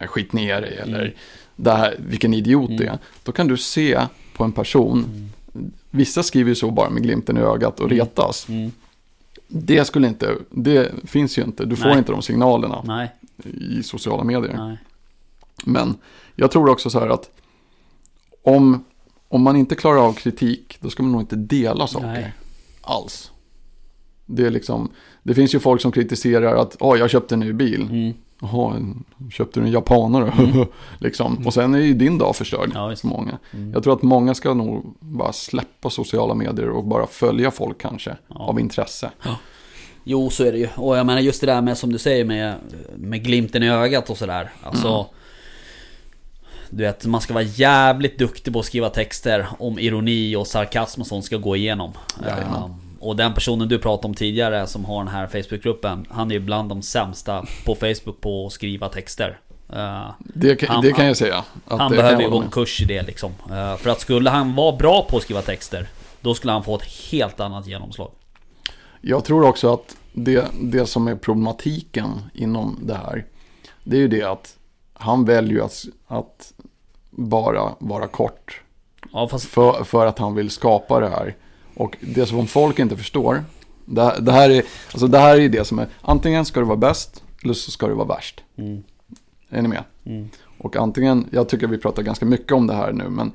"Äh, 0.00 0.06
skit 0.06 0.32
ner 0.32 0.60
dig 0.60 0.78
eller 0.78 1.14
det 1.56 1.70
här, 1.70 1.96
vilken 1.98 2.34
idiot 2.34 2.70
det 2.78 2.86
är. 2.86 2.98
Då 3.22 3.32
kan 3.32 3.48
du 3.48 3.56
se 3.56 4.00
på 4.36 4.44
en 4.44 4.52
person, 4.52 5.30
vissa 5.90 6.22
skriver 6.22 6.54
så 6.54 6.70
bara 6.70 6.90
med 6.90 7.02
glimten 7.02 7.36
i 7.36 7.40
ögat 7.40 7.80
och 7.80 7.90
retas. 7.90 8.48
Mm. 8.48 8.72
Det 9.48 9.84
skulle 9.84 10.08
inte, 10.08 10.36
det 10.50 10.90
finns 11.04 11.38
ju 11.38 11.42
inte, 11.42 11.64
du 11.64 11.76
får 11.76 11.88
Nej. 11.88 11.98
inte 11.98 12.12
de 12.12 12.22
signalerna 12.22 12.82
Nej, 12.86 13.10
i 13.46 13.82
sociala 13.82 14.24
medier. 14.24 14.54
nej. 14.56 14.78
Men 15.64 15.94
jag 16.34 16.50
tror 16.50 16.68
också 16.70 16.90
så 16.90 17.00
här 17.00 17.08
att 17.08 17.30
om, 18.42 18.84
om 19.28 19.42
man 19.42 19.56
inte 19.56 19.74
klarar 19.74 19.98
av 19.98 20.12
kritik, 20.12 20.78
då 20.80 20.90
ska 20.90 21.02
man 21.02 21.12
nog 21.12 21.20
inte 21.20 21.36
dela 21.36 21.86
saker 21.86 22.06
Nej. 22.06 22.32
alls. 22.80 23.32
Det, 24.26 24.46
är 24.46 24.50
liksom, 24.50 24.90
det 25.22 25.34
finns 25.34 25.54
ju 25.54 25.58
folk 25.58 25.80
som 25.80 25.92
kritiserar 25.92 26.56
att 26.56 26.76
oh, 26.80 26.98
jag 26.98 27.10
köpte 27.10 27.34
en 27.34 27.40
ny 27.40 27.52
bil. 27.52 27.82
Mm. 27.82 28.14
Jaha, 28.40 28.94
köpte 29.32 29.60
du 29.60 29.66
en 29.66 29.72
japanare? 29.72 30.32
liksom. 30.98 31.46
Och 31.46 31.54
sen 31.54 31.74
är 31.74 31.78
ju 31.78 31.94
din 31.94 32.18
dag 32.18 32.36
förstörd 32.36 32.70
Ja, 32.74 32.96
för 32.96 33.08
många. 33.08 33.38
Mm. 33.50 33.72
Jag 33.72 33.82
tror 33.82 33.92
att 33.92 34.02
många 34.02 34.34
ska 34.34 34.54
nog 34.54 34.96
bara 35.00 35.32
släppa 35.32 35.90
sociala 35.90 36.34
medier 36.34 36.70
och 36.70 36.84
bara 36.84 37.06
följa 37.06 37.50
folk 37.50 37.80
kanske 37.80 38.16
Ja. 38.28 38.34
av 38.36 38.60
intresse. 38.60 39.10
Jo, 40.04 40.30
så 40.30 40.44
är 40.44 40.52
det 40.52 40.58
ju. 40.58 40.68
Och 40.76 40.96
jag 40.96 41.06
menar 41.06 41.20
just 41.20 41.40
det 41.40 41.46
där 41.46 41.60
med 41.60 41.78
som 41.78 41.92
du 41.92 41.98
säger 41.98 42.24
med, 42.24 42.54
med 42.96 43.24
glimten 43.24 43.62
i 43.62 43.68
ögat 43.70 44.10
och 44.10 44.16
sådär. 44.18 44.50
Alltså... 44.62 44.88
Mm. 44.88 45.04
Du 46.72 46.82
vet, 46.84 47.06
man 47.06 47.20
ska 47.20 47.34
vara 47.34 47.44
jävligt 47.44 48.18
duktig 48.18 48.52
på 48.52 48.58
att 48.60 48.64
skriva 48.66 48.88
texter 48.90 49.46
om 49.58 49.78
ironi 49.78 50.36
och 50.36 50.46
sarkasm 50.46 51.00
och 51.00 51.06
sånt 51.06 51.24
ska 51.24 51.36
gå 51.36 51.56
igenom. 51.56 51.92
Jajamän. 52.26 52.62
Ehm, 52.62 52.74
och 53.00 53.16
den 53.16 53.34
personen 53.34 53.68
du 53.68 53.78
pratade 53.78 54.08
om 54.08 54.14
tidigare 54.14 54.66
som 54.66 54.84
har 54.84 55.04
den 55.04 55.14
här 55.14 55.26
Facebookgruppen, 55.26 56.06
han 56.10 56.30
är 56.30 56.34
ju 56.34 56.40
bland 56.40 56.68
de 56.68 56.82
sämsta 56.82 57.44
på 57.66 57.74
Facebook 57.74 58.20
på 58.20 58.46
att 58.46 58.52
skriva 58.52 58.88
texter. 58.88 59.38
Ehm, 59.72 60.02
Det, 60.18 60.56
kan- 60.56 60.68
Han- 60.68 60.84
det 60.84 60.92
kan 60.92 61.06
jag 61.06 61.16
säga. 61.16 61.44
Han 61.64 61.90
behöver 61.90 62.22
ju 62.22 62.30
gå 62.30 62.38
en 62.42 62.50
kurs 62.50 62.80
i 62.80 62.84
det 62.84 63.02
liksom. 63.02 63.32
Ehm, 63.52 63.76
för 63.78 63.90
att 63.90 64.00
skulle 64.00 64.30
han 64.30 64.54
vara 64.54 64.76
bra 64.76 65.06
på 65.10 65.16
att 65.16 65.22
skriva 65.22 65.42
texter, 65.42 65.88
då 66.20 66.34
skulle 66.34 66.52
han 66.52 66.64
få 66.64 66.76
ett 66.76 66.86
helt 67.10 67.40
annat 67.40 67.66
genomslag. 67.66 68.10
Jag 69.00 69.24
tror 69.24 69.44
också 69.44 69.72
att 69.72 69.96
det, 70.12 70.46
det 70.60 70.86
som 70.86 71.08
är 71.08 71.16
problematiken 71.16 72.08
inom 72.34 72.78
det 72.82 72.94
här. 72.94 73.26
Det 73.84 73.96
är 73.96 74.00
ju 74.00 74.08
det 74.08 74.22
att 74.22 74.56
han 74.92 75.24
väljer 75.24 75.64
att, 75.64 75.84
att 76.06 76.52
bara 77.10 77.74
vara 77.78 78.06
kort. 78.06 78.60
Ja, 79.12 79.28
fast... 79.28 79.44
För, 79.44 79.84
för 79.84 80.06
att 80.06 80.18
han 80.18 80.34
vill 80.34 80.50
skapa 80.50 81.00
det 81.00 81.08
här. 81.08 81.36
Och 81.74 81.96
det 82.00 82.26
som 82.26 82.46
folk 82.46 82.78
inte 82.78 82.96
förstår. 82.96 83.44
Det, 83.84 84.16
det, 84.20 84.32
här 84.32 84.50
är, 84.50 84.64
alltså 84.92 85.06
det 85.06 85.18
här 85.18 85.40
är 85.40 85.48
det 85.48 85.64
som 85.64 85.78
är. 85.78 85.88
Antingen 86.00 86.44
ska 86.44 86.60
det 86.60 86.66
vara 86.66 86.76
bäst. 86.76 87.24
Eller 87.42 87.54
så 87.54 87.70
ska 87.70 87.86
det 87.86 87.94
vara 87.94 88.08
värst. 88.08 88.44
Mm. 88.56 88.82
Är 89.48 89.62
ni 89.62 89.68
med? 89.68 89.84
Mm. 90.04 90.28
Och 90.58 90.76
antingen, 90.76 91.28
jag 91.30 91.48
tycker 91.48 91.66
vi 91.66 91.78
pratar 91.78 92.02
ganska 92.02 92.26
mycket 92.26 92.52
om 92.52 92.66
det 92.66 92.74
här 92.74 92.92
nu, 92.92 93.08
men 93.08 93.32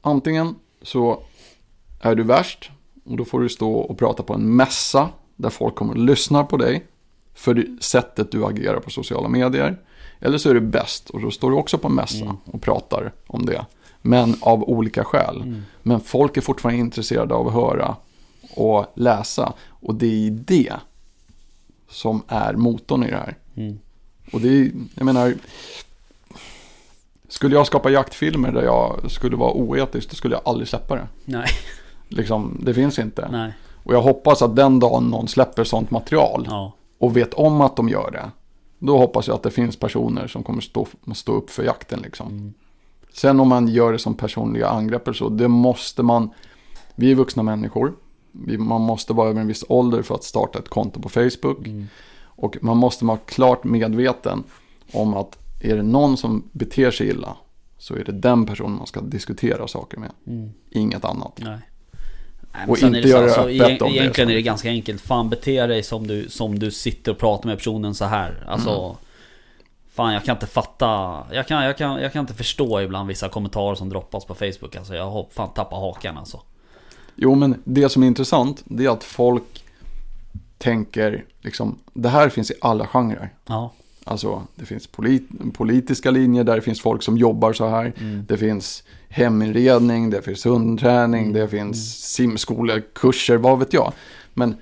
antingen 0.00 0.54
så 0.82 1.22
är 2.00 2.14
du 2.14 2.22
värst 2.22 2.70
och 3.08 3.16
då 3.16 3.24
får 3.24 3.40
du 3.40 3.48
stå 3.48 3.72
och 3.74 3.98
prata 3.98 4.22
på 4.22 4.34
en 4.34 4.56
mässa 4.56 5.08
där 5.36 5.50
folk 5.50 5.74
kommer 5.74 5.92
att 5.92 5.98
lyssna 6.00 6.44
på 6.44 6.56
dig 6.56 6.86
för 7.34 7.66
sättet 7.80 8.32
du 8.32 8.44
agerar 8.44 8.80
på 8.80 8.90
sociala 8.90 9.28
medier. 9.28 9.78
Eller 10.20 10.38
så 10.38 10.50
är 10.50 10.54
du 10.54 10.60
bäst 10.60 11.10
och 11.10 11.20
då 11.20 11.30
står 11.30 11.50
du 11.50 11.56
också 11.56 11.78
på 11.78 11.88
en 11.88 11.94
mässa 11.94 12.24
Mm. 12.24 12.36
och 12.44 12.62
pratar 12.62 13.12
om 13.26 13.46
det. 13.46 13.66
Men 14.02 14.36
av 14.40 14.62
olika 14.62 15.04
skäl. 15.04 15.36
Mm. 15.42 15.62
Men 15.82 16.00
folk 16.00 16.36
är 16.36 16.40
fortfarande 16.40 16.80
intresserade 16.80 17.34
av 17.34 17.48
att 17.48 17.54
höra 17.54 17.96
och 18.54 18.86
läsa. 18.94 19.52
Och 19.68 19.94
det 19.94 20.26
är 20.26 20.30
det 20.30 20.72
som 21.90 22.22
är 22.28 22.52
motorn 22.54 23.04
i 23.04 23.10
det 23.10 23.16
här. 23.16 23.36
Mm. 23.56 23.78
Och 24.32 24.40
det 24.40 24.48
är, 24.48 24.70
jag 24.94 25.04
menar, 25.04 25.34
skulle 27.28 27.54
jag 27.54 27.66
skapa 27.66 27.90
jaktfilmer 27.90 28.52
där 28.52 28.62
jag 28.62 29.10
skulle 29.10 29.36
vara 29.36 29.52
oetisk, 29.52 30.10
då 30.10 30.16
skulle 30.16 30.34
jag 30.34 30.42
aldrig 30.44 30.68
släppa 30.68 30.94
det. 30.94 31.08
Nej, 31.24 31.48
Liksom, 32.08 32.60
det 32.62 32.74
finns 32.74 32.98
inte. 32.98 33.28
nej. 33.30 33.52
Och 33.84 33.94
jag 33.94 34.02
hoppas 34.02 34.42
att 34.42 34.56
den 34.56 34.80
dagen 34.80 35.04
någon 35.04 35.28
släpper 35.28 35.64
sånt 35.64 35.90
material 35.90 36.46
Ja. 36.50 36.72
och 36.98 37.16
vet 37.16 37.34
om 37.34 37.60
att 37.60 37.76
de 37.76 37.88
gör 37.88 38.10
det, 38.10 38.30
då 38.78 38.98
hoppas 38.98 39.28
jag 39.28 39.34
att 39.34 39.42
det 39.42 39.50
finns 39.50 39.76
personer 39.76 40.26
som 40.26 40.42
kommer 40.42 40.60
stå, 40.60 40.86
stå 41.14 41.32
upp 41.32 41.50
för 41.50 41.62
jakten 41.62 42.00
liksom. 42.00 42.28
Mm. 42.28 42.54
Sen 43.12 43.40
om 43.40 43.48
man 43.48 43.68
gör 43.68 43.92
det 43.92 43.98
som 43.98 44.14
personliga 44.14 44.68
angrepp 44.68 45.06
eller 45.08 45.14
så, 45.14 45.28
det 45.28 45.48
måste 45.48 46.02
man, 46.02 46.30
vi 46.94 47.10
är 47.10 47.14
vuxna 47.14 47.42
människor, 47.42 47.94
vi, 48.32 48.58
man 48.58 48.80
måste 48.80 49.12
vara 49.12 49.28
över 49.28 49.40
en 49.40 49.46
viss 49.46 49.64
ålder 49.68 50.02
för 50.02 50.14
att 50.14 50.24
starta 50.24 50.58
ett 50.58 50.68
konto 50.68 51.00
på 51.00 51.08
Facebook. 51.08 51.66
Mm. 51.66 51.86
Och 52.24 52.56
man 52.60 52.76
måste 52.76 53.04
vara 53.04 53.18
klart 53.18 53.64
medveten 53.64 54.44
om 54.92 55.14
att 55.14 55.38
är 55.60 55.76
det 55.76 55.82
någon 55.82 56.16
som 56.16 56.42
beter 56.52 56.90
sig 56.90 57.08
illa 57.08 57.36
så 57.78 57.94
är 57.94 58.04
det 58.04 58.12
den 58.12 58.46
personen 58.46 58.76
man 58.76 58.86
ska 58.86 59.00
diskutera 59.00 59.68
saker 59.68 59.98
med. 59.98 60.10
Mm. 60.26 60.50
Inget 60.70 61.04
annat. 61.04 61.40
Nej. 61.42 61.58
Nej, 62.52 62.64
Och 62.68 62.78
inte 62.82 63.00
det 63.00 63.08
göra 63.08 63.22
alltså, 63.24 63.40
öppet 63.40 63.50
egen- 63.60 63.82
om 63.82 63.92
det, 63.92 63.98
Egentligen 63.98 64.28
så. 64.28 64.32
är 64.32 64.34
det 64.36 64.42
ganska 64.42 64.68
enkelt. 64.68 65.00
Fan 65.00 65.28
bete 65.28 65.66
dig 65.66 65.82
som 65.82 66.06
du, 66.06 66.28
som 66.28 66.58
du 66.58 66.70
sitter 66.70 67.12
och 67.12 67.18
pratar 67.18 67.48
med 67.48 67.58
personen 67.58 67.94
så 67.94 68.04
här. 68.04 68.44
Alltså. 68.48 68.70
Mm. 68.70 68.96
Fan 69.94 70.12
jag 70.12 70.24
kan 70.24 70.36
inte 70.36 70.46
fatta. 70.46 71.18
Jag 71.32 71.46
kan, 71.48 71.64
jag, 71.64 71.78
kan, 71.78 72.00
jag 72.02 72.12
kan 72.12 72.20
inte 72.20 72.34
förstå 72.34 72.80
ibland 72.80 73.08
vissa 73.08 73.28
kommentarer 73.28 73.74
som 73.74 73.88
droppas 73.88 74.24
på 74.24 74.34
Facebook. 74.34 74.76
Alltså 74.76 74.94
jag 74.94 75.10
har 75.10 75.26
fan 75.30 75.48
tappat 75.54 75.78
hakan 75.80 76.18
alltså. 76.18 76.40
Jo, 77.16 77.34
men 77.34 77.62
det 77.64 77.88
som 77.88 78.02
är 78.02 78.06
intressant, 78.06 78.62
det 78.64 78.84
är 78.84 78.90
att 78.90 79.04
folk 79.04 79.64
tänker, 80.58 81.24
liksom, 81.40 81.78
det 81.92 82.08
här 82.08 82.28
finns 82.28 82.50
i 82.50 82.54
alla 82.60 82.86
genrer. 82.86 83.30
Ja. 83.46 83.72
Alltså, 84.04 84.42
det 84.54 84.64
finns 84.66 84.86
polit- 84.86 85.54
politiska 85.54 86.10
linjer 86.10 86.44
där 86.44 86.56
det 86.56 86.62
finns 86.62 86.80
folk 86.80 87.02
som 87.02 87.18
jobbar 87.18 87.52
så 87.52 87.68
här. 87.68 87.92
Mm. 88.00 88.24
Det 88.28 88.36
finns 88.36 88.82
heminredning, 89.08 90.10
det 90.10 90.22
finns 90.22 90.46
hundträning, 90.46 91.22
Mm. 91.22 91.32
det 91.32 91.48
finns 91.48 91.98
simskolekurser, 92.14 93.36
vad 93.36 93.58
vet 93.58 93.72
jag. 93.72 93.92
Men 94.34 94.56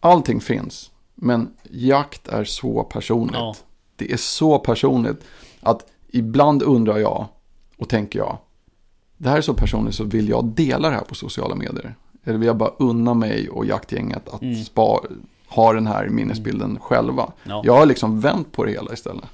allting 0.00 0.40
finns. 0.40 0.90
Men 1.14 1.48
jakt 1.70 2.28
är 2.28 2.44
så 2.44 2.82
personligt. 2.82 3.34
Ja. 3.36 3.54
Det 3.96 4.12
är 4.12 4.16
så 4.16 4.58
personligt 4.58 5.24
att 5.60 5.86
ibland 6.08 6.62
undrar 6.62 6.98
jag 6.98 7.26
och 7.76 7.88
tänker 7.88 8.18
jag. 8.18 8.38
Det 9.16 9.28
här 9.28 9.36
är 9.36 9.40
så 9.40 9.54
personligt 9.54 9.94
så 9.94 10.04
vill 10.04 10.28
jag 10.28 10.44
dela 10.44 10.88
det 10.88 10.94
här 10.94 11.04
på 11.04 11.14
sociala 11.14 11.54
medier. 11.54 11.94
Eller 12.24 12.38
vill 12.38 12.46
jag 12.46 12.56
bara 12.56 12.72
unna 12.78 13.14
mig 13.14 13.48
och 13.48 13.66
jaktgänget 13.66 14.28
att 14.28 14.42
Mm. 14.42 14.64
spa, 14.64 15.00
ha 15.48 15.72
den 15.72 15.86
här 15.86 16.08
minnesbilden 16.08 16.78
själva. 16.80 17.32
Ja. 17.44 17.62
Jag 17.64 17.72
har 17.76 17.86
liksom 17.86 18.20
vänt 18.20 18.52
på 18.52 18.64
det 18.64 18.70
hela 18.70 18.92
istället. 18.92 19.24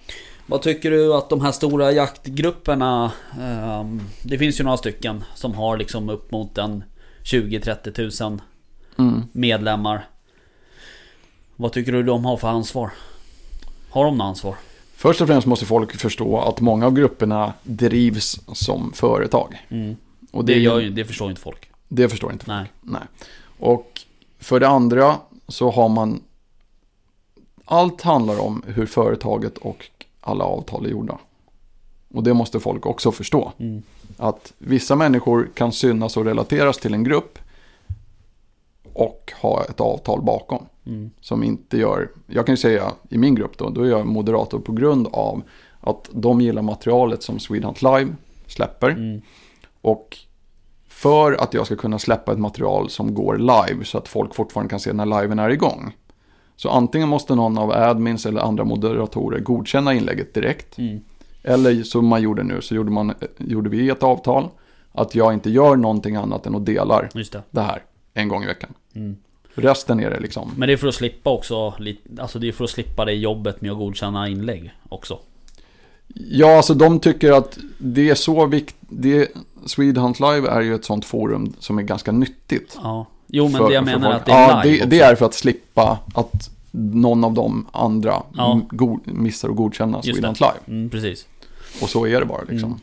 Vad 0.46 0.62
tycker 0.62 0.90
du 0.90 1.14
att 1.14 1.30
de 1.30 1.40
här 1.40 1.52
stora 1.52 1.92
jaktgrupperna 1.92 3.12
ehm, 3.40 4.00
Det 4.22 4.38
finns 4.38 4.60
ju 4.60 4.64
några 4.64 4.76
stycken 4.76 5.24
som 5.34 5.54
har 5.54 5.76
liksom 5.76 6.08
upp 6.08 6.30
mot 6.30 6.58
en 6.58 6.84
20-30 7.24 7.92
tusen 7.92 8.40
Mm. 8.98 9.22
medlemmar 9.32 10.06
Vad 11.56 11.72
tycker 11.72 11.92
du 11.92 12.02
de 12.02 12.24
har 12.24 12.36
för 12.36 12.48
ansvar? 12.48 12.90
Har 13.90 14.04
de 14.04 14.18
något 14.18 14.24
ansvar? 14.24 14.56
Först 14.96 15.20
och 15.20 15.26
främst 15.26 15.46
måste 15.46 15.66
folk 15.66 15.96
förstå 15.96 16.38
att 16.38 16.60
många 16.60 16.86
av 16.86 16.94
grupperna 16.94 17.52
drivs 17.62 18.40
som 18.52 18.92
företag. 18.92 19.66
Mm. 19.68 19.96
Och 20.30 20.44
Det, 20.44 20.54
det, 20.54 20.60
gör 20.60 20.80
ju, 20.80 20.90
det 20.90 21.04
förstår 21.04 21.30
inte 21.30 21.42
folk 21.42 21.72
det 21.94 22.08
förstår 22.08 22.32
inte 22.32 22.44
folk. 22.44 22.56
Nej 22.56 22.70
Nej. 22.80 23.02
Och 23.58 24.00
för 24.38 24.60
det 24.60 24.68
andra 24.68 25.16
så 25.48 25.70
har 25.70 25.88
man... 25.88 26.22
Allt 27.64 28.02
handlar 28.02 28.40
om 28.40 28.62
hur 28.66 28.86
företaget 28.86 29.58
och 29.58 29.90
alla 30.22 30.44
avtal 30.44 30.86
är 30.86 30.90
gjorda. 30.90 31.18
Och 32.14 32.22
det 32.22 32.34
måste 32.34 32.60
folk 32.60 32.86
också 32.86 33.12
förstå. 33.12 33.52
mm. 33.58 33.82
Att 34.16 34.52
vissa 34.58 34.96
människor 34.96 35.48
kan 35.54 35.72
synas 35.72 36.16
och 36.16 36.24
relateras 36.24 36.78
till 36.78 36.94
en 36.94 37.04
grupp 37.04 37.38
och 38.92 39.32
ha 39.42 39.64
ett 39.64 39.80
avtal 39.80 40.22
bakom. 40.22 40.66
Mm. 40.86 41.10
Som 41.20 41.42
inte 41.42 41.78
gör, 41.78 42.10
jag 42.26 42.46
kan 42.46 42.52
ju 42.52 42.56
säga 42.56 42.92
i 43.08 43.18
min 43.18 43.34
grupp 43.34 43.58
då, 43.58 43.70
då 43.70 43.82
är 43.82 43.90
jag 43.90 44.06
moderator 44.06 44.58
på 44.58 44.72
grund 44.72 45.08
av 45.12 45.42
att 45.80 46.08
de 46.12 46.40
gillar 46.40 46.62
materialet 46.62 47.22
som 47.22 47.38
Swedhunt 47.38 47.82
Live 47.82 48.14
släpper. 48.46 48.90
Mm. 48.90 49.22
Och 49.80 50.18
för 50.88 51.32
att 51.32 51.54
jag 51.54 51.66
ska 51.66 51.76
kunna 51.76 51.98
släppa 51.98 52.32
ett 52.32 52.38
material 52.38 52.90
som 52.90 53.14
går 53.14 53.38
live 53.38 53.84
så 53.84 53.98
att 53.98 54.08
folk 54.08 54.34
fortfarande 54.34 54.70
kan 54.70 54.80
se 54.80 54.92
när 54.92 55.22
liven 55.22 55.38
är 55.38 55.50
igång. 55.50 55.96
Så 56.56 56.70
antingen 56.70 57.08
måste 57.08 57.34
någon 57.34 57.58
av 57.58 57.70
admins 57.70 58.26
eller 58.26 58.40
andra 58.40 58.64
moderatorer 58.64 59.40
godkänna 59.40 59.94
inlägget 59.94 60.34
direkt. 60.34 60.78
Mm. 60.78 61.00
Eller 61.42 61.82
som 61.82 62.06
man 62.06 62.22
gjorde 62.22 62.42
nu 62.42 62.60
så 62.60 62.74
gjorde, 62.74 62.90
man, 62.90 63.14
gjorde 63.38 63.70
vi 63.70 63.88
ett 63.88 64.02
avtal 64.02 64.48
att 64.92 65.14
jag 65.14 65.34
inte 65.34 65.50
gör 65.50 65.76
någonting 65.76 66.16
annat 66.16 66.46
än 66.46 66.54
att 66.54 66.66
delar 66.66 67.08
det 67.14 67.42
det 67.50 67.60
här 67.60 67.82
en 68.14 68.28
gång 68.28 68.42
i 68.42 68.46
veckan. 68.46 68.70
mm. 68.94 69.16
Resten 69.54 70.00
är 70.00 70.10
det 70.10 70.20
liksom. 70.20 70.50
Men 70.56 70.66
det 70.66 70.72
är 70.72 70.76
för 70.76 70.88
att 70.88 70.94
slippa 70.94 71.30
också 71.30 71.74
Alltså 72.18 72.38
det 72.38 72.48
är 72.48 72.52
för 72.52 72.64
att 72.64 72.70
slippa 72.70 73.04
det 73.04 73.12
jobbet 73.12 73.60
med 73.60 73.72
att 73.72 73.78
godkänna 73.78 74.28
inlägg 74.28 74.72
också 74.88 75.18
Ja, 76.14 76.56
alltså 76.56 76.74
de 76.74 77.00
tycker 77.00 77.32
att 77.32 77.58
det 77.78 78.10
är 78.10 78.14
så 78.14 78.46
viktigt. 78.46 79.36
Swedhunt 79.66 80.20
Live 80.20 80.48
är 80.48 80.60
ju 80.60 80.74
ett 80.74 80.84
sånt 80.84 81.04
forum 81.04 81.54
som 81.58 81.78
är 81.78 81.82
ganska 81.82 82.12
nyttigt. 82.12 82.78
Ja 82.82 83.06
Jo 83.34 83.44
men 83.48 83.52
för- 83.60 83.68
det 83.68 83.74
jag 83.74 83.84
menar 83.84 84.10
folk. 84.10 84.20
att 84.20 84.26
det 84.26 84.32
är 84.32 84.48
ja, 84.50 84.60
det, 84.64 84.84
det 84.90 85.00
är 85.00 85.14
för 85.14 85.26
att 85.26 85.34
slippa 85.34 85.98
att 86.14 86.50
någon 86.70 87.24
av 87.24 87.32
de 87.32 87.66
andra 87.72 88.22
Ja. 88.36 88.60
missar 89.04 89.48
att 89.48 89.56
godkänna. 89.56 90.02
Swedhunt 90.02 90.40
Live. 90.40 90.52
mm, 90.68 90.90
Precis 90.90 91.26
Och 91.82 91.88
så 91.88 92.06
är 92.06 92.20
det 92.20 92.26
bara 92.26 92.42
liksom. 92.48 92.68
Mm. 92.68 92.80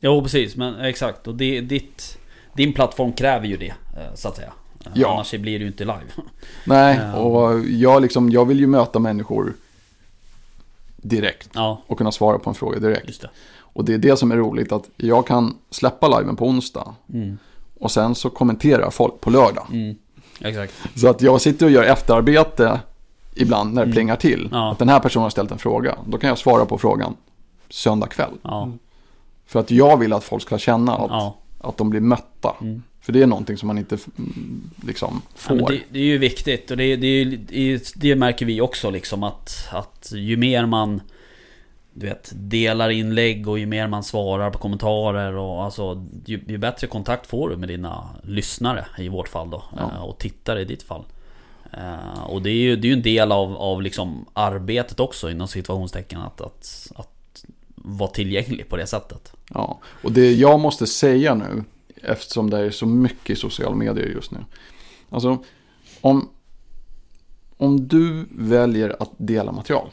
Jo 0.00 0.22
precis, 0.22 0.56
men 0.56 0.80
exakt. 0.80 1.26
Och 1.28 1.34
det, 1.34 1.60
ditt, 1.60 2.18
din 2.54 2.72
plattform 2.72 3.12
kräver 3.12 3.46
ju 3.46 3.56
det, 3.56 3.68
eh, 3.68 4.14
så 4.14 4.28
att 4.28 4.36
säga. 4.36 4.52
Eh, 4.84 4.90
Ja. 4.94 5.12
Annars 5.14 5.30
blir 5.30 5.58
det 5.58 5.62
ju 5.62 5.66
inte 5.66 5.84
live. 5.84 6.00
Nej, 6.64 6.98
Ja. 7.02 7.14
och 7.16 7.60
jag, 7.68 8.02
liksom, 8.02 8.30
jag 8.30 8.44
vill 8.44 8.60
ju 8.60 8.66
möta 8.66 8.98
människor 8.98 9.52
direkt. 10.96 11.48
Ja, 11.54 11.82
Och 11.86 11.98
kunna 11.98 12.12
svara 12.12 12.38
på 12.38 12.50
en 12.50 12.54
fråga 12.54 12.78
direkt. 12.78 13.20
det. 13.20 13.30
Och 13.74 13.84
det 13.84 13.94
är 13.94 13.98
det 13.98 14.16
som 14.16 14.32
är 14.32 14.36
roligt 14.36 14.72
att 14.72 14.84
jag 14.96 15.26
kan 15.26 15.56
släppa 15.70 16.18
liven 16.18 16.36
på 16.36 16.46
onsdag. 16.46 16.94
Mm. 17.12 17.38
Och 17.82 17.90
sen 17.90 18.14
så 18.14 18.30
kommenterar 18.30 18.90
folk 18.90 19.20
på 19.20 19.30
lördag. 19.30 19.66
Mm. 19.72 19.96
Exakt. 20.40 20.74
Så 20.94 21.08
att 21.08 21.22
jag 21.22 21.40
sitter 21.40 21.66
och 21.66 21.72
gör 21.72 21.82
efterarbete 21.82 22.80
ibland 23.34 23.74
när 23.74 23.80
det 23.82 23.84
Mm. 23.86 23.94
plingar 23.94 24.16
till. 24.16 24.48
Ja. 24.52 24.72
Att 24.72 24.78
den 24.78 24.88
här 24.88 25.00
personen 25.00 25.22
har 25.22 25.30
ställt 25.30 25.50
en 25.50 25.58
fråga. 25.58 25.94
Då 26.06 26.18
kan 26.18 26.28
jag 26.28 26.38
svara 26.38 26.64
på 26.64 26.78
frågan 26.78 27.16
söndag 27.70 28.06
kväll. 28.06 28.30
Ja. 28.42 28.72
För 29.46 29.60
att 29.60 29.70
jag 29.70 29.96
vill 29.96 30.12
att 30.12 30.24
folk 30.24 30.42
ska 30.42 30.58
känna 30.58 30.94
att, 30.94 31.10
ja. 31.10 31.36
att 31.60 31.76
de 31.76 31.90
blir 31.90 32.00
mötta. 32.00 32.54
Mm. 32.60 32.82
För 33.00 33.12
det 33.12 33.22
är 33.22 33.26
någonting 33.26 33.56
som 33.56 33.66
man 33.66 33.78
inte 33.78 33.98
mm, 34.18 34.70
liksom 34.86 35.22
Ja, 35.28 35.38
får. 35.38 35.54
men 35.54 35.64
det, 35.64 35.80
det 35.90 35.98
är 35.98 36.02
ju 36.04 36.18
viktigt 36.18 36.70
och 36.70 36.76
det, 36.76 36.96
det, 36.96 37.06
är 37.06 37.24
ju- 37.24 37.36
det, 37.36 37.72
är- 37.72 37.80
det 37.94 38.16
märker 38.16 38.46
vi 38.46 38.60
också 38.60 38.90
liksom 38.90 39.22
att, 39.22 39.68
att 39.72 40.12
ju 40.16 40.36
mer 40.36 40.66
man 40.66 41.00
du 41.94 42.06
vet, 42.06 42.32
delar 42.34 42.90
inlägg 42.90 43.48
och 43.48 43.58
ju 43.58 43.66
mer 43.66 43.86
man 43.88 44.02
svarar 44.04 44.50
på 44.50 44.58
kommentarer 44.58 45.32
och 45.36 45.64
alltså 45.64 46.06
ju, 46.24 46.40
ju 46.46 46.58
bättre 46.58 46.86
kontakt 46.86 47.26
får 47.26 47.48
du 47.50 47.56
med 47.56 47.68
dina 47.68 48.08
lyssnare 48.22 48.86
i 48.98 49.08
vårt 49.08 49.28
fall 49.28 49.50
då 49.50 49.62
Ja. 49.76 49.82
eh, 49.82 50.02
och 50.04 50.18
tittare 50.18 50.60
i 50.60 50.64
ditt 50.64 50.82
fall. 50.82 51.04
Eh, 51.72 52.22
Och 52.24 52.42
det 52.42 52.50
är 52.50 52.54
ju 52.54 52.76
det 52.76 52.86
är 52.86 52.88
ju 52.88 52.96
en 52.96 53.02
del 53.02 53.32
av, 53.32 53.56
av 53.56 53.82
liksom 53.82 54.26
arbetet 54.32 55.00
också 55.00 55.30
inom 55.30 55.48
situationstecken 55.48 56.20
att, 56.20 56.40
att, 56.40 56.92
att 56.94 57.44
vara 57.74 58.10
tillgänglig 58.10 58.68
på 58.68 58.76
det 58.76 58.86
sättet. 58.86 59.32
Ja, 59.54 59.78
och 60.02 60.12
det 60.12 60.32
jag 60.32 60.60
måste 60.60 60.86
säga 60.86 61.34
nu, 61.34 61.64
eftersom 62.02 62.50
det 62.50 62.58
är 62.58 62.70
så 62.70 62.86
mycket 62.86 63.30
i 63.30 63.36
sociala 63.36 63.74
medier 63.74 64.06
just 64.06 64.30
nu. 64.30 64.38
Alltså, 65.10 65.38
om... 66.00 66.28
om 67.56 67.88
du 67.88 68.26
väljer 68.30 68.96
att 69.02 69.10
dela 69.16 69.52
material 69.52 69.88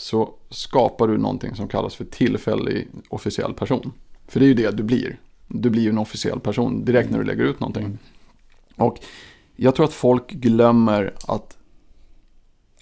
så 0.00 0.34
skapar 0.50 1.08
du 1.08 1.18
någonting 1.18 1.54
som 1.54 1.68
kallas 1.68 1.94
för 1.94 2.04
tillfällig 2.04 2.88
officiell 3.08 3.54
person. 3.54 3.92
För 4.26 4.40
det 4.40 4.46
är 4.46 4.48
ju 4.48 4.54
det 4.54 4.70
du 4.70 4.82
blir. 4.82 5.20
Du 5.48 5.70
blir 5.70 5.82
ju 5.82 5.88
en 5.88 5.98
officiell 5.98 6.40
person 6.40 6.84
direkt 6.84 7.10
när 7.10 7.18
du 7.18 7.24
lägger 7.24 7.44
ut 7.44 7.60
någonting. 7.60 7.84
Mm. 7.84 7.98
Och 8.76 8.98
jag 9.56 9.74
tror 9.74 9.86
att 9.86 9.92
folk 9.92 10.30
glömmer 10.30 11.14
att 11.26 11.56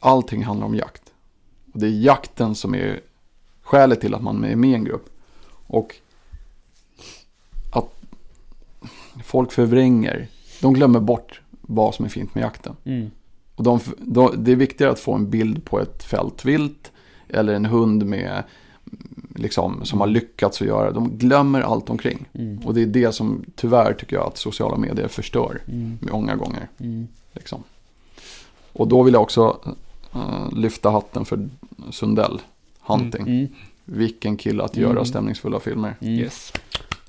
allting 0.00 0.44
handlar 0.44 0.66
om 0.66 0.74
jakt. 0.74 1.02
Och 1.72 1.80
det 1.80 1.86
är 1.86 1.90
jakten 1.90 2.54
som 2.54 2.74
är 2.74 3.00
skälet 3.62 4.00
till 4.00 4.14
att 4.14 4.22
man 4.22 4.44
är 4.44 4.56
med 4.56 4.70
i 4.70 4.74
en 4.74 4.84
grupp. 4.84 5.08
Och 5.66 5.96
att 7.72 7.94
folk 9.24 9.52
förvränger. 9.52 10.28
De 10.60 10.74
glömmer 10.74 11.00
bort 11.00 11.40
vad 11.60 11.94
som 11.94 12.04
är 12.04 12.08
fint 12.08 12.34
med 12.34 12.42
jakten. 12.42 12.76
Mm. 12.84 13.10
Och 13.54 13.64
de, 13.64 13.80
de, 13.98 14.44
det 14.44 14.52
är 14.52 14.56
viktigare 14.56 14.92
att 14.92 15.00
få 15.00 15.14
en 15.14 15.30
bild 15.30 15.64
på 15.64 15.80
ett 15.80 16.04
fältvilt 16.04 16.92
eller 17.28 17.54
en 17.54 17.64
hund 17.66 18.06
med, 18.06 18.42
liksom, 19.34 19.84
som 19.84 20.00
har 20.00 20.06
lyckats 20.06 20.60
att 20.62 20.68
göra. 20.68 20.90
De 20.90 21.18
glömmer 21.18 21.60
allt 21.60 21.90
omkring. 21.90 22.26
Mm. 22.32 22.58
Och 22.66 22.74
det 22.74 22.82
är 22.82 22.86
det 22.86 23.12
som 23.12 23.44
tyvärr 23.54 23.92
tycker 23.92 24.16
jag 24.16 24.26
att 24.26 24.38
sociala 24.38 24.76
medier 24.76 25.08
förstör 25.08 25.62
Mm. 25.68 25.98
många 26.12 26.36
gånger. 26.36 26.68
Mm. 26.78 27.08
Liksom. 27.32 27.62
Och 28.72 28.88
då 28.88 29.02
vill 29.02 29.14
jag 29.14 29.22
också 29.22 29.58
eh, 30.14 30.52
lyfta 30.52 30.90
hatten 30.90 31.24
för 31.24 31.48
Sundell 31.90 32.40
Hunting. 32.80 33.22
Mm. 33.26 33.48
Vilken 33.84 34.36
kille 34.36 34.62
att 34.64 34.76
göra 34.76 34.90
Mm. 34.90 35.04
stämningsfulla 35.04 35.60
filmer. 35.60 35.94
Mm. 36.00 36.14
Yes. 36.14 36.52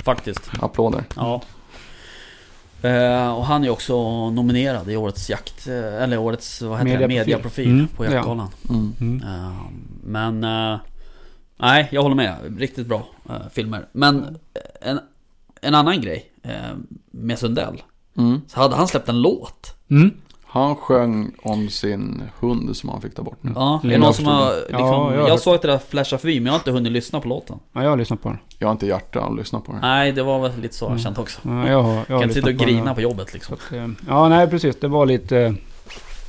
Faktiskt. 0.04 0.50
Applåder. 0.62 1.04
Ja. 1.16 1.42
Eh, 2.82 3.34
och 3.38 3.46
han 3.46 3.64
är 3.64 3.70
också 3.70 4.30
nominerad 4.30 4.90
i 4.92 4.96
årets 4.98 5.30
jakt, 5.30 5.68
eh, 5.68 6.04
eller 6.04 6.18
årets 6.18 6.62
vad 6.62 6.80
heter 6.80 7.00
det, 7.00 7.08
Mediaprofil. 7.08 7.26
mediaprofil 7.26 7.70
Mm, 7.72 7.88
på 7.88 8.06
ja. 8.06 8.12
Jaktgalan. 8.12 8.50
Mm. 8.70 8.94
Mm. 9.00 9.24
Eh, 9.28 9.52
men, 10.04 10.44
eh, 10.44 10.80
nej 11.58 11.88
jag 11.92 12.02
håller 12.04 12.16
med. 12.16 12.60
Riktigt 12.60 12.88
bra 12.88 13.08
filmer. 13.52 13.86
Men 13.92 14.38
en, 14.82 15.00
en 15.62 15.76
annan 15.76 16.02
grej 16.02 16.32
med 17.12 17.40
Sundell. 17.40 17.82
Mm. 18.18 18.42
Så 18.48 18.60
hade 18.60 18.76
han 18.76 18.88
släppt 18.88 19.10
en 19.10 19.22
låt. 19.22 19.74
Mm. 20.58 20.68
Han 20.68 20.76
sjöng 20.76 21.32
om 21.44 21.70
sin 21.70 22.24
hund 22.40 22.78
som 22.78 22.90
han 22.90 23.02
fick 23.02 23.16
ta 23.16 23.24
bort 23.24 23.38
nu. 23.42 23.52
Ja, 23.56 23.82
är 23.84 23.88
det 23.90 23.98
någon 23.98 24.14
som 24.14 24.26
har 24.26 24.54
liksom, 24.56 24.80
Ja, 24.86 25.14
jag 25.14 25.22
har 25.22 25.28
jag, 25.30 25.40
såg 25.40 25.56
att 25.56 25.62
det 25.62 25.68
där 25.68 25.78
flashade 25.78 26.20
förbi 26.22 26.40
men 26.40 26.46
jag 26.46 26.54
har 26.54 26.60
inte 26.60 26.72
hunnit 26.72 26.92
lyssna 26.92 27.20
på 27.22 27.28
låten. 27.28 27.60
Ja, 27.74 27.84
jag 27.84 27.90
har 27.90 27.98
lyssnat 27.98 28.22
på 28.24 28.30
den. 28.30 28.38
Jag 28.60 28.68
har 28.68 28.72
inte 28.72 28.88
hjärta 28.88 29.22
att 29.22 29.36
lyssna 29.36 29.60
på 29.60 29.72
det. 29.72 29.80
Nej, 29.82 30.12
det 30.12 30.24
var 30.24 30.40
väl 30.40 30.52
lite 30.62 30.76
så 30.76 30.86
jag 30.86 30.90
Mm. 30.90 31.00
känt 31.04 31.18
också. 31.20 31.40
Ja, 31.44 31.70
jag 31.70 31.82
har, 31.84 31.92
jag 31.94 31.98
har 31.98 32.06
kan 32.06 32.22
inte 32.24 32.34
sitta 32.34 32.48
och 32.50 32.54
den, 32.56 32.68
grina 32.68 32.86
ja. 32.92 32.94
på 32.96 33.02
jobbet 33.02 33.34
liksom. 33.34 33.54
att, 33.56 33.74
eh, 33.74 33.88
ja, 34.08 34.30
nej 34.30 34.48
precis. 34.48 34.76
Det 34.80 34.88
var 34.88 35.06
lite... 35.06 35.56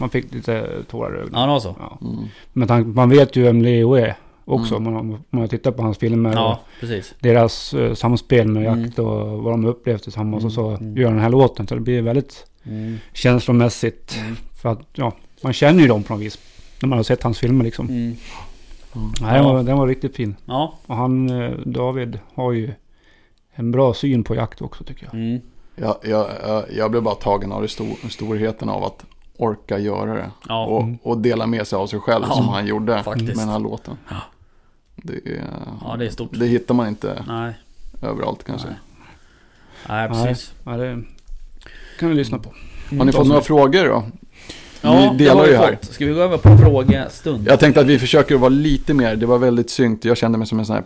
Man 0.01 0.11
fick 0.11 0.35
lite 0.35 0.69
tårar 0.91 1.15
i 1.15 1.19
ögonen. 1.19 1.41
Ja, 1.41 1.47
det 1.47 1.53
var 1.53 1.61
så. 1.61 1.77
Ja. 1.81 1.99
Mm. 2.03 2.25
Men 2.53 2.69
tanke- 2.69 2.95
man 2.97 3.09
vet 3.09 3.37
ju 3.37 3.43
vem 3.43 3.63
Leo 3.63 3.95
är 3.95 4.17
också. 4.45 4.75
Mm. 4.77 4.93
Man, 4.95 5.19
man 5.31 5.49
tittar 5.49 5.71
på 5.71 5.83
hans 5.83 5.99
filmer 5.99 6.33
Ja, 6.33 6.53
och 6.53 6.81
precis. 6.81 7.15
deras 7.21 7.75
uh, 7.75 7.95
samspel 7.95 8.49
med 8.49 8.67
Mm. 8.67 8.85
jakt 8.85 8.99
och 8.99 9.43
vad 9.43 9.53
de 9.53 9.65
har 9.65 9.71
upplevt 9.71 10.03
tillsammans. 10.03 10.45
Och 10.45 10.53
så 10.53 10.69
Mm. 10.69 10.97
gör 10.97 11.11
den 11.11 11.19
här 11.21 11.31
låten. 11.31 11.67
Så 11.67 11.75
det 11.75 11.81
blir 11.81 12.03
väldigt 12.03 12.47
Mm. 12.69 12.99
känslomässigt. 13.13 14.17
Mm. 14.21 14.37
För 14.57 14.69
att 14.73 14.81
ja, 14.93 15.13
man 15.43 15.53
känner 15.53 15.83
ju 15.83 15.89
dem 15.89 16.03
på 16.03 16.13
något 16.15 16.23
vis. 16.23 16.39
När 16.83 16.89
man 16.89 16.99
har 16.99 17.03
sett 17.05 17.23
hans 17.23 17.39
filmer 17.39 17.65
liksom. 17.65 17.89
Mm. 17.89 18.17
Nej, 19.21 19.35
den, 19.35 19.45
var, 19.45 19.63
den 19.63 19.79
var 19.79 19.87
riktigt 19.87 20.17
fin. 20.17 20.37
Ja. 20.45 20.75
Och 20.87 20.97
han, 20.97 21.31
eh, 21.43 21.51
David, 21.51 22.19
har 22.35 22.53
ju 22.53 22.73
en 23.53 23.71
bra 23.71 23.95
syn 23.95 24.25
på 24.25 24.35
jakt 24.35 24.63
också 24.63 24.85
tycker 24.85 25.05
jag. 25.05 25.15
Mm. 25.15 25.41
Jag, 25.77 25.97
jag, 26.03 26.27
jag, 26.77 26.91
blev 26.91 27.03
bara 27.03 27.15
tagen 27.15 27.53
av 27.53 27.63
det 27.63 27.69
stor, 27.69 28.09
storheten 28.11 28.69
av 28.69 28.85
att 28.85 29.05
orka 29.37 29.79
göra 29.79 30.15
det. 30.15 30.31
Ja. 30.49 30.67
Och, 30.67 30.83
Mm. 30.83 30.99
och 31.03 31.19
dela 31.19 31.47
med 31.47 31.67
sig 31.67 31.77
av 31.77 31.87
sig 31.87 32.01
själv 32.01 32.25
Ja, 32.29 32.35
som 32.35 32.49
han 32.49 32.67
gjorde 32.67 33.03
faktiskt. 33.03 33.27
med 33.27 33.37
den 33.37 33.49
här 33.49 33.59
låten. 33.59 33.97
Ja. 34.09 34.17
Det, 34.97 35.13
är, 35.13 35.45
Ja, 35.85 35.97
det 35.97 36.07
är 36.07 36.11
stort. 36.11 36.31
det 36.33 36.47
hittar 36.47 36.75
man 36.75 36.89
inte 36.89 37.25
Nej. 37.29 37.55
överallt 38.03 38.45
kanske. 38.45 38.69
Nej. 38.69 38.77
Nej, 39.89 40.09
precis. 40.09 40.53
Ja, 40.65 40.71
det 40.77 41.03
kan 41.99 42.09
vi 42.09 42.15
lyssna 42.15 42.39
på. 42.39 42.53
Har 42.99 43.05
ni 43.05 43.13
fått 43.13 43.27
några 43.29 43.41
frågor 43.41 43.85
då? 43.85 44.05
Ja, 44.81 44.95
Ni 45.13 45.19
det 45.19 45.25
delar 45.25 45.37
har 45.37 45.47
ju 45.47 45.51
vi 45.53 45.57
här. 45.59 45.79
fått. 45.83 45.93
Ska 45.95 46.07
vi 46.07 46.13
gå 46.13 46.21
över 46.21 46.37
på 46.39 46.59
frågestund? 46.59 47.47
Jag 47.49 47.61
tänkte 47.61 47.81
att 47.81 47.87
vi 47.87 47.99
försöker 47.99 48.37
vara 48.37 48.49
lite 48.49 48.95
mer, 48.95 49.17
det 49.17 49.27
var 49.27 49.39
väldigt 49.39 49.71
synkt. 49.71 50.05
Jag 50.05 50.17
kände 50.17 50.39
mig 50.39 50.47
som 50.47 50.59
en 50.59 50.67
sån 50.67 50.75
här 50.77 50.85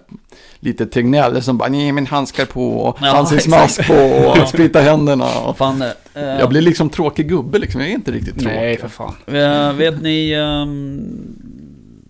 lite 0.61 0.87
Tegnell 0.87 1.43
som 1.43 1.59
bara, 1.59 1.69
nej 1.69 1.93
men 1.93 2.07
handskar 2.07 2.45
på 2.45 2.73
och 2.77 2.99
Ja, 3.03 3.17
ansiktsmask 3.17 3.87
på 3.87 3.95
och 4.43 4.49
sprita 4.49 4.81
händerna. 4.81 5.39
Och 5.45 5.57
Fan, 5.57 5.83
eh, 5.83 6.23
jag 6.23 6.49
blir 6.49 6.61
liksom 6.61 6.89
tråkig 6.91 7.29
gubbe 7.29 7.59
liksom, 7.59 7.81
jag 7.81 7.91
är 7.91 7.95
inte 7.95 8.11
riktigt 8.13 8.35
tråkig. 8.41 8.57
Nej, 8.57 8.77
för 8.79 8.89
fan. 8.89 9.15
eh, 9.27 9.73
vet 9.73 10.03
ni... 10.03 10.33
ehm, 10.33 11.07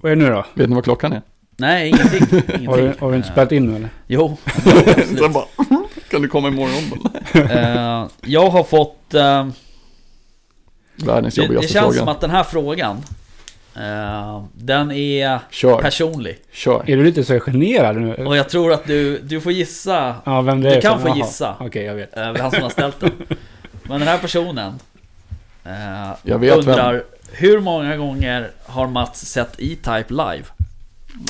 Vad 0.01 0.13
är 0.13 0.17
det 0.17 0.23
nu 0.23 0.31
då? 0.31 0.45
Vet 0.55 0.69
ni 0.69 0.75
vad 0.75 0.85
klockan 0.85 1.13
är? 1.13 1.23
nej, 1.57 1.89
ingenting. 1.89 2.21
ingenting. 2.31 2.67
Har 2.69 2.77
du, 2.77 2.93
har 3.01 3.11
du 3.11 3.17
inte 3.17 3.29
Eh, 3.29 3.33
spelat 3.33 3.53
in 3.53 3.67
nu 3.67 3.77
eller? 3.77 3.89
Jo. 4.07 4.37
Kan 6.13 6.23
du 6.23 6.29
komma 6.29 6.49
imorgon? 6.49 7.07
Eh, 7.51 8.07
jag 8.23 8.51
har 8.51 8.65
fått... 8.65 9.15
eh, 9.15 9.47
Världens 10.97 11.35
det, 11.35 11.41
det 11.41 11.45
jobbigaste 11.47 11.73
känns 11.73 11.85
fråga. 11.87 11.99
som 11.99 12.09
att 12.09 12.21
den 12.21 12.31
här 12.31 12.43
frågan... 12.45 12.97
eh, 13.77 14.45
den 14.55 14.91
är 14.91 15.41
Kör, 15.51 15.81
personlig. 15.83 16.39
kör. 16.53 16.83
Är 16.87 16.97
du 16.97 17.05
lite 17.05 17.25
så 17.25 17.41
generad 17.41 17.97
nu? 17.97 18.15
Och 18.27 18.37
jag 18.37 18.49
tror 18.49 18.73
att 18.73 18.85
du, 18.87 19.19
du 19.19 19.41
får 19.41 19.53
gissa 19.53 20.15
Ja, 20.25 20.41
vem 20.41 20.61
det 20.63 20.71
Du 20.71 20.77
är? 20.77 20.81
kan 20.81 21.01
få 21.01 21.09
jaha. 21.09 21.17
gissa. 21.17 21.57
Okej, 21.61 21.85
jag 21.85 21.95
vet. 21.95 22.17
eh, 22.17 22.33
vem 22.33 22.51
som 22.51 22.63
har 22.63 22.71
ställt 22.71 23.01
den. 23.01 23.11
Men 23.83 23.99
den 24.01 24.09
här 24.09 24.19
personen 24.19 24.73
eh, 25.65 26.11
Jag 26.23 26.39
vet 26.39 26.55
undrar 26.59 27.03
hur 27.33 27.61
många 27.61 27.97
gånger 27.97 28.51
har 28.67 28.87
Mats 28.87 29.27
sett 29.27 29.55
E-Type 29.61 30.05
live? 30.09 30.45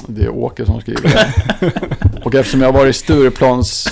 Det 0.06 0.22
är 0.22 0.28
Åke 0.28 0.66
som 0.66 0.80
skriver 0.80 1.08
det. 1.08 1.32
Och 2.24 2.34
eftersom 2.34 2.60
jag 2.60 2.72
har 2.72 2.80
varit 2.80 2.96
Stureplans 2.96 3.86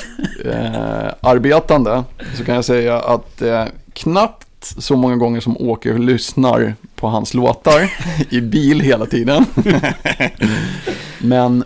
eh, 0.45 1.13
arbetande 1.21 2.05
så 2.35 2.45
kan 2.45 2.55
jag 2.55 2.65
säga 2.65 2.99
att 2.99 3.43
eh, 3.43 3.65
knappt 3.93 4.47
så 4.63 4.97
många 4.97 5.17
gånger 5.17 5.41
som 5.41 5.57
Åke 5.57 5.93
lyssnar 5.99 6.75
på 6.95 7.09
hans 7.09 7.35
låtar 7.35 7.93
i 8.31 8.41
bil 8.41 8.81
hela 8.81 9.07
tiden. 9.07 9.47
Men 11.19 11.65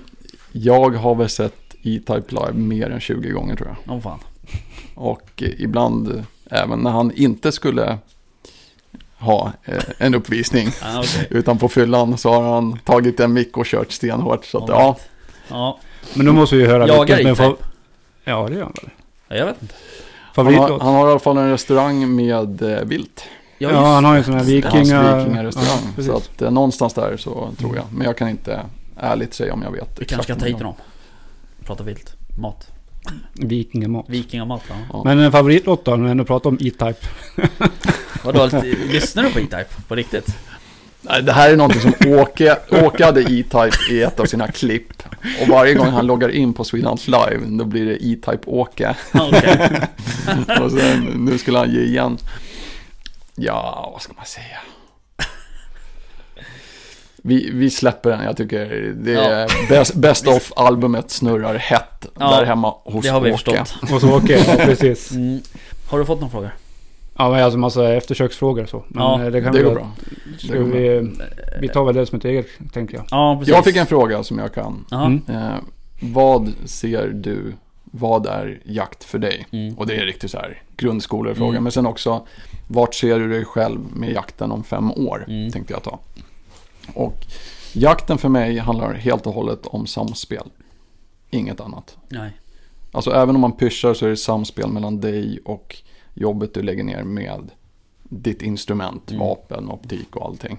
jag 0.53 0.91
har 0.91 1.14
väl 1.14 1.29
sett 1.29 1.55
E-Type 1.83 2.25
live 2.29 2.53
mer 2.53 2.91
än 2.91 3.01
20 3.01 3.31
gånger 3.31 3.57
tror 3.57 3.68
jag. 3.68 3.95
Åh 3.97 4.01
fan. 4.01 4.18
Och 4.95 5.43
eh, 5.43 5.51
ibland 5.59 6.09
eh, 6.09 6.61
även 6.62 6.79
när 6.79 6.91
han 6.91 7.12
inte 7.14 7.53
skulle 7.53 7.99
ha 9.25 9.53
eh, 9.64 9.83
en 9.99 10.14
uppvisning. 10.14 10.68
Ah, 10.83 10.99
okej. 10.99 11.27
Utan 11.31 11.59
på 11.59 11.68
fyllan 11.68 12.18
så 12.18 12.33
har 12.33 12.43
han 12.55 12.79
tagit 12.85 13.20
en 13.20 13.33
mick 13.33 13.57
och 13.57 13.66
kört 13.66 13.93
stenhårt. 13.93 14.45
Så 14.45 14.59
att, 14.59 14.68
ja. 14.68 14.97
Ja, 15.49 15.79
Men 16.14 16.27
då 16.27 16.33
måste 16.33 16.57
vi 16.57 16.62
ju 16.62 16.68
höra 16.68 16.87
Jagar 16.89 17.16
vilken 17.16 17.37
som 17.37 17.45
är 17.45 17.49
E-Type? 17.51 17.62
fa- 17.64 17.66
Ja, 18.25 18.47
det 18.49 18.55
gör 18.55 18.62
han 18.62 18.72
väl. 18.83 19.39
jag 19.39 19.47
vet 19.47 19.62
inte. 19.62 19.75
han 20.35 20.47
har, 20.55 20.79
han 20.81 20.95
har 20.95 21.09
i 21.09 21.11
alla 21.11 21.18
fall 21.20 21.37
en 21.39 21.51
restaurang 21.51 22.14
med 22.16 22.62
eh, 22.62 22.85
vilt. 22.85 23.25
Ja, 23.59 23.70
Ja, 23.70 23.87
han 23.87 24.05
har 24.05 24.12
ju 24.14 24.18
en 24.18 24.25
sån 24.25 24.35
här 24.35 24.45
vikinga... 24.45 25.16
vikingarestaurang. 25.16 25.93
Ja, 25.97 26.03
så 26.03 26.16
att 26.16 26.43
eh, 26.43 26.51
någonstans 26.51 26.95
där 26.95 27.16
så 27.16 27.51
tror 27.59 27.77
jag. 27.77 27.85
Men 27.93 28.07
jag 28.07 28.16
kan 28.16 28.29
inte 28.29 28.61
ärligt 28.97 29.35
säga 29.35 29.53
om 29.55 29.62
jag 29.62 29.70
vet. 29.70 30.01
Vi 30.01 30.05
kanske 30.05 30.33
ska 30.33 30.41
ta 30.41 30.47
hit 30.47 30.57
honom. 30.57 30.75
Prata 31.64 31.83
vilt. 31.85 32.14
Mat. 32.39 32.68
Vikingamat. 33.32 34.05
Vikingamat? 34.09 34.62
Ja. 34.92 35.02
Men 35.05 35.18
en 35.18 35.32
favoritlåt 35.32 35.84
då, 35.84 35.96
när 35.96 36.11
ändå 36.11 36.24
pratar 36.24 36.50
om 36.50 36.59
E-Type. 36.61 37.07
Vadå, 38.24 38.50
lyssnar 38.90 39.22
du 39.22 39.30
på 39.30 39.38
E-Type? 39.38 39.66
På 39.88 39.94
riktigt? 39.94 40.26
Nej, 41.00 41.22
det 41.22 41.32
här 41.32 41.50
är 41.50 41.57
någonting 41.57 41.80
som 41.80 42.12
Åke, 42.12 42.57
Åke 42.70 43.05
hade 43.05 43.20
E-Type 43.20 43.92
i 43.92 44.02
ett 44.02 44.20
av 44.20 44.24
sina 44.24 44.48
klipp. 44.48 45.02
Och 45.42 45.48
varje 45.48 45.74
gång 45.74 45.88
han 45.88 46.07
loggar 46.07 46.28
in 46.28 46.52
på 46.52 46.64
Swedans 46.64 47.09
Live, 47.09 47.40
då 47.46 47.64
blir 47.64 47.86
det 47.86 48.05
E-Type 48.05 48.46
Åke. 48.46 48.96
Okej. 49.12 49.80
Och 50.62 50.70
sen, 50.70 51.00
nu 51.00 51.38
skulle 51.38 51.59
han 51.59 51.70
ge 51.70 51.80
igen. 51.80 52.18
Ja, 53.34 53.90
vad 53.92 54.02
ska 54.02 54.12
man 54.12 54.26
säga? 54.26 54.59
Vi, 57.27 57.51
vi 57.53 57.70
släpper 57.70 58.11
den, 58.11 58.25
jag 58.25 58.37
tycker 58.37 58.93
det 58.97 59.14
är 59.14 59.68
best, 59.68 59.95
best 59.95 60.29
of 60.29 60.53
albumet 60.57 61.11
snurrar 61.11 61.55
hett 61.55 62.07
Ja, 62.18 62.31
där 62.31 62.45
hemma 62.45 62.75
hos 62.85 63.05
Det 63.05 63.11
har 63.11 63.20
vi 63.20 63.33
Åke. 63.33 63.39
förstått. 63.39 63.77
Och 63.93 64.01
så 64.01 64.16
Åke, 64.16 64.45
ja, 64.47 64.55
precis. 64.64 65.11
Mm. 65.14 65.41
Har 65.89 65.99
du 65.99 66.05
fått 66.05 66.20
några 66.20 66.31
frågor? 66.31 66.51
Ja, 67.16 67.31
men 67.31 67.45
alltså 67.45 67.59
massa 67.59 67.95
eftersöksfrågor 67.95 68.62
och 68.62 68.68
så. 68.68 68.85
Men 68.89 69.03
Ja, 69.03 69.25
eh, 69.25 69.31
det 69.31 69.43
kan 69.43 69.53
Det 69.53 69.59
vi 69.59 69.64
går 69.64 69.75
bra. 69.75 69.91
Det 70.43 70.59
går 70.59 70.64
bra. 70.64 70.79
vi, 70.79 71.11
vi 71.61 71.68
tar 71.68 71.85
väl 71.85 71.95
det 71.95 72.07
som 72.07 72.18
ett 72.18 72.25
eget, 72.25 72.47
tänker 72.72 72.97
jag. 72.97 73.05
Ja, 73.11 73.37
precis. 73.39 73.55
Jag 73.55 73.64
fick 73.64 73.77
en 73.77 73.87
fråga 73.87 74.22
som 74.22 74.39
jag 74.39 74.55
kan. 74.55 74.85
Mm. 74.93 75.22
Eh, 75.29 75.55
vad 76.01 76.53
ser 76.64 77.07
du, 77.09 77.53
vad 77.85 78.27
är 78.27 78.61
jakt 78.64 79.05
för 79.05 79.18
dig? 79.18 79.47
Mm. 79.53 79.79
Och 79.79 79.87
det 79.87 79.97
är 79.97 80.05
riktigt 80.07 80.31
så 80.31 80.39
här 80.39 80.62
grundskolefråga. 80.77 81.51
Mm. 81.51 81.62
Men 81.62 81.72
sen 81.72 81.87
också, 81.87 82.27
vart 82.68 82.95
ser 82.95 83.18
du 83.18 83.29
dig 83.29 83.45
själv 83.45 83.81
med 83.95 84.12
jakten 84.12 84.53
om 84.53 84.64
fem 84.64 84.91
år? 84.93 85.25
Mm. 85.29 85.51
Tänkte 85.51 85.72
jag 85.72 85.83
ta. 85.83 85.99
Och 86.95 87.26
jakten 87.72 88.18
för 88.18 88.28
mig 88.28 88.59
handlar 88.59 88.95
helt 88.95 89.26
och 89.26 89.32
hållet 89.35 89.66
om 89.66 89.87
samspel. 89.87 90.47
Inget 91.30 91.61
annat. 91.61 91.97
Nej. 92.09 92.30
Alltså 92.93 93.11
även 93.11 93.35
om 93.35 93.41
man 93.41 93.53
pyschar 93.53 93.95
så 93.95 94.07
är 94.07 94.11
det 94.11 94.16
samspel 94.16 94.68
mellan 94.70 95.01
dig 95.01 95.39
och 95.45 95.76
jobbet 96.14 96.55
du 96.55 96.62
lägger 96.62 96.85
ner 96.85 97.03
med 97.03 97.51
ditt 98.03 98.43
instrument, 98.43 99.11
Mm. 99.11 99.20
vapen, 99.26 99.70
optik 99.70 100.16
och 100.16 100.24
allting. 100.26 100.59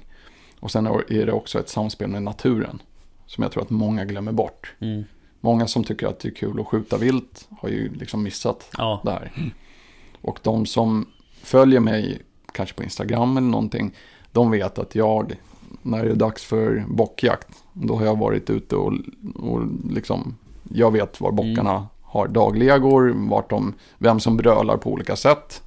Och 0.59 0.71
sen 0.71 0.85
är 0.87 1.25
det 1.25 1.31
också 1.31 1.59
ett 1.59 1.69
samspel 1.69 2.07
med 2.09 2.23
naturen. 2.23 2.81
Som 3.27 3.41
jag 3.41 3.51
tror 3.51 3.63
att 3.63 3.69
många 3.69 4.05
glömmer 4.05 4.31
bort. 4.31 4.73
Mm. 4.79 5.03
Många 5.41 5.67
som 5.67 5.83
tycker 5.83 6.07
att 6.07 6.19
det 6.19 6.27
är 6.29 6.33
kul 6.35 6.59
att 6.59 6.67
skjuta 6.67 6.97
vilt 6.97 7.47
har 7.61 7.69
ju 7.69 7.93
liksom 7.93 8.23
missat 8.23 8.69
Ja. 8.77 9.01
det 9.03 9.11
här. 9.11 9.31
Och 10.21 10.39
de 10.43 10.65
som 10.65 11.05
följer 11.41 11.79
mig, 11.79 12.21
kanske 12.51 12.75
på 12.75 12.83
Instagram 12.83 13.37
eller 13.37 13.47
någonting, 13.47 13.91
de 14.31 14.51
vet 14.51 14.79
att 14.79 14.95
jag, 14.95 15.33
när 15.81 16.03
det 16.05 16.11
är 16.11 16.15
dags 16.15 16.43
för 16.43 16.85
bockjakt, 16.87 17.47
då 17.73 17.95
har 17.95 18.05
jag 18.05 18.17
varit 18.19 18.49
ute 18.49 18.75
och, 18.75 18.93
och 19.35 19.61
liksom, 19.89 20.35
jag 20.63 20.91
vet 20.91 21.21
var 21.21 21.31
bockarna 21.31 21.87
har 22.01 22.27
daglegor, 22.27 23.13
vart 23.29 23.49
de, 23.49 23.73
vem 23.97 24.19
som 24.19 24.37
brölar 24.37 24.77
på 24.77 24.91
olika 24.91 25.15
sätt. 25.15 25.61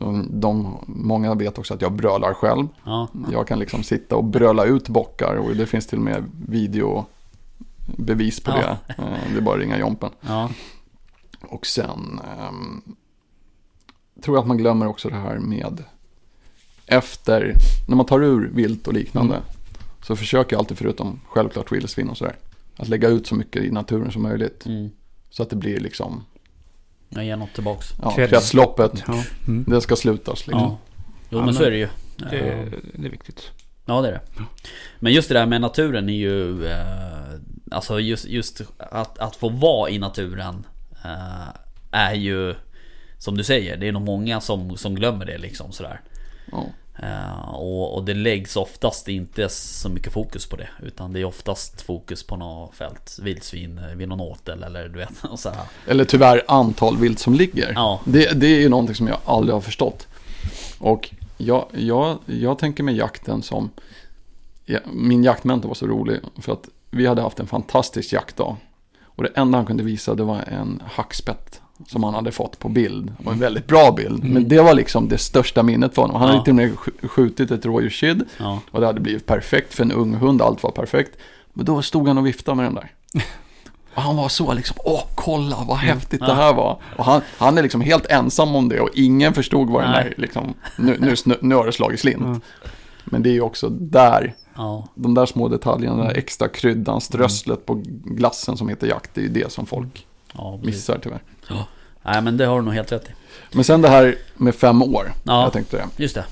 Mm, 0.00 0.40
De, 0.40 0.76
många 0.86 1.34
vet 1.34 1.58
också 1.58 1.74
att 1.74 1.82
jag 1.82 1.92
brölar 1.92 2.34
själv. 2.34 2.68
Ja. 2.84 3.08
Jag 3.32 3.46
kan 3.46 3.58
liksom 3.58 3.82
sitta 3.82 4.16
och 4.16 4.24
bröla 4.24 4.64
ut 4.64 4.88
bockar 4.88 5.34
och 5.36 5.56
det 5.56 5.66
finns 5.66 5.86
till 5.86 5.98
och 5.98 6.04
med 6.04 6.24
videobevis 6.48 8.40
på 8.40 8.50
Ja. 8.50 8.56
det. 8.86 8.94
Eh, 9.02 9.04
Det 9.32 9.38
är 9.38 9.40
bara 9.42 9.54
att 9.54 9.60
ringa 9.60 9.78
Jompen. 9.78 10.10
Ja. 10.20 10.50
Och 11.48 11.66
sen 11.66 12.20
ehm, 12.38 12.82
tror 14.22 14.36
jag 14.36 14.42
att 14.42 14.48
man 14.48 14.56
glömmer 14.58 14.86
också 14.86 15.08
det 15.08 15.14
här 15.16 15.38
med 15.38 15.84
efter, 16.86 17.54
när 17.88 17.96
man 17.96 18.06
tar 18.06 18.22
ur 18.22 18.50
vilt 18.54 18.88
och 18.88 18.94
liknande, 18.94 19.40
så 20.06 20.16
försöker 20.16 20.52
jag 20.52 20.58
alltid 20.58 20.78
förutom 20.78 21.20
självklart 21.26 21.72
vildsvin 21.72 22.08
och 22.08 22.16
sådär, 22.16 22.36
att 22.76 22.88
lägga 22.88 23.08
ut 23.08 23.26
så 23.26 23.34
mycket 23.34 23.62
i 23.62 23.70
naturen 23.70 24.12
som 24.12 24.22
möjligt. 24.22 24.66
Mm. 24.66 24.90
Så 25.30 25.42
att 25.42 25.50
det 25.50 25.56
blir 25.56 25.80
liksom, 25.80 26.24
Jag 27.08 27.24
ger 27.24 27.36
något 27.36 27.54
tillbaks. 27.54 27.94
ja, 28.02 28.10
kretsloppet, 28.10 29.04
Ja, 29.06 29.24
mm. 29.46 29.64
det 29.68 29.80
ska 29.80 29.96
slutas 29.96 30.46
liksom. 30.46 30.60
Ja. 30.62 30.78
Jo 31.30 31.40
men 31.44 31.54
så 31.54 31.62
är 31.62 31.70
det 31.70 31.76
ju. 31.76 31.88
det, 32.16 32.38
är, 32.38 32.78
det 32.94 33.06
är 33.06 33.10
viktigt. 33.10 33.50
Ja 33.86 34.00
det 34.00 34.08
är 34.08 34.12
det. 34.12 34.20
Men 34.98 35.12
just 35.12 35.28
det 35.28 35.34
där 35.34 35.46
med 35.46 35.60
naturen 35.60 36.08
är 36.08 36.14
ju 36.14 36.66
eh, 36.66 37.40
Alltså 37.70 38.00
just, 38.00 38.26
just 38.26 38.60
att, 38.78 39.18
att 39.18 39.36
få 39.36 39.48
vara 39.48 39.90
i 39.90 39.98
naturen 39.98 40.66
eh, 41.04 41.48
Är 41.90 42.14
ju 42.14 42.54
Som 43.18 43.36
du 43.36 43.44
säger, 43.44 43.76
det 43.76 43.88
är 43.88 43.92
nog 43.92 44.02
många 44.02 44.40
som, 44.40 44.76
som 44.76 44.94
glömmer 44.94 45.26
det 45.26 45.38
liksom 45.38 45.72
sådär 45.72 46.00
Eh, 46.98 47.54
och, 47.54 47.94
och 47.94 48.04
det 48.04 48.14
läggs 48.14 48.56
oftast 48.56 49.08
inte 49.08 49.48
så 49.48 49.88
mycket 49.88 50.12
fokus 50.12 50.46
på 50.46 50.56
det 50.56 50.68
Utan 50.82 51.12
det 51.12 51.20
är 51.20 51.24
oftast 51.24 51.82
fokus 51.82 52.22
på 52.22 52.36
något 52.36 52.74
fält 52.74 53.18
Vildsvin 53.22 53.80
vid 53.96 54.08
någon 54.08 54.20
åtel 54.20 54.62
eller 54.62 54.88
du 54.88 54.98
vet 54.98 55.24
och 55.30 55.38
så 55.38 55.50
här. 55.50 55.64
Eller 55.86 56.04
tyvärr 56.04 56.42
antal 56.48 56.96
vilt 56.96 57.18
som 57.18 57.34
ligger. 57.34 57.72
Ja. 57.74 58.00
Det, 58.04 58.40
det 58.40 58.46
är 58.46 58.60
ju 58.60 58.68
någonting 58.68 58.94
som 58.94 59.08
jag 59.08 59.18
aldrig 59.24 59.54
har 59.54 59.60
förstått. 59.60 60.06
Och 60.78 61.10
jag, 61.36 61.66
jag, 61.72 62.18
jag 62.26 62.58
tänker 62.58 62.82
med 62.82 62.96
jakten 62.96 63.42
som... 63.42 63.70
Ja, 64.64 64.78
min 64.92 65.24
jaktmentor 65.24 65.68
var 65.68 65.74
så 65.74 65.86
rolig 65.86 66.20
för 66.38 66.52
att 66.52 66.68
vi 66.90 67.06
hade 67.06 67.22
haft 67.22 67.40
en 67.40 67.46
fantastisk 67.46 68.12
jaktdag. 68.12 68.56
Och 69.02 69.22
det 69.22 69.28
enda 69.34 69.58
han 69.58 69.66
kunde 69.66 69.82
visa 69.82 70.14
det 70.14 70.22
var 70.22 70.42
en 70.48 70.82
hackspett 70.86 71.60
som 71.86 72.04
han 72.04 72.14
hade 72.14 72.32
fått 72.32 72.58
på 72.58 72.68
bild. 72.68 73.12
Var 73.18 73.32
en 73.32 73.38
väldigt 73.38 73.66
bra 73.66 73.92
bild. 73.92 74.24
Men 74.24 74.48
det 74.48 74.60
var 74.60 74.74
liksom 74.74 75.08
det 75.08 75.18
största 75.18 75.62
minnet 75.62 75.94
för 75.94 76.02
honom. 76.02 76.16
Han 76.16 76.28
Ja. 76.28 76.32
hade 76.32 76.44
till 76.44 76.50
och 76.50 76.56
med 76.56 76.72
sk- 76.74 77.08
skjutit 77.08 77.50
ett 77.50 77.64
rådjurskid. 77.66 78.22
Ja, 78.38 78.60
Och 78.70 78.80
det 78.80 78.86
hade 78.86 79.00
blivit 79.00 79.26
perfekt 79.26 79.74
för 79.74 79.82
en 79.82 79.92
ung 79.92 80.14
hund, 80.14 80.42
allt 80.42 80.62
var 80.62 80.70
perfekt. 80.70 81.16
Men 81.52 81.64
då 81.66 81.82
stod 81.82 82.08
han 82.08 82.18
och 82.18 82.26
viftade 82.26 82.56
med 82.56 82.64
den 82.66 82.74
där. 82.74 82.90
Och 83.94 84.02
han 84.02 84.16
var 84.16 84.28
så 84.28 84.52
liksom, 84.52 84.76
åh 84.84 85.02
kolla 85.14 85.56
vad 85.68 85.76
häftigt 85.76 86.20
det 86.20 86.34
här 86.34 86.54
var. 86.54 86.78
Och 86.96 87.04
han, 87.04 87.20
han 87.38 87.58
är 87.58 87.62
liksom 87.62 87.80
helt 87.80 88.06
ensam 88.06 88.54
om 88.56 88.68
det 88.68 88.80
och 88.80 88.88
ingen 88.94 89.32
förstod 89.34 89.70
vad 89.70 89.82
den 89.82 89.92
där 89.92 90.14
liksom, 90.16 90.54
nu, 90.78 90.96
nu, 91.00 91.14
snö- 91.14 91.38
nu 91.40 91.54
har 91.54 91.66
det 91.66 91.72
slagit 91.72 92.00
slint. 92.00 92.22
Mm. 92.22 92.40
Men 93.04 93.22
det 93.22 93.28
är 93.30 93.32
ju 93.32 93.40
också 93.40 93.68
där, 93.68 94.34
ja, 94.56 94.88
de 94.94 95.14
där 95.14 95.26
små 95.26 95.48
detaljerna, 95.48 95.96
den 95.96 96.06
där 96.06 96.14
extra 96.14 96.48
kryddan, 96.48 97.00
strösslet 97.00 97.66
på 97.66 97.82
glassen 98.04 98.56
som 98.56 98.68
heter 98.68 98.86
jakt, 98.86 99.10
det 99.14 99.20
är 99.20 99.22
ju 99.22 99.28
det 99.28 99.52
som 99.52 99.66
folk 99.66 100.06
ja 100.34 100.60
missar 100.62 100.98
tyvärr. 101.02 101.22
Nej 102.02 102.22
men 102.22 102.36
det 102.36 102.46
har 102.46 102.56
du 102.58 102.64
nog 102.64 102.74
helt 102.74 102.92
rätt 102.92 103.08
i 103.08 103.12
Men 103.52 103.64
sen 103.64 103.82
det 103.82 103.88
här 103.88 104.16
med 104.36 104.54
fem 104.54 104.82
år, 104.82 105.12
Ja. 105.24 105.42
jag 105.42 105.52
tänkte 105.52 105.76
det. 105.76 106.02
Just 106.02 106.14
det 106.14 106.24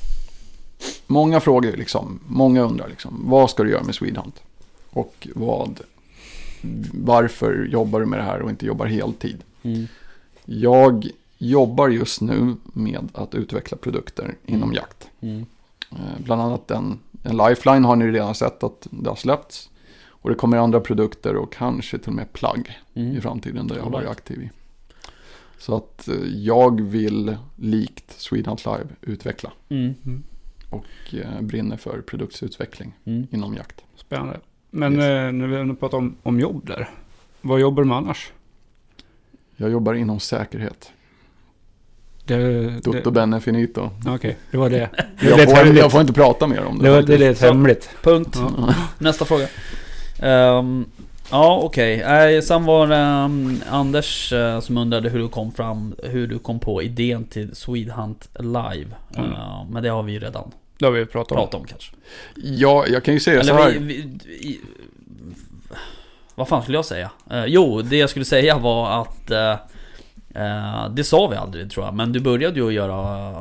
Många 1.06 1.40
frågar 1.40 1.70
ju 1.70 1.76
liksom, 1.76 2.20
många 2.26 2.60
undrar 2.62 2.88
liksom, 2.88 3.22
vad 3.24 3.50
ska 3.50 3.62
du 3.62 3.70
göra 3.70 3.82
med 3.82 3.94
Swedhunt? 3.94 4.42
Och 4.90 5.28
vad, 5.34 5.80
varför 6.92 7.68
jobbar 7.70 8.00
du 8.00 8.06
med 8.06 8.18
det 8.18 8.22
här 8.22 8.42
och 8.42 8.50
inte 8.50 8.66
jobbar 8.66 8.86
heltid? 8.86 9.44
mm. 9.62 9.86
Jag 10.44 11.06
jobbar 11.38 11.88
just 11.88 12.20
nu 12.20 12.54
med 12.64 13.08
att 13.14 13.34
utveckla 13.34 13.76
produkter 13.76 14.34
inom 14.46 14.62
Mm. 14.62 14.74
jakt. 14.74 15.08
Mm. 15.20 15.46
Eh, 15.92 15.96
Bland 16.24 16.42
annat 16.42 16.70
en, 16.70 16.98
en 17.22 17.36
lifeline 17.36 17.84
har 17.84 17.96
ni 17.96 18.06
redan 18.10 18.34
sett 18.34 18.62
att 18.62 18.86
det 18.90 19.08
har 19.08 19.16
släppts. 19.16 19.68
Och 20.22 20.30
det 20.30 20.36
kommer 20.36 20.56
andra 20.56 20.80
produkter 20.80 21.36
och 21.36 21.52
kanske 21.52 21.98
till 21.98 22.08
och 22.08 22.14
med 22.14 22.32
plagg 22.32 22.78
i 22.94 23.00
Mm. 23.00 23.22
framtiden 23.22 23.66
där 23.66 23.76
jag 23.76 23.82
har 23.82 23.90
varit 23.90 24.08
aktiv 24.08 24.42
i. 24.42 24.50
Så 25.58 25.76
att 25.76 26.08
eh, 26.08 26.14
jag 26.24 26.80
vill 26.80 27.36
likt 27.56 28.20
Swedhunt 28.20 28.64
Live 28.64 28.86
utveckla 29.00 29.52
Mm. 29.68 29.94
och 30.70 31.14
eh, 31.14 31.40
brinner 31.40 31.76
för 31.76 32.00
produktutveckling 32.00 32.92
Mm. 33.04 33.26
inom 33.30 33.54
jakt. 33.54 33.84
Spännande. 33.96 34.40
Men 34.70 34.92
Yes. 34.92 35.04
eh, 35.04 35.32
när 35.32 35.46
vi 35.46 35.56
ändå 35.56 35.74
pratar 35.74 35.98
om, 35.98 36.16
om 36.22 36.40
jobb 36.40 36.66
där. 36.66 36.90
Vad 37.40 37.60
jobbar 37.60 37.82
du 37.82 37.88
med 37.88 37.96
annars? 37.96 38.32
Jag 39.56 39.70
jobbar 39.70 39.94
inom 39.94 40.20
säkerhet. 40.20 40.92
Det, 42.24 42.70
Tutto 42.80 43.00
det, 43.02 43.10
benne 43.10 43.40
finito. 43.40 43.90
Okej, 44.06 44.38
det 44.50 44.56
var 44.56 44.70
det. 44.70 44.90
Det, 45.20 45.28
Jag 45.28 45.40
är 45.40 45.46
får, 45.66 45.76
jag 45.76 45.92
får 45.92 46.00
inte 46.00 46.12
prata 46.12 46.46
mer 46.46 46.64
om 46.64 46.78
det. 46.78 46.84
det, 46.84 46.90
var, 46.90 47.02
det 47.02 47.14
är 47.14 47.18
lite 47.18 47.46
hemligt. 47.46 47.90
Punkt. 48.02 48.36
Ja. 48.56 48.74
Nästa 48.98 49.24
fråga. 49.24 49.46
Ehm, 50.18 50.84
ja, 51.30 51.60
okej. 51.62 51.96
Okay. 51.98 52.42
Sen 52.42 52.64
var 52.64 52.86
det 52.86 52.96
ehm, 52.96 53.60
Anders 53.70 54.32
eh, 54.32 54.60
som 54.60 54.78
undrade 54.78 55.08
hur 55.08 55.18
du 55.18 55.28
kom 55.28 55.52
fram, 55.52 55.94
hur 56.02 56.26
du 56.26 56.38
kom 56.38 56.60
på 56.60 56.82
idén 56.82 57.24
till 57.24 57.54
Swedhunt 57.56 58.28
Live. 58.38 58.86
Mm. 59.16 59.32
Eh, 59.32 59.64
men 59.70 59.82
det 59.82 59.88
har 59.88 60.02
vi 60.02 60.12
ju 60.12 60.18
redan 60.18 60.50
Det 60.78 60.84
har 60.84 60.92
vi 60.92 61.06
pratat 61.06 61.32
om. 61.32 61.36
pratat 61.38 61.54
om 61.60 61.66
kanske. 61.66 61.92
Ja, 62.36 62.86
jag 62.86 63.04
kan 63.04 63.14
ju 63.14 63.20
säga 63.20 63.44
så 63.44 63.50
Eller 63.50 63.62
här. 63.62 63.70
vi, 63.70 63.78
vi, 63.78 64.32
i, 64.32 64.60
Vad 66.34 66.48
fan 66.48 66.62
skulle 66.62 66.78
jag 66.78 66.84
säga? 66.84 67.10
Eh, 67.30 67.44
jo, 67.46 67.82
det 67.82 67.96
jag 67.96 68.10
skulle 68.10 68.24
säga 68.24 68.58
var 68.58 69.00
att 69.02 69.30
eh, 69.30 69.52
eh, 70.34 70.88
Det 70.90 71.04
sa 71.04 71.26
vi 71.28 71.36
aldrig 71.36 71.70
tror 71.70 71.86
jag, 71.86 71.94
men 71.94 72.12
du 72.12 72.20
började 72.20 72.60
ju 72.60 72.66
att 72.66 72.72
göra 72.74 73.34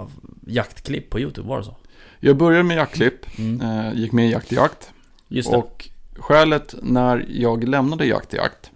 jaktklipp 0.48 1.10
på 1.10 1.20
YouTube, 1.20 1.48
var 1.50 1.58
det 1.58 1.64
så? 1.64 1.76
Jag 2.20 2.38
började 2.38 2.64
med 2.64 2.78
jaktklipp, 2.78 3.40
Mm. 3.40 3.62
eh, 3.62 3.94
gick 4.00 4.12
med 4.12 4.28
i 4.28 4.32
Jakt 4.32 4.52
i 4.52 4.56
Jakt. 4.56 4.92
Just 5.28 5.52
det. 5.52 5.58
Och 5.58 5.90
skälet 6.22 6.76
när 6.82 7.26
jag 7.30 7.64
lämnade 7.64 8.06
Jakt 8.06 8.34
i 8.34 8.38
Jakt 8.38 8.72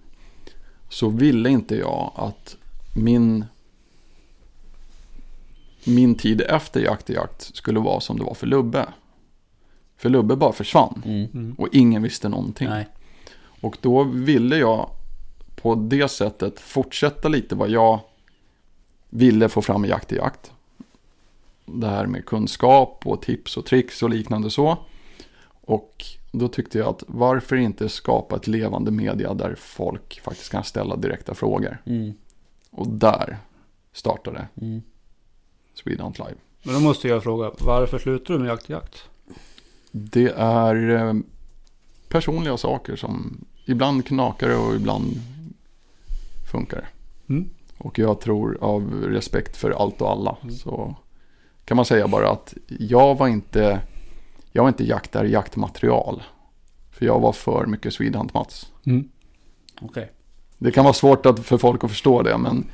så 0.90 1.10
ville 1.10 1.50
inte 1.50 1.76
jag 1.76 2.12
att 2.16 2.58
min 2.96 3.46
min 5.84 6.16
tid 6.16 6.42
efter 6.42 6.80
Jakt 6.82 7.10
i 7.10 7.14
Jakt 7.14 7.56
skulle 7.56 7.80
vara 7.80 8.00
som 8.00 8.18
det 8.18 8.24
var 8.24 8.34
för 8.34 8.48
Lubbe. 8.48 8.86
För 9.98 10.10
Lubbe 10.10 10.36
bara 10.36 10.52
försvann 10.54 11.02
Mm. 11.06 11.28
Mm. 11.34 11.56
och 11.58 11.68
ingen 11.72 12.04
visste 12.04 12.30
någonting. 12.30 12.70
Nej. 12.70 12.88
Och 13.62 13.78
då 13.82 14.04
ville 14.04 14.58
jag 14.58 14.90
på 15.56 15.76
det 15.76 16.08
sättet 16.08 16.60
fortsätta 16.60 17.28
lite 17.28 17.56
vad 17.56 17.70
jag 17.70 18.00
ville 19.10 19.50
få 19.50 19.62
fram 19.62 19.86
i 19.86 19.88
Jakt 19.88 20.12
i 20.12 20.16
Jakt. 20.16 20.52
Det 21.66 21.88
här 21.88 22.06
med 22.06 22.26
kunskap 22.26 23.02
och 23.06 23.22
tips 23.22 23.58
och 23.58 23.66
tricks 23.66 24.04
och 24.04 24.10
liknande 24.10 24.50
så. 24.52 24.78
Och 25.62 26.06
då 26.40 26.48
tyckte 26.48 26.78
jag 26.78 26.88
att 26.88 27.04
varför 27.08 27.56
inte 27.56 27.90
skapa 27.90 28.36
ett 28.36 28.48
levande 28.48 28.92
media 28.92 29.34
där 29.34 29.56
folk 29.56 30.22
faktiskt 30.24 30.52
kan 30.52 30.64
ställa 30.64 30.96
direkta 30.96 31.34
frågor. 31.34 31.78
Mm. 31.86 32.14
Och 32.72 32.88
där 32.88 33.38
startade 33.94 34.48
Mm. 34.62 34.82
Swedhunt 35.74 36.20
Live. 36.20 36.36
Men 36.64 36.74
då 36.74 36.80
måste 36.80 37.08
jag 37.08 37.24
fråga, 37.24 37.52
varför 37.60 38.00
slutar 38.00 38.34
du 38.34 38.40
med 38.40 38.50
jakt 38.50 38.70
jakt? 38.70 39.04
Det 39.92 40.34
är 40.38 40.90
eh, 40.90 41.14
personliga 42.10 42.58
saker 42.58 42.96
som 42.96 43.46
ibland 43.66 44.06
knakar 44.06 44.50
det 44.50 44.56
och 44.56 44.76
ibland 44.76 45.06
funkar. 46.52 46.90
Mm. 47.30 47.50
Och 47.78 48.00
jag 48.00 48.22
tror 48.22 48.58
av 48.62 49.04
respekt 49.04 49.58
för 49.58 49.72
allt 49.72 50.02
och 50.02 50.12
alla 50.12 50.38
Mm. 50.42 50.56
så 50.56 50.96
kan 51.66 51.78
man 51.78 51.86
säga 51.86 52.08
bara 52.08 52.30
att 52.30 52.54
jag 52.68 53.18
var 53.18 53.28
inte, 53.28 53.80
jag 54.56 54.64
var 54.64 54.68
inte 54.68 54.84
jaktare 54.84 55.30
jaktmaterial. 55.30 56.24
För 56.92 57.06
jag 57.06 57.20
var 57.20 57.34
för 57.34 57.66
mycket 57.66 57.94
Swedhunt 57.94 58.34
Mats. 58.34 58.68
Mm. 58.86 59.10
Okej. 59.82 60.12
Det 60.58 60.72
kan 60.72 60.84
vara 60.84 60.94
svårt 60.94 61.26
att, 61.26 61.40
för 61.40 61.58
folk 61.58 61.84
att 61.84 61.90
förstå 61.90 62.22
det 62.22 62.38
men 62.38 62.66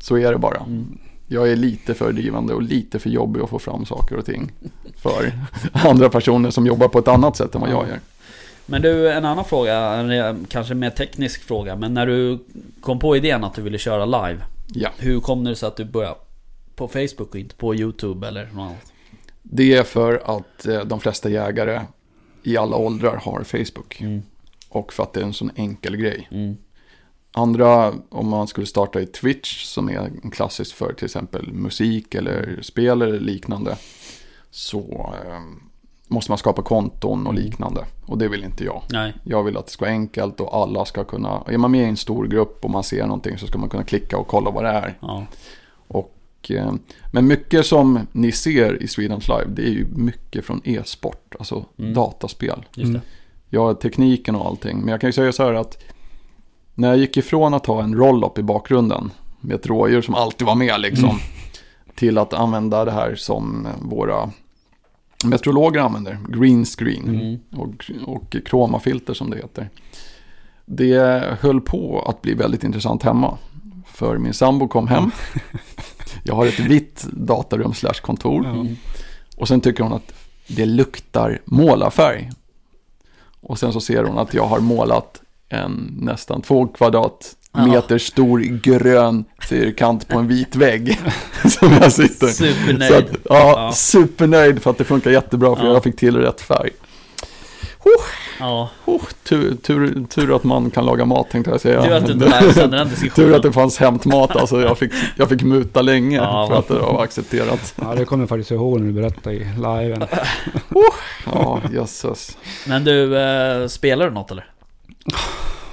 så 0.00 0.18
är 0.18 0.32
det 0.32 0.38
bara. 0.38 0.60
Mm. 0.60 0.98
Jag 1.26 1.50
är 1.50 1.56
lite 1.56 1.94
för 1.94 2.12
drivande 2.12 2.54
och 2.54 2.62
lite 2.62 2.98
för 2.98 3.10
jobbig 3.10 3.40
att 3.40 3.50
få 3.50 3.58
fram 3.58 3.86
saker 3.86 4.16
och 4.16 4.24
ting 4.24 4.52
för 4.96 5.32
andra 5.72 6.08
personer 6.08 6.50
som 6.50 6.66
jobbar 6.66 6.88
på 6.88 6.98
ett 6.98 7.08
annat 7.08 7.36
sätt 7.36 7.54
än 7.54 7.60
vad 7.60 7.70
jag 7.70 7.88
gör. 7.88 8.00
Men 8.66 8.82
du, 8.82 9.12
en 9.12 9.24
annan 9.24 9.44
fråga, 9.44 9.76
en 9.78 10.46
kanske 10.50 10.74
mer 10.74 10.90
teknisk 10.90 11.42
fråga. 11.42 11.76
Men 11.76 11.94
när 11.94 12.06
du 12.06 12.44
kom 12.80 12.98
på 12.98 13.16
idén 13.16 13.44
att 13.44 13.54
du 13.54 13.62
ville 13.62 13.78
köra 13.78 14.04
live. 14.04 14.40
Ja, 14.66 14.90
Hur 14.98 15.20
kom 15.20 15.44
det 15.44 15.56
sig 15.56 15.66
att 15.66 15.76
du 15.76 15.84
började 15.84 16.16
på 16.76 16.88
Facebook 16.88 17.30
och 17.30 17.36
inte 17.36 17.54
på 17.54 17.74
YouTube 17.74 18.28
eller 18.28 18.44
något 18.44 18.60
annat? 18.60 18.93
Det 19.46 19.74
är 19.74 19.82
för 19.82 20.22
att 20.38 20.66
eh, 20.66 20.80
de 20.80 21.00
flesta 21.00 21.28
jägare 21.28 21.80
i 22.42 22.56
alla 22.56 22.76
åldrar 22.76 23.16
har 23.16 23.44
Facebook. 23.44 24.00
Mm. 24.00 24.22
Och 24.68 24.92
för 24.92 25.02
att 25.02 25.12
det 25.12 25.20
är 25.20 25.24
en 25.24 25.32
sån 25.32 25.50
enkel 25.56 25.96
grej. 25.96 26.28
Mm. 26.30 26.56
Andra, 27.32 27.94
om 28.08 28.28
man 28.28 28.46
skulle 28.46 28.66
starta 28.66 29.00
i 29.00 29.06
Twitch 29.06 29.64
som 29.64 29.88
är 29.88 29.98
en 30.22 30.30
klassisk 30.30 30.76
för 30.76 30.92
till 30.92 31.04
exempel 31.04 31.52
musik 31.52 32.14
eller 32.14 32.58
spel 32.62 33.02
eller 33.02 33.20
liknande. 33.20 33.76
Så 34.50 35.12
eh, 35.26 35.40
måste 36.08 36.30
man 36.30 36.38
skapa 36.38 36.62
konton 36.62 37.26
och 37.26 37.32
Mm. 37.32 37.44
liknande. 37.44 37.84
Och 38.06 38.18
det 38.18 38.28
vill 38.28 38.44
inte 38.44 38.64
jag. 38.64 38.82
Nej. 38.90 39.14
Jag 39.24 39.42
vill 39.42 39.56
att 39.56 39.66
det 39.66 39.72
ska 39.72 39.84
vara 39.84 39.92
enkelt 39.92 40.40
och 40.40 40.56
alla 40.56 40.84
ska 40.84 41.04
kunna, 41.04 41.42
är 41.46 41.58
man 41.58 41.70
med 41.70 41.80
i 41.80 41.88
en 41.88 41.96
stor 41.96 42.26
grupp 42.26 42.64
och 42.64 42.70
man 42.70 42.84
ser 42.84 43.06
någonting 43.06 43.38
så 43.38 43.46
ska 43.46 43.58
man 43.58 43.68
kunna 43.68 43.84
klicka 43.84 44.18
och 44.18 44.26
kolla 44.26 44.50
vad 44.50 44.64
det 44.64 44.70
är. 44.70 44.98
Ja. 45.00 45.26
Och, 45.88 46.14
eh, 46.50 46.72
men 47.12 47.26
mycket 47.26 47.66
som 47.66 47.98
ni 48.12 48.32
ser 48.32 48.82
i 48.82 48.88
Swedens 48.88 49.28
Live, 49.28 49.46
det 49.48 49.62
är 49.62 49.70
ju 49.72 49.86
mycket 49.94 50.44
från 50.44 50.60
e-sport, 50.64 51.34
alltså 51.38 51.64
Mm. 51.78 51.94
dataspel. 51.94 52.64
Just 52.74 52.92
det. 52.92 52.98
Mm. 52.98 53.00
Ja, 53.48 53.74
tekniken 53.74 54.34
och 54.34 54.46
allting. 54.46 54.78
Men 54.80 54.88
jag 54.88 55.00
kan 55.00 55.08
ju 55.08 55.12
säga 55.12 55.32
så 55.32 55.42
här 55.44 55.54
att 55.54 55.82
när 56.74 56.88
jag 56.88 56.96
gick 56.96 57.16
ifrån 57.16 57.54
att 57.54 57.66
ha 57.66 57.82
en 57.82 57.94
roll-up 57.94 58.38
i 58.38 58.42
bakgrunden 58.42 59.10
med 59.40 59.54
ett 59.54 59.66
rådjur 59.66 60.02
som 60.02 60.14
alltid 60.14 60.46
var 60.46 60.54
med 60.54 60.80
liksom. 60.80 61.08
Mm. 61.08 61.20
Till 61.94 62.18
att 62.18 62.32
använda 62.34 62.84
det 62.84 62.90
här 62.92 63.14
som 63.14 63.66
våra 63.82 64.30
meteorologer 65.24 65.80
använder, 65.80 66.18
green 66.28 66.64
screen 66.64 67.08
Mm. 67.08 67.38
och, 67.60 67.90
och 68.06 68.36
kromafilter 68.46 69.14
som 69.14 69.30
det 69.30 69.36
heter. 69.36 69.68
Det 70.66 71.22
höll 71.40 71.60
på 71.60 72.04
att 72.08 72.22
bli 72.22 72.34
väldigt 72.34 72.64
intressant 72.64 73.02
hemma. 73.02 73.38
För 73.94 74.18
min 74.18 74.34
sambo 74.34 74.68
kom 74.68 74.88
hem. 74.88 75.10
Jag 76.22 76.34
har 76.34 76.46
ett 76.46 76.60
vitt 76.60 77.04
datarum 77.12 77.74
slash 77.74 78.00
kontor. 78.02 78.44
Ja. 78.44 78.50
Mm. 78.50 78.76
Och 79.36 79.48
sen 79.48 79.60
tycker 79.60 79.82
hon 79.82 79.92
att 79.92 80.12
det 80.46 80.66
luktar 80.66 81.40
målarfärg. 81.44 82.30
Och 83.40 83.58
sen 83.58 83.72
så 83.72 83.80
ser 83.80 84.04
hon 84.04 84.18
att 84.18 84.34
jag 84.34 84.46
har 84.46 84.60
målat 84.60 85.20
en 85.48 85.98
nästan 86.00 86.42
två 86.42 86.66
kvadratmeter 86.66 87.98
stor 87.98 88.40
grön 88.40 89.24
fyrkant 89.48 90.08
på 90.08 90.18
en 90.18 90.28
vit 90.28 90.56
vägg. 90.56 91.00
som 91.60 91.72
jag 91.72 91.92
sitter. 91.92 92.26
Supernöjd. 92.26 92.88
Så 92.92 92.98
att, 92.98 93.10
ja, 93.24 93.54
Ja. 93.56 93.72
supernöjd 93.72 94.62
för 94.62 94.70
att 94.70 94.78
det 94.78 94.84
funkar 94.84 95.10
jättebra 95.10 95.56
för 95.56 95.64
Ja. 95.66 95.72
jag 95.72 95.82
fick 95.82 95.96
till 95.96 96.16
rätt 96.16 96.40
färg. 96.40 96.70
Ja. 98.40 98.70
Oh, 98.84 99.02
tur, 99.22 99.54
tur, 99.54 100.06
tur 100.08 100.36
att 100.36 100.44
man 100.44 100.70
kan 100.70 100.86
laga 100.86 101.04
mat 101.04 101.30
tänkte 101.30 101.50
jag 101.50 101.60
säga. 101.60 101.82
Tur 101.82 101.92
att 101.92 102.06
du 102.06 102.12
inte 102.12 102.28
lärde 102.28 102.54
känna 102.54 102.76
den 102.76 102.88
diskussionen. 102.88 103.28
Tur 103.28 103.36
att 103.36 103.42
det 103.42 103.52
fanns 103.52 103.78
hämtmat, 103.78 104.36
alltså 104.36 104.60
jag 104.60 104.78
fick, 104.78 104.92
jag 105.16 105.28
fick 105.28 105.42
muta 105.42 105.82
länge 105.82 106.16
Ja, 106.16 106.46
för 106.46 106.58
att 106.58 106.68
det 106.68 106.74
var 106.74 107.02
accepterat. 107.04 107.74
Ja, 107.80 107.94
det 107.94 108.04
kommer 108.04 108.22
jag 108.22 108.28
faktiskt 108.28 108.50
ihåg 108.50 108.80
när 108.80 108.86
du 108.86 108.92
berättade 108.92 109.36
i 109.36 109.38
liven. 109.56 110.04
Ja, 111.26 111.60
jösses. 111.72 112.38
Men 112.66 112.84
du, 112.84 113.18
eh, 113.18 113.66
spelar 113.66 114.04
du 114.04 114.10
något 114.10 114.30
eller? 114.30 114.46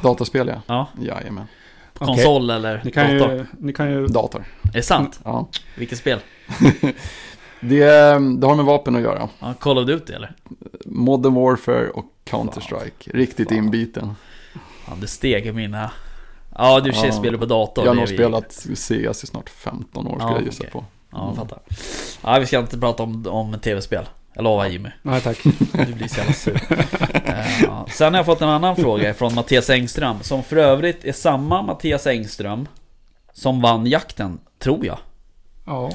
Dataspel 0.02 0.48
ja. 0.48 0.62
Ja. 0.68 0.88
Jajamän. 1.02 1.46
På. 1.94 2.06
Konsol 2.06 2.50
eller 2.50 2.82
Ni 2.86 2.92
kan 2.92 3.18
dator? 3.18 3.34
ju... 3.34 3.46
Ni 3.60 3.74
kan 3.74 3.92
ju... 3.92 4.08
Dator. 4.08 4.44
Är 4.64 4.72
det 4.74 4.84
sant? 4.84 5.20
Ja. 5.24 5.50
Vilket 5.76 5.98
spel? 5.98 6.20
Det, 7.62 7.86
det 8.40 8.48
har 8.48 8.56
med 8.56 8.66
vapen 8.66 8.96
att 8.96 9.02
göra. 9.02 9.30
Ja, 9.40 9.54
Call 9.60 9.78
of 9.78 9.86
Duty 9.88 10.14
eller? 10.14 10.36
Modern 10.86 11.34
Warfare 11.34 11.90
och 11.90 12.06
Counter-Strike. 12.26 13.12
Riktigt 13.14 13.48
Fan. 13.50 13.58
inbiten. 13.58 14.16
Ja, 14.88 14.94
det 15.02 15.08
steg 15.08 15.46
i 15.46 15.52
mina... 15.52 15.92
Ja, 16.58 16.80
du 16.80 16.92
Ja. 17.04 17.12
spelar 17.12 17.38
på 17.38 17.46
dator. 17.46 17.84
jag 17.86 17.92
har 17.92 17.96
nog 17.96 18.08
vi- 18.08 18.16
spelat 18.16 18.52
CS 18.76 19.24
i 19.24 19.28
snart 19.28 19.50
15 19.50 20.08
år 20.08 20.18
Ja, 20.20 20.32
jag 20.36 20.44
gissa 20.46 20.62
okej. 20.64 20.72
på. 20.72 20.86
Ja, 21.12 21.28
jag 21.28 21.36
fattar. 21.36 21.60
Ja, 22.24 22.40
vi 22.40 22.46
ska 22.46 22.60
inte 22.60 22.80
prata 22.80 23.04
om, 23.04 23.28
om 23.28 23.60
tv-spel. 23.60 24.10
Jag 24.34 24.44
lovar 24.44 24.66
Jimmy. 24.68 24.90
Nej 25.02 25.22
tack. 25.22 25.44
Du 25.88 25.94
blir 25.94 26.08
så 26.08 26.18
jävla 26.18 26.34
sur. 26.34 26.62
Ja. 27.64 27.86
Sen 27.90 28.14
har 28.14 28.20
jag 28.20 28.26
fått 28.26 28.42
en 28.42 28.50
annan 28.50 28.76
fråga 28.76 29.14
från 29.14 29.34
Mattias 29.36 29.70
Engström. 29.70 30.16
Som 30.22 30.44
för 30.44 30.56
övrigt 30.58 31.06
är 31.06 31.12
samma 31.14 31.62
Mattias 31.62 32.08
Engström 32.08 32.68
som 33.34 33.62
vann 33.62 33.86
jakten, 33.86 34.40
tror 34.60 34.86
jag. 34.86 34.98
Ja. 35.66 35.92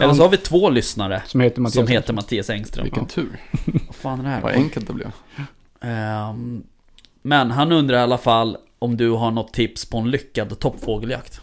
Eller 0.00 0.14
så 0.14 0.22
har 0.22 0.28
vi 0.28 0.36
två 0.36 0.70
lyssnare 0.70 1.22
Som 1.26 1.40
heter 1.40 1.60
Mattias. 1.60 1.74
som 1.74 1.86
heter 1.86 2.12
Mattias 2.12 2.50
Engström. 2.50 2.84
Vilken 2.84 3.06
tur. 3.06 3.40
Vad 3.86 3.94
fan 3.96 4.20
är 4.20 4.24
det 4.24 4.28
här? 4.30 4.40
Vad 4.40 4.52
enkelt 4.52 4.86
det 4.86 4.92
blev. 4.92 5.10
Ehm, 5.80 6.62
men 7.22 7.50
han 7.50 7.72
undrar 7.72 7.98
i 7.98 8.00
alla 8.00 8.18
fall 8.18 8.56
om 8.78 8.96
du 8.96 9.10
har 9.10 9.30
något 9.30 9.52
tips 9.52 9.84
på 9.84 9.98
en 9.98 10.10
lyckad 10.10 10.58
toppfågeljakt. 10.58 11.40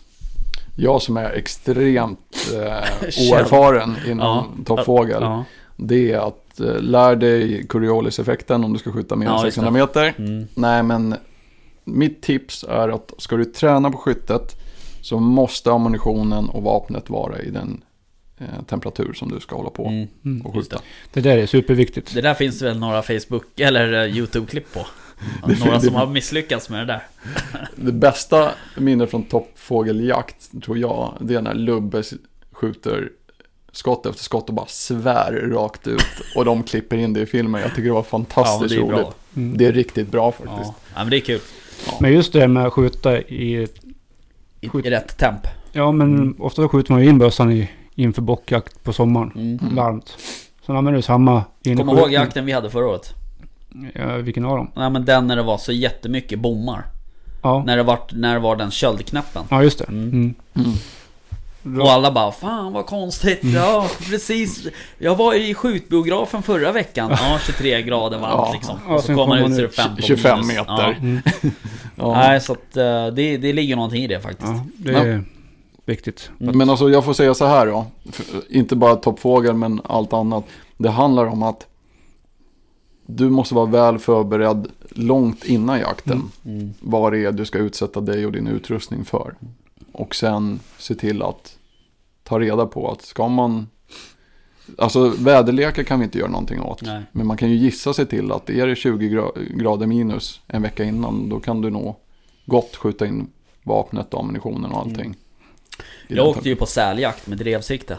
Jag 0.78 1.02
som 1.02 1.18
är 1.18 1.30
extremt 1.32 2.20
eh, 2.54 3.32
oerfaren 3.32 3.96
inom 4.08 4.18
Ja. 4.58 4.64
toppfågel. 4.66 5.22
Ja. 5.22 5.44
Det 5.78 6.12
är 6.12 6.28
att 6.28 6.60
eh, 6.60 6.80
lär 6.82 7.16
dig 7.16 7.68
Coriolis-effekten 7.68 8.64
om 8.64 8.74
du 8.74 8.80
ska 8.80 8.92
skjuta 8.92 9.16
mer 9.16 9.26
än 9.28 9.32
Ja, 9.34 9.46
just 9.46 9.56
600 9.56 9.72
meter. 9.72 10.14
Mm. 10.18 10.48
Nej, 10.56 10.84
men 10.84 11.16
mitt 11.84 12.22
tips 12.22 12.64
är 12.70 12.90
att 12.90 13.12
ska 13.18 13.36
du 13.38 13.46
träna 13.46 13.92
på 13.92 13.98
skyttet 13.98 14.56
så 15.02 15.20
måste 15.20 15.72
ammunitionen 15.72 16.50
och 16.50 16.64
vapnet 16.64 17.10
vara 17.10 17.40
i 17.40 17.50
den 17.50 17.84
eh, 18.40 18.46
temperatur 18.68 19.14
som 19.14 19.30
du 19.32 19.40
ska 19.40 19.56
hålla 19.56 19.70
på 19.70 19.86
Mm. 19.88 20.08
Mm. 20.26 20.46
och 20.46 20.54
skjuta. 20.54 20.82
Det 21.14 21.22
där 21.22 21.38
är 21.38 21.46
superviktigt. 21.46 22.14
Det 22.14 22.22
där 22.22 22.34
finns 22.34 22.60
det 22.60 22.66
väl 22.66 22.80
några 22.80 23.02
Facebook 23.02 23.44
eller 23.60 23.94
eh, 24.06 24.18
YouTube-klipp 24.18 24.74
på. 24.74 24.86
Det- 25.48 25.60
Några 25.60 25.76
det- 25.78 25.82
som 25.86 25.96
har 25.96 26.08
misslyckats 26.08 26.70
med 26.70 26.80
det 26.80 26.86
där. 26.86 27.04
Det 27.76 27.92
bästa 27.92 28.52
minnet 28.78 29.10
från 29.10 29.24
toppfågeljakt 29.24 30.62
tror 30.64 30.78
jag, 30.78 31.14
det 31.22 31.36
är 31.36 31.42
när 31.42 31.54
Lubbe 31.54 32.04
skjuter 32.52 33.10
skott 33.72 34.06
efter 34.06 34.24
skott 34.24 34.50
och 34.50 34.56
bara 34.56 34.66
svär 34.68 35.32
rakt 35.52 35.88
ut. 35.88 36.02
Och 36.36 36.46
de 36.46 36.64
klipper 36.64 36.98
in 36.98 37.14
det 37.14 37.22
i 37.22 37.26
filmen. 37.26 37.62
Jag 37.62 37.70
tycker 37.70 37.84
det 37.84 37.90
var 37.92 38.00
Ja, 38.00 38.04
fantastiskt 38.04 38.70
det 38.76 38.82
är 38.82 38.86
roligt. 38.86 39.08
Mm. 39.36 39.58
Det 39.58 39.66
är 39.66 39.72
riktigt 39.72 40.08
bra 40.12 40.32
faktiskt. 40.32 40.50
Ja. 40.64 40.76
ja, 40.96 41.00
men 41.00 41.10
det 41.10 41.18
är 41.18 41.22
kul. 41.22 41.40
Men 42.00 42.14
just 42.14 42.34
det 42.34 42.40
här 42.40 42.48
med 42.48 42.66
att 42.66 42.74
skjuta 42.74 43.20
i... 43.22 43.68
I, 44.62 44.70
Skjut. 44.70 44.86
i 44.86 44.90
rätt 44.90 45.18
temp. 45.18 45.48
Ja 45.72 45.92
men 45.92 46.36
ofta 46.40 46.68
skjuter 46.68 46.92
man 46.92 47.02
ju 47.02 47.10
in 47.10 47.18
bössan 47.18 47.52
i, 47.52 47.70
inför 47.96 48.22
bockjakt 48.22 48.84
på 48.84 48.94
sommaren. 48.94 49.32
Mm. 49.36 49.60
Mm. 49.62 49.76
Varmt. 49.76 50.18
Sen 50.66 50.76
använder 50.76 50.98
du 50.98 51.02
samma 51.02 51.44
Kommer 51.64 51.98
ihåg 52.00 52.12
jakten 52.12 52.46
vi 52.46 52.52
hade 52.52 52.70
förra 52.70 52.88
året? 52.88 53.14
Ja, 53.94 54.18
vilken 54.18 54.46
av 54.46 54.58
dem? 54.58 54.72
Nej 54.76 54.90
men 54.90 55.06
den 55.06 55.28
när 55.28 55.36
det 55.36 55.44
var 55.44 55.58
så 55.58 55.72
jättemycket 55.72 56.40
bommar. 56.40 56.86
Ja. 57.42 57.64
När 57.66 57.78
det 57.78 57.84
var, 57.84 58.00
när 58.12 58.34
det 58.34 58.40
var 58.40 58.56
den 58.56 58.72
köldknappen. 58.72 59.44
Ja 59.50 59.64
just 59.64 59.80
det. 59.80 59.86
Mm. 59.86 60.10
Mm. 60.10 60.72
Mm. 61.66 61.82
Och 61.82 61.92
alla 61.92 62.12
bara 62.12 62.32
'Fan 62.32 62.74
vad 62.74 62.86
konstigt' 62.86 63.40
Ja 63.44 63.88
precis 64.10 64.68
Jag 64.98 65.16
var 65.16 65.34
i 65.34 65.54
skjutbiografen 65.54 66.44
förra 66.44 66.72
veckan 66.72 67.10
Ja 67.12 67.40
23 67.46 67.82
grader 67.82 68.18
varmt 68.20 68.34
Ja. 68.48 68.52
liksom 68.54 68.78
Och 68.88 69.02
så 69.04 69.08
kommer 69.16 69.28
man 69.28 69.38
ut 69.38 69.44
så 69.56 69.62
är 69.62 69.62
man 69.62 69.62
det 69.62 69.70
5 69.70 69.96
på 69.96 70.02
25 70.02 70.40
minus. 70.40 70.48
meter. 70.48 70.74
Ja. 70.78 70.94
Mm. 70.94 71.22
Ja. 71.96 72.14
Nej 72.14 72.42
så 72.42 72.54
att 72.54 72.78
eh, 72.78 73.08
det, 73.08 73.38
det 73.38 73.54
ligger 73.54 73.76
någonting 73.76 74.04
i 74.04 74.08
det 74.08 74.20
faktiskt 74.20 74.52
Ja, 74.54 74.64
det 74.78 74.92
är 74.94 75.24
viktigt. 75.86 76.32
Mm. 76.40 76.58
Men 76.58 76.70
alltså 76.70 76.90
jag 76.90 77.06
får 77.06 77.14
säga 77.14 77.34
så 77.34 77.46
här 77.46 77.68
då. 77.68 77.86
Inte 78.50 78.76
bara 78.76 78.96
toppfågel 78.96 79.54
men 79.56 79.82
allt 79.84 80.14
annat. 80.14 80.44
Det 80.78 80.90
handlar 80.90 81.26
om 81.26 81.44
att 81.44 81.68
du 83.06 83.30
måste 83.30 83.56
vara 83.56 83.66
väl 83.66 84.00
förberedd 84.00 84.68
långt 84.90 85.46
innan 85.46 85.80
jakten. 85.80 86.32
Mm. 86.46 86.74
Vad 86.80 87.14
det 87.14 87.26
är 87.26 87.32
du 87.32 87.46
ska 87.46 87.58
utsätta 87.60 88.02
dig 88.02 88.26
och 88.26 88.32
din 88.32 88.48
utrustning 88.48 89.06
för. 89.06 89.34
Och 89.92 90.16
sen 90.16 90.60
se 90.78 90.96
till 90.96 91.22
att 91.22 91.58
ta 92.24 92.40
reda 92.40 92.66
på 92.66 92.92
att 92.92 93.02
ska 93.02 93.28
man... 93.28 93.68
Alltså 94.78 95.10
väderlekar 95.10 95.84
kan 95.84 96.00
vi 96.00 96.06
inte 96.06 96.18
göra 96.20 96.30
någonting 96.30 96.62
åt. 96.62 96.82
Nej. 96.82 97.02
Men 97.12 97.28
man 97.28 97.38
kan 97.38 97.50
ju 97.50 97.56
gissa 97.56 97.94
sig 97.94 98.06
till 98.06 98.32
att 98.32 98.50
är 98.50 98.68
det 98.68 98.76
20 98.76 99.10
gra- 99.10 99.58
grader 99.58 99.88
minus 99.88 100.42
en 100.48 100.62
vecka 100.62 100.84
innan. 100.84 101.30
Då 101.30 101.40
kan 101.40 101.62
du 101.62 101.70
nog 101.70 101.96
gott 102.46 102.76
skjuta 102.76 103.06
in 103.06 103.28
vapnet 103.64 104.14
och 104.14 104.20
ammunitionen 104.20 104.72
och 104.72 104.80
allting. 104.80 105.16
I 106.08 106.16
Jag 106.16 106.28
åkte 106.28 106.50
ju 106.50 106.56
på 106.56 106.66
säljakt 106.66 107.28
med 107.28 107.38
drevsikte 107.38 107.98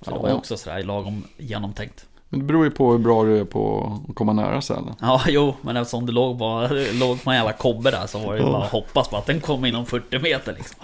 Så 0.00 0.10
det 0.10 0.16
Ja. 0.16 0.22
var 0.22 0.28
ju 0.28 0.34
också 0.34 0.56
sådär 0.56 0.82
lagom 0.82 1.24
genomtänkt 1.38 2.06
Men 2.28 2.40
det 2.40 2.46
beror 2.46 2.64
ju 2.64 2.70
på 2.70 2.92
hur 2.92 2.98
bra 2.98 3.24
du 3.24 3.38
är 3.38 3.44
på 3.44 3.92
att 4.08 4.14
komma 4.14 4.32
nära 4.32 4.60
sälen. 4.60 4.94
Ja 5.00 5.22
jo 5.28 5.54
men 5.62 5.76
eftersom 5.76 6.06
det 6.06 6.12
låg, 6.12 6.36
bara, 6.36 6.68
låg 6.92 7.22
på 7.24 7.30
en 7.30 7.36
jävla 7.36 7.52
kobbe 7.52 7.90
där 7.90 8.06
så 8.06 8.18
var 8.18 8.32
det 8.34 8.38
ju 8.40 8.44
bara 8.46 8.64
att 8.64 8.70
hoppas 8.72 9.08
på 9.08 9.16
att 9.16 9.26
den 9.26 9.40
kom 9.40 9.64
inom 9.64 9.86
40 9.86 10.18
meter 10.18 10.54
liksom 10.58 10.76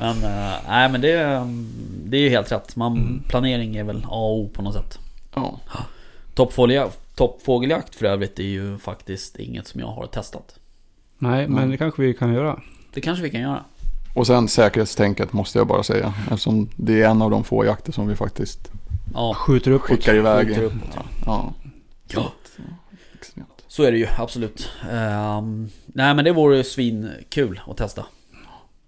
Men 0.00 0.16
eh, 0.24 0.52
nej 0.68 0.88
men 0.88 1.00
det, 1.00 1.46
det 2.04 2.16
är 2.16 2.20
ju 2.20 2.28
helt 2.28 2.52
rätt 2.52 2.76
Man, 2.76 3.22
Planering 3.28 3.76
är 3.76 3.84
väl 3.84 3.96
A 4.04 4.08
och 4.16 4.38
O 4.38 4.50
på 4.54 4.62
något 4.62 4.74
sätt 4.74 4.98
Ja. 5.34 5.58
Toppfågeljakt, 6.34 6.98
toppfågeljakt 7.16 7.94
för 7.94 8.06
övrigt 8.06 8.38
är 8.38 8.42
ju 8.42 8.78
faktiskt 8.78 9.36
inget 9.36 9.66
som 9.66 9.80
jag 9.80 9.88
har 9.88 10.06
testat. 10.06 10.54
Nej, 11.18 11.48
men 11.48 11.58
Mm. 11.58 11.70
det 11.70 11.76
kanske 11.76 12.02
vi 12.02 12.14
kan 12.14 12.32
göra. 12.34 12.60
Det 12.94 13.00
kanske 13.00 13.22
vi 13.24 13.30
kan 13.30 13.40
göra. 13.40 13.64
Och 14.14 14.26
sen 14.26 14.48
säkerhetstänket 14.48 15.32
måste 15.32 15.58
jag 15.58 15.66
bara 15.66 15.82
säga. 15.82 16.14
Eftersom 16.30 16.68
det 16.76 17.02
är 17.02 17.08
en 17.08 17.22
av 17.22 17.30
de 17.30 17.44
få 17.44 17.64
jakter 17.64 17.92
som 17.92 18.08
vi 18.08 18.16
faktiskt 18.16 18.70
Ja, 19.14 19.34
Skjuter 19.34 19.70
uppåt. 19.70 19.86
skickar 19.88 20.14
iväg. 20.14 20.46
skjuter 20.48 20.62
uppåt, 20.62 20.88
ja. 20.94 21.02
ja. 21.26 21.52
ja. 22.14 22.32
Så 23.68 23.82
är 23.82 23.92
det 23.92 23.98
ju 23.98 24.06
absolut. 24.18 24.70
Ehm, 24.92 25.68
nej 25.86 26.14
men 26.14 26.24
det 26.24 26.32
vore 26.32 26.56
ju 26.56 26.64
svinkul 26.64 27.60
att 27.66 27.76
testa. 27.76 28.06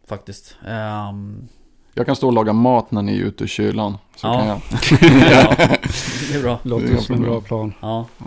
Faktiskt. 0.09 0.57
Ehm, 0.67 1.49
Jag 1.95 2.07
kan 2.07 2.17
stå 2.17 2.27
och 2.27 2.33
laga 2.33 2.53
mat 2.53 2.91
när 2.91 3.03
ni 3.03 3.19
är 3.19 3.23
ute 3.25 3.45
i 3.45 3.49
kylan. 3.49 3.99
Så 4.17 4.27
Ja. 4.27 4.39
kan 4.39 4.47
jag. 4.49 4.61
ja, 5.33 5.55
det 6.31 6.39
är 6.39 6.43
bra. 6.43 6.59
Låter 6.63 6.87
Det 6.87 6.93
är 6.93 6.97
som 6.97 7.15
en 7.15 7.23
bra 7.23 7.41
plan. 7.41 7.73
Ja. 7.81 8.07
Ja. 8.19 8.25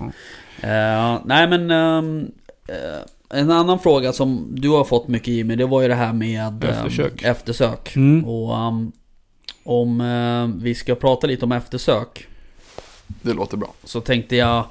Eh, 0.68 1.20
nej 1.26 1.48
men... 1.48 1.72
ehm, 1.72 2.32
eh, 2.68 3.40
en 3.40 3.52
annan 3.52 3.80
fråga 3.80 4.14
som 4.14 4.48
du 4.56 4.70
har 4.70 4.84
fått 4.84 5.08
mycket 5.08 5.28
Jimmy, 5.28 5.56
det 5.56 5.66
var 5.66 5.82
ju 5.82 5.88
det 5.88 5.96
här 5.96 6.14
med 6.14 6.48
ehm, 6.48 6.62
Eftersök. 6.70 7.24
eftersök. 7.24 7.96
Mm. 7.96 8.26
Och 8.26 8.58
ehm, 8.58 8.92
om 9.64 10.02
eh, 10.02 10.64
vi 10.64 10.76
ska 10.76 10.96
prata 10.96 11.28
lite 11.28 11.46
om 11.46 11.52
eftersök 11.52 12.28
Det 13.22 13.34
låter 13.34 13.58
bra. 13.58 13.74
så 13.84 14.02
tänkte 14.02 14.36
jag 14.36 14.66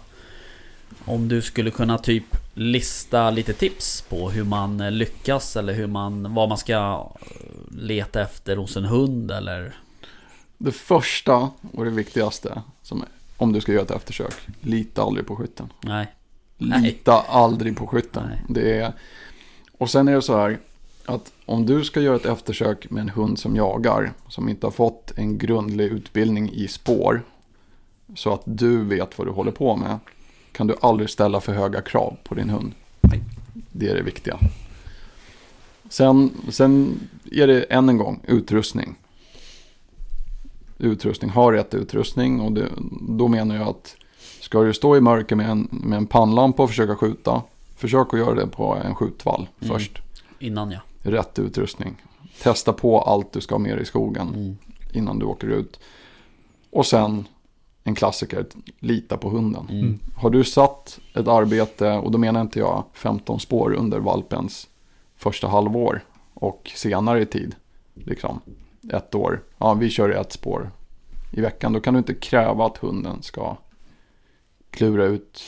om 1.04 1.28
du 1.28 1.42
skulle 1.42 1.70
kunna 1.70 1.98
typ 1.98 2.24
lista 2.54 3.30
lite 3.30 3.52
tips 3.52 4.02
på 4.08 4.30
hur 4.30 4.44
man 4.44 4.80
eh, 4.80 4.90
lyckas 4.90 5.56
eller 5.56 5.72
hur 5.72 5.86
man, 5.86 6.34
vad 6.34 6.48
man 6.48 6.58
ska 6.58 7.06
eh, 7.20 7.78
leta 7.78 8.22
efter 8.22 8.56
hos 8.56 8.76
en 8.76 8.84
hund 8.84 9.30
eller... 9.30 9.74
Det 10.58 10.72
första 10.72 11.50
och 11.72 11.84
det 11.84 11.90
viktigaste, 11.90 12.62
som 12.82 13.04
om 13.36 13.52
du 13.52 13.60
ska 13.60 13.72
göra 13.72 13.82
ett 13.82 13.90
eftersök, 13.90 14.34
lita 14.60 15.02
aldrig 15.02 15.26
på 15.26 15.36
skytten. 15.36 15.72
Nej. 15.80 16.06
Nej. 16.58 16.82
Lita 16.82 17.12
aldrig 17.28 17.76
på 17.76 17.86
skytten. 17.86 18.22
Nej. 18.28 18.42
Det 18.48 18.80
är, 18.80 18.92
och 19.78 19.90
sen 19.90 20.08
är 20.08 20.14
det 20.14 20.22
så 20.22 20.36
här 20.36 20.58
att 21.06 21.32
om 21.46 21.66
du 21.66 21.84
ska 21.84 22.00
göra 22.00 22.16
ett 22.16 22.26
eftersök 22.26 22.90
med 22.90 23.00
en 23.00 23.08
hund 23.08 23.38
som 23.38 23.56
jagar, 23.56 24.12
som 24.28 24.48
inte 24.48 24.66
har 24.66 24.70
fått 24.70 25.12
en 25.16 25.38
grundlig 25.38 25.84
utbildning 25.84 26.50
i 26.52 26.68
spår, 26.68 27.22
så 28.14 28.32
att 28.32 28.42
du 28.44 28.84
vet 28.84 29.18
vad 29.18 29.26
du 29.26 29.30
håller 29.30 29.52
på 29.52 29.76
med, 29.76 29.98
kan 30.52 30.66
du 30.66 30.74
aldrig 30.80 31.10
ställa 31.10 31.40
för 31.40 31.52
höga 31.52 31.80
krav 31.80 32.16
på 32.24 32.34
din 32.34 32.50
hund. 32.50 32.72
Det 33.72 33.88
är 33.88 33.94
det 33.94 34.02
viktiga. 34.02 34.38
Sen, 35.88 36.30
sen 36.48 37.00
är 37.32 37.46
det 37.46 37.62
än 37.62 37.88
en 37.88 37.98
gång 37.98 38.20
utrustning. 38.26 38.94
Utrustning, 40.78 41.30
ha 41.30 41.52
rätt 41.52 41.74
utrustning 41.74 42.40
och 42.40 42.52
det, 42.52 42.68
då 43.00 43.28
menar 43.28 43.56
jag 43.56 43.68
att 43.68 43.96
ska 44.40 44.62
du 44.62 44.74
stå 44.74 44.96
i 44.96 45.00
mörker 45.00 45.36
med 45.36 45.50
en, 45.50 45.68
med 45.70 45.96
en 45.96 46.06
pannlampa 46.06 46.62
och 46.62 46.68
försöka 46.68 46.96
skjuta, 46.96 47.42
försök 47.76 48.14
att 48.14 48.18
göra 48.20 48.34
det 48.34 48.46
på 48.46 48.74
en 48.74 48.94
skjutvall 48.94 49.48
Mm. 49.60 49.74
först. 49.74 49.98
Innan 50.38 50.70
ja. 50.70 50.80
Rätt 51.02 51.38
utrustning. 51.38 51.96
Testa 52.42 52.72
på 52.72 53.00
allt 53.00 53.32
du 53.32 53.40
ska 53.40 53.54
ha 53.54 53.58
med 53.58 53.74
dig 53.76 53.82
i 53.82 53.86
skogen 53.86 54.28
Mm. 54.28 54.56
innan 54.92 55.18
du 55.18 55.26
åker 55.26 55.46
ut. 55.48 55.80
Och 56.70 56.86
sen 56.86 57.24
en 57.84 57.94
klassiker, 57.94 58.46
lita 58.78 59.16
på 59.16 59.30
hunden. 59.30 59.66
Mm. 59.70 59.98
Har 60.16 60.30
du 60.30 60.44
satt 60.44 60.98
ett 61.14 61.28
arbete, 61.28 61.90
och 61.92 62.10
då 62.10 62.18
menar 62.18 62.40
inte 62.40 62.58
jag 62.58 62.84
15 62.92 63.40
spår 63.40 63.72
under 63.74 63.98
valpens 63.98 64.68
första 65.16 65.48
halvår 65.48 66.04
och 66.34 66.70
senare 66.74 67.22
i 67.22 67.26
tid, 67.26 67.54
liksom 67.94 68.40
ett 68.92 69.14
år, 69.14 69.42
ja 69.58 69.74
vi 69.74 69.90
kör 69.90 70.10
ett 70.10 70.32
spår 70.32 70.70
i 71.30 71.40
veckan, 71.40 71.72
då 71.72 71.80
kan 71.80 71.94
du 71.94 71.98
inte 71.98 72.14
kräva 72.14 72.66
att 72.66 72.76
hunden 72.76 73.22
ska 73.22 73.56
klura 74.70 75.04
ut 75.04 75.42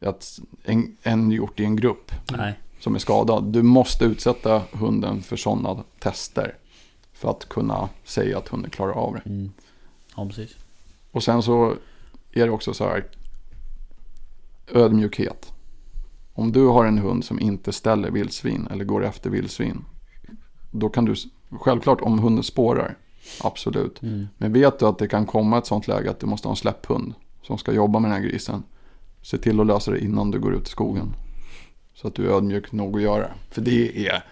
ett, 0.00 0.24
en, 0.64 0.96
en 1.02 1.30
hjort 1.30 1.60
i 1.60 1.64
en 1.64 1.76
grupp 1.76 2.12
Nej. 2.32 2.54
Som 2.78 2.94
är 2.94 2.98
skadad. 2.98 3.44
Du 3.44 3.62
måste 3.62 4.04
utsätta 4.04 4.62
hunden 4.72 5.22
för 5.22 5.36
sådana 5.36 5.84
tester 5.98 6.54
för 7.12 7.30
att 7.30 7.48
kunna 7.48 7.88
säga 8.04 8.38
att 8.38 8.48
hunden 8.48 8.70
klarar 8.70 8.92
av 8.92 9.14
det. 9.14 9.30
Mm. 9.30 9.52
Ja 10.16 10.26
precis. 10.26 10.56
Och 11.10 11.22
sen 11.22 11.42
så 11.42 11.74
är 12.32 12.46
det 12.46 12.50
också 12.50 12.74
så 12.74 12.84
här 12.84 13.04
ödmjukhet. 14.72 15.52
Om 16.32 16.52
du 16.52 16.66
har 16.66 16.84
en 16.84 16.98
hund 16.98 17.24
som 17.24 17.40
inte 17.40 17.72
ställer 17.72 18.10
vildsvin 18.10 18.68
eller 18.70 18.84
går 18.84 19.04
efter 19.04 19.30
vildsvin. 19.30 19.84
Då 20.70 20.88
kan 20.88 21.04
du, 21.04 21.14
självklart 21.50 22.00
om 22.00 22.18
hunden 22.18 22.44
spårar, 22.44 22.96
absolut. 23.40 24.02
Mm. 24.02 24.28
Men 24.38 24.52
vet 24.52 24.78
du 24.78 24.86
att 24.86 24.98
det 24.98 25.08
kan 25.08 25.26
komma 25.26 25.58
ett 25.58 25.66
sånt 25.66 25.88
läge 25.88 26.10
att 26.10 26.20
du 26.20 26.26
måste 26.26 26.48
ha 26.48 26.52
en 26.52 26.56
släpphund 26.56 27.14
som 27.42 27.58
ska 27.58 27.72
jobba 27.72 27.98
med 27.98 28.10
den 28.10 28.22
här 28.22 28.28
grisen. 28.28 28.62
Se 29.22 29.38
till 29.38 29.60
att 29.60 29.66
lösa 29.66 29.90
det 29.90 30.00
innan 30.00 30.30
du 30.30 30.40
går 30.40 30.54
ut 30.54 30.68
i 30.68 30.70
skogen. 30.70 31.14
Så 32.00 32.08
att 32.08 32.14
du 32.14 32.26
är 32.30 32.34
ödmjuk 32.36 32.72
nog 32.72 32.96
att 32.96 33.02
göra. 33.02 33.30
För 33.50 33.60
det 33.60 34.06
är, 34.08 34.22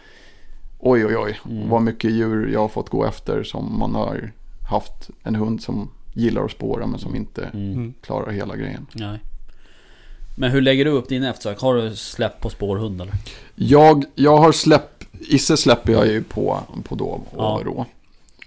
oj 0.78 1.06
oj 1.06 1.16
oj, 1.16 1.40
Mm. 1.50 1.68
vad 1.68 1.82
mycket 1.82 2.10
djur 2.10 2.48
jag 2.52 2.60
har 2.60 2.68
fått 2.68 2.88
gå 2.88 3.04
efter 3.06 3.42
som 3.42 3.78
man 3.78 3.94
har 3.94 4.32
haft 4.70 5.10
en 5.22 5.34
hund 5.34 5.62
som 5.62 5.90
gillar 6.14 6.44
att 6.44 6.50
spåra 6.50 6.86
men 6.86 6.98
som 7.00 7.16
inte 7.16 7.44
Mm. 7.44 7.72
Mm. 7.72 7.94
klarar 8.00 8.30
hela 8.32 8.56
grejen. 8.56 8.86
Nej. 8.92 9.18
Men 10.38 10.50
hur 10.50 10.60
lägger 10.62 10.84
du 10.84 10.90
upp 10.90 11.08
din 11.08 11.24
eftersök? 11.24 11.60
Har 11.60 11.74
du 11.74 11.96
släpp 11.96 12.40
på 12.40 12.50
spårhund 12.50 13.00
eller? 13.00 13.14
Jag, 13.54 14.04
jag 14.14 14.36
har 14.36 14.52
släpp, 14.52 15.04
Isse 15.20 15.56
släpper 15.56 15.92
jag 15.92 16.06
ju 16.06 16.22
på, 16.22 16.60
på 16.84 16.94
dov 16.94 17.20
och 17.30 17.42
Ja. 17.42 17.60
rå. 17.64 17.86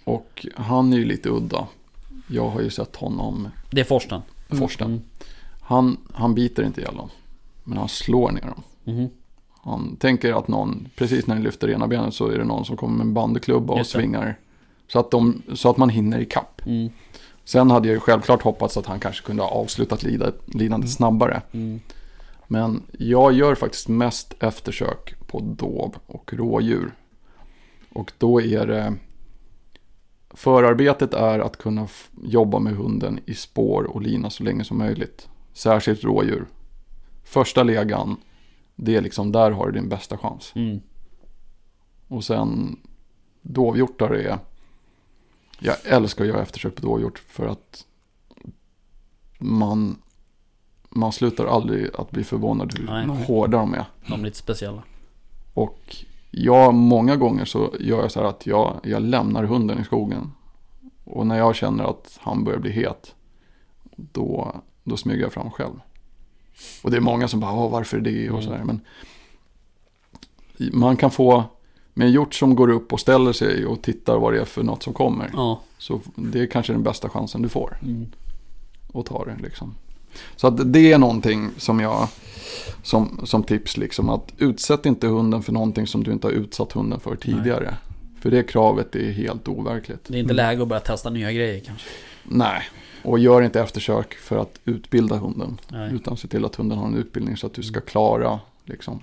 Och 0.03 0.45
han 0.55 0.93
är 0.93 0.97
ju 0.97 1.05
lite 1.05 1.30
udda. 1.30 1.67
Jag 2.28 2.49
har 2.49 2.61
ju 2.61 2.70
sett 2.70 2.95
honom, 2.95 3.47
Det 3.72 3.82
är 3.82 3.86
Forsten? 3.86 4.22
Forsten. 4.49 4.88
Mm. 4.88 5.01
Han, 5.61 5.97
han 6.13 6.36
biter 6.36 6.63
inte 6.63 6.82
gällon. 6.82 7.09
Men 7.63 7.78
han 7.78 7.89
slår 7.89 8.32
ner 8.32 8.41
dem. 8.41 8.63
Mhm. 8.84 9.09
Han 9.61 9.95
tänker 9.95 10.34
att 10.39 10.47
någon, 10.47 10.89
precis 10.95 11.27
när 11.27 11.36
ni 11.36 11.41
lyfter 11.41 11.69
ena 11.69 11.88
benet 11.88 12.13
så 12.13 12.27
är 12.27 12.38
det 12.38 12.43
någon 12.43 12.65
som 12.65 12.77
kommer 12.77 12.97
med 12.97 13.05
en 13.05 13.13
bandyklubba 13.13 13.73
och 13.73 13.86
svingar. 13.86 14.39
Så 14.88 14.99
att, 14.99 15.11
de, 15.11 15.41
så 15.53 15.69
att 15.69 15.77
man 15.77 15.89
hinner 15.89 16.19
i 16.19 16.25
kapp. 16.25 16.61
Mm. 16.65 16.89
Sen 17.43 17.71
hade 17.71 17.88
jag 17.88 17.93
ju 17.93 17.99
självklart 17.99 18.41
hoppats 18.41 18.77
att 18.77 18.86
han 18.86 18.99
kanske 18.99 19.25
kunde 19.25 19.43
ha 19.43 19.49
avslutat 19.49 20.03
lida, 20.03 20.32
lidandet 20.45 20.91
snabbare. 20.91 21.41
Mm. 21.51 21.80
Men 22.47 22.84
jag 22.97 23.34
gör 23.34 23.55
faktiskt 23.55 23.88
mest 23.88 24.43
eftersök 24.43 25.15
på 25.27 25.39
dov 25.39 25.95
och 26.05 26.34
rådjur. 26.34 26.91
Och 27.93 28.11
då 28.17 28.41
är 28.41 28.67
det... 28.67 28.95
Förarbetet 30.30 31.13
är 31.13 31.39
att 31.39 31.57
kunna 31.57 31.88
jobba 32.23 32.59
med 32.59 32.75
hunden 32.75 33.19
i 33.25 33.34
spår 33.34 33.84
och 33.84 34.01
lina 34.01 34.30
så 34.30 34.43
länge 34.43 34.63
som 34.63 34.77
möjligt. 34.77 35.27
Särskilt 35.53 36.03
rådjur. 36.03 36.45
Första 37.23 37.63
legan, 37.63 38.17
det 38.82 38.95
är 38.95 39.01
liksom 39.01 39.32
där 39.32 39.51
har 39.51 39.65
du 39.65 39.71
din 39.71 39.89
bästa 39.89 40.17
chans. 40.17 40.51
Mm. 40.55 40.80
Och 42.07 42.23
sen 42.23 42.80
dovhjortar 43.41 44.10
är... 44.10 44.38
Jag 45.60 45.76
älskar 45.85 46.23
att 46.23 46.30
göra 46.30 46.41
eftersök 46.41 46.76
på 46.76 46.81
dovhjort 46.81 47.19
för 47.19 47.47
att 47.47 47.85
man, 49.38 50.01
man 50.89 51.11
slutar 51.11 51.45
aldrig 51.45 51.95
att 51.95 52.11
bli 52.11 52.23
förvånad 52.23 52.77
hur 52.77 52.85
Nej. 52.85 53.26
hårda 53.26 53.57
de 53.57 53.73
är. 53.73 53.85
De 54.07 54.19
är 54.19 54.23
lite 54.23 54.38
speciella. 54.38 54.84
Och 55.53 55.95
jag, 56.31 56.73
många 56.73 57.15
gånger 57.15 57.45
så 57.45 57.73
gör 57.80 58.01
jag 58.01 58.11
så 58.11 58.19
här 58.19 58.27
att 58.27 58.45
jag, 58.45 58.80
jag 58.84 59.01
lämnar 59.01 59.43
hunden 59.43 59.80
i 59.80 59.84
skogen. 59.84 60.31
Och 61.03 61.27
när 61.27 61.38
jag 61.38 61.56
känner 61.56 61.84
att 61.84 62.19
han 62.22 62.43
börjar 62.43 62.60
bli 62.60 62.72
het, 62.72 63.15
då, 63.95 64.56
då 64.84 64.97
smyger 64.97 65.22
jag 65.22 65.34
fram 65.34 65.51
själv. 65.51 65.80
Och 66.81 66.91
det 66.91 66.98
är 66.98 67.02
många 67.02 67.27
som 67.27 67.40
bara, 67.40 67.68
varför 67.68 67.99
det? 67.99 68.30
Och 68.30 68.44
så 68.44 68.53
här. 68.53 68.64
Men 68.64 68.81
man 70.73 70.98
kan 70.98 71.11
få, 71.11 71.44
med 71.94 72.07
en 72.07 72.14
hjort 72.14 72.34
som 72.34 72.56
går 72.56 72.69
upp 72.69 72.94
och 72.94 72.99
ställer 72.99 73.34
sig 73.34 73.65
och 73.65 73.81
tittar 73.81 74.18
vad 74.18 74.34
det 74.34 74.41
är 74.41 74.45
för 74.45 74.64
något 74.64 74.84
som 74.84 74.94
kommer. 74.94 75.30
Ja. 75.34 75.61
Så 75.77 76.02
det 76.15 76.40
är 76.40 76.45
kanske 76.45 76.73
den 76.73 76.84
bästa 76.84 77.10
chansen 77.10 77.41
du 77.41 77.49
får 77.49 77.77
Mm. 77.81 78.07
att 78.94 79.06
ta 79.06 79.26
det 79.26 79.38
liksom. 79.41 79.76
Så 80.36 80.48
att 80.48 80.73
det 80.73 80.91
är 80.91 80.98
någonting 80.98 81.49
som 81.57 81.80
jag, 81.80 82.07
som, 82.84 83.22
som 83.23 83.44
tips 83.44 83.77
liksom, 83.77 84.10
att 84.10 84.34
utsätt 84.38 84.86
inte 84.86 85.07
hunden 85.07 85.44
för 85.44 85.52
någonting 85.53 85.88
som 85.88 86.03
du 86.03 86.11
inte 86.11 86.27
har 86.27 86.31
utsatt 86.31 86.72
hunden 86.72 86.99
för 86.99 87.15
tidigare. 87.15 87.77
För 88.22 88.31
det 88.31 88.44
kravet 88.44 88.95
är 88.95 89.11
helt 89.11 89.48
overkligt. 89.48 90.03
Det 90.07 90.18
är 90.18 90.22
inte 90.22 90.34
läge 90.34 90.61
att 90.61 90.68
börja 90.68 90.80
testa 90.80 91.10
nya 91.10 91.31
grejer 91.31 91.60
kanske. 91.65 91.88
Nej, 92.23 92.64
och 93.03 93.19
gör 93.19 93.41
inte 93.41 93.61
eftersök 93.61 94.13
för 94.13 94.38
att 94.38 94.59
utbilda 94.65 95.15
hunden. 95.15 95.57
Nej. 95.67 95.93
Utan 95.93 96.17
se 96.17 96.27
till 96.27 96.45
att 96.45 96.55
hunden 96.55 96.77
har 96.77 96.88
en 96.88 96.95
utbildning 96.95 97.38
så 97.38 97.47
att 97.47 97.53
du 97.53 97.63
ska 97.63 97.81
klara 97.81 98.39
liksom. 98.65 98.99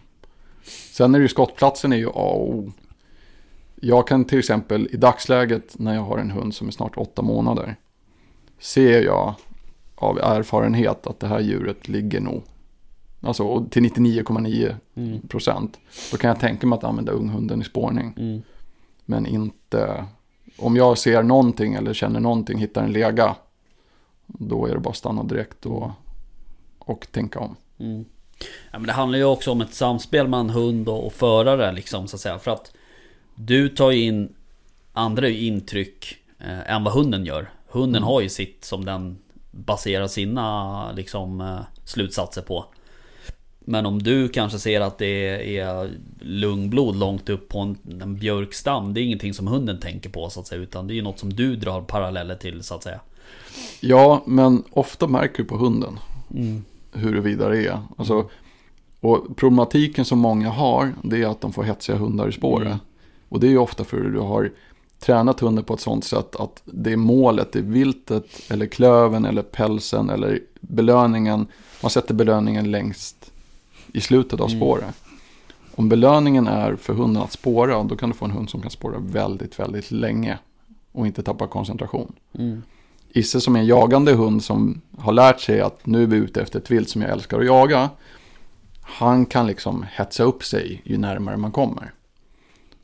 Sen 0.92 1.14
är 1.14 1.18
det 1.18 1.22
ju 1.22 1.28
skottplatsen 1.28 1.92
är 1.92 1.96
ju 1.96 2.06
A 2.08 2.10
och 2.14 2.50
O. 2.54 2.72
Jag 3.80 4.08
kan 4.08 4.24
till 4.24 4.38
exempel 4.38 4.88
i 4.92 4.96
dagsläget 4.96 5.78
när 5.78 5.94
jag 5.94 6.02
har 6.02 6.18
en 6.18 6.30
hund 6.30 6.54
som 6.54 6.68
är 6.68 6.72
snart 6.72 6.96
åtta 6.96 7.22
månader. 7.22 7.76
Ser 8.58 9.02
jag 9.02 9.34
av 9.94 10.18
erfarenhet 10.18 11.06
att 11.06 11.20
det 11.20 11.26
här 11.26 11.40
djuret 11.40 11.88
ligger 11.88 12.20
nog. 12.20 12.42
Alltså 13.20 13.66
till 13.70 13.82
99,9 13.82 14.74
Mm. 14.94 15.20
procent. 15.28 15.78
Då 16.12 16.16
kan 16.16 16.28
jag 16.28 16.40
tänka 16.40 16.66
mig 16.66 16.76
att 16.76 16.84
använda 16.84 17.12
unghunden 17.12 17.60
i 17.60 17.64
spårning. 17.64 18.14
Mm. 18.16 18.42
Men 19.04 19.26
inte, 19.26 20.04
om 20.58 20.76
jag 20.76 20.98
ser 20.98 21.22
någonting 21.22 21.74
eller 21.74 21.94
känner 21.94 22.20
någonting, 22.20 22.58
hittar 22.58 22.84
en 22.84 22.92
lega. 22.92 23.36
Då 24.26 24.66
är 24.66 24.74
det 24.74 24.80
bara 24.80 24.90
att 24.90 24.96
stanna 24.96 25.22
direkt 25.22 25.66
och, 25.66 25.90
och 26.78 27.06
tänka 27.10 27.38
om. 27.38 27.56
Mm. 27.78 28.04
Ja, 28.70 28.78
men 28.78 28.86
det 28.86 28.92
handlar 28.92 29.18
ju 29.18 29.24
också 29.24 29.50
om 29.50 29.60
ett 29.60 29.74
samspel 29.74 30.28
mellan 30.28 30.50
hund 30.50 30.88
och, 30.88 31.06
och 31.06 31.12
förare 31.12 31.72
liksom 31.72 32.08
så 32.08 32.16
att 32.16 32.20
säga. 32.20 32.38
För 32.38 32.50
att 32.50 32.72
du 33.34 33.68
tar 33.68 33.90
ju 33.90 34.02
in 34.02 34.34
andra 34.92 35.28
intryck 35.28 36.16
eh, 36.38 36.70
än 36.74 36.84
vad 36.84 36.94
hunden 36.94 37.24
gör. 37.24 37.50
Hunden 37.68 38.02
Mm. 38.02 38.06
har 38.06 38.20
ju 38.20 38.28
sitt 38.28 38.64
som 38.64 38.84
den 38.84 39.18
baserar 39.50 40.06
sina 40.06 40.92
liksom, 40.92 41.40
eh, 41.40 41.60
slutsatser 41.84 42.42
på. 42.42 42.64
Men 43.60 43.86
om 43.86 44.02
du 44.02 44.28
kanske 44.28 44.58
ser 44.58 44.80
att 44.80 44.98
det 44.98 45.58
är 45.58 45.90
lungblod 46.20 46.96
långt 46.96 47.28
upp 47.28 47.48
på 47.48 47.58
en, 47.58 47.78
en 48.02 48.16
björkstam. 48.16 48.94
Det 48.94 49.00
är 49.00 49.02
ingenting 49.02 49.34
som 49.34 49.46
hunden 49.46 49.80
tänker 49.80 50.10
på 50.10 50.30
så 50.30 50.40
att 50.40 50.46
säga. 50.46 50.60
Utan 50.62 50.86
det 50.86 50.92
är 50.92 50.96
ju 50.96 51.02
något 51.02 51.18
som 51.18 51.32
du 51.32 51.56
drar 51.56 51.80
paralleller 51.80 52.34
till 52.34 52.62
så 52.62 52.74
att 52.74 52.82
säga. 52.82 53.00
Ja, 53.80 54.22
men 54.26 54.62
ofta 54.70 55.06
märker 55.06 55.42
du 55.42 55.44
på 55.48 55.56
hunden. 55.56 55.98
huruvida 56.92 57.48
det 57.48 57.66
är. 57.66 57.78
Alltså, 57.96 58.28
och 59.00 59.36
problematiken 59.36 60.04
som 60.04 60.18
många 60.18 60.50
har, 60.50 60.92
det 61.02 61.22
är 61.22 61.26
att 61.26 61.40
de 61.40 61.52
får 61.52 61.62
hetsiga 61.62 61.96
hundar 61.96 62.28
i 62.28 62.32
spåret. 62.32 62.66
Mm. 62.66 62.78
Och 63.28 63.40
det 63.40 63.46
är 63.46 63.50
ju 63.50 63.58
ofta 63.58 63.84
för 63.84 63.96
att 64.06 64.12
du 64.12 64.18
har 64.18 64.52
tränat 64.98 65.40
hunden 65.40 65.64
på 65.64 65.74
ett 65.74 65.80
sånt 65.80 66.04
sätt 66.04 66.36
att 66.36 66.62
det 66.64 66.92
är 66.92 66.96
målet, 66.96 67.52
det 67.52 67.58
är 67.58 67.62
viltet 67.62 68.26
eller 68.50 68.66
klöven 68.66 69.24
eller 69.24 69.42
pälsen 69.42 70.10
eller 70.10 70.40
belöningen. 70.60 71.46
Man 71.82 71.90
sätter 71.90 72.14
belöningen 72.14 72.70
längst 72.70 73.32
i 73.92 74.00
slutet 74.00 74.40
av 74.40 74.48
Mm. 74.48 74.60
spåret. 74.60 74.94
Om 75.74 75.88
belöningen 75.88 76.46
är 76.46 76.76
för 76.76 76.94
hunden 76.94 77.22
att 77.22 77.32
spåra, 77.32 77.82
då 77.82 77.96
kan 77.96 78.08
du 78.10 78.14
få 78.16 78.24
en 78.24 78.30
hund 78.30 78.50
som 78.50 78.62
kan 78.62 78.70
spåra 78.70 78.98
väldigt, 78.98 79.58
väldigt 79.58 79.90
länge 79.90 80.38
och 80.92 81.06
inte 81.06 81.22
tappa 81.22 81.46
koncentration. 81.46 82.12
Mm. 82.38 82.62
Isse 83.16 83.40
som 83.40 83.56
är 83.56 83.60
en 83.60 83.66
jagande 83.66 84.12
hund 84.12 84.44
som 84.44 84.80
har 84.98 85.12
lärt 85.12 85.40
sig 85.40 85.60
att 85.60 85.86
nu 85.86 86.02
är 86.02 86.06
vi 86.06 86.16
ute 86.16 86.42
efter 86.42 86.58
ett 86.58 86.70
vilt 86.70 86.88
som 86.88 87.02
jag 87.02 87.10
älskar 87.10 87.40
att 87.40 87.46
jaga. 87.46 87.90
Han 88.80 89.26
kan 89.26 89.46
liksom 89.46 89.86
hetsa 89.92 90.22
upp 90.22 90.44
sig 90.44 90.82
ju 90.84 90.98
närmare 90.98 91.36
man 91.36 91.52
kommer. 91.52 91.92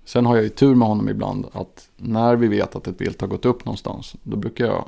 Sen 0.04 0.26
har 0.26 0.36
jag 0.36 0.42
ju 0.42 0.48
tur 0.48 0.74
med 0.74 0.88
honom 0.88 1.08
ibland 1.08 1.46
att 1.52 1.88
när 1.96 2.36
vi 2.36 2.48
vet 2.48 2.76
att 2.76 2.86
ett 2.86 3.00
vilt 3.00 3.20
har 3.20 3.28
gått 3.28 3.44
upp 3.44 3.64
någonstans. 3.64 4.14
Då 4.22 4.36
brukar 4.36 4.66
jag, 4.66 4.84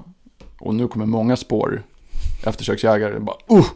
och 0.59 0.75
nu 0.75 0.89
kommer 0.89 1.07
många 1.07 1.37
spår, 1.37 1.83
eftersöksjägare, 2.47 3.19
bara 3.19 3.37
uh, 3.51 3.67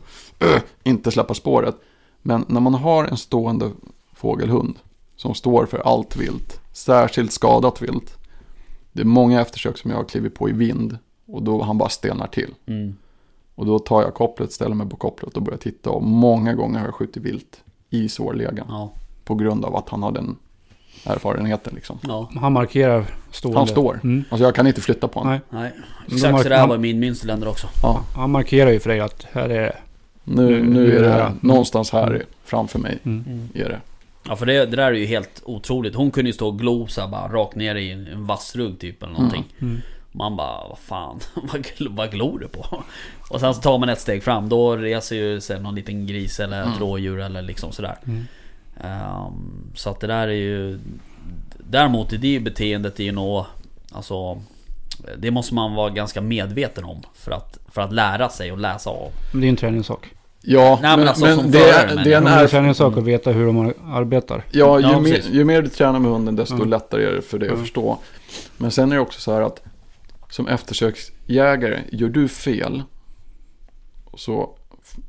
uh, 0.45 0.61
inte 0.83 1.11
släppa 1.11 1.35
spåret. 1.35 1.77
Men 2.23 2.45
när 2.49 2.61
man 2.61 2.75
har 2.75 3.05
en 3.05 3.17
stående 3.17 3.71
fågelhund 4.15 4.79
som 5.17 5.35
står 5.35 5.67
för 5.67 5.79
allt 5.79 6.17
vilt, 6.17 6.61
särskilt 6.73 7.33
skadat 7.33 7.83
vilt. 7.83 8.17
Det 8.93 9.01
är 9.01 9.07
många 9.07 9.41
eftersök 9.41 9.79
som 9.79 9.91
jag 9.91 9.99
har 9.99 10.05
klivit 10.05 10.35
på 10.35 10.49
i 10.49 10.53
vind 10.53 10.99
och 11.29 11.43
då 11.43 11.63
han 11.63 11.79
bara 11.79 11.89
stelnar 11.89 12.27
till. 12.27 12.55
Mm. 12.67 12.97
Och 13.55 13.67
då 13.67 13.79
tar 13.79 14.03
jag 14.03 14.15
kopplet, 14.15 14.53
ställer 14.53 14.75
mig 14.75 14.89
på 14.89 14.97
kopplet 14.97 15.37
och 15.37 15.43
börjar 15.43 15.59
titta. 15.59 15.91
Och 15.91 16.03
många 16.03 16.55
gånger 16.55 16.79
har 16.79 16.87
jag 16.87 16.95
skjutit 16.95 17.23
vilt 17.23 17.63
i 17.91 18.09
svårlägen. 18.09 18.65
Ja. 18.69 18.93
På 19.25 19.35
grund 19.35 19.65
av 19.65 19.77
att 19.77 19.89
han 19.89 20.03
har 20.03 20.13
den 20.13 20.37
erfarenheten 21.05 21.75
liksom. 21.75 21.99
Ja. 22.03 22.31
Han 22.41 22.53
markerar 22.53 23.05
stående. 23.31 23.59
Han 23.59 23.67
står. 23.69 24.01
Mm. 24.05 24.25
Alltså 24.31 24.45
jag 24.45 24.55
kan 24.55 24.67
inte 24.67 24.81
flytta 24.81 25.09
på 25.09 25.19
honom. 25.21 25.33
Nej. 25.51 25.61
Nej. 25.63 25.73
Exakt 26.07 26.33
har- 26.33 26.43
så 26.43 26.49
där 26.49 26.59
han- 26.59 26.69
var 26.69 26.79
min 26.79 27.01
mönsterländer 27.01 27.49
också. 27.49 27.67
Ja, 27.83 28.01
Han 28.15 28.31
markerar 28.31 28.71
ju 28.71 28.81
för 28.81 28.91
dig 28.91 29.01
att 29.01 29.27
här 29.33 29.49
är 29.49 29.63
det. 29.63 29.77
nu, 30.25 30.63
nu 30.63 30.97
är 30.97 31.03
det 31.03 31.09
nära. 31.09 31.35
någonstans 31.41 31.91
här 31.91 32.25
framför 32.45 32.79
mig. 32.79 32.99
Mm. 33.05 33.49
Är 33.55 33.69
det. 33.69 33.81
Ja 34.29 34.37
för 34.37 34.47
det, 34.47 34.53
det 34.67 34.77
där 34.77 34.87
är 34.87 34.93
ju 34.93 35.07
helt 35.07 35.43
otroligt. 35.45 35.95
Hon 35.95 36.11
kunde 36.11 36.29
ju 36.29 36.33
stå 36.35 36.47
och 36.49 36.59
glosa 36.59 37.09
bara 37.09 37.29
rakt 37.29 37.57
ner 37.57 37.75
i 37.75 37.91
en, 37.93 38.07
en 38.07 38.27
vassrugg 38.27 38.79
typ 38.79 39.03
eller 39.03 39.13
någonting. 39.13 39.45
Mm. 39.59 39.79
Man 40.19 40.37
bara, 40.37 40.69
vad 40.69 40.79
fan, 40.79 41.19
vad, 41.35 41.61
gl- 41.67 41.97
vad 41.97 42.11
glor 42.11 42.39
du 42.39 42.49
på? 42.49 42.83
Och 43.31 43.41
sen 43.41 43.55
så 43.55 43.61
tar 43.61 43.79
man 43.79 43.89
ett 43.89 44.01
steg 44.01 44.23
fram, 44.23 44.49
då 44.49 44.77
reser 44.77 45.17
ju 45.17 45.41
sig 45.41 45.61
någon 45.61 45.75
liten 45.75 46.07
gris 46.07 46.41
eller 46.41 46.61
ett 46.61 46.67
Mm. 46.67 46.79
rådjur 46.79 47.21
eller 47.21 47.43
liksom 47.43 47.73
sådär. 47.73 47.97
Mm. 48.07 48.25
Ehm, 48.81 49.71
så 49.75 49.91
att 49.91 50.01
det 50.01 50.07
där 50.07 50.29
är 50.29 50.33
ju... 50.33 50.79
Däremot 51.71 52.13
är 52.13 52.19
det 52.19 52.29
ju 52.29 52.41
beteendet 52.41 53.01
är 53.01 53.05
ju 53.05 53.13
nog... 53.13 53.45
Alltså... 53.93 54.41
Det 55.19 55.31
måste 55.31 55.55
man 55.55 55.75
vara 55.75 55.91
ganska 55.91 56.21
medveten 56.21 56.85
om 56.85 57.03
för 57.15 57.31
att, 57.33 57.59
för 57.73 57.81
att 57.83 57.93
lära 57.93 58.29
sig 58.29 58.53
och 58.53 58.59
läsa 58.59 58.91
av. 58.91 59.11
Men 59.33 59.41
det 59.41 59.47
är 59.47 59.49
en 59.49 59.57
träningssak. 59.57 60.07
Ja, 60.43 60.79
Nej, 60.83 60.91
men 60.91 60.99
men, 60.99 61.09
alltså, 61.09 61.25
men 61.25 61.37
som 61.37 61.51
det, 61.51 61.71
är, 61.71 62.05
det 62.05 62.13
är 62.13 62.17
en 62.19 62.27
är 62.27 62.47
träningssak 62.47 62.97
att 62.97 63.05
veta 63.05 63.31
hur 63.33 63.47
de 63.47 63.73
arbetar. 63.93 64.45
Ja, 64.51 64.81
ju, 64.81 64.87
Ja, 64.87 65.01
mer, 65.01 65.23
ju 65.33 65.45
mer 65.45 65.63
du 65.63 65.69
tränar 65.69 65.99
med 65.99 66.11
hunden 66.11 66.37
desto 66.37 66.55
Mm. 66.55 66.69
lättare 66.69 67.05
är 67.05 67.13
det 67.13 67.23
för 67.23 67.39
dig 67.39 67.49
att 67.49 67.53
Mm. 67.53 67.65
förstå. 67.65 67.99
Men 68.57 68.71
sen 68.71 68.91
är 68.93 68.97
det 68.97 69.03
också 69.03 69.21
så 69.21 69.33
här 69.33 69.41
att 69.43 69.63
som 70.31 70.47
eftersöksjägare, 70.49 71.83
gör 71.93 72.09
du 72.09 72.29
fel 72.29 72.83
så 74.15 74.55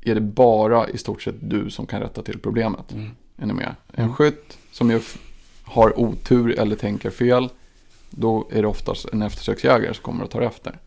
är 0.01 0.15
det 0.15 0.21
bara 0.21 0.89
i 0.89 0.97
stort 0.97 1.21
sett 1.21 1.35
du 1.41 1.69
som 1.69 1.85
kan 1.85 2.01
rätta 2.01 2.21
till 2.21 2.39
problemet. 2.39 2.91
Mm. 2.91 3.11
Är 3.37 3.45
ni 3.45 3.53
med? 3.53 3.75
En 3.93 4.03
Mm. 4.03 4.15
skytt 4.15 4.57
som 4.71 4.91
ju 4.91 5.01
har 5.63 5.99
otur 5.99 6.59
eller 6.59 6.75
tänker 6.75 7.09
fel, 7.09 7.49
då 8.09 8.47
är 8.51 8.61
det 8.61 8.67
oftast 8.67 9.05
en 9.13 9.21
eftersöksjägare 9.21 9.93
som 9.93 10.03
kommer 10.03 10.23
att 10.23 10.31
ta 10.31 10.43
efter. 10.43 10.79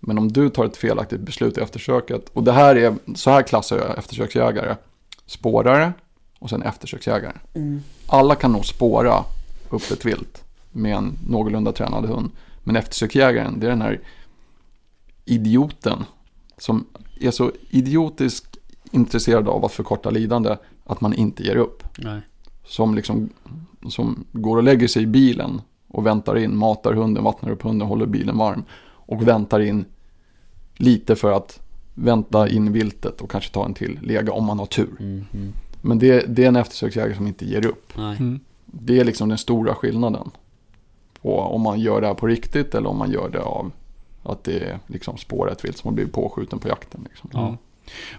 Men 0.00 0.18
om 0.18 0.32
du 0.32 0.48
tar 0.50 0.64
ett 0.64 0.76
felaktigt 0.76 1.20
beslut 1.20 1.58
i 1.58 1.60
eftersöket, 1.60 2.28
och 2.32 2.42
det 2.44 2.52
här 2.52 2.76
är, 2.76 2.94
så 3.14 3.30
här 3.30 3.42
klassar 3.42 3.76
jag 3.78 3.98
eftersöksjägare, 3.98 4.76
spårare 5.26 5.92
och 6.38 6.50
sen 6.50 6.62
eftersöksjägare. 6.62 7.36
Alla 8.06 8.34
kan 8.34 8.52
nog 8.52 8.66
spåra 8.66 9.24
upp 9.70 9.90
ett 9.90 10.04
vilt 10.04 10.44
med 10.72 10.96
en 10.96 11.18
någorlunda 11.28 11.72
tränad 11.72 12.04
hund. 12.04 12.30
Men 12.66 12.76
eftersöksjägaren, 12.76 13.60
det 13.60 13.66
är 13.66 13.70
den 13.70 13.82
här 13.82 14.00
idioten 15.24 16.04
som 16.58 16.86
är 17.20 17.30
så 17.30 17.52
idiotiskt 17.70 18.56
intresserad 18.90 19.48
av 19.48 19.64
att 19.64 19.72
förkorta 19.72 20.10
lidande 20.10 20.56
att 20.84 21.00
man 21.00 21.14
inte 21.14 21.42
ger 21.42 21.56
upp. 21.56 21.82
Nej. 21.98 22.20
Som 22.64 22.94
liksom 22.94 23.30
som 23.88 24.24
går 24.32 24.56
och 24.56 24.62
lägger 24.62 24.88
sig 24.88 25.02
i 25.02 25.06
bilen 25.06 25.60
och 25.88 26.06
väntar 26.06 26.38
in, 26.38 26.56
matar 26.56 26.92
hunden, 26.92 27.24
vattnar 27.24 27.50
upp 27.50 27.62
hunden, 27.62 27.88
håller 27.88 28.06
bilen 28.06 28.38
varm. 28.38 28.64
Och 28.82 29.28
väntar 29.28 29.60
in 29.60 29.84
lite 30.76 31.16
för 31.16 31.32
att 31.32 31.60
vänta 31.94 32.48
in 32.48 32.72
viltet 32.72 33.20
och 33.20 33.30
kanske 33.30 33.52
ta 33.52 33.64
en 33.64 33.74
till 33.74 33.98
lega 34.02 34.32
om 34.32 34.44
man 34.44 34.58
har 34.58 34.66
tur. 34.66 34.96
Mm, 35.00 35.24
mm. 35.34 35.52
Men 35.80 35.98
det, 35.98 36.36
det 36.36 36.44
är 36.44 36.48
en 36.48 36.56
eftersöksjägare 36.56 37.14
som 37.14 37.26
inte 37.26 37.46
ger 37.46 37.66
upp. 37.66 37.92
Nej. 37.96 38.16
Mm. 38.16 38.40
Det 38.64 39.00
är 39.00 39.04
liksom 39.04 39.28
den 39.28 39.38
stora 39.38 39.74
skillnaden. 39.74 40.30
På 41.22 41.38
om 41.38 41.60
man 41.60 41.80
gör 41.80 42.00
det 42.00 42.06
här 42.06 42.14
på 42.14 42.26
riktigt 42.26 42.74
eller 42.74 42.88
om 42.88 42.96
man 42.96 43.10
gör 43.10 43.28
det 43.28 43.42
av 43.42 43.72
att 44.22 44.44
det 44.44 44.58
är 44.58 44.78
liksom 44.86 45.18
spåret 45.18 45.64
vilt 45.64 45.78
som 45.78 45.88
har 45.88 45.94
blivit 45.94 46.12
påskjuten 46.12 46.58
på 46.58 46.68
jakten. 46.68 47.06
Liksom. 47.10 47.30
Ja. 47.32 47.56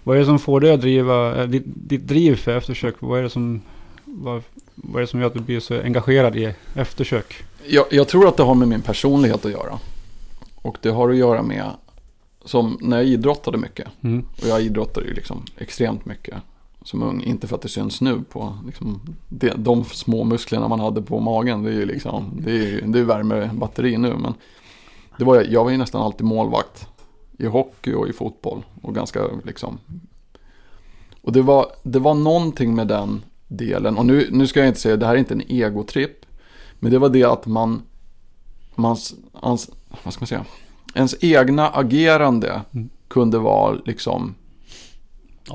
Vad 0.03 0.15
är 0.15 0.19
det 0.19 0.25
som 0.25 0.39
får 0.39 0.59
dig 0.59 0.71
att 0.71 0.81
driva, 0.81 1.41
eh, 1.41 1.47
ditt, 1.47 1.63
ditt 1.65 2.07
driv 2.07 2.35
för 2.35 2.57
eftersök? 2.57 2.95
Vad 2.99 3.19
är 3.19 3.23
det 3.23 3.29
som, 3.29 3.61
vad, 4.05 4.43
vad 4.75 4.95
är 4.95 5.01
det 5.01 5.07
som 5.07 5.19
gör 5.19 5.27
att 5.27 5.33
du 5.33 5.39
blir 5.39 5.59
så 5.59 5.81
engagerad 5.81 6.35
i 6.35 6.53
eftersök? 6.73 7.43
Jag, 7.67 7.85
jag 7.91 8.07
tror 8.07 8.27
att 8.27 8.37
det 8.37 8.43
har 8.43 8.55
med 8.55 8.67
min 8.67 8.81
personlighet 8.81 9.45
att 9.45 9.51
göra. 9.51 9.79
Och 10.55 10.77
det 10.81 10.89
har 10.89 11.09
att 11.09 11.17
göra 11.17 11.41
med, 11.41 11.65
som 12.45 12.77
när 12.81 12.97
jag 12.97 13.05
idrottade 13.05 13.57
mycket. 13.57 13.87
Mm. 14.01 14.25
Och 14.41 14.47
jag 14.47 14.61
idrottade 14.61 15.07
ju 15.07 15.13
liksom 15.13 15.45
extremt 15.57 16.05
mycket 16.05 16.35
som 16.87 17.03
ung. 17.03 17.23
Inte 17.23 17.47
för 17.47 17.55
att 17.55 17.61
det 17.61 17.69
syns 17.69 18.01
nu 18.01 18.23
på 18.29 18.57
liksom, 18.65 19.01
de, 19.29 19.49
de 19.57 19.83
små 19.83 20.23
musklerna 20.23 20.67
man 20.67 20.79
hade 20.79 21.01
på 21.01 21.19
magen. 21.19 21.63
Det 21.63 21.69
är 21.69 21.73
ju 21.73 21.85
liksom, 21.85 22.31
det 22.41 22.51
är, 22.51 22.81
det 22.81 22.99
är 22.99 23.03
värmebatteri 23.03 23.97
nu. 23.97 24.13
Men 24.13 24.33
det 25.17 25.25
var, 25.25 25.45
jag 25.49 25.63
var 25.63 25.71
ju 25.71 25.77
nästan 25.77 26.01
alltid 26.01 26.25
målvakt. 26.25 26.87
I 27.37 27.45
hockey 27.45 27.93
och 27.93 28.07
i 28.07 28.13
fotboll. 28.13 28.65
Och 28.81 28.95
ganska 28.95 29.19
liksom. 29.43 29.77
Och 31.21 31.31
det 31.31 31.41
var, 31.41 31.65
det 31.83 31.99
var 31.99 32.13
någonting 32.13 32.75
med 32.75 32.87
den 32.87 33.23
delen. 33.47 33.97
Och 33.97 34.05
nu, 34.05 34.27
nu 34.31 34.47
ska 34.47 34.59
jag 34.59 34.67
inte 34.67 34.79
säga, 34.79 34.97
det 34.97 35.05
här 35.05 35.13
är 35.13 35.19
inte 35.19 35.33
en 35.33 35.43
egotripp. 35.47 36.25
Men 36.79 36.91
det 36.91 36.99
var 36.99 37.09
det 37.09 37.23
att 37.23 37.45
man, 37.45 37.81
mans, 38.75 39.15
ans, 39.33 39.69
vad 40.03 40.13
ska 40.13 40.21
man 40.21 40.27
säga? 40.27 40.45
Ens 40.95 41.15
egna 41.23 41.69
agerande 41.69 42.61
Mm. 42.71 42.89
kunde 43.07 43.39
vara 43.39 43.77
liksom 43.85 44.35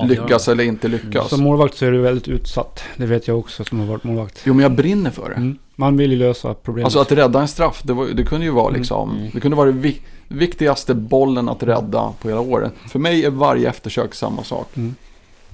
Lyckas 0.03 0.49
eller 0.49 0.65
inte 0.65 0.89
lyckas. 0.89 1.29
Som 1.31 1.43
målvakt 1.43 1.77
så 1.77 1.87
är 1.87 1.91
du 1.91 1.99
väldigt 2.01 2.29
utsatt. 2.29 2.83
Det 2.97 3.07
vet 3.07 3.29
jag 3.29 3.39
också 3.39 3.65
som 3.65 3.81
har 3.81 3.87
varit 3.87 4.05
målvakt. 4.05 4.43
Jo 4.45 4.55
men 4.55 4.63
jag 4.63 4.73
brinner 4.73 5.11
för 5.11 5.29
det. 5.29 5.35
Mm. 5.35 5.59
Man 5.77 5.97
vill 5.97 6.11
ju 6.13 6.19
lösa 6.19 6.55
problemet. 6.55 6.85
Alltså 6.85 7.01
att 7.01 7.13
rädda 7.13 7.41
en 7.41 7.49
straff, 7.49 7.83
det, 7.85 7.93
var, 7.93 8.07
det 8.07 8.25
kunde 8.25 8.47
ju 8.47 8.53
vara 8.53 8.69
Mm. 8.69 8.81
liksom, 8.81 9.11
Mm. 9.17 9.31
det 9.35 9.41
kunde 9.41 9.57
vara 9.57 9.67
det 9.67 9.79
vi, 9.79 10.01
viktigaste 10.29 10.95
bollen 10.95 11.49
att 11.49 11.63
rädda 11.63 12.13
på 12.23 12.29
hela 12.29 12.41
året. 12.41 12.73
För 12.89 12.99
mig 12.99 13.25
är 13.25 13.31
varje 13.31 13.69
eftersök 13.69 14.15
samma 14.15 14.45
sak. 14.45 14.77
Mm. 14.77 14.95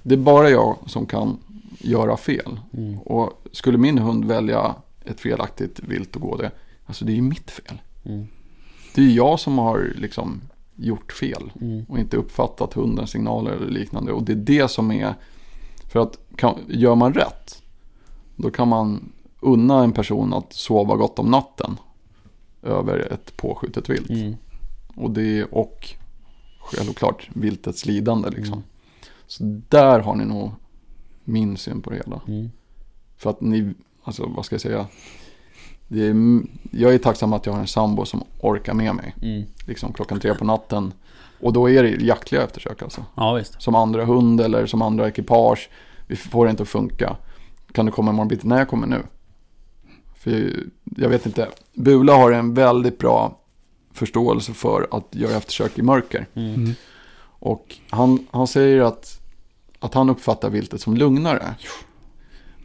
Det 0.02 0.15
är 0.15 0.19
bara 0.19 0.51
jag 0.51 0.77
som 0.86 1.06
kan 1.06 1.39
göra 1.78 2.16
fel. 2.16 2.60
Mm. 2.77 2.98
Och 2.98 3.43
skulle 3.52 3.78
min 3.78 3.98
hund 3.98 4.24
välja 4.24 4.74
ett 5.05 5.20
felaktigt 5.20 5.81
vilt 5.81 6.16
och 6.16 6.23
gå 6.23 6.36
det, 6.36 6.51
alltså 6.86 7.05
det 7.05 7.12
är 7.12 7.16
ju 7.16 7.23
mitt 7.23 7.51
fel. 7.51 7.81
Mm. 8.05 8.27
Det 8.94 9.01
är 9.01 9.05
ju 9.05 9.12
jag 9.12 9.40
som 9.40 9.59
har 9.59 9.93
liksom 9.97 10.40
gjort 10.78 11.12
fel. 11.12 11.52
Mm. 11.60 11.84
och 11.88 11.98
inte 11.98 12.16
uppfattat 12.16 12.74
hundens 12.74 13.10
signaler 13.10 13.50
eller 13.50 13.70
liknande. 13.70 14.12
Och 14.12 14.22
det 14.22 14.32
är 14.32 14.36
det 14.36 14.68
som 14.68 14.90
är, 14.90 15.14
för 15.88 16.00
att 16.00 16.18
kan, 16.36 16.55
gör 16.68 16.94
man 16.94 17.14
rätt, 17.14 17.62
då 18.36 18.50
kan 18.50 18.68
man 18.68 19.12
unna 19.40 19.84
en 19.84 19.92
person 19.92 20.32
att 20.32 20.52
sova 20.52 20.96
gott 20.96 21.18
om 21.18 21.30
natten 21.30 21.76
över 22.62 23.12
ett 23.12 23.36
påskjutet 23.36 23.90
vilt. 23.90 24.10
Mm. 24.10 24.36
Och 24.94 25.10
det 25.10 25.44
och 25.44 25.94
självklart 26.60 27.30
viltets 27.34 27.86
lidande 27.86 28.30
liksom. 28.30 28.52
Mm. 28.52 28.64
Så 29.26 29.44
där 29.68 30.00
har 30.00 30.14
ni 30.14 30.24
nog 30.24 30.50
min 31.24 31.56
syn 31.56 31.82
på 31.82 31.90
det 31.90 31.96
hela. 31.96 32.20
Mm. 32.26 32.50
För 33.16 33.30
att 33.30 33.40
ni, 33.40 33.74
alltså 34.02 34.26
vad 34.26 34.44
ska 34.44 34.55
jag 34.55 34.60
säga, 34.60 34.86
är, 35.90 36.43
jag 36.70 36.94
är 36.94 36.98
tacksam 36.98 37.32
att 37.32 37.47
jag 37.47 37.52
har 37.52 37.60
en 37.60 37.66
sambo 37.66 38.05
som 38.05 38.24
orkar 38.40 38.74
med 38.74 38.94
mig. 38.94 39.15
Mm. 39.23 39.44
Liksom 39.66 39.93
klockan 39.93 40.20
tre 40.20 40.35
på 40.35 40.44
natten. 40.44 40.93
Och 41.40 41.52
då 41.52 41.70
är 41.70 41.82
det 41.82 41.89
jaktliga 41.89 42.43
eftersök 42.43 42.82
alltså. 42.82 43.05
Ja 43.15 43.35
visst. 43.35 43.62
Som 43.62 43.74
andra 43.74 44.05
hund 44.05 44.40
eller 44.40 44.66
som 44.66 44.82
andra 44.82 45.09
ekipage. 45.09 45.70
Vi 46.06 46.16
får 46.16 46.44
det 46.44 46.51
inte 46.51 46.62
att 46.62 46.69
funka. 46.69 47.16
Kan 47.73 47.86
du 47.86 47.93
komma 47.93 48.10
imorgon 48.10 48.28
bitti? 48.28 48.48
Nej, 48.48 48.59
jag 48.59 48.69
kommer 48.69 48.86
nu. 48.86 49.02
För 50.16 50.52
jag 50.97 51.09
vet 51.09 51.27
inte. 51.27 51.48
Bula 51.74 52.12
har 52.16 52.32
en 52.32 52.55
väldigt 52.55 52.98
bra 52.98 53.39
förståelse 53.93 54.52
för 54.52 54.89
att 54.90 55.06
göra 55.10 55.36
eftersök 55.36 55.78
i 55.78 55.82
mörker. 55.82 56.27
Mm. 56.35 56.55
Mm. 56.55 56.74
Och 57.40 57.77
han, 57.90 58.27
han 58.31 58.47
säger 58.47 58.81
att 58.81 59.19
att 59.78 59.94
han 59.94 60.10
uppfattar 60.10 60.51
viltet 60.51 60.81
som 60.81 60.97
lugnare. 60.97 61.55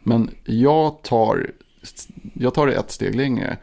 Men 0.02 0.30
jag 0.44 1.02
tar, 1.02 1.50
jag 2.34 2.54
tar 2.54 2.66
det 2.66 2.74
ett 2.74 2.90
steg 2.90 3.14
längre 3.14 3.56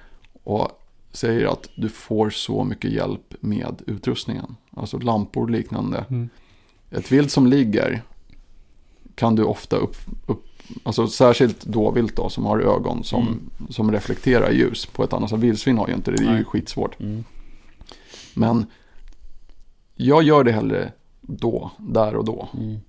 och 0.43 0.69
säger 1.11 1.45
att 1.47 1.69
du 1.75 1.89
får 1.89 2.29
så 2.29 2.63
mycket 2.63 2.91
hjälp 2.91 3.35
med 3.39 3.81
utrustningen. 3.87 4.55
Alltså 4.75 4.97
lampor 4.97 5.41
och 5.43 5.49
liknande. 5.49 6.05
Mm. 6.09 6.29
Ett 6.91 7.11
vilt 7.11 7.31
som 7.31 7.47
ligger 7.47 8.01
kan 9.15 9.35
du 9.35 9.43
ofta 9.43 9.75
upp, 9.75 9.95
upp 10.25 10.45
alltså 10.83 11.07
särskilt 11.07 11.65
dåvilt 11.65 12.15
då 12.15 12.29
som 12.29 12.45
har 12.45 12.59
ögon 12.59 13.03
som, 13.03 13.21
Mm. 13.27 13.49
som 13.69 13.91
reflekterar 13.91 14.51
ljus 14.51 14.85
på 14.85 15.03
ett 15.03 15.13
annat 15.13 15.29
sätt. 15.29 15.39
Vildsvin 15.39 15.77
har 15.77 15.87
ju 15.87 15.93
inte 15.93 16.11
det, 16.11 16.17
det 16.17 16.23
är 16.23 16.27
ju 16.27 16.33
Nej. 16.33 16.45
skitsvårt. 16.45 16.99
Mm. 16.99 17.23
Men 18.33 18.65
jag 19.95 20.23
gör 20.23 20.43
det 20.43 20.51
hellre 20.51 20.91
då, 21.21 21.71
där 21.77 22.15
och 22.15 22.25
då, 22.25 22.49
Mm. 22.53 22.79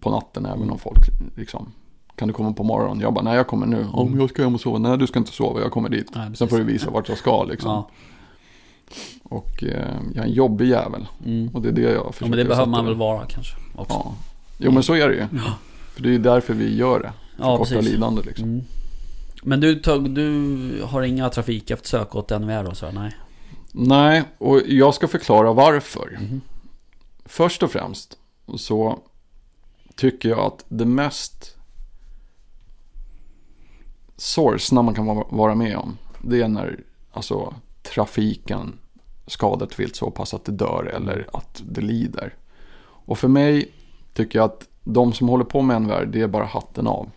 på 0.00 0.10
natten 0.10 0.46
även 0.46 0.70
om 0.70 0.78
folk 0.78 0.98
liksom 1.36 1.72
kan 2.16 2.28
du 2.28 2.34
komma 2.34 2.52
på 2.52 2.62
morgonen? 2.62 3.00
Jag 3.00 3.12
bara, 3.12 3.24
nej 3.24 3.36
jag 3.36 3.46
kommer 3.46 3.66
nu. 3.66 3.86
Om 3.92 4.20
jag 4.20 4.30
ska 4.30 4.42
hem 4.42 4.54
och 4.54 4.60
sova. 4.60 4.78
Nej 4.78 4.98
du 4.98 5.06
ska 5.06 5.18
inte 5.18 5.32
sova, 5.32 5.60
jag 5.60 5.72
kommer 5.72 5.88
dit. 5.88 6.10
Nej. 6.14 6.36
Sen 6.36 6.48
får 6.48 6.58
du 6.58 6.64
visa 6.64 6.90
vart 6.90 7.08
jag 7.08 7.18
ska 7.18 7.44
liksom. 7.44 7.70
Ja. 7.70 7.90
Och 9.22 9.64
eh, 9.64 9.96
jag 10.14 10.24
är 10.24 10.28
en 10.28 10.32
jobbig 10.32 10.68
jävel. 10.68 11.06
Mm. 11.26 11.48
Och 11.54 11.62
det 11.62 11.68
är 11.68 11.72
det 11.72 11.80
jag 11.80 11.92
ja, 11.92 12.12
försöker 12.12 12.30
men 12.30 12.38
det 12.38 12.44
behöver 12.44 12.70
man 12.70 12.84
väl 12.84 12.94
vara 12.94 13.26
kanske 13.26 13.56
också. 13.74 14.02
Ja. 14.04 14.14
Jo 14.58 14.70
men 14.70 14.82
så 14.82 14.94
är 14.94 15.08
det 15.08 15.14
ju. 15.14 15.20
Ja. 15.20 15.52
För 15.94 16.02
det 16.02 16.08
är 16.08 16.12
ju 16.12 16.18
därför 16.18 16.54
vi 16.54 16.76
gör 16.76 17.00
det. 17.00 17.12
För 17.36 17.44
Ja, 17.44 17.56
korta 17.58 17.80
lidande 17.80 18.22
liksom. 18.22 18.44
Mm. 18.44 18.64
Men 19.42 19.60
du, 19.60 19.74
tog, 19.74 20.10
du 20.10 20.82
har 20.84 21.02
inga 21.02 21.30
trafikeftersök 21.30 22.16
åt 22.16 22.30
NVR 22.30 22.64
då? 22.64 22.74
Så, 22.74 22.90
nej. 22.90 23.16
Nej, 23.72 24.22
och 24.38 24.60
jag 24.66 24.94
ska 24.94 25.08
förklara 25.08 25.52
varför. 25.52 26.18
Mhm. 26.20 26.40
Först 27.24 27.62
och 27.62 27.70
främst 27.70 28.16
så 28.56 28.98
tycker 29.94 30.28
jag 30.28 30.38
att 30.38 30.64
det 30.68 30.84
mest 30.84 31.55
sorgsna 34.16 34.82
man 34.82 34.94
kan 34.94 35.06
va- 35.06 35.26
vara 35.30 35.54
med 35.54 35.76
om. 35.76 35.98
Det 36.22 36.40
är 36.42 36.48
när 36.48 36.80
alltså, 37.12 37.54
trafiken 37.94 38.78
skadar 39.26 39.66
ett 39.66 39.80
vilt 39.80 39.96
så 39.96 40.10
pass 40.10 40.34
att 40.34 40.44
det 40.44 40.52
dör 40.52 40.92
eller 40.96 41.26
att 41.32 41.62
det 41.68 41.80
lider. 41.80 42.34
Och 42.80 43.18
för 43.18 43.28
mig 43.28 43.72
tycker 44.14 44.38
jag 44.38 44.44
att 44.46 44.68
de 44.84 45.12
som 45.12 45.28
håller 45.28 45.44
på 45.44 45.62
med 45.62 45.82
NVR, 45.82 46.04
det 46.06 46.20
är 46.20 46.26
bara 46.26 46.44
hatten 46.44 46.86
av. 46.86 47.10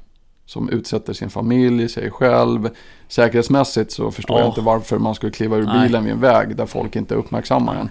Som 0.46 0.70
utsätter 0.70 1.14
sin 1.14 1.30
familj, 1.30 1.90
sig 1.90 2.12
själv. 2.12 2.70
Säkerhetsmässigt 3.08 3.92
så 3.92 4.12
förstår 4.12 4.38
Ja. 4.38 4.42
jag 4.44 4.50
inte 4.52 4.62
varför 4.62 4.98
man 5.00 5.16
skulle 5.16 5.32
kliva 5.32 5.58
ur 5.58 5.66
Nej. 5.66 5.82
bilen 5.88 6.04
vid 6.04 6.14
en 6.14 6.20
väg 6.20 6.56
där 6.56 6.66
folk 6.66 6.96
inte 6.96 7.16
uppmärksammar 7.16 7.76
en. 7.76 7.90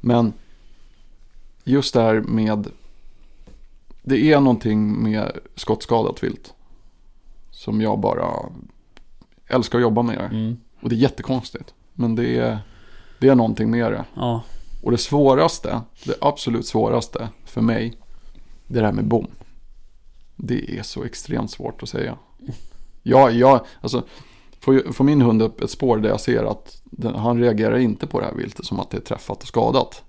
Men 0.00 0.32
just 1.64 1.94
det 1.94 2.00
här 2.02 2.14
med... 2.20 2.66
Det 4.02 4.32
är 4.32 4.40
någonting 4.40 5.02
med 5.02 5.32
skottskadat 5.54 6.22
vilt. 6.22 6.54
Som 7.64 7.80
jag 7.80 7.98
bara 8.00 8.30
älskar 9.46 9.78
att 9.78 9.82
jobba 9.82 10.02
med. 10.02 10.20
Mm. 10.32 10.56
Och 10.80 10.88
det 10.88 10.94
är 10.94 10.98
jättekonstigt. 10.98 11.74
Men 11.92 12.14
det 12.14 12.38
är, 12.38 12.58
det 13.18 13.28
är 13.28 13.34
någonting 13.34 13.70
med 13.70 13.92
det. 13.92 14.04
Ja. 14.14 14.42
Och 14.82 14.90
det 14.90 14.98
svåraste, 14.98 15.80
det 16.04 16.14
absolut 16.20 16.66
svåraste 16.66 17.28
för 17.44 17.60
mig, 17.60 17.94
det 18.66 18.78
är 18.78 18.80
det 18.82 18.86
här 18.88 18.94
med 18.94 19.04
bom. 19.04 19.26
Det 20.36 20.78
är 20.78 20.82
så 20.82 21.04
extremt 21.04 21.50
svårt 21.50 21.82
att 21.82 21.88
säga. 21.88 22.18
Ja, 23.02 23.30
jag, 23.30 23.60
alltså, 23.80 24.02
får, 24.60 24.92
får 24.92 25.04
min 25.04 25.20
hund 25.22 25.42
upp 25.42 25.60
ett 25.60 25.70
spår 25.70 25.98
där 25.98 26.08
jag 26.08 26.20
ser 26.20 26.44
att 26.44 26.82
den, 26.84 27.14
han 27.14 27.38
reagerar 27.40 27.76
inte 27.78 28.06
på 28.06 28.20
det 28.20 28.26
här 28.26 28.34
viltet 28.34 28.66
som 28.66 28.80
att 28.80 28.90
det 28.90 28.96
är 28.96 29.00
träffat 29.00 29.42
och 29.42 29.48
skadat. 29.48 30.02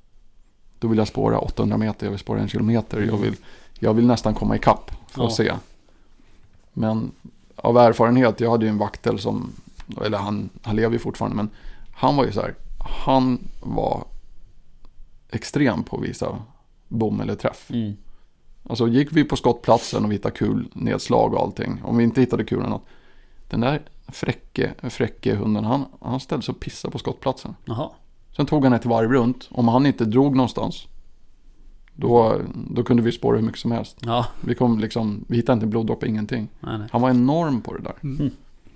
Då 0.80 0.88
vill 0.88 0.98
jag 0.98 1.08
spåra 1.08 1.40
800 1.40 1.78
meter, 1.78 2.06
jag 2.06 2.12
vill 2.12 2.20
spåra 2.20 2.40
en 2.40 2.48
kilometer, 2.48 3.02
jag 3.02 3.18
vill, 3.18 3.36
jag 3.80 3.94
vill 3.94 4.08
nästan 4.08 4.34
komma 4.34 4.56
ikapp 4.56 4.92
för 5.10 5.24
att 5.26 5.30
Ja. 5.40 5.46
se. 5.46 5.54
Men 6.78 7.12
av 7.56 7.78
erfarenhet, 7.78 8.40
jag 8.40 8.52
hade 8.52 8.66
ju 8.66 8.70
en 8.70 8.78
vaktel 8.78 9.20
som, 9.20 9.52
eller 10.06 10.18
han, 10.18 10.50
han 10.62 10.76
lever 10.76 10.94
ju 10.94 11.00
fortfarande, 11.00 11.36
men 11.38 11.50
han 11.92 12.16
var 12.16 12.26
ju 12.26 12.32
så 12.32 12.42
här, 12.42 12.56
han 13.06 13.48
var 13.60 14.04
extrem 15.32 15.84
på 15.84 15.98
att 15.98 16.04
visa 16.04 16.38
bom 16.88 17.22
eller 17.22 17.36
träff. 17.36 17.72
Mm. 17.72 17.94
Alltså 18.70 18.88
gick 18.88 19.12
vi 19.12 19.24
på 19.24 19.36
skottplatsen 19.36 20.06
och 20.06 20.12
vi 20.12 20.16
hittade 20.16 20.36
kul 20.36 20.70
nedslag 20.74 21.34
och 21.34 21.42
allting. 21.42 21.82
Om 21.84 21.98
vi 21.98 22.04
inte 22.04 22.22
hittade 22.22 22.44
kulen 22.44 22.70
något. 22.70 22.86
Den 23.48 23.62
där 23.62 23.82
fräcke, 24.08 24.74
fräcke 24.90 25.36
hunden, 25.36 25.66
han, 25.66 25.86
han 26.02 26.20
ställde 26.20 26.46
sig 26.46 26.54
och 26.54 26.60
pissade 26.60 26.92
på 26.92 27.00
skottplatsen. 27.00 27.56
Jaha. 27.66 27.90
Sen 28.36 28.46
tog 28.46 28.64
han 28.64 28.74
ett 28.74 28.86
varv 28.86 29.12
runt. 29.12 29.50
Om 29.52 29.68
han 29.68 29.86
inte 29.86 30.06
drog 30.06 30.36
någonstans. 30.36 30.88
Då, 31.96 32.42
då 32.72 32.84
kunde 32.84 33.04
vi 33.04 33.12
spåra 33.12 33.36
hur 33.38 33.44
mycket 33.44 33.60
som 33.62 33.72
helst. 33.72 33.98
Ja. 34.00 34.26
Vi, 34.42 34.56
kom 34.56 34.80
liksom, 34.80 35.26
vi 35.28 35.36
hittade 35.38 35.54
inte 35.54 35.66
en 35.66 35.70
bloddroppe, 35.70 36.08
ingenting. 36.08 36.48
Nej, 36.60 36.78
nej. 36.78 36.88
Han 36.92 37.02
var 37.02 37.10
enorm 37.10 37.62
på 37.62 37.74
det 37.74 37.84
där. 37.84 38.30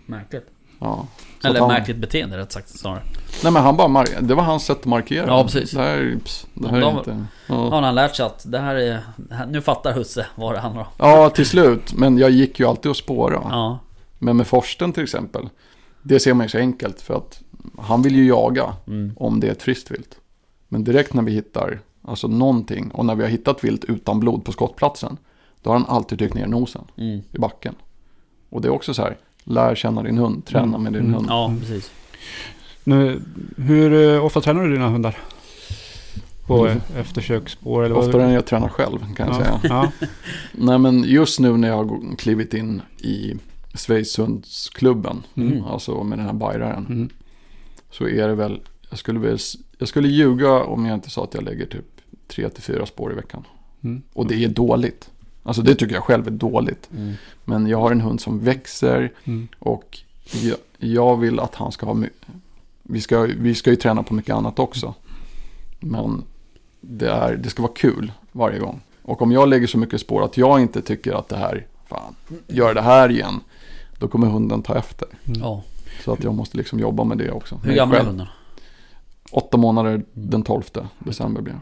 Märkligt. 0.06 0.48
Ja. 0.80 1.08
Så 1.42 1.48
Eller 1.48 1.60
han, 1.60 1.68
märkligt 1.70 1.98
beteende 1.98 2.38
rätt 2.38 2.52
sagt 2.52 2.70
snarare. 2.70 3.02
Nej 3.44 3.52
men 3.54 3.64
han 3.64 3.78
bara, 3.78 4.04
det 4.22 4.36
var 4.36 4.44
hans 4.44 4.66
sätt 4.66 4.78
att 4.80 4.86
markera. 4.86 5.28
Ja, 5.28 5.44
precis. 5.44 5.72
Det 5.72 5.82
här, 5.82 5.98
är- 5.98 6.20
pss, 6.20 6.48
det 6.54 6.70
här 6.70 6.82
De- 6.82 6.96
är 6.96 6.98
inte... 7.00 7.26
Ja, 7.48 7.56
Ja. 7.56 7.70
han 7.70 7.84
har 7.84 7.92
lärt 7.92 8.16
sig 8.16 8.26
att 8.26 8.52
det 8.52 8.60
här 8.60 8.76
är... 8.76 9.02
Nu 9.48 9.62
fattar 9.62 9.94
husse 9.94 10.26
vad 10.36 10.54
det 10.56 10.60
handlar 10.60 10.82
om. 10.82 10.88
ja, 10.98 11.30
till 11.30 11.46
slut. 11.46 11.94
Men 11.94 12.18
jag 12.18 12.30
gick 12.32 12.60
ju 12.60 12.66
alltid 12.66 12.92
att 12.92 12.98
spåra. 12.98 13.34
Ja. 13.44 13.80
Men 14.20 14.38
med 14.38 14.48
Forsten 14.48 14.94
till 14.94 15.04
exempel. 15.04 15.50
Det 16.02 16.20
ser 16.20 16.34
man 16.34 16.46
ju 16.46 16.50
så 16.50 16.58
enkelt 16.58 17.02
för 17.02 17.14
att 17.18 17.42
han 17.80 18.02
vill 18.02 18.16
ju 18.16 18.28
jaga 18.28 18.74
Mm. 18.88 19.14
om 19.18 19.40
det 19.40 19.48
är 19.48 19.52
ett 19.52 19.62
friskt 19.62 19.92
vilt. 19.92 20.16
Men 20.68 20.84
direkt 20.84 21.14
när 21.14 21.24
vi 21.24 21.32
hittar 21.32 21.80
alltså 22.10 22.28
någonting 22.28 22.92
och 22.92 23.06
när 23.06 23.16
vi 23.16 23.24
har 23.24 23.30
hittat 23.30 23.64
vilt 23.64 23.84
utan 23.84 24.20
blod 24.20 24.46
på 24.46 24.52
skottplatsen. 24.52 25.18
Då 25.62 25.70
har 25.70 25.78
han 25.80 25.88
alltid 25.90 26.20
tryckt 26.20 26.34
ner 26.34 26.48
nosen 26.48 26.82
Mm. 26.98 27.22
i 27.32 27.38
backen. 27.40 27.76
Och 28.50 28.62
det 28.62 28.68
är 28.68 28.72
också 28.72 28.94
så 28.94 29.02
här. 29.02 29.18
Lär 29.44 29.76
känna 29.76 30.04
din 30.04 30.18
hund, 30.18 30.46
träna 30.46 30.64
Mm. 30.64 30.84
med 30.84 30.94
din 30.94 31.02
Mm. 31.02 31.14
hund. 31.14 31.26
Ja, 31.30 31.54
precis. 31.60 31.92
Nu, 32.84 33.22
hur 33.58 34.16
eh, 34.16 34.26
ofta 34.26 34.42
tränar 34.42 34.64
du 34.64 34.72
dina 34.74 34.90
hundar? 34.90 35.18
På 36.48 36.66
Mm. 36.66 36.82
eftersöksspår 36.98 37.84
eller 37.84 37.96
vad? 37.96 38.06
Oftare 38.06 38.24
än 38.24 38.32
jag 38.32 38.46
tränar 38.46 38.68
själv 38.70 39.00
kan 39.16 39.28
jag 39.28 39.36
ja. 39.36 39.40
säga. 39.40 39.60
Ja. 39.64 40.08
Nej 40.54 40.80
men 40.80 41.04
just 41.04 41.40
nu 41.40 41.58
när 41.58 41.68
jag 41.68 41.76
har 41.76 42.16
klivit 42.18 42.54
in 42.54 42.82
i 42.98 43.34
Schweizsundsklubben. 43.74 45.24
Mm. 45.36 45.64
Alltså 45.64 46.04
med 46.04 46.18
den 46.18 46.26
här 46.26 46.34
bajraren. 46.34 46.86
Mm. 46.90 47.10
Så 47.92 48.08
är 48.08 48.28
det 48.28 48.36
väl, 48.36 48.62
jag 48.90 49.00
skulle, 49.00 49.20
väl, 49.20 49.38
jag 49.78 49.88
skulle 49.88 50.08
ljuga 50.08 50.64
om 50.64 50.86
jag 50.86 50.94
inte 50.94 51.10
sa 51.10 51.24
att 51.24 51.34
jag 51.34 51.44
lägger 51.44 51.66
typ 51.66 51.99
tre 52.30 52.50
till 52.50 52.64
fyra 52.64 52.86
spår 52.86 53.12
i 53.12 53.16
veckan. 53.16 53.44
Mm. 53.84 54.02
Och 54.14 54.28
det 54.28 54.44
är 54.44 54.48
dåligt. 54.48 55.10
Alltså 55.44 55.62
det 55.62 55.76
tycker 55.76 55.96
jag 55.96 56.04
själv 56.04 56.28
är 56.28 56.32
dåligt. 56.32 56.90
Mm. 56.98 57.14
Men 57.46 57.68
jag 57.68 57.78
har 57.78 57.92
en 57.92 58.02
hund 58.02 58.22
som 58.22 58.40
växer 58.40 59.12
Mm. 59.24 59.48
och 59.60 60.00
jag, 60.32 60.58
jag 60.78 61.18
vill 61.18 61.40
att 61.40 61.56
han 61.56 61.72
ska 61.72 61.86
ha 61.86 61.94
my- 61.94 62.10
vi 62.84 63.02
ska, 63.02 63.22
vi 63.22 63.56
ska 63.56 63.70
ju 63.70 63.76
träna 63.76 64.04
på 64.04 64.14
mycket 64.14 64.36
annat 64.36 64.60
också. 64.60 64.94
Men 65.80 66.24
det, 66.82 67.10
är, 67.10 67.36
det 67.36 67.50
ska 67.50 67.62
vara 67.62 67.72
kul 67.76 68.12
varje 68.32 68.60
gång. 68.60 68.82
Och 69.02 69.22
om 69.22 69.32
jag 69.32 69.50
lägger 69.50 69.68
så 69.68 69.78
mycket 69.78 70.02
spår 70.02 70.24
att 70.26 70.38
jag 70.38 70.62
inte 70.62 70.82
tycker 70.82 71.14
att 71.14 71.30
det 71.30 71.38
här, 71.38 71.68
fan, 71.88 72.16
gör 72.48 72.74
det 72.74 72.82
här 72.82 73.12
igen. 73.12 73.40
Då 74.00 74.08
kommer 74.08 74.28
hunden 74.28 74.62
ta 74.62 74.76
efter. 74.78 75.08
Ja. 75.24 75.64
Så 76.04 76.14
att 76.14 76.24
jag 76.24 76.34
måste 76.36 76.58
liksom 76.58 76.80
jobba 76.80 77.04
med 77.04 77.18
det 77.18 77.32
också. 77.32 77.60
Hur 77.64 77.74
gammal 77.74 77.96
är 77.98 78.04
hunden? 78.04 78.28
Åtta 79.32 79.58
månader 79.58 80.04
den 80.14 80.44
12 80.44 80.62
december 81.00 81.42
blir. 81.42 81.60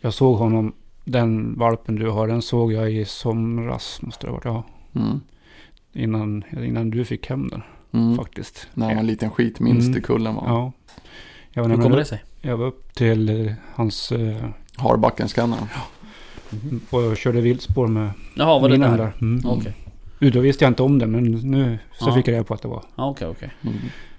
Jag 0.00 0.14
såg 0.14 0.38
honom, 0.38 0.72
den 1.04 1.58
valpen 1.58 1.96
du 1.96 2.08
har, 2.10 2.28
den 2.28 2.42
såg 2.42 2.72
jag 2.72 2.92
i 2.92 3.04
somras 3.04 4.02
måste 4.02 4.26
det 4.26 4.30
ha 4.30 4.34
varit. 4.34 4.44
Ja. 4.44 4.64
Mm. 5.00 5.20
Innan, 5.92 6.44
innan 6.62 6.90
du 6.90 7.04
fick 7.04 7.26
hem 7.30 7.48
den 7.48 7.62
Mm. 7.92 8.16
faktiskt. 8.16 8.68
När 8.74 8.86
han 8.86 8.94
var 8.94 9.00
en 9.00 9.06
liten 9.06 9.30
skit, 9.30 9.60
minst 9.60 9.86
Mm. 9.88 9.98
i 9.98 10.02
kullen 10.02 10.34
var. 10.34 10.44
Ja. 10.46 10.72
Jag 11.52 11.62
var, 11.62 11.70
Hur 11.70 11.82
kommer 11.82 11.96
det 11.96 12.04
sig? 12.04 12.24
jag 12.40 12.56
var 12.56 12.66
upp 12.66 12.94
till 12.94 13.46
eh, 13.46 13.52
hans... 13.74 14.12
Eh, 14.12 14.36
Harbacken-skannaren. 14.76 15.66
Mhm. 16.50 16.80
och 16.90 17.16
körde 17.16 17.40
viltspår 17.40 17.86
med 17.86 18.10
Jaha, 18.34 18.58
var 18.58 18.68
det 18.68 18.78
mina 18.78 18.96
där? 18.96 18.96
hundar. 18.96 19.12
Mm. 19.20 19.40
Okej. 19.58 19.72
Mm. 20.20 20.32
Då 20.34 20.40
visste 20.40 20.64
jag 20.64 20.70
inte 20.70 20.82
om 20.82 20.98
det, 20.98 21.06
men 21.06 21.24
nu 21.24 21.78
så 21.98 22.08
Ja. 22.10 22.14
fick 22.14 22.28
jag 22.28 22.32
reda 22.32 22.44
på 22.44 22.54
att 22.54 22.62
det 22.62 22.68
var 22.68 22.84
Ja, 22.96 23.10
okej, 23.10 23.28
okej. 23.28 23.50
Mm. 23.62 23.74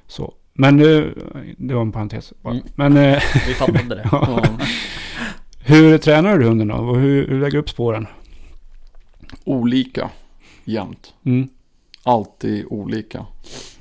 så. 0.08 0.34
Men 0.54 0.78
nu, 0.78 1.14
det 1.58 1.74
var 1.74 1.82
en 1.82 1.92
parentes 1.92 2.34
bara. 2.42 2.54
Mm. 2.54 2.66
Men 2.76 2.98
eh, 2.98 3.22
Vi 3.48 3.54
fattade 3.54 3.96
det. 3.96 4.10
Ja. 4.12 4.44
Hur 5.64 5.98
tränar 5.98 6.38
du 6.38 6.46
hunden 6.46 6.68
då? 6.68 6.76
Och 6.76 7.00
hur, 7.00 7.28
hur 7.28 7.40
lägger 7.40 7.52
du 7.52 7.58
upp 7.58 7.70
spåren? 7.70 8.08
Olika, 9.44 10.10
jämt. 10.64 11.14
Mm. 11.24 11.50
Alltid 12.04 12.66
olika. 12.70 13.26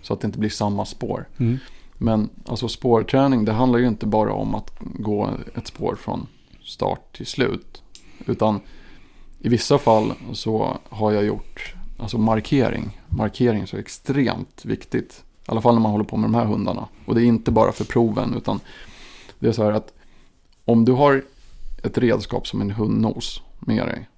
Så 0.02 0.12
att 0.12 0.20
det 0.20 0.26
inte 0.26 0.38
blir 0.38 0.50
samma 0.50 0.84
spår. 0.84 1.28
Mm. 1.38 1.58
Men 1.94 2.30
alltså 2.44 2.68
spårträning, 2.68 3.44
det 3.44 3.52
handlar 3.52 3.78
ju 3.78 3.88
inte 3.88 4.06
bara 4.06 4.32
om 4.32 4.54
att 4.54 4.70
gå 4.80 5.30
ett 5.54 5.66
spår 5.66 5.96
från 6.00 6.26
start 6.64 7.16
till 7.16 7.26
slut. 7.26 7.82
Utan 8.26 8.60
i 9.38 9.48
vissa 9.48 9.78
fall 9.78 10.12
så 10.32 10.78
har 10.88 11.12
jag 11.12 11.24
gjort 11.24 11.74
alltså 11.98 12.18
markering. 12.18 13.00
Markering 13.08 13.62
är 13.62 13.66
så 13.66 13.76
extremt 13.76 14.64
viktigt. 14.64 15.22
I 15.22 15.50
alla 15.50 15.60
fall 15.60 15.74
när 15.74 15.80
man 15.80 15.92
håller 15.92 16.04
på 16.04 16.16
med 16.16 16.30
de 16.30 16.34
här 16.34 16.44
hundarna. 16.44 16.88
Och 17.06 17.14
det 17.14 17.22
är 17.22 17.26
inte 17.26 17.50
bara 17.50 17.72
för 17.72 17.84
proven 17.84 18.34
utan 18.36 18.60
det 19.38 19.48
är 19.48 19.52
så 19.52 19.64
här 19.64 19.72
att 19.72 19.92
om 20.64 20.84
du 20.84 20.92
har 20.92 21.22
ett 21.84 21.98
redskap 21.98 22.46
som 22.46 22.60
en 22.60 22.70
hundnos 22.70 23.42
med 23.60 23.86
dig 23.86 24.08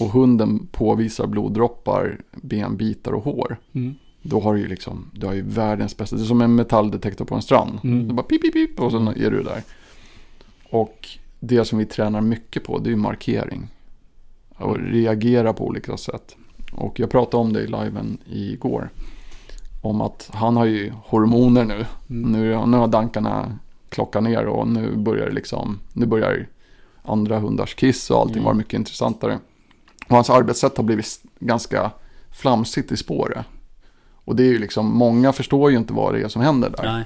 och 0.00 0.08
hunden 0.08 0.66
påvisar 0.66 1.26
bloddroppar, 1.26 2.20
benbitar 2.30 3.12
och 3.12 3.24
hår. 3.24 3.56
Mm. 3.72 3.94
Då 4.22 4.40
har 4.40 4.54
du 4.54 4.60
ju 4.60 4.68
liksom, 4.68 5.10
du 5.12 5.26
har 5.26 5.34
ju 5.34 5.42
världens 5.42 5.96
bästa, 5.96 6.16
det 6.16 6.22
är 6.22 6.26
som 6.26 6.40
en 6.40 6.54
metalldetektor 6.54 7.24
på 7.24 7.34
en 7.34 7.42
strand. 7.42 7.78
Mm. 7.84 8.08
Det 8.08 8.14
bara 8.14 8.22
pip, 8.22 8.42
pip, 8.42 8.52
pip 8.52 8.80
och 8.80 8.90
så 8.90 8.98
är 8.98 9.30
du 9.30 9.42
där. 9.42 9.62
Och 10.70 11.08
det 11.40 11.64
som 11.64 11.78
vi 11.78 11.86
tränar 11.86 12.20
mycket 12.20 12.64
på, 12.64 12.78
det 12.78 12.88
är 12.88 12.90
ju 12.90 12.96
markering. 12.96 13.68
Och 14.48 14.78
reagera 14.78 15.52
på 15.52 15.66
olika 15.66 15.96
sätt. 15.96 16.36
Och 16.72 17.00
jag 17.00 17.10
pratade 17.10 17.40
om 17.40 17.52
det 17.52 17.60
i 17.60 17.66
liven 17.66 18.18
igår. 18.26 18.90
Om 19.82 20.00
att 20.00 20.30
han 20.32 20.56
har 20.56 20.64
ju 20.64 20.92
hormoner 21.04 21.64
nu. 21.64 21.86
Mm. 22.10 22.32
Nu, 22.32 22.66
nu 22.66 22.76
har 22.76 22.88
dankarna 22.88 23.58
klockat 23.88 24.22
ner 24.22 24.46
och 24.46 24.68
nu 24.68 24.96
börjar 24.96 25.26
det 25.26 25.34
liksom, 25.34 25.78
nu 25.92 26.06
börjar 26.06 26.46
andra 27.02 27.38
hundars 27.38 27.74
kiss 27.74 28.10
och 28.10 28.18
allting 28.20 28.34
Mm. 28.36 28.44
vara 28.44 28.54
mycket 28.54 28.72
intressantare. 28.74 29.38
Och 30.08 30.14
hans 30.14 30.30
arbetssätt 30.30 30.76
har 30.76 30.84
blivit 30.84 31.06
ganska 31.40 31.90
flamsigt 32.32 32.92
i 32.92 32.96
spåret. 32.96 33.46
Och 34.24 34.36
det 34.36 34.42
är 34.42 34.46
ju 34.46 34.58
liksom, 34.58 34.86
många 34.96 35.32
förstår 35.32 35.70
ju 35.70 35.76
inte 35.76 35.92
vad 35.92 36.14
det 36.14 36.20
är 36.22 36.28
som 36.28 36.42
händer 36.42 36.70
där. 36.70 36.92
Nej. 36.92 37.04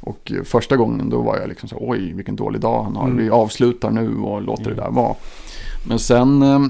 Och 0.00 0.32
första 0.44 0.76
gången 0.76 1.10
då 1.10 1.22
var 1.22 1.38
jag 1.38 1.48
liksom 1.48 1.68
så 1.68 1.76
oj 1.80 2.12
vilken 2.12 2.36
dålig 2.36 2.60
dag 2.60 2.82
han 2.84 2.96
har. 2.96 3.04
Mm. 3.04 3.16
Vi 3.16 3.30
avslutar 3.30 3.90
nu 3.90 4.16
och 4.18 4.42
låter 4.42 4.62
Mm. 4.64 4.76
det 4.76 4.82
där 4.82 4.90
vara. 4.90 5.14
Men 5.88 5.98
sen 5.98 6.42
eh, 6.42 6.60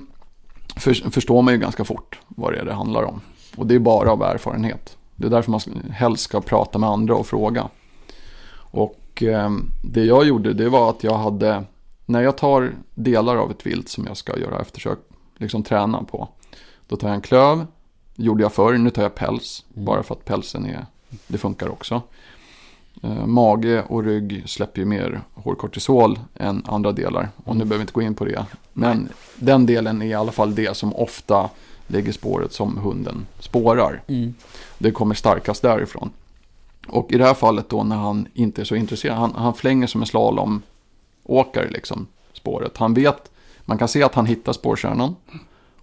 för, 0.77 1.11
förstår 1.11 1.43
man 1.43 1.55
ju 1.55 1.61
ganska 1.61 1.85
fort 1.85 2.19
vad 2.29 2.53
det 2.53 2.59
är 2.61 2.65
det 2.65 2.73
handlar 2.73 3.03
om. 3.03 3.21
Och 3.57 3.67
det 3.67 3.75
är 3.75 3.79
bara 3.79 4.13
av 4.13 4.23
erfarenhet. 4.23 4.97
Det 5.17 5.27
är 5.27 5.31
därför 5.31 5.51
man 5.51 5.61
helst 5.91 6.23
ska 6.23 6.41
prata 6.41 6.79
med 6.79 6.91
andra 6.91 7.15
och 7.15 7.27
fråga. 7.27 7.69
Och 8.57 9.23
eh, 9.23 9.51
det 9.85 10.05
jag 10.05 10.25
gjorde 10.27 10.53
det 10.55 10.69
var 10.69 10.91
att 10.91 11.05
jag 11.05 11.19
hade, 11.19 11.65
när 12.07 12.23
jag 12.23 12.37
tar 12.37 12.73
delar 12.95 13.37
av 13.37 13.51
ett 13.51 13.67
vilt 13.67 13.89
som 13.89 14.07
jag 14.07 14.17
ska 14.17 14.39
göra 14.39 14.61
eftersök, 14.61 14.99
liksom 15.37 15.63
träna 15.63 16.03
på. 16.03 16.29
Då 16.89 16.97
tar 16.97 17.09
jag 17.09 17.15
en 17.15 17.21
klöv, 17.21 17.67
gjorde 18.15 18.43
jag 18.43 18.53
förr, 18.53 18.79
nu 18.79 18.91
tar 18.91 19.03
jag 19.03 19.15
päls. 19.15 19.65
Mm. 19.75 19.85
Bara 19.85 20.03
för 20.03 20.15
att 20.15 20.25
pälsen 20.25 20.67
är, 20.67 20.87
det 21.27 21.39
funkar 21.39 21.69
också. 21.69 22.03
Eh, 23.03 23.27
mage 23.27 23.83
och 23.83 24.05
rygg 24.05 24.43
släpper 24.47 24.81
ju 24.81 24.85
mer 24.85 25.21
hårkortisol 25.35 26.19
än 26.35 26.63
andra 26.67 26.93
delar. 26.93 27.29
Och 27.45 27.57
nu 27.57 27.65
behöver 27.65 27.77
vi 27.77 27.81
inte 27.81 27.93
gå 27.93 28.03
in 28.03 28.15
på 28.15 28.25
det. 28.25 28.47
Men 28.73 29.09
den 29.37 29.67
delen 29.67 30.03
är 30.03 30.07
i 30.07 30.15
alla 30.15 30.33
fall 30.33 30.55
det 30.55 30.77
som 30.77 30.95
ofta 30.95 31.51
lägger 31.87 32.13
spåret 32.13 32.53
som 32.53 32.79
hunden 32.79 33.27
spårar. 33.39 34.03
Mm. 34.07 34.35
Det 34.79 34.91
kommer 34.91 35.15
starkast 35.15 35.63
därifrån. 35.63 36.11
Och 36.89 37.13
i 37.13 37.19
det 37.19 37.25
här 37.25 37.35
fallet 37.35 37.69
då 37.69 37.85
när 37.85 37.97
han 37.97 38.29
inte 38.35 38.61
är 38.61 38.65
så 38.65 38.75
intresserad. 38.75 39.17
Han, 39.17 39.35
han 39.35 39.55
flänger 39.55 39.87
som 39.87 40.01
en 40.01 40.07
slalomåkare 41.27 41.69
liksom 41.71 42.07
spåret. 42.33 42.77
Han 42.77 42.95
vet, 42.95 43.31
man 43.65 43.79
kan 43.79 43.89
se 43.89 44.03
att 44.03 44.15
han 44.15 44.27
hittar 44.27 44.53
spårkärnan. 44.53 45.17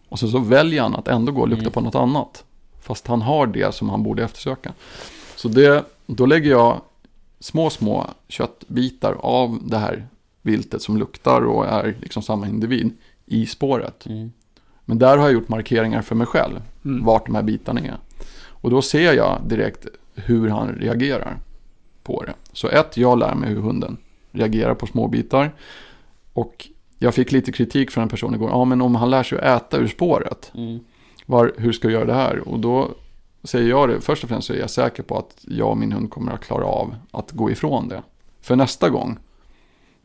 Och 0.10 0.20
så, 0.20 0.28
så 0.28 0.40
väljer 0.40 0.82
han 0.82 0.96
att 0.96 1.08
ändå 1.08 1.32
gå 1.32 1.42
och 1.42 1.48
lukta 1.48 1.62
Mm. 1.62 1.72
på 1.74 1.82
något 1.82 1.96
annat. 1.96 2.44
Fast 2.82 3.08
han 3.08 3.22
har 3.22 3.48
det 3.48 3.74
som 3.76 3.90
han 3.90 4.04
borde 4.04 4.24
eftersöka. 4.24 4.74
Så 5.36 5.48
det, 5.48 5.84
då 6.06 6.26
lägger 6.26 6.50
jag 6.52 6.82
små, 7.40 7.70
små 7.70 8.06
köttbitar 8.28 9.16
av 9.20 9.60
det 9.66 9.78
här 9.78 10.08
viltet 10.42 10.82
som 10.82 10.98
luktar 10.98 11.42
och 11.42 11.66
är 11.66 11.96
liksom 12.02 12.24
samma 12.24 12.48
individ 12.48 12.92
i 13.26 13.46
spåret. 13.46 14.06
Mm. 14.06 14.32
Men 14.86 15.00
där 15.00 15.18
har 15.18 15.26
jag 15.26 15.34
gjort 15.34 15.50
markeringar 15.50 16.02
för 16.02 16.16
mig 16.16 16.28
själv 16.28 16.62
Mm. 16.86 17.06
vart 17.06 17.26
de 17.26 17.36
här 17.36 17.44
bitarna 17.44 17.80
är. 17.80 17.98
Och 18.62 18.70
då 18.70 18.82
ser 18.82 19.14
jag 19.14 19.42
direkt 19.46 19.88
hur 20.16 20.50
han 20.50 20.68
reagerar 20.70 21.38
på 22.04 22.24
det. 22.24 22.34
Så 22.54 22.68
ett, 22.68 22.98
jag 22.98 23.20
lär 23.20 23.36
mig 23.36 23.50
hur 23.50 23.62
hunden 23.62 23.98
reagerar 24.34 24.74
på 24.76 24.88
små 24.88 25.08
bitar. 25.08 25.56
Och 26.34 26.68
jag 27.00 27.14
fick 27.14 27.32
lite 27.32 27.52
kritik 27.52 27.92
från 27.92 28.02
en 28.02 28.10
person 28.10 28.36
igår. 28.36 28.50
Ja, 28.50 28.66
men 28.66 28.82
om 28.82 28.96
han 28.96 29.10
lär 29.10 29.24
sig 29.24 29.38
att 29.40 29.62
äta 29.62 29.78
ur 29.78 29.88
spåret, 29.88 30.52
Mm. 30.56 30.80
var, 31.26 31.54
hur 31.58 31.72
ska 31.74 31.88
jag 31.88 31.94
göra 31.94 32.06
det 32.06 32.14
här? 32.14 32.48
Och 32.50 32.60
då 32.60 32.90
säger 33.44 33.70
jag 33.70 33.90
det, 33.90 34.02
först 34.02 34.24
och 34.24 34.30
främst 34.30 34.48
så 34.48 34.54
är 34.54 34.58
jag 34.58 34.70
säker 34.70 35.04
på 35.04 35.18
att 35.18 35.38
jag 35.42 35.70
och 35.70 35.78
min 35.78 35.92
hund 35.92 36.10
kommer 36.12 36.32
att 36.32 36.42
klara 36.46 36.66
av 36.66 36.96
att 37.12 37.32
gå 37.32 37.52
ifrån 37.52 37.88
det. 37.88 38.04
För 38.42 38.56
nästa 38.56 38.90
gång, 38.90 39.18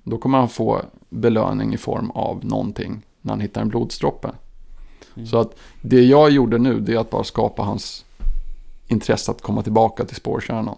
då 0.03 0.19
kommer 0.19 0.39
han 0.39 0.49
få 0.49 0.81
belöning 1.09 1.75
i 1.75 1.77
form 1.77 2.11
av 2.11 2.45
någonting 2.45 3.03
när 3.21 3.33
han 3.33 3.41
hittar 3.41 3.61
en 3.61 3.69
blodsdroppe. 3.69 4.31
Mm. 5.17 5.27
Så 5.27 5.39
att 5.39 5.57
det 5.83 6.03
jag 6.05 6.31
gjorde 6.31 6.59
nu, 6.59 6.81
det 6.81 6.93
är 6.93 6.99
att 6.99 7.11
bara 7.11 7.25
skapa 7.25 7.63
hans 7.63 8.05
intresse 8.89 9.31
att 9.31 9.43
komma 9.43 9.63
tillbaka 9.63 10.05
till 10.05 10.17
spårkärnan. 10.17 10.77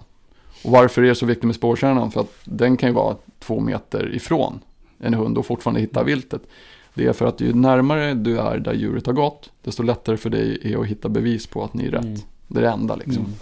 Och 0.62 0.70
varför 0.70 1.02
är 1.02 1.06
det 1.06 1.14
så 1.14 1.26
viktigt 1.26 1.44
med 1.44 1.54
spårkärnan? 1.54 2.10
För 2.10 2.20
att 2.20 2.32
den 2.44 2.76
kan 2.76 2.88
ju 2.88 2.94
vara 2.94 3.16
två 3.38 3.60
meter 3.60 4.14
ifrån 4.14 4.60
en 4.98 5.14
hund 5.14 5.38
och 5.38 5.46
fortfarande 5.46 5.80
hitta 5.80 6.02
viltet. 6.02 6.42
Det 6.94 7.06
är 7.06 7.12
för 7.12 7.26
att 7.26 7.40
ju 7.40 7.52
närmare 7.52 8.14
du 8.14 8.38
är 8.38 8.58
där 8.58 8.72
djuret 8.72 9.06
har 9.06 9.12
gått, 9.12 9.50
desto 9.62 9.82
lättare 9.82 10.16
för 10.16 10.30
dig 10.30 10.58
är 10.62 10.80
att 10.80 10.86
hitta 10.86 11.08
bevis 11.08 11.46
på 11.46 11.64
att 11.64 11.74
ni 11.74 11.86
är 11.86 11.90
rätt. 11.90 12.04
Mm. 12.04 12.20
Det 12.48 12.58
är 12.58 12.62
det 12.62 12.70
enda 12.70 12.96
liksom. 12.96 13.24
Mm. 13.24 13.32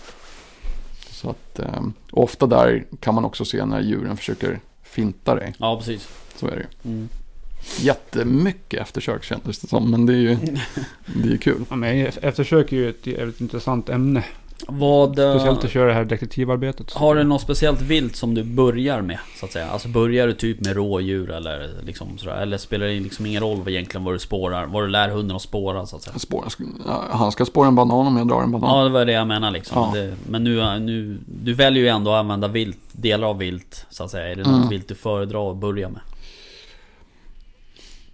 Så 1.11 1.31
att, 1.31 1.59
eh, 1.59 1.82
och 2.11 2.23
ofta 2.23 2.47
där 2.47 2.85
kan 3.01 3.15
man 3.15 3.24
också 3.24 3.45
se 3.45 3.65
när 3.65 3.81
djuren 3.81 4.16
försöker 4.16 4.61
finta 4.82 5.35
dig. 5.35 5.55
Ja, 5.59 5.77
precis. 5.77 6.09
Så 6.36 6.47
är 6.47 6.51
det 6.51 6.57
ju. 6.57 6.93
Mm. 6.93 7.09
Jättemycket 7.81 8.81
eftersök 8.81 9.24
kändes 9.24 9.59
det 9.59 9.69
som, 9.69 9.90
men 9.90 10.07
det 10.07 10.12
är 10.12 10.16
ju 10.16 10.36
det 11.07 11.28
är 11.28 11.32
ju 11.32 11.39
kul. 11.39 11.65
Ja, 11.70 11.77
men 11.77 12.07
eftersök 12.07 12.73
är 12.73 12.77
ju 12.77 12.90
ett 12.90 13.07
jävligt 13.07 13.40
intressant 13.40 13.89
ämne. 13.89 14.24
Vad... 14.68 15.18
eh, 15.18 15.30
Speciellt 15.35 15.64
att 15.64 15.70
köra 15.70 15.86
det 15.86 15.93
här 15.94 16.05
detektivarbetet. 16.05 16.93
Har 16.93 17.14
du 17.14 17.24
något 17.24 17.40
speciellt 17.43 17.80
vilt 17.82 18.16
som 18.16 18.35
du 18.35 18.43
börjar 18.44 19.02
med? 19.02 19.18
Så 19.36 19.47
att 19.47 19.52
säga? 19.52 19.68
Alltså 19.70 19.89
börjar 19.89 20.26
du 20.26 20.32
typ 20.32 20.60
med 20.60 20.76
rådjur 20.76 21.30
eller 21.30 21.70
liksom 21.86 22.18
sådär? 22.18 22.36
Eller 22.36 22.59
spelar 22.59 22.86
det 22.86 23.01
liksom 23.01 23.26
ingen 23.26 23.43
roll 23.43 23.68
egentligen 23.68 24.05
vad 24.05 24.14
du 24.14 24.18
spårar? 24.18 24.66
Vad 24.66 24.82
du 24.82 24.89
lär 24.89 25.09
hunden 25.09 25.36
att 25.36 25.43
spåra 25.43 25.86
så 25.86 25.97
att 25.97 26.02
säga? 26.02 26.18
Spår, 26.18 26.44
han 27.10 27.32
ska 27.32 27.44
spåra 27.44 27.68
en 27.68 27.74
banan 27.74 28.06
om 28.06 28.16
jag 28.16 28.28
drar 28.28 28.43
en 28.43 28.52
banan. 28.52 28.76
Ja 28.78 28.85
det 28.85 28.90
var 28.90 29.05
det 29.05 29.12
jag 29.12 29.26
menar 29.26 29.51
liksom. 29.51 29.82
Ja. 29.82 30.01
Det, 30.01 30.14
men 30.30 30.44
nu, 30.44 30.78
nu, 30.78 31.18
du 31.43 31.55
väljer 31.55 31.82
ju 31.82 31.89
ändå 31.89 32.10
att 32.12 32.20
använda 32.20 32.48
vilt, 32.48 32.78
delar 32.93 33.28
av 33.28 33.39
vilt 33.39 33.86
så 33.90 34.05
att 34.05 34.10
säga. 34.10 34.28
Är 34.28 34.36
det 34.36 34.43
något 34.43 34.56
Mm. 34.56 34.68
vilt 34.68 34.89
du 34.89 34.94
föredrar 34.94 35.51
att 35.51 35.56
börja 35.56 35.89
med? 35.89 36.01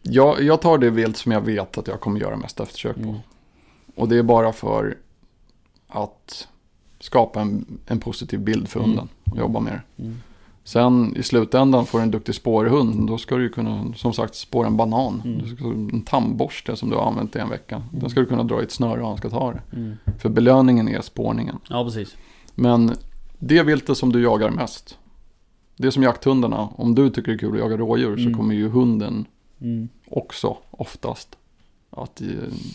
Jag, 0.02 0.42
jag 0.42 0.60
tar 0.60 0.78
det 0.78 0.90
vilt 0.90 1.16
som 1.16 1.32
jag 1.32 1.40
vet 1.40 1.78
att 1.78 1.88
jag 1.88 2.00
kommer 2.00 2.20
göra 2.20 2.36
mest 2.36 2.60
eftersök 2.60 2.96
på. 2.96 3.02
Mm. 3.02 3.16
Och 3.96 4.08
det 4.08 4.18
är 4.18 4.22
bara 4.22 4.52
för 4.52 4.94
att 5.94 6.48
skapa 7.00 7.40
en, 7.40 7.78
en 7.86 8.00
positiv 8.00 8.40
bild 8.40 8.68
för 8.68 8.80
Mm. 8.80 8.90
hunden 8.90 9.08
och 9.30 9.38
jobba 9.38 9.60
med 9.60 9.72
det. 9.72 10.02
Mm. 10.02 10.16
Sen 10.64 11.16
i 11.16 11.22
slutändan 11.22 11.86
får 11.86 11.98
du 11.98 12.02
en 12.02 12.10
duktig 12.10 12.34
spårhund. 12.34 13.06
Då 13.06 13.18
ska 13.18 13.36
du 13.36 13.42
ju 13.42 13.48
kunna, 13.48 13.92
som 13.96 14.12
sagt, 14.12 14.34
spåra 14.34 14.66
en 14.66 14.76
banan. 14.76 15.22
Mm. 15.24 15.88
En 15.92 16.02
tandborste 16.02 16.76
som 16.76 16.90
du 16.90 16.96
har 16.96 17.06
använt 17.06 17.36
i 17.36 17.38
en 17.38 17.48
vecka. 17.48 17.82
Den 17.92 18.10
ska 18.10 18.20
du 18.20 18.26
kunna 18.26 18.42
dra 18.44 18.60
i 18.60 18.64
ett 18.64 18.72
snöre 18.72 19.00
och 19.02 19.08
han 19.08 19.16
ska 19.18 19.30
ta 19.30 19.52
det. 19.52 19.76
Mm. 19.76 19.96
För 20.18 20.28
belöningen 20.28 20.88
är 20.88 21.00
spårningen. 21.00 21.58
Ja 21.68 21.84
precis. 21.84 22.16
Men 22.54 22.92
det 23.38 23.62
viltet 23.62 23.96
som 23.96 24.12
du 24.12 24.22
jagar 24.22 24.50
mest. 24.50 24.98
Det 25.76 25.86
är 25.86 25.90
som 25.90 26.02
jakthundarna. 26.02 26.68
Om 26.76 26.94
du 26.94 27.10
tycker 27.10 27.28
det 27.32 27.36
är 27.36 27.38
kul 27.38 27.52
att 27.54 27.58
jaga 27.60 27.76
rådjur 27.76 28.18
Mm. 28.18 28.32
så 28.32 28.38
kommer 28.38 28.54
ju 28.54 28.68
hunden 28.68 29.26
Mm. 29.60 29.88
också 30.10 30.56
oftast 30.70 31.36
att 31.90 32.20
eh, 32.20 32.26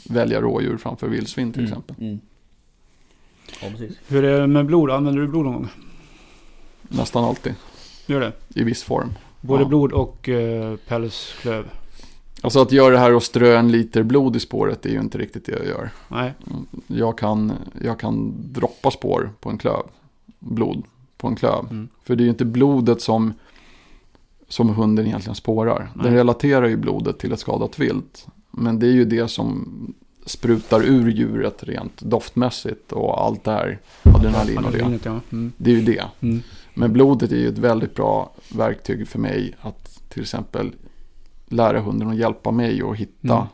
välja 0.09 0.41
rådjur 0.41 0.77
framför 0.77 1.07
vildsvin 1.07 1.51
till 1.53 1.61
Mm. 1.65 1.71
exempel. 1.71 2.19
Ja 3.61 3.67
precis. 3.69 3.97
Hur 4.07 4.23
är 4.23 4.41
det 4.41 4.47
med 4.47 4.65
blod? 4.65 4.91
Använder 4.91 5.21
du 5.21 5.27
blod 5.27 5.45
någon 5.45 5.53
gång? 5.53 5.67
Nästan 6.81 7.23
alltid. 7.23 7.55
Gör 8.05 8.19
det? 8.19 8.33
I 8.59 8.63
viss 8.63 8.83
form. 8.83 9.09
Både 9.41 9.63
Ja. 9.63 9.67
blod 9.67 9.91
och 9.91 10.27
uh, 10.29 10.75
pälsklöv? 10.75 11.65
Alltså 12.41 12.61
att 12.61 12.71
göra 12.71 12.93
det 12.93 12.99
här 12.99 13.13
och 13.13 13.23
strö 13.23 13.57
en 13.57 13.71
liter 13.71 14.03
blod 14.03 14.35
i 14.35 14.39
spåret 14.39 14.85
är 14.85 14.89
ju 14.89 14.99
inte 14.99 15.17
riktigt 15.17 15.45
det 15.45 15.51
jag 15.51 15.65
gör. 15.65 15.89
Nej. 16.07 16.33
Jag 16.87 17.17
kan, 17.17 17.53
jag 17.81 17.99
kan 17.99 18.33
droppa 18.53 18.91
spår 18.91 19.31
på 19.39 19.49
en 19.49 19.57
klöv. 19.57 19.83
Blod 20.39 20.83
på 21.17 21.27
en 21.27 21.35
klöv. 21.35 21.65
Mm. 21.69 21.87
För 22.03 22.15
det 22.15 22.21
är 22.21 22.25
ju 22.25 22.29
inte 22.29 22.45
blodet 22.45 23.01
som, 23.01 23.33
som 24.47 24.69
hunden 24.69 25.07
egentligen 25.07 25.35
spårar. 25.35 25.89
Den 25.95 26.03
Nej. 26.05 26.13
relaterar 26.13 26.67
ju 26.67 26.77
blodet 26.77 27.19
till 27.19 27.31
ett 27.33 27.39
skadat 27.39 27.79
vilt. 27.79 28.27
Men 28.51 28.79
det 28.79 28.87
är 28.87 28.91
ju 28.91 29.05
det 29.05 29.27
som 29.27 29.67
sprutar 30.29 30.83
ur 30.83 31.09
djuret 31.11 31.63
rent 31.63 32.01
doftmässigt 32.01 32.91
och 32.91 33.21
allt 33.25 33.43
det 33.43 33.51
här. 33.51 33.79
Adrenalin 34.03 34.57
och 34.65 34.71
det. 34.71 34.99
Ja. 35.03 35.19
Mm. 35.31 35.51
Det 35.57 35.71
är 35.71 35.75
ju 35.75 35.81
det. 35.81 36.03
Mm. 36.21 36.41
Men 36.73 36.93
blodet 36.93 37.31
är 37.31 37.35
ju 37.35 37.47
ett 37.47 37.57
väldigt 37.57 37.95
bra 37.95 38.31
verktyg 38.55 39.07
för 39.07 39.19
mig 39.19 39.55
att 39.61 40.01
till 40.09 40.21
exempel 40.21 40.71
lära 41.47 41.79
hunden 41.79 42.09
att 42.09 42.17
hjälpa 42.17 42.51
mig 42.51 42.81
att 42.81 42.95
hitta 42.97 43.33
Mm. 43.35 43.47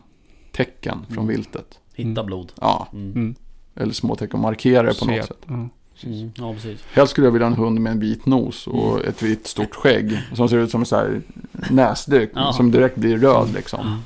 tecken 0.51 1.05
från 1.09 1.27
viltet. 1.27 1.79
Hitta 1.93 2.23
blod. 2.23 2.51
Ja, 2.61 2.87
eller 3.75 3.93
små 3.93 4.15
tecken, 4.15 4.39
markera 4.39 4.83
det 4.83 4.99
på 4.99 5.05
något 5.05 5.25
sätt. 5.25 5.45
Mm. 5.49 5.69
Ja 6.35 6.53
precis. 6.53 6.83
Helst 6.93 7.11
skulle 7.11 7.27
jag 7.27 7.31
vilja 7.31 7.47
ha 7.47 7.53
en 7.55 7.59
hund 7.61 7.81
med 7.81 7.91
en 7.91 7.99
vit 7.99 8.25
nos 8.25 8.67
och 8.67 8.93
Mm. 8.99 9.09
ett 9.09 9.21
vitt 9.23 9.47
stort 9.47 9.75
skägg. 9.75 10.19
Som 10.33 10.49
ser 10.49 10.57
ut 10.57 10.71
som 10.71 10.81
en 10.81 10.85
sån 10.85 10.99
här 10.99 11.21
näsduk 11.71 12.31
som 12.53 12.71
direkt 12.71 12.95
blir 12.95 13.17
röd 13.17 13.53
liksom. 13.53 14.01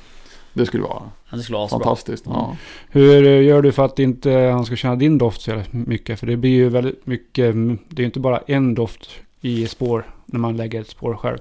Det 0.54 0.66
skulle 0.66 0.84
vara 0.84 1.04
det 1.32 1.44
skulle 1.44 1.58
vara 1.58 1.68
fantastiskt. 1.68 2.26
Mm. 2.26 2.38
Ja. 2.38 2.56
Hur 2.90 3.28
eh, 3.28 3.44
gör 3.44 3.62
du 3.62 3.72
för 3.72 3.86
att 3.86 4.00
inte 4.00 4.32
han 4.32 4.66
ska 4.66 4.76
känna 4.76 4.96
din 4.96 5.18
doft 5.18 5.42
så 5.42 5.64
mycket? 5.72 6.20
För 6.20 6.28
det 6.28 6.38
blir 6.38 6.52
ju 6.52 6.70
väldigt 6.70 7.06
mycket, 7.06 7.56
det 7.90 7.96
är 7.96 8.00
ju 8.00 8.06
inte 8.06 8.20
bara 8.20 8.38
en 8.38 8.76
doft 8.76 9.10
i 9.42 9.68
spår 9.68 10.14
när 10.26 10.40
man 10.40 10.58
lägger 10.58 10.82
ett 10.82 10.90
spår 10.90 11.16
själv. 11.16 11.38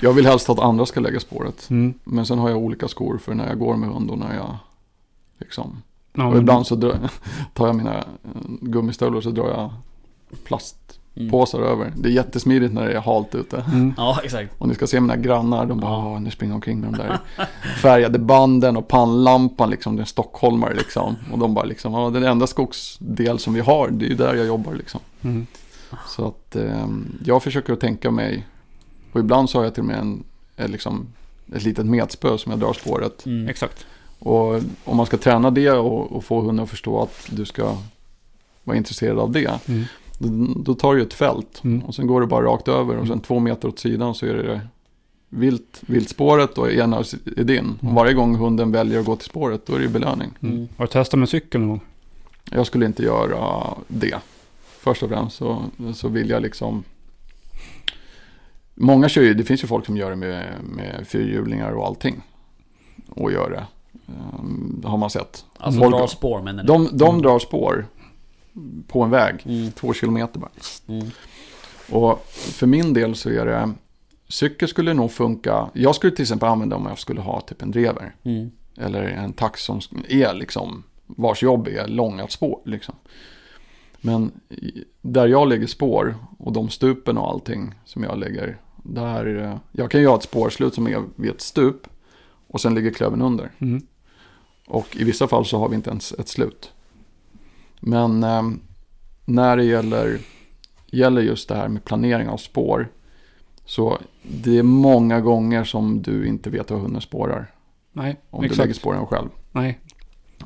Jag 0.00 0.12
vill 0.12 0.26
helst 0.26 0.50
att 0.50 0.58
andra 0.58 0.86
ska 0.86 1.00
lägga 1.00 1.20
spåret. 1.20 1.70
Mm. 1.70 1.94
Men 2.04 2.26
sen 2.26 2.38
har 2.38 2.48
jag 2.48 2.58
olika 2.58 2.88
skor 2.88 3.18
för 3.18 3.34
när 3.34 3.48
jag 3.48 3.58
går 3.58 3.76
med 3.76 3.88
hund 3.88 4.10
och 4.10 4.18
när 4.18 4.34
jag 4.34 4.56
liksom. 5.38 5.82
Ja, 6.12 6.26
Och 6.26 6.38
ibland 6.38 6.66
så 6.66 6.74
drar, 6.74 6.98
tar 7.54 7.66
jag 7.66 7.76
mina 7.76 7.98
eh, 7.98 8.04
gummistövlar 8.60 9.16
och 9.16 9.22
så 9.22 9.30
drar 9.30 9.48
jag 9.48 9.72
plastpåsar 10.44 10.89
Mm. 11.20 11.64
över. 11.66 11.92
Det 11.96 12.08
är 12.08 12.12
jättesmidigt 12.12 12.72
när 12.74 12.86
det 12.88 12.92
är 12.92 13.00
halt 13.00 13.34
ute. 13.34 13.64
Mm. 13.72 13.94
Ja, 13.96 14.20
exakt. 14.24 14.52
Och 14.58 14.68
ni 14.68 14.74
ska 14.74 14.86
se 14.86 15.00
mina 15.00 15.16
grannar, 15.16 15.66
de 15.66 15.80
bara, 15.80 15.90
Ja. 15.92 16.06
"Åh, 16.12 16.20
nu 16.20 16.30
springer 16.30 16.54
omkring 16.54 16.80
med 16.80 16.92
de 16.92 16.96
där 16.98 17.18
färgade 17.82 18.18
banden 18.18 18.76
och 18.76 18.88
pannlampan 18.88 19.70
liksom, 19.70 19.96
det 19.96 20.00
är 20.00 20.02
en 20.02 20.06
stockholmare 20.06 20.74
liksom. 20.74 21.16
Och 21.32 21.38
de 21.38 21.54
bara 21.54 21.64
liksom, 21.64 21.92
ja 21.92 22.10
den 22.10 22.24
enda 22.24 22.46
skogsdel 22.46 23.38
som 23.38 23.54
vi 23.54 23.60
har, 23.60 23.88
det 23.88 24.04
är 24.04 24.08
ju 24.08 24.14
där 24.16 24.34
jag 24.34 24.46
jobbar 24.46 24.74
liksom. 24.74 25.00
Mm. 25.22 25.46
Så 26.08 26.26
att 26.28 26.56
eh, 26.56 26.86
jag 27.24 27.42
försöker 27.42 27.72
att 27.72 27.80
tänka 27.80 28.10
mig, 28.10 28.46
och 29.12 29.20
ibland 29.20 29.50
så 29.50 29.58
har 29.58 29.64
jag 29.64 29.74
till 29.74 29.80
och 29.82 29.86
med 29.86 29.98
en, 29.98 30.24
en 30.56 30.70
liksom, 30.70 31.06
ett 31.54 31.62
litet 31.64 31.86
metspö 31.86 32.38
som 32.38 32.50
jag 32.52 32.58
drar 32.60 32.72
spåret. 32.72 33.26
Mm. 33.26 33.48
Exakt. 33.48 33.86
Och 34.18 34.54
om 34.84 34.96
man 34.96 35.06
ska 35.06 35.16
träna 35.16 35.50
det 35.50 35.70
och, 35.70 36.12
och 36.12 36.24
få 36.24 36.40
hunden 36.40 36.62
att 36.64 36.70
förstå 36.70 37.02
att 37.02 37.26
du 37.30 37.44
ska 37.44 37.76
vara 38.64 38.76
intresserad 38.76 39.18
av 39.18 39.30
det. 39.32 39.68
Mm. 39.68 39.84
Då, 40.56 40.74
tar 40.74 40.94
du 40.94 41.02
ett 41.02 41.14
fält 41.14 41.60
Mm. 41.64 41.82
och 41.84 41.94
sen 41.94 42.06
går 42.06 42.20
du 42.20 42.26
bara 42.26 42.44
rakt 42.44 42.68
över 42.68 42.96
och 42.96 43.06
sen 43.06 43.20
två 43.20 43.38
meter 43.38 43.68
åt 43.68 43.78
sidan 43.78 44.14
så 44.14 44.26
är 44.26 44.34
det 44.34 44.60
vilt, 45.28 45.82
viltspåret 45.86 46.58
och 46.58 46.72
ena 46.72 46.96
är 47.36 47.44
din. 47.44 47.78
Och 47.82 47.94
varje 47.94 48.12
gång 48.14 48.36
hunden 48.36 48.72
väljer 48.72 49.00
att 49.00 49.06
gå 49.06 49.16
till 49.16 49.26
spåret 49.26 49.66
då 49.66 49.74
är 49.74 49.78
det 49.80 49.88
belöning. 49.88 50.30
Mm. 50.40 50.54
Mm. 50.56 50.68
Har 50.76 50.84
du 50.84 50.90
testat 50.92 51.20
med 51.20 51.28
cykel 51.28 51.60
någon 51.60 51.68
gång? 51.70 51.80
Jag 52.50 52.66
skulle 52.66 52.86
inte 52.86 53.02
göra 53.02 53.64
det. 53.88 54.18
Först 54.80 55.02
och 55.02 55.08
främst 55.08 55.36
så, 55.36 55.62
så 55.94 56.08
vill 56.08 56.30
jag 56.30 56.42
liksom 56.42 56.84
Många 58.74 59.08
kör 59.08 59.22
ju, 59.22 59.34
det 59.34 59.44
finns 59.44 59.64
ju 59.64 59.68
folk 59.68 59.86
som 59.86 59.96
gör 59.96 60.10
det 60.10 60.16
med, 60.16 60.46
med 60.64 61.06
fyrhjulingar 61.06 61.72
och 61.72 61.86
allting. 61.86 62.20
Och 63.08 63.32
gör 63.32 63.50
det. 63.50 63.64
Um, 64.38 64.82
har 64.84 64.98
man 64.98 65.10
sett. 65.10 65.44
Alltså 65.58 65.80
Folk- 65.80 65.96
dra 65.96 66.06
spår 66.06 66.42
menar 66.42 66.62
ni? 66.62 66.66
De, 66.66 66.88
de 66.98 67.22
drar 67.22 67.38
spår 67.38 67.86
på 68.86 69.02
en 69.02 69.10
väg. 69.10 69.42
Mm. 69.44 69.72
Två 69.72 69.92
kilometer 69.92 70.40
bara. 70.40 70.50
Mm. 70.88 71.06
Och 71.90 72.26
för 72.30 72.66
min 72.66 72.92
del 72.92 73.14
så 73.14 73.30
är 73.30 73.46
det, 73.46 73.72
cykel 74.28 74.68
skulle 74.68 74.94
nog 74.94 75.12
funka. 75.12 75.70
Jag 75.72 75.94
skulle 75.94 76.16
till 76.16 76.22
exempel 76.22 76.48
använda 76.48 76.76
om 76.76 76.86
jag 76.86 76.98
skulle 76.98 77.20
ha 77.20 77.40
typ 77.40 77.62
en 77.62 77.70
drever. 77.70 78.14
Mm. 78.22 78.50
Eller 78.76 79.02
en 79.02 79.32
tax 79.32 79.62
som 79.62 79.80
är 80.08 80.34
liksom, 80.34 80.82
vars 81.06 81.42
jobb 81.42 81.68
är 81.68 81.86
långa 81.88 82.28
spår 82.28 82.60
liksom. 82.64 82.94
Men 84.00 84.32
där 85.02 85.26
jag 85.26 85.48
lägger 85.48 85.66
spår 85.66 86.16
och 86.38 86.52
de 86.52 86.68
stupen 86.68 87.18
och 87.18 87.28
allting 87.28 87.74
som 87.84 88.02
jag 88.02 88.18
lägger. 88.18 88.58
Där, 88.82 89.58
jag 89.72 89.90
kan 89.90 90.00
ju 90.00 90.06
ha 90.06 90.16
ett 90.16 90.22
spårslut 90.22 90.74
som 90.74 90.86
är 90.86 91.02
vid 91.16 91.30
ett 91.30 91.40
stup. 91.40 91.86
Och 92.46 92.60
sen 92.60 92.74
ligger 92.74 92.90
klöven 92.90 93.22
under. 93.22 93.50
Mm. 93.58 93.86
Och 94.66 94.96
i 94.96 95.04
vissa 95.04 95.28
fall 95.28 95.46
så 95.46 95.58
har 95.58 95.68
vi 95.68 95.76
inte 95.76 95.90
ens 95.90 96.12
ett 96.12 96.28
slut. 96.28 96.72
Men 97.80 98.22
eh, 98.24 98.42
när 99.24 99.56
det 99.56 99.64
gäller, 99.64 100.18
gäller 100.86 101.22
just 101.22 101.48
det 101.48 101.54
här 101.54 101.68
med 101.68 101.84
planering 101.84 102.28
av 102.28 102.36
spår. 102.36 102.88
Så 103.64 103.98
det 104.22 104.58
är 104.58 104.62
många 104.62 105.20
gånger 105.20 105.64
som 105.64 106.02
du 106.02 106.26
inte 106.26 106.50
vet 106.50 106.70
vad 106.70 106.80
hunden 106.80 107.00
spårar. 107.00 107.46
Nej, 107.92 108.16
Om 108.30 108.40
du 108.40 108.46
exakt. 108.46 108.58
lägger 108.58 108.74
spåren 108.74 109.06
själv. 109.06 109.28
Nej, 109.52 109.78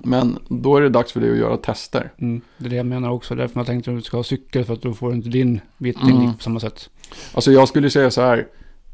Men 0.02 0.38
då 0.48 0.76
är 0.76 0.80
det 0.80 0.88
dags 0.88 1.12
för 1.12 1.20
dig 1.20 1.30
att 1.30 1.36
göra 1.38 1.56
tester. 1.56 2.12
mm. 2.18 2.40
det 2.58 2.66
är 2.66 2.70
det 2.70 2.76
jag 2.76 2.86
menar 2.86 3.10
också. 3.10 3.34
Därför 3.34 3.60
jag 3.60 3.66
tänkte 3.66 3.90
att 3.90 3.96
du 3.96 4.02
ska 4.02 4.16
ha 4.16 4.24
cykel 4.24 4.64
för 4.64 4.74
att 4.74 4.82
då 4.82 4.94
får 4.94 5.08
du 5.10 5.16
inte 5.16 5.28
din 5.28 5.60
vittring 5.78 6.16
Mm. 6.16 6.34
på 6.34 6.42
samma 6.42 6.60
sätt. 6.60 6.90
Alltså 7.34 7.52
jag 7.52 7.68
skulle 7.68 7.90
säga 7.90 8.10
så 8.10 8.20
här. 8.20 8.46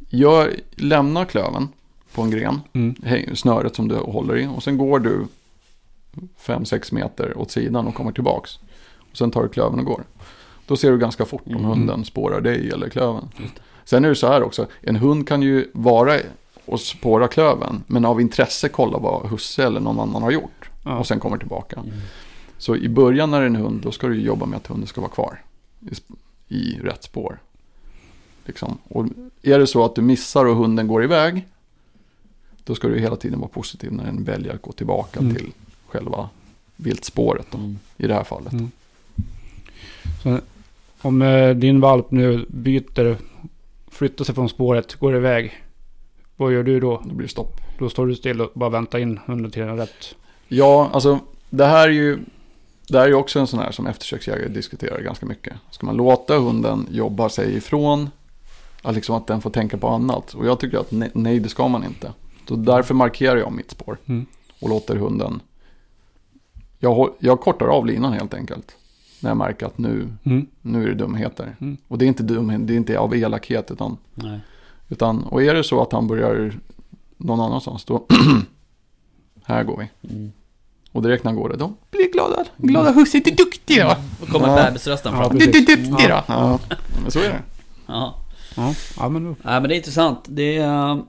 Jag 0.09 0.49
lämnar 0.77 1.25
klöven 1.25 1.69
på 2.15 2.23
en 2.23 2.31
gren. 2.31 2.61
Mm. 2.73 2.95
Snöret 3.37 3.77
som 3.77 3.89
du 3.89 3.97
håller 3.97 4.37
i. 4.37 4.47
Och 4.47 4.63
sen 4.63 4.79
går 4.79 4.99
du 4.99 5.27
5-6 6.41 6.95
meter 6.95 7.39
åt 7.39 7.51
sidan 7.51 7.87
och 7.87 7.95
kommer 7.95 8.13
tillbaks. 8.13 8.59
Och 9.11 9.17
sen 9.17 9.31
tar 9.31 9.43
du 9.43 9.49
klöven 9.49 9.79
och 9.79 9.85
går. 9.85 10.05
Då 10.67 10.77
ser 10.77 10.91
du 10.93 10.99
ganska 10.99 11.25
fort 11.25 11.43
om 11.47 11.53
Mm. 11.53 11.65
hunden 11.65 12.05
spårar 12.05 12.41
dig 12.41 12.71
eller 12.71 12.89
klöven. 12.89 13.29
Sen 13.85 14.05
är 14.05 14.09
det 14.09 14.15
så 14.15 14.27
här 14.27 14.43
också. 14.43 14.67
En 14.81 14.97
hund 14.97 15.29
kan 15.29 15.43
ju 15.43 15.71
vara 15.73 16.19
och 16.65 16.81
spåra 16.81 17.29
klöven. 17.29 17.83
Men 17.87 18.05
av 18.05 18.21
intresse 18.21 18.69
kolla 18.69 18.99
vad 18.99 19.27
husse 19.31 19.65
eller 19.67 19.81
någon 19.81 20.01
annan 20.01 20.23
har 20.23 20.31
gjort. 20.31 20.71
Ja. 20.85 20.99
Och 20.99 21.07
sen 21.07 21.21
kommer 21.21 21.39
tillbaka. 21.39 21.77
Mm. 21.81 21.91
Så 22.59 22.77
i 22.77 22.89
början 22.89 23.31
när 23.31 23.39
det 23.41 23.45
är 23.45 23.51
en 23.51 23.57
hund, 23.57 23.81
då 23.83 23.93
ska 23.93 24.07
du 24.09 24.21
jobba 24.21 24.47
med 24.47 24.57
att 24.57 24.67
hunden 24.67 24.87
ska 24.87 25.01
vara 25.01 25.11
kvar 25.11 25.43
i, 26.49 26.55
i 26.57 26.79
rätt 26.83 27.03
spår. 27.05 27.39
Liksom. 28.45 28.79
Och 28.89 29.07
är 29.43 29.59
det 29.59 29.67
så 29.67 29.85
att 29.85 29.95
du 29.95 30.03
missar 30.03 30.45
och 30.45 30.57
hunden 30.57 30.87
går 30.89 31.05
iväg, 31.05 31.47
då 32.65 32.75
ska 32.75 32.89
du 32.89 32.99
hela 32.99 33.17
tiden 33.17 33.41
vara 33.41 33.49
positiv 33.49 33.93
när 33.93 34.05
den 34.05 34.25
väljer 34.25 34.55
att 34.55 34.63
gå 34.63 34.73
tillbaka 34.73 35.21
Mm. 35.21 35.35
till 35.35 35.53
själva 35.91 36.29
viltspåret 36.77 37.47
då, 37.51 37.59
Mm. 37.59 37.79
i 37.97 38.07
det 38.07 38.15
här 38.15 38.25
fallet. 38.25 38.53
Mm. 38.53 38.71
Så, 40.23 40.39
om 41.03 41.23
eh, 41.23 41.51
din 41.51 41.81
valp 41.81 42.11
nu 42.11 42.47
byter, 42.49 43.17
flyttar 43.91 44.25
sig 44.25 44.35
från 44.35 44.49
spåret, 44.49 44.95
går 44.95 45.17
iväg. 45.17 45.53
Vad 46.37 46.53
gör 46.53 46.63
du 46.63 46.81
då? 46.81 47.03
Då 47.05 47.15
blir 47.15 47.27
det 47.27 47.33
stopp. 47.33 47.61
Då 47.79 47.89
står 47.89 48.07
du 48.07 48.15
still 48.15 48.41
och 48.41 48.51
bara 48.55 48.71
väntar 48.71 48.99
in 48.99 49.21
hunden 49.27 49.51
till 49.51 49.63
den 49.63 49.77
rätt. 49.77 50.15
Ja, 50.49 50.91
alltså 50.93 51.19
det 51.51 51.67
här 51.67 51.89
är 51.89 51.93
ju 51.93 52.19
det 52.89 52.99
här 52.99 53.09
är 53.09 53.15
också 53.15 53.39
en 53.39 53.47
sån 53.47 53.61
här 53.61 53.71
som 53.73 53.87
eftersöksjägare 53.87 54.49
diskuterar 54.49 55.01
ganska 55.01 55.27
mycket. 55.27 55.53
Ska 55.71 55.87
man 55.87 55.97
låta 55.97 56.39
hunden 56.39 56.87
jobba 56.91 57.29
sig 57.29 57.57
ifrån? 57.57 58.11
Att, 58.83 58.95
liksom 58.95 59.15
att 59.15 59.27
den 59.27 59.41
får 59.41 59.51
tänka 59.51 59.77
på 59.79 59.89
annat. 59.89 60.35
Och 60.35 60.47
jag 60.47 60.61
tycker 60.61 60.79
att 60.79 60.91
nej, 60.91 61.11
nej 61.15 61.39
det 61.39 61.49
ska 61.49 61.69
man 61.69 61.85
inte. 61.85 62.13
Så 62.49 62.57
därför 62.57 62.95
markerar 62.95 63.37
jag 63.37 63.53
mitt 63.53 63.71
spår. 63.71 63.97
Mm. 64.07 64.27
Och 64.61 64.69
låter 64.69 64.97
hunden... 64.97 65.41
Jag, 66.83 67.11
jag 67.19 67.41
kortar 67.41 67.67
av 67.67 67.87
linan 67.87 68.13
helt 68.13 68.35
enkelt. 68.35 68.77
När 69.21 69.31
jag 69.31 69.37
märker 69.37 69.67
att 69.67 69.79
nu, 69.79 70.09
Mm. 70.25 70.47
nu 70.63 70.83
är 70.85 70.89
det 70.89 70.95
dumheter. 70.95 71.57
Mm. 71.61 71.77
Och 71.89 71.99
det 71.99 72.05
är 72.05 72.07
inte 72.07 72.23
dumhet, 72.23 72.67
det 72.67 72.73
är 72.75 72.77
inte 72.77 72.99
av 72.99 73.15
elakhet. 73.17 73.71
Utan, 73.71 73.97
Nej. 74.15 74.41
utan, 74.89 75.23
och 75.25 75.43
är 75.43 75.55
det 75.55 75.65
så 75.65 75.83
att 75.83 75.93
han 75.93 76.07
börjar 76.07 76.53
någon 77.17 77.41
annanstans, 77.41 77.85
då... 77.85 78.07
här 79.45 79.65
går 79.65 79.77
vi. 80.01 80.09
Mm. 80.15 80.33
Och 80.93 81.03
direkt 81.03 81.25
när 81.25 81.31
han 81.33 81.41
går 81.41 81.49
det, 81.49 81.57
då 81.57 81.73
blir 81.91 82.13
glada. 82.13 82.45
Glada 82.57 82.91
husse, 82.93 83.21
du 83.25 83.31
är 83.31 83.37
duktig 83.37 83.81
då. 83.81 83.95
Då 84.21 84.27
kommer 84.27 84.49
Ja. 84.49 84.65
bebisrösten 84.65 85.15
Ja, 85.15 85.25
fram. 85.29 85.39
Du 85.39 85.45
är 85.49 85.53
duktig 85.53 85.91
då. 85.93 85.97
Ja, 86.29 86.59
men 87.03 87.11
så 87.11 87.19
är 87.19 87.29
det. 87.29 87.43
Ja. 87.87 88.15
Ja, 88.57 88.75
ja 88.97 89.09
men 89.09 89.25
då. 89.25 89.29
Nej 89.43 89.61
men 89.61 89.63
det 89.69 89.75
är 89.75 89.77
intressant. 89.77 90.19
Det 90.29 90.57
är, 90.57 91.03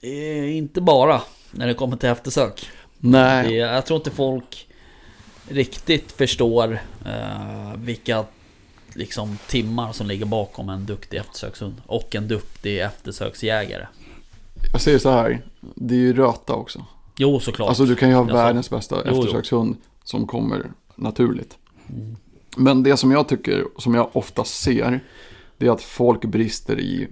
är 0.00 0.44
inte 0.46 0.80
bara 0.80 1.20
när 1.50 1.66
det 1.66 1.74
kommer 1.74 1.96
till 1.96 2.08
eftersök. 2.08 2.68
Det 2.98 3.08
Nej, 3.08 3.60
är, 3.60 3.72
jag 3.74 3.86
tror 3.86 3.96
inte 3.96 4.10
folk 4.10 4.66
riktigt 5.50 6.12
förstår 6.12 6.80
eh, 7.06 7.76
vilka 7.76 8.24
liksom, 8.94 9.38
timmar 9.46 9.92
som 9.92 10.06
ligger 10.06 10.26
bakom 10.26 10.68
en 10.68 10.86
duktig 10.86 11.18
eftersökshund. 11.18 11.82
Och 11.86 12.14
en 12.14 12.28
duktig 12.28 12.80
eftersöksjägare. 12.80 13.86
jag 14.72 14.80
säger 14.80 14.98
så 14.98 15.10
här. 15.10 15.42
Det 15.60 15.94
är 15.94 15.98
ju 15.98 16.12
röta 16.12 16.54
också. 16.54 16.84
Jo 17.18 17.40
såklart. 17.40 17.68
Alltså 17.68 17.84
du 17.84 17.96
kan 17.96 18.08
ju 18.08 18.14
ha 18.14 18.26
Jag 18.26 18.34
världens 18.34 18.70
bästa 18.70 18.96
Jo, 18.96 19.02
jo. 19.06 19.20
eftersökshund 19.20 19.76
som 20.04 20.26
kommer 20.26 20.70
naturligt. 20.96 21.58
Mm. 21.88 22.16
Men 22.56 22.82
det 22.82 22.96
som 22.96 23.10
jag 23.10 23.28
tycker, 23.28 23.64
som 23.78 23.94
jag 23.94 24.10
ofta 24.12 24.44
ser, 24.44 25.00
det 25.58 25.66
är 25.66 25.70
att 25.70 25.82
folk 25.82 26.24
brister 26.24 26.80
i 26.80 27.08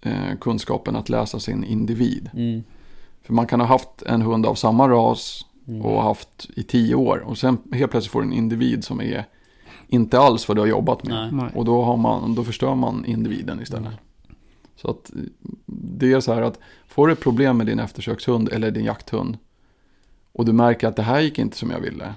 eh, 0.00 0.38
kunskapen 0.40 0.96
att 0.96 1.08
läsa 1.08 1.40
sin 1.40 1.64
individ. 1.64 2.30
Mm. 2.34 2.64
För 3.22 3.32
man 3.32 3.46
kan 3.46 3.60
ha 3.60 3.66
haft 3.66 4.02
en 4.06 4.22
hund 4.22 4.46
av 4.46 4.54
samma 4.54 4.88
ras. 4.88 5.46
Och 5.82 6.02
haft 6.02 6.46
i 6.56 6.62
tio 6.62 6.94
år. 6.94 7.18
Och 7.18 7.38
sen 7.38 7.58
helt 7.72 7.90
plötsligt 7.90 8.12
får 8.12 8.22
du 8.22 8.26
en 8.26 8.32
individ 8.32 8.84
som 8.84 9.00
är 9.00 9.24
inte 9.88 10.18
alls 10.18 10.48
vad 10.48 10.56
du 10.56 10.60
har 10.60 10.66
jobbat 10.66 11.04
med. 11.04 11.34
Nej. 11.34 11.50
Och 11.54 11.64
då, 11.64 11.82
har 11.82 11.96
man, 11.96 12.34
då 12.34 12.44
förstör 12.44 12.74
man 12.74 13.04
individen 13.04 13.60
istället. 13.62 13.86
Mm. 13.86 13.98
Så 14.76 14.90
att 14.90 15.10
det 15.66 16.12
är 16.12 16.20
så 16.20 16.34
här 16.34 16.42
att 16.42 16.58
får 16.86 17.06
du 17.06 17.12
ett 17.12 17.20
problem 17.20 17.56
med 17.56 17.66
din 17.66 17.78
eftersökshund 17.78 18.48
eller 18.48 18.70
din 18.70 18.84
jakthund 18.84 19.38
och 20.32 20.44
du 20.44 20.52
märker 20.52 20.88
att 20.88 20.96
det 20.96 21.02
här 21.02 21.20
gick 21.20 21.38
inte 21.38 21.56
som 21.56 21.70
jag 21.70 21.80
ville. 21.80 22.14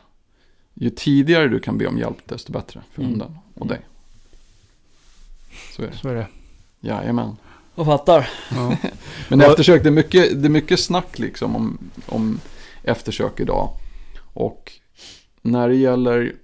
Ju 0.73 0.89
tidigare 0.89 1.47
du 1.47 1.59
kan 1.59 1.77
be 1.77 1.87
om 1.87 1.97
hjälp 1.97 2.17
desto 2.25 2.51
bättre 2.51 2.81
för 2.91 3.01
Mm. 3.01 3.11
hunden 3.11 3.37
och 3.55 3.67
dig. 3.67 3.79
Så 5.75 5.81
är 5.81 5.87
det. 5.87 5.97
Så 5.97 6.09
är 6.09 6.15
det. 6.15 6.27
Jajamän. 6.79 7.37
Jag 7.75 7.85
fattar. 7.85 8.29
Ja. 8.55 8.77
Men 9.29 9.41
eftersök, 9.41 9.83
det 9.83 9.89
är 9.89 9.91
mycket, 9.91 10.41
det 10.41 10.47
är 10.47 10.49
mycket 10.49 10.79
snack 10.79 11.19
liksom 11.19 11.55
om, 11.55 11.77
om 12.05 12.39
eftersök 12.87 13.39
idag. 13.39 13.69
Och 14.33 14.71
när 15.41 15.69
det 15.69 15.75
gäller 15.75 16.35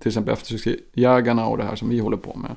till 0.00 0.08
exempel 0.08 0.34
eftersöksjägarna 0.34 1.46
och 1.46 1.58
det 1.58 1.64
här 1.64 1.76
som 1.76 1.88
vi 1.88 1.98
håller 1.98 2.16
på 2.16 2.34
med. 2.36 2.50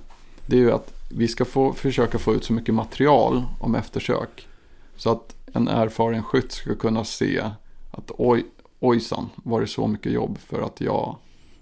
Det 0.46 0.56
är 0.56 0.60
ju 0.60 0.72
att 0.72 0.94
vi 1.10 1.28
ska 1.28 1.46
få, 1.46 1.74
försöka 1.74 2.20
få 2.20 2.34
ut 2.34 2.44
så 2.44 2.54
mycket 2.54 2.76
material 2.76 3.44
om 3.60 3.76
eftersök. 3.76 4.48
Så 4.96 5.12
att 5.12 5.36
en 5.54 5.68
erfaren 5.68 6.24
skytt 6.24 6.52
ska 6.52 6.76
kunna 6.76 7.04
se 7.04 7.44
att 7.92 8.12
oj, 8.18 8.46
ojsan 8.80 9.30
var 9.36 9.62
det 9.62 9.68
så 9.68 9.88
mycket 9.88 10.12
jobb 10.12 10.38
för 10.38 10.62
att 10.62 10.82
jag 10.82 11.16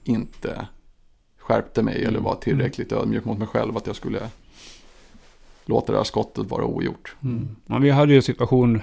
inte 0.03 0.67
skärpte 1.37 1.83
mig 1.83 1.95
eller 1.95 2.09
Mm. 2.09 2.23
var 2.23 2.35
tillräckligt 2.35 2.91
ödmjuk 2.91 3.25
mot 3.25 3.37
mig 3.37 3.47
själv 3.47 3.77
att 3.77 3.87
jag 3.87 3.95
skulle 3.95 4.29
låta 5.65 5.91
det 5.91 5.97
här 5.97 6.03
skottet 6.03 6.49
vara 6.49 6.65
ogjort. 6.65 7.15
Mm. 7.23 7.55
Men 7.65 7.81
vi 7.81 7.89
hade 7.89 8.11
ju 8.11 8.17
en 8.17 8.23
situation 8.23 8.81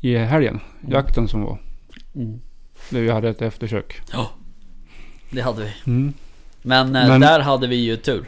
i 0.00 0.16
helgen, 0.16 0.60
Mm. 0.80 0.92
jakten 0.92 1.28
som 1.28 1.42
var. 1.42 1.58
Mm. 2.14 2.40
Där 2.90 3.00
vi 3.00 3.10
hade 3.10 3.28
ett 3.28 3.42
eftersök. 3.42 4.00
Det 5.30 5.40
hade 5.40 5.64
vi. 5.64 5.72
Mm. 5.92 6.12
Men, 6.62 6.96
eh, 6.96 7.08
Men- 7.08 7.20
där 7.20 7.40
hade 7.40 7.66
vi 7.66 7.76
ju 7.76 7.96
tur. 7.96 8.20
I 8.22 8.26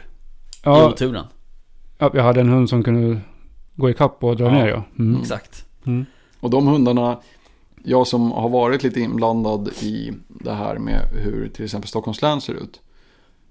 Ja, 0.63 0.89
oturen. 0.89 1.25
ja, 1.97 2.09
vi 2.09 2.19
hade 2.19 2.41
en 2.41 2.49
hund 2.49 2.69
som 2.69 2.83
kunde 2.83 3.21
gå 3.75 3.89
ikapp 3.89 4.23
och 4.23 4.35
dra 4.37 4.45
Ja. 4.45 4.51
ner 4.51 4.67
ja. 4.67 4.83
Mm. 4.99 5.21
Exakt. 5.21 5.65
Mm. 5.85 6.05
Och 6.39 6.49
de 6.49 6.67
hundarna, 6.67 7.19
jag 7.83 8.07
som 8.07 8.31
har 8.31 8.49
varit 8.49 8.83
lite 8.83 8.99
inblandad 8.99 9.69
i 9.81 10.11
det 10.27 10.53
här 10.53 10.77
med 10.77 11.01
hur 11.13 11.49
till 11.49 11.65
exempel 11.65 11.87
Stockholms 11.89 12.21
län 12.21 12.41
ser 12.41 12.53
ut. 12.53 12.81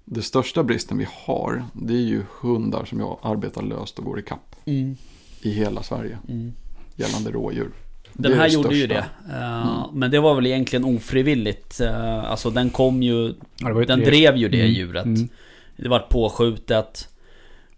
Det 0.05 0.23
största 0.23 0.63
bristen 0.63 0.99
vi 0.99 1.07
har, 1.27 1.65
det 1.73 1.95
är 1.95 1.99
ju 2.07 2.23
hundar 2.41 2.85
som 2.85 3.01
jag 3.01 3.19
arbetar 3.23 3.63
löst 3.63 3.99
och 3.99 4.05
går 4.05 4.19
i 4.19 4.23
kapp 4.23 4.57
Mm. 4.65 4.97
i 5.43 5.51
hela 5.51 5.83
Sverige 5.83 6.19
Mm. 6.29 6.53
gällande 6.97 7.31
rådjur. 7.31 7.71
Det 8.13 8.23
Den 8.29 8.33
är 8.33 8.37
här 8.37 8.49
gjorde 8.49 8.75
ju 8.77 8.87
det. 8.87 9.05
Eh, 9.33 9.87
Men 9.93 10.11
det 10.11 10.21
var 10.21 10.35
väl 10.35 10.47
egentligen 10.47 10.85
ofrivilligt. 10.85 11.81
Eh, 11.81 12.31
alltså 12.31 12.51
den 12.51 12.71
kom 12.71 13.03
ju... 13.03 13.35
Ju 13.61 13.85
Den 13.87 14.01
drev 14.01 14.37
ju 14.37 14.49
det 14.49 14.61
Mm. 14.61 14.73
djuret. 14.73 15.05
Mm. 15.05 15.29
Det 15.77 15.89
var 15.89 15.99
påskjutet. 15.99 17.09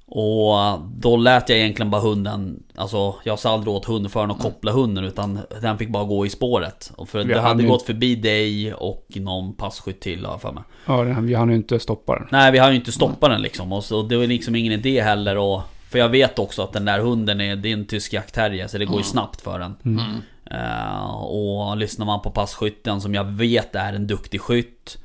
Och 0.06 0.54
då 0.96 1.16
lät 1.16 1.48
jag 1.48 1.58
egentligen 1.58 1.90
bara 1.90 2.00
hunden 2.02 2.62
Alltså 2.74 3.14
jag 3.24 3.38
sa 3.38 3.52
aldrig 3.52 3.74
åt 3.74 3.84
hundföraren 3.84 4.30
att 4.30 4.38
koppla 4.42 4.72
hunden 4.72 5.04
utan 5.04 5.38
den 5.62 5.78
fick 5.78 5.88
bara 5.88 6.04
gå 6.04 6.26
i 6.26 6.30
spåret. 6.30 6.92
Och 6.96 7.08
för 7.08 7.18
Vi 7.18 7.24
det 7.24 7.34
hann 7.40 7.44
hade 7.48 7.62
ju- 7.62 7.68
gått 7.68 7.82
förbi 7.82 8.14
dig 8.16 8.74
och 8.74 9.06
någon 9.14 9.52
passkytt 9.54 10.00
till 10.00 10.24
har 10.26 10.38
för 10.38 10.52
mig. 10.52 10.62
Ja, 10.86 11.02
vi 11.02 11.34
hann 11.34 11.50
ju 11.50 11.56
inte 11.56 11.78
stoppa 11.78 12.14
den. 12.18 12.26
Nej 12.32 12.52
vi 12.52 12.58
har 12.58 12.70
ju 12.70 12.76
inte 12.76 12.92
stoppat 12.92 13.30
den 13.30 13.42
liksom. 13.42 13.72
Och 13.72 13.84
så 13.84 14.02
det 14.02 14.16
var 14.16 14.26
liksom 14.26 14.54
ingen 14.54 14.72
idé 14.72 15.00
heller 15.02 15.36
och 15.38 15.62
För 15.94 15.98
jag 15.98 16.08
vet 16.08 16.38
också 16.38 16.62
att 16.62 16.72
den 16.72 16.84
där 16.84 16.98
hunden 16.98 17.40
är, 17.40 17.56
det 17.56 17.68
är 17.68 17.72
en 17.72 17.86
tysk 17.86 18.12
jaktterrier 18.12 18.66
så 18.66 18.78
det 18.78 18.84
går 18.84 18.98
ju 18.98 19.04
snabbt 19.04 19.40
för 19.40 19.58
den. 19.58 19.76
Mm. 19.84 20.04
Eh, 20.50 21.14
och 21.14 21.76
lyssnar 21.76 22.06
man 22.06 22.20
på 22.22 22.30
passkytten 22.30 23.00
som 23.00 23.14
jag 23.14 23.24
vet 23.24 23.74
är 23.74 23.92
en 23.92 24.06
duktig 24.06 24.40
skytt 24.40 24.98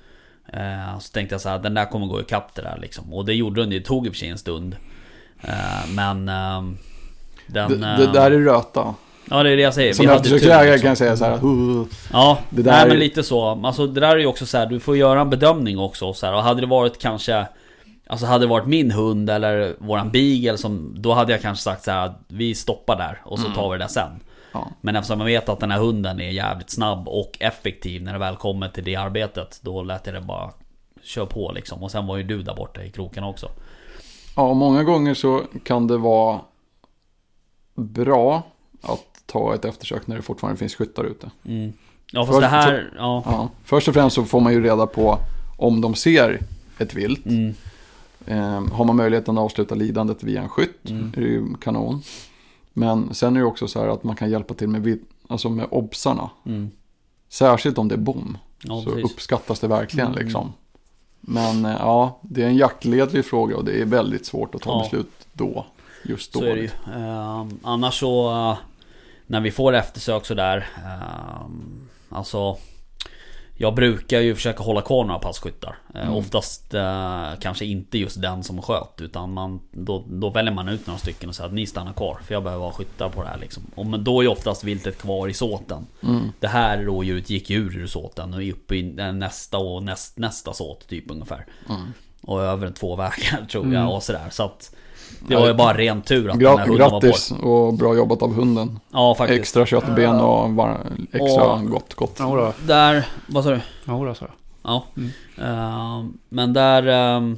eh, 0.53 0.99
Så 0.99 1.11
tänkte 1.13 1.33
jag 1.33 1.41
så 1.41 1.49
här, 1.49 1.59
den 1.59 1.73
där 1.73 1.85
kommer 1.85 2.05
gå 2.07 2.21
ikapp 2.21 2.55
det 2.55 2.61
där 2.61 2.77
liksom. 2.81 3.13
Och 3.13 3.25
det 3.25 3.33
gjorde 3.33 3.61
den, 3.61 3.69
det 3.69 3.81
tog 3.81 4.05
i 4.07 4.09
och 4.09 4.13
för 4.13 4.19
sig 4.19 4.29
en 4.29 4.37
stund 4.37 4.75
eh, 5.41 5.87
Men 5.89 6.29
ehm, 6.29 6.77
den, 7.47 7.81
Det, 7.81 7.97
det 7.97 8.11
där 8.13 8.31
är 8.31 8.39
röta. 8.39 8.93
Ja 9.29 9.43
det 9.43 9.49
är 9.51 9.55
det 9.55 9.61
jag 9.61 9.73
säger, 9.73 9.93
Som 9.93 10.09
eftersöksjägare 10.09 10.63
liksom. 10.71 10.81
kan 10.81 10.89
jag 10.89 10.97
säga 10.97 11.17
så 11.17 11.25
här. 11.25 11.45
"Uh, 11.45 11.85
Ja, 12.13 12.39
Det 12.49 12.61
där 12.61 12.71
nej 12.71 12.81
är- 12.81 12.87
men 12.87 12.99
lite 12.99 13.23
så. 13.23 13.49
Alltså 13.65 13.87
det 13.87 13.99
där 14.01 14.09
är 14.15 14.17
ju 14.19 14.25
också 14.25 14.45
så 14.45 14.57
här, 14.57 14.65
du 14.65 14.79
får 14.79 14.97
göra 14.97 15.21
en 15.21 15.29
bedömning 15.29 15.79
också 15.79 16.13
så 16.13 16.25
här. 16.25 16.33
Och 16.33 16.43
hade 16.43 16.61
det 16.61 16.67
varit 16.67 16.99
kanske 17.01 17.45
Alltså 18.11 18.25
hade 18.25 18.45
det 18.45 18.49
varit 18.49 18.67
min 18.67 18.91
hund 18.91 19.29
eller 19.29 19.75
våran 19.79 20.11
beagle 20.11 20.57
som 20.57 20.95
Då 20.97 21.13
hade 21.13 21.31
jag 21.31 21.41
kanske 21.41 21.63
sagt 21.63 21.83
så 21.83 21.91
här, 21.91 22.13
vi 22.27 22.55
stoppar 22.55 22.97
där 22.97 23.21
och 23.25 23.39
så 23.39 23.49
tar 23.49 23.69
vi 23.69 23.77
det 23.77 23.83
där 23.83 23.89
sen. 23.89 24.19
Ja. 24.51 24.67
Men 24.81 24.95
eftersom 24.95 25.17
man 25.17 25.27
vet 25.27 25.49
att 25.49 25.59
den 25.59 25.71
här 25.71 25.79
hunden 25.79 26.21
är 26.21 26.29
jävligt 26.29 26.69
snabb 26.69 27.07
och 27.07 27.37
effektiv 27.39 28.03
när 28.03 28.13
det 28.13 28.19
väl 28.19 28.35
kommer 28.35 28.69
till 28.69 28.83
det 28.83 28.95
arbetet 28.95 29.59
Då 29.63 29.83
lät 29.83 30.05
jag 30.05 30.15
det 30.15 30.21
bara 30.21 30.51
köra 31.03 31.25
på 31.25 31.51
liksom. 31.51 31.83
Och 31.83 31.91
sen 31.91 32.07
var 32.07 32.17
ju 32.17 32.23
du 32.23 32.43
där 32.43 32.55
borta 32.55 32.83
i 32.83 32.89
kroken 32.89 33.23
också. 33.23 33.49
Ja, 34.35 34.53
många 34.53 34.83
gånger 34.83 35.13
så 35.13 35.41
kan 35.63 35.87
det 35.87 35.97
vara 35.97 36.39
bra 37.75 38.43
att 38.81 39.05
ta 39.25 39.55
ett 39.55 39.65
eftersök 39.65 40.07
när 40.07 40.15
det 40.15 40.21
fortfarande 40.21 40.59
finns 40.59 40.75
skyttar 40.75 41.03
ute. 41.03 41.29
Mm. 41.45 41.73
Ja 42.11 42.25
fast 42.25 42.35
För- 42.35 42.41
det 42.41 42.47
här, 42.47 42.93
ja. 42.97 43.23
Ja. 43.25 43.49
Först 43.63 43.87
och 43.87 43.93
främst 43.93 44.15
så 44.15 44.23
får 44.23 44.39
man 44.39 44.53
ju 44.53 44.63
reda 44.63 44.87
på 44.87 45.17
om 45.57 45.81
de 45.81 45.95
ser 45.95 46.39
ett 46.77 46.93
vilt. 46.93 47.25
Mm. 47.25 47.53
Eh, 48.25 48.61
har 48.71 48.85
man 48.85 48.95
möjligheten 48.95 49.37
att 49.37 49.41
avsluta 49.43 49.75
lidandet 49.75 50.23
via 50.23 50.41
en 50.41 50.49
skytt 50.49 50.89
Mm. 50.89 51.13
är 51.17 51.21
det 51.21 51.27
ju 51.27 51.55
kanon. 51.55 52.01
Men 52.73 53.13
sen 53.13 53.35
är 53.35 53.39
det 53.39 53.45
också 53.45 53.67
så 53.67 53.79
här 53.79 53.87
att 53.87 54.03
man 54.03 54.15
kan 54.15 54.29
hjälpa 54.29 54.53
till 54.53 54.67
med, 54.67 54.99
alltså 55.27 55.49
med 55.49 55.67
obsarna. 55.71 56.29
Mm. 56.45 56.71
Särskilt 57.29 57.77
om 57.77 57.87
det 57.87 57.95
är 57.95 57.99
bom. 57.99 58.37
Ja, 58.63 58.81
så 58.81 58.89
precis. 58.91 59.11
uppskattas 59.11 59.59
det 59.59 59.67
verkligen 59.67 60.07
Mm. 60.11 60.23
liksom. 60.25 60.53
Men 61.21 61.65
eh, 61.65 61.75
ja, 61.79 62.19
det 62.21 62.43
är 62.43 62.47
en 62.47 62.57
jaktledlig 62.57 63.25
fråga 63.25 63.57
och 63.57 63.65
det 63.65 63.81
är 63.81 63.85
väldigt 63.85 64.25
svårt 64.25 64.55
att 64.55 64.61
ta 64.61 64.69
Ja. 64.71 64.79
beslut 64.83 65.27
då. 65.33 65.65
Just 66.05 66.33
då. 66.33 66.39
Så 66.39 66.45
är 66.45 66.55
det 66.55 66.61
ju. 66.61 66.69
Ehm, 66.95 67.59
annars 67.63 67.99
så 67.99 68.31
eh, 68.51 68.57
när 69.27 69.41
vi 69.41 69.51
får 69.51 69.73
eftersök 69.73 70.25
sådär. 70.25 70.67
Um, 71.45 71.87
alltså 72.09 72.57
jag 73.61 73.73
brukar 73.75 74.19
ju 74.19 74.35
försöka 74.35 74.63
hålla 74.63 74.81
kvar 74.81 75.05
några 75.05 75.19
passkyttar. 75.19 75.75
Eh, 75.95 76.01
Mm. 76.01 76.13
Oftast 76.15 76.73
eh, 76.73 77.27
kanske 77.41 77.65
inte 77.65 77.97
just 77.97 78.21
den 78.21 78.43
som 78.43 78.61
sköt. 78.61 79.01
Utan 79.01 79.33
man, 79.33 79.59
då, 79.71 80.03
då 80.07 80.29
väljer 80.29 80.53
man 80.53 80.69
ut 80.69 80.87
några 80.87 80.97
stycken 80.99 81.29
och 81.29 81.35
säger 81.35 81.47
att 81.47 81.53
ni 81.53 81.65
stannar 81.65 81.93
kvar. 81.93 82.19
För 82.23 82.33
jag 82.33 82.43
behöver 82.43 82.63
ha 82.65 82.71
skyttar 82.71 83.09
på 83.09 83.23
det 83.23 83.29
här 83.29 83.37
liksom. 83.37 83.63
Och, 83.75 83.85
men 83.85 84.03
då 84.03 84.21
är 84.23 84.27
oftast 84.27 84.63
viltet 84.63 84.97
kvar 84.97 85.27
i 85.27 85.33
såten. 85.33 85.87
Mm. 86.03 86.31
Det 86.39 86.47
här 86.47 86.77
rådjuret 86.77 87.29
gick 87.29 87.49
ur 87.51 87.77
ur 87.77 87.87
såten 87.87 88.33
och 88.33 88.43
är 88.43 88.51
uppe 88.51 88.75
i 88.75 88.99
eh, 88.99 89.13
nästa 89.13 89.57
och 89.57 89.83
näst, 89.83 90.17
nästa 90.17 90.53
såt 90.53 90.87
typ 90.87 91.11
ungefär. 91.11 91.45
Mm. 91.69 91.93
Och 92.21 92.41
över 92.41 92.71
två 92.71 92.95
vägar 92.95 93.45
tror 93.51 93.63
Mm. 93.63 93.75
jag 93.75 93.93
och 93.95 94.03
sådär. 94.03 94.27
Så 94.31 94.43
att 94.43 94.75
det 95.27 95.35
var 95.35 95.47
ju 95.47 95.53
bara 95.53 95.77
ren 95.77 96.01
tur 96.01 96.29
att 96.29 96.39
den 96.39 96.47
här 96.47 96.55
Gra- 96.57 96.67
hunden 96.67 96.79
var 96.79 96.89
på. 96.89 96.99
grattis 96.99 97.31
och 97.31 97.73
bra 97.73 97.95
jobbat 97.95 98.21
av 98.21 98.33
hunden. 98.33 98.79
Ja 98.91 99.15
faktiskt. 99.15 99.39
Extra 99.39 99.65
köttben 99.65 100.15
och 100.19 100.49
var, 100.53 100.77
extra 101.11 101.53
Och- 101.53 101.65
gott 101.69 101.93
gott. 101.93 102.15
Ja, 102.19 102.35
då. 102.35 102.53
Där, 102.67 103.07
vad 103.27 103.43
sa 103.43 103.49
du? 103.49 103.59
Ja, 103.85 104.05
då, 104.05 104.13
så. 104.13 104.25
Ja. 104.63 104.83
Mm. 104.97 105.09
Ehm, 105.41 106.17
men 106.29 106.53
där... 106.53 106.83
ehm, 106.87 107.37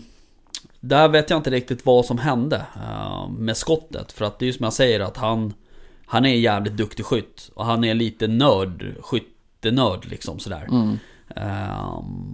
där 0.79 1.07
vet 1.07 1.29
jag 1.29 1.39
inte 1.39 1.49
riktigt 1.49 1.85
vad 1.85 2.05
som 2.05 2.17
hände 2.17 2.65
ehm, 2.75 3.33
med 3.33 3.57
skottet. 3.57 4.11
För 4.11 4.25
att 4.25 4.39
det 4.39 4.45
är 4.45 4.47
ju 4.47 4.53
som 4.53 4.63
jag 4.63 4.73
säger 4.73 4.99
att 4.99 5.17
han... 5.17 5.53
Han 6.05 6.25
är 6.25 6.35
jävligt 6.35 6.77
duktig 6.77 7.05
skytt. 7.05 7.49
Och 7.55 7.65
han 7.65 7.83
är 7.83 7.93
lite 7.93 8.27
nörd, 8.27 8.95
skyttenörd 9.01 10.05
liksom 10.09 10.39
sådär. 10.39 10.67
Mm. 10.71 10.97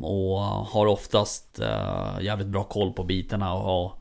Och 0.03 0.39
har 0.45 0.85
oftast 0.85 1.59
eh, 1.59 2.21
jävligt 2.23 2.47
bra 2.47 2.63
koll 2.63 2.93
på 2.93 3.03
bitarna 3.03 3.53
och 3.53 3.61
har... 3.63 3.91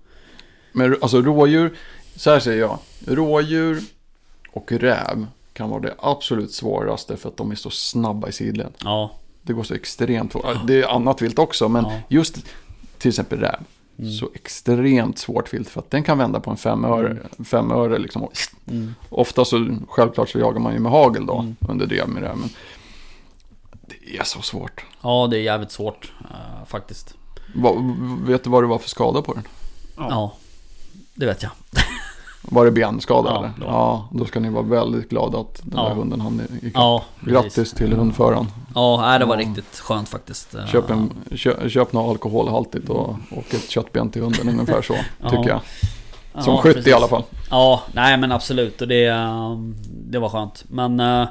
Men 0.77 0.97
alltså 1.03 1.23
rådjur, 1.23 1.77
så 2.17 2.31
här 2.31 2.41
säger 2.41 2.61
jag. 2.61 2.79
Rådjur 3.07 3.83
och 4.53 4.73
räv 4.73 5.27
kan 5.53 5.71
vara 5.71 5.81
det 5.81 5.95
absolut 5.99 6.53
svåraste 6.53 7.17
för 7.17 7.29
att 7.29 7.37
de 7.37 7.51
är 7.51 7.55
så 7.55 7.71
snabba 7.71 8.29
i 8.29 8.33
sidled. 8.33 8.73
Ja. 8.85 9.11
Det 9.43 9.53
går 9.53 9.63
så 9.63 9.75
extremt 9.75 10.33
fort. 10.33 10.45
Det 10.67 10.83
är 10.83 10.89
annat 10.89 11.23
vilt 11.23 11.39
också, 11.39 11.69
men 11.69 11.85
Ja. 11.85 11.93
just 12.09 12.39
till 12.99 13.09
exempel 13.09 13.39
räv. 13.41 13.59
Mm. 13.99 14.11
Så 14.13 14.29
extremt 14.35 15.19
svårt 15.19 15.55
vilt 15.55 15.69
för 15.69 15.81
att 15.81 15.91
den 15.91 16.03
kan 16.03 16.19
vända 16.19 16.41
på 16.41 16.51
en 16.51 16.57
femöre. 16.57 17.17
femöre 17.45 17.99
liksom. 17.99 18.29
Mm. 18.69 18.95
Ofta 19.09 19.45
så, 19.45 19.77
självklart 19.89 20.29
så 20.29 20.39
jagar 20.39 20.61
man 20.61 20.73
ju 20.73 20.79
med 20.81 20.93
hagel 20.93 21.27
då, 21.27 21.39
Mm. 21.39 21.57
under 21.69 21.87
drev 21.87 22.09
med 22.09 22.23
räv. 22.23 22.37
Men 22.37 22.49
det 23.73 24.17
är 24.19 24.25
så 24.25 24.43
svårt. 24.43 24.85
Ja 25.03 25.27
det 25.31 25.37
är 25.39 25.43
jävligt 25.43 25.71
svårt 25.73 26.13
eh, 26.21 26.67
faktiskt. 26.67 27.15
Va, 27.55 27.73
vet 28.27 28.45
du 28.45 28.51
vad 28.51 28.63
det 28.63 28.67
var 28.67 28.79
för 28.79 28.89
skada 28.89 29.23
på 29.23 29.33
den? 29.35 29.43
Ja. 29.97 30.07
Ja. 30.11 30.33
Det 31.17 31.27
vet 31.27 31.43
jag. 31.43 31.53
Var 32.43 32.65
det 32.65 32.71
benskada 32.71 33.29
Ja, 33.31 33.39
eller? 33.39 33.53
Ja, 33.67 34.09
då 34.13 34.25
ska 34.25 34.41
ni 34.41 34.51
vara 34.51 34.63
väldigt 34.63 35.11
glada 35.11 35.39
att 35.39 35.61
den 35.63 35.73
Ja. 35.81 35.89
där 35.89 35.95
hunden 35.95 36.21
hann 36.21 36.41
ikapp. 36.63 36.73
Ja, 36.75 37.05
precis. 37.21 37.33
Grattis 37.33 37.73
till 37.73 37.93
hundföraren. 37.93 38.47
Ja, 38.75 39.17
det 39.19 39.25
var 39.25 39.37
Ja. 39.37 39.41
riktigt 39.41 39.79
skönt 39.79 40.09
faktiskt. 40.09 40.57
Köp, 40.73 40.91
en, 40.91 41.13
kö, 41.37 41.69
köp 41.69 41.93
något 41.93 42.11
alkoholhaltigt 42.11 42.89
och, 42.89 43.09
och 43.31 43.55
ett 43.55 43.71
köttben 43.71 44.11
till 44.11 44.23
hunden 44.23 44.49
ungefär 44.49 44.83
så, 44.83 44.95
tycker 45.31 45.49
jag. 45.49 45.61
Som 46.45 46.55
ja, 46.55 46.61
skytt 46.63 46.75
precis. 46.75 46.91
i 46.91 46.95
alla 46.95 47.09
fall. 47.09 47.23
Ja, 47.51 47.83
nej 47.93 48.19
men 48.19 48.33
absolut 48.33 48.83
och 48.83 48.89
det, 48.89 49.07
ehm, 49.07 49.75
det 49.91 50.19
var 50.19 50.29
skönt. 50.29 50.65
Men 50.69 51.01
eh, 51.01 51.27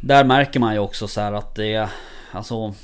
där 0.00 0.24
märker 0.24 0.60
man 0.60 0.72
ju 0.72 0.78
också 0.78 1.08
så 1.08 1.20
här 1.20 1.32
att 1.32 1.54
det 1.54 1.74
är 1.74 1.88
alltså 2.32 2.74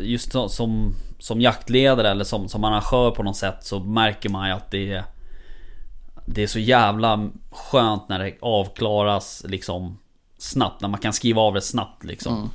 just 0.00 0.32
som, 0.48 0.94
som 1.20 1.40
jaktledare 1.40 2.10
eller 2.10 2.24
som, 2.24 2.48
som 2.48 2.64
arrangör 2.64 3.10
på 3.10 3.22
något 3.22 3.36
sätt 3.36 3.56
så 3.60 3.80
märker 3.80 4.28
man 4.28 4.48
ju 4.48 4.54
att 4.54 4.70
det 4.70 4.92
är 4.92 5.04
Det 6.26 6.42
är 6.42 6.46
så 6.46 6.58
jävla 6.58 7.30
skönt 7.50 8.08
när 8.08 8.18
det 8.18 8.34
avklaras 8.40 9.44
liksom 9.48 9.98
snabbt, 10.38 10.80
när 10.80 10.88
man 10.88 11.00
kan 11.00 11.12
skriva 11.12 11.42
av 11.42 11.54
det 11.54 11.60
snabbt 11.60 12.04
liksom. 12.04 12.36
Mm. 12.36 12.48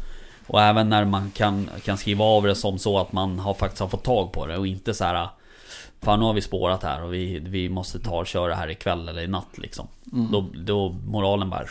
Och 0.47 0.61
även 0.61 0.89
när 0.89 1.05
man 1.05 1.31
kan, 1.31 1.69
kan 1.85 1.97
skriva 1.97 2.25
av 2.25 2.43
det 2.43 2.55
som 2.55 2.77
så 2.77 2.99
att 2.99 3.11
man 3.11 3.39
har 3.39 3.53
faktiskt 3.53 3.79
har 3.79 3.87
fått 3.87 4.03
tag 4.03 4.31
på 4.31 4.47
det 4.47 4.57
och 4.57 4.67
inte 4.67 4.93
så 4.93 5.03
här 5.03 5.29
Fan 6.01 6.19
nu 6.19 6.25
har 6.25 6.33
vi 6.33 6.41
spårat 6.41 6.83
här 6.83 7.03
och 7.03 7.13
vi, 7.13 7.39
vi 7.39 7.69
måste 7.69 7.99
ta 7.99 8.19
och 8.19 8.27
köra 8.27 8.55
här 8.55 8.71
ikväll 8.71 9.09
eller 9.09 9.21
i 9.21 9.27
natt 9.27 9.57
liksom. 9.57 9.87
Mm. 10.13 10.31
Då, 10.31 10.45
då 10.53 10.89
moralen 10.89 11.49
bara 11.49 11.65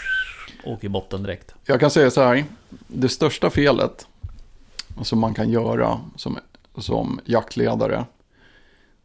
åker 0.64 0.86
i 0.86 0.88
botten 0.88 1.22
direkt. 1.22 1.54
Jag 1.64 1.80
kan 1.80 1.90
säga 1.90 2.10
så 2.10 2.22
här. 2.22 2.44
Det 2.86 3.08
största 3.08 3.50
felet 3.50 4.06
som 5.02 5.18
man 5.18 5.34
kan 5.34 5.50
göra 5.50 6.00
som, 6.16 6.38
som 6.78 7.20
jaktledare. 7.24 8.04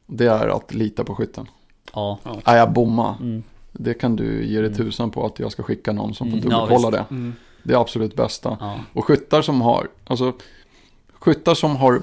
Det 0.06 0.26
är 0.26 0.48
att 0.48 0.74
lita 0.74 1.04
på 1.04 1.16
skytten. 1.16 1.48
Ja. 1.94 2.20
Är 2.46 2.58
jag 2.58 2.74
bomma. 2.74 3.16
Mm. 3.20 3.44
Det 3.72 3.94
kan 3.94 4.16
du 4.16 4.46
ge 4.46 4.62
dig 4.62 4.76
tusan 4.76 5.12
på 5.12 5.26
att 5.26 5.40
jag 5.40 5.52
ska 5.52 5.64
skicka 5.64 5.91
någon 5.91 6.14
som 6.14 6.32
får 6.32 6.38
Mm, 6.38 6.50
dubbelkolla 6.50 6.91
det. 6.91 7.06
Mm. 7.10 7.34
Det 7.64 7.74
är 7.74 7.82
absolut 7.82 8.16
bästa. 8.16 8.58
Ja. 8.60 8.80
Och 8.94 9.06
skyttar 9.06 9.41
som 9.41 9.62
har, 9.62 9.88
alltså 10.06 10.34
skyttar 11.14 11.54
som 11.54 11.76
har 11.76 12.02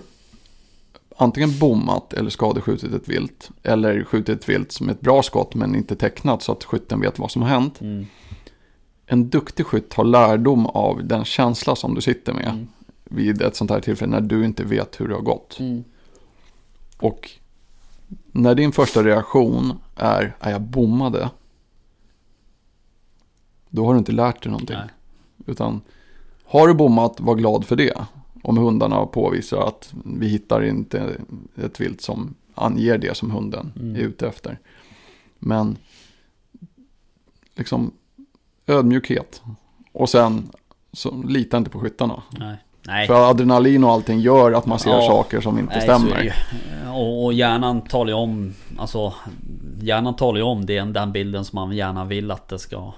antingen 1.16 1.58
bommat 1.58 2.12
eller 2.12 2.30
skadeskjutit 2.30 2.94
ett 2.94 3.08
vilt. 3.08 3.50
Eller 3.62 4.04
skjutit 4.04 4.40
ett 4.40 4.48
vilt 4.48 4.72
som 4.72 4.88
ett 4.88 5.00
bra 5.00 5.22
skott 5.22 5.54
men 5.54 5.74
inte 5.74 5.96
tecknat 5.96 6.42
så 6.42 6.52
att 6.52 6.64
skytten 6.64 7.00
vet 7.00 7.18
vad 7.18 7.30
som 7.30 7.42
har 7.42 7.48
hänt. 7.48 7.80
Mm. 7.80 8.06
En 9.06 9.28
duktig 9.30 9.66
skytt 9.66 9.88
tar 9.90 10.04
lärdom 10.04 10.66
av 10.66 11.04
den 11.04 11.24
känsla 11.24 11.76
som 11.76 11.94
du 11.94 12.00
sitter 12.00 12.32
med 12.32 12.46
Mm. 12.48 12.68
Vid 13.10 13.42
ett 13.42 13.56
sånt 13.56 13.70
här 13.70 13.80
tillfälle 13.80 14.10
när 14.10 14.20
du 14.28 14.44
inte 14.44 14.64
vet 14.64 15.00
hur 15.00 15.08
det 15.08 15.14
har 15.14 15.22
gått. 15.22 15.60
Mm. 15.60 15.84
Och 16.96 17.30
när 18.32 18.54
din 18.54 18.72
första 18.72 19.02
reaktion 19.04 19.78
är, 19.96 20.36
är 20.40 20.50
jag 20.50 20.62
bommade? 20.62 21.30
Då 23.68 23.86
har 23.86 23.92
du 23.92 23.98
inte 23.98 24.12
lärt 24.12 24.42
dig 24.42 24.52
någonting. 24.52 24.76
Nej. 24.76 24.88
Utan 25.46 25.80
har 26.44 26.68
du 26.68 26.74
bommat, 26.74 27.20
var 27.20 27.34
glad 27.34 27.64
för 27.64 27.76
det. 27.76 28.06
Om 28.42 28.56
hundarna 28.58 29.06
påvisar 29.06 29.68
att 29.68 29.94
vi 30.04 30.28
hittar 30.28 30.64
inte 30.64 31.16
ett 31.56 31.80
vilt 31.80 32.00
som 32.00 32.34
anger 32.54 32.98
det 32.98 33.16
som 33.16 33.30
hunden 33.30 33.72
Mm. 33.76 33.94
är 33.96 34.00
ute 34.00 34.28
efter. 34.28 34.58
Men 35.38 35.76
liksom 37.54 37.92
ödmjukhet. 38.66 39.42
Och 39.92 40.08
sen 40.08 40.50
så 40.92 41.22
lita 41.22 41.56
inte 41.56 41.70
på 41.70 41.80
skyttarna. 41.80 42.22
Nej. 42.30 42.56
Nej. 42.86 43.06
För 43.06 43.30
adrenalin 43.30 43.84
och 43.84 43.90
allting 43.92 44.20
gör 44.20 44.52
att 44.52 44.66
man 44.66 44.78
ser 44.78 44.90
Ja. 44.90 45.00
saker 45.06 45.40
som 45.40 45.58
inte 45.58 45.74
Nej, 45.74 45.82
stämmer. 45.82 46.34
Och, 46.94 47.24
och 47.24 47.32
hjärnan 47.32 47.80
talar 47.80 48.08
ju 48.08 48.14
om 48.14 48.54
Alltså 48.78 49.14
Hjärnan 49.80 50.16
talar 50.16 50.36
ju 50.38 50.42
om 50.42 50.66
den, 50.66 50.92
den 50.92 51.12
bilden 51.12 51.44
som 51.44 51.56
man 51.56 51.72
gärna 51.72 52.04
vill 52.04 52.30
att 52.30 52.48
det 52.48 52.58
ska 52.58 52.92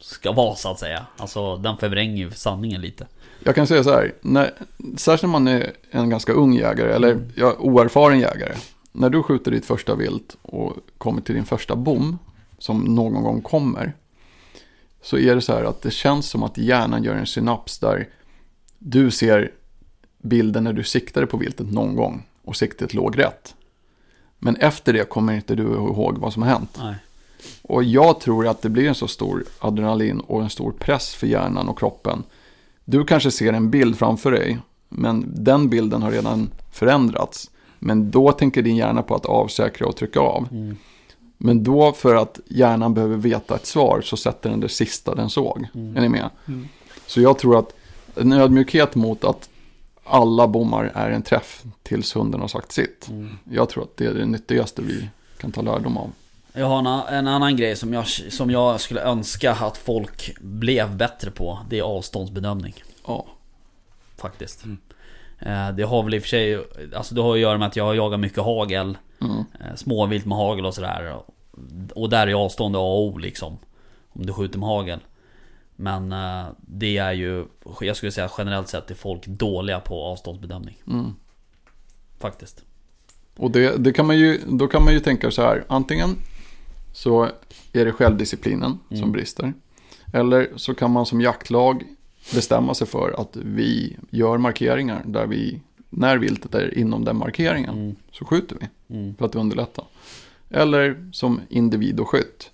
Ska 0.00 0.32
vara 0.32 0.54
så 0.54 0.70
att 0.70 0.78
säga 0.78 1.06
Alltså 1.16 1.56
den 1.56 1.76
förvränger 1.76 2.16
ju 2.16 2.30
sanningen 2.30 2.80
lite 2.80 3.06
Jag 3.44 3.54
kan 3.54 3.66
säga 3.66 3.84
så 3.84 3.90
här, 3.90 4.12
när, 4.20 4.50
särskilt 4.96 5.22
när 5.22 5.40
man 5.40 5.48
är 5.48 5.70
en 5.90 6.10
ganska 6.10 6.32
ung 6.32 6.54
jägare, 6.54 6.92
eller 6.92 7.10
Mm. 7.12 7.28
ja, 7.36 7.54
oerfaren 7.58 8.20
jägare. 8.20 8.52
När 8.92 9.10
du 9.10 9.22
skjuter 9.22 9.50
ditt 9.50 9.66
första 9.66 9.94
vilt 9.94 10.36
och 10.42 10.76
kommer 10.98 11.20
till 11.22 11.34
din 11.34 11.44
första 11.44 11.76
bom, 11.76 12.18
som 12.58 12.80
någon 12.80 13.22
gång 13.22 13.42
kommer. 13.42 13.92
Så 15.02 15.18
är 15.18 15.34
det 15.34 15.40
så 15.40 15.52
här 15.52 15.64
att 15.64 15.82
det 15.82 15.90
känns 15.90 16.26
som 16.30 16.42
att 16.42 16.58
hjärnan 16.58 17.04
gör 17.04 17.14
en 17.14 17.26
synaps 17.26 17.78
där 17.78 18.08
du 18.84 19.10
ser 19.10 19.50
bilden 20.18 20.64
när 20.64 20.72
du 20.72 20.84
siktade 20.84 21.26
på 21.26 21.36
viltet 21.36 21.72
någon 21.72 21.96
gång 21.96 22.26
och 22.44 22.56
siktet 22.56 22.94
låg 22.94 23.18
rätt. 23.18 23.54
Men 24.38 24.56
efter 24.56 24.92
det 24.92 25.08
kommer 25.08 25.32
inte 25.32 25.54
du 25.54 25.62
ihåg 25.62 26.18
vad 26.18 26.32
som 26.32 26.42
har 26.42 26.50
hänt. 26.50 26.78
Nej 26.78 26.94
Och 27.62 27.84
jag 27.84 28.20
tror 28.20 28.46
att 28.46 28.62
det 28.62 28.68
blir 28.68 28.88
en 28.88 28.94
så 28.94 29.08
stor 29.08 29.44
adrenalin 29.58 30.20
och 30.20 30.42
en 30.42 30.50
stor 30.50 30.72
press 30.72 31.14
för 31.14 31.26
hjärnan 31.26 31.68
och 31.68 31.78
kroppen. 31.78 32.22
Du 32.84 33.04
kanske 33.04 33.30
ser 33.30 33.52
en 33.52 33.70
bild 33.70 33.98
framför 33.98 34.32
dig, 34.32 34.58
men 34.88 35.24
den 35.44 35.68
bilden 35.68 36.02
har 36.02 36.10
redan 36.10 36.50
förändrats. 36.72 37.50
Men 37.78 38.10
då 38.10 38.32
tänker 38.32 38.62
din 38.62 38.76
hjärna 38.76 39.02
på 39.02 39.14
att 39.14 39.26
avsäkra 39.26 39.86
och 39.86 39.96
trycka 39.96 40.20
av. 40.20 40.48
mm. 40.50 40.76
Men 41.38 41.62
då 41.62 41.92
för 41.92 42.14
att 42.14 42.40
hjärnan 42.46 42.94
behöver 42.94 43.16
veta 43.16 43.54
ett 43.54 43.66
svar 43.66 44.00
så 44.04 44.16
sätter 44.16 44.50
den 44.50 44.60
det 44.60 44.68
sista 44.68 45.14
den 45.14 45.30
såg. 45.30 45.66
Mm. 45.74 45.96
Är 45.96 46.00
ni 46.00 46.08
med? 46.08 46.30
Mm. 46.48 46.68
Så 47.06 47.20
jag 47.20 47.38
tror 47.38 47.58
att 47.58 47.74
en 48.16 48.32
ödmjukhet 48.32 48.94
mot 48.94 49.24
att 49.24 49.48
alla 50.04 50.46
bommar 50.48 50.92
är 50.94 51.10
en 51.10 51.22
träff 51.22 51.62
tills 51.82 52.16
hunden 52.16 52.40
har 52.40 52.48
sagt 52.48 52.72
sitt. 52.72 53.08
Mm. 53.10 53.38
Jag 53.50 53.68
tror 53.68 53.82
att 53.82 53.96
det 53.96 54.06
är 54.06 54.14
det 54.14 54.26
nyttigaste 54.26 54.82
vi 54.82 55.08
kan 55.38 55.52
ta 55.52 55.62
lärdom 55.62 55.96
av. 55.96 56.10
Jag 56.52 56.66
har 56.66 56.78
en, 56.78 56.86
en 56.86 57.28
annan 57.28 57.56
grej 57.56 57.76
som 57.76 57.92
jag, 57.92 58.06
som 58.08 58.50
jag 58.50 58.80
skulle 58.80 59.00
önska 59.02 59.52
att 59.52 59.76
folk 59.76 60.34
blev 60.40 60.96
bättre 60.96 61.30
på 61.30 61.58
Det 61.70 61.78
är 61.78 61.82
avståndsbedömning 61.82 62.74
Ja. 63.06 63.26
Faktiskt 64.16 64.64
Eh, 65.46 65.70
Det 65.72 65.82
har 65.82 66.02
väl 66.02 66.14
i 66.14 66.18
och 66.18 66.22
för 66.22 66.28
sig 66.28 66.64
Alltså 66.96 67.14
det 67.14 67.22
har 67.22 67.32
att 67.34 67.40
göra 67.40 67.58
med 67.58 67.68
att 67.68 67.76
jag 67.76 67.84
har 67.84 67.94
jagat 67.94 68.20
mycket 68.20 68.42
hagel 68.44 68.98
Mm. 69.20 69.36
eh, 69.36 69.74
Småvilt 69.76 70.26
med 70.26 70.38
hagel 70.38 70.66
och 70.66 70.74
sådär 70.74 71.16
Och 71.94 72.10
där 72.10 72.26
är 72.26 72.34
avstånd 72.34 72.76
A 72.76 72.78
och 72.78 73.00
O 73.02 73.18
liksom 73.18 73.58
Om 74.12 74.26
du 74.26 74.32
skjuter 74.32 74.58
med 74.58 74.68
hagel 74.68 74.98
Men 75.82 76.12
eh, 76.12 76.46
det 76.60 76.98
är 76.98 77.12
ju 77.12 77.46
Jag 77.80 77.96
skulle 77.96 78.12
säga 78.12 78.30
generellt 78.38 78.68
sett 78.68 78.90
är 78.90 78.94
folk 78.94 79.26
dåliga 79.26 79.80
på 79.80 80.02
avståndsbedömning 80.04 80.76
Mm. 80.86 81.14
Faktiskt 82.18 82.64
Och 83.36 83.50
det, 83.50 83.76
det 83.76 83.92
kan 83.92 84.06
man 84.06 84.18
ju, 84.18 84.40
då 84.46 84.66
kan 84.68 84.84
man 84.84 84.92
ju 84.92 85.00
tänka 85.00 85.30
så 85.30 85.42
här, 85.42 85.64
antingen 85.68 86.16
så 86.92 87.28
är 87.72 87.84
det 87.84 87.92
självdisciplinen 87.92 88.78
som 88.88 88.96
Mm. 88.98 89.12
brister. 89.12 89.52
Eller 90.12 90.48
så 90.56 90.74
kan 90.74 90.90
man 90.90 91.06
som 91.06 91.20
jaktlag 91.20 91.84
bestämma 92.34 92.74
sig 92.74 92.86
för 92.86 93.20
att 93.20 93.36
vi 93.36 93.96
gör 94.10 94.38
markeringar 94.38 95.02
där 95.06 95.26
vi, 95.26 95.60
när 95.90 96.18
viltet 96.18 96.54
är 96.54 96.78
inom 96.78 97.04
den 97.04 97.16
markeringen, 97.16 97.74
mm. 97.78 97.96
så 98.12 98.24
skjuter 98.24 98.56
vi 98.60 98.68
Mm. 98.96 99.14
för 99.14 99.24
att 99.24 99.34
underlätta. 99.34 99.84
Eller 100.50 101.10
som 101.12 101.40
individ 101.48 102.00
och 102.00 102.08
skytt, 102.08 102.50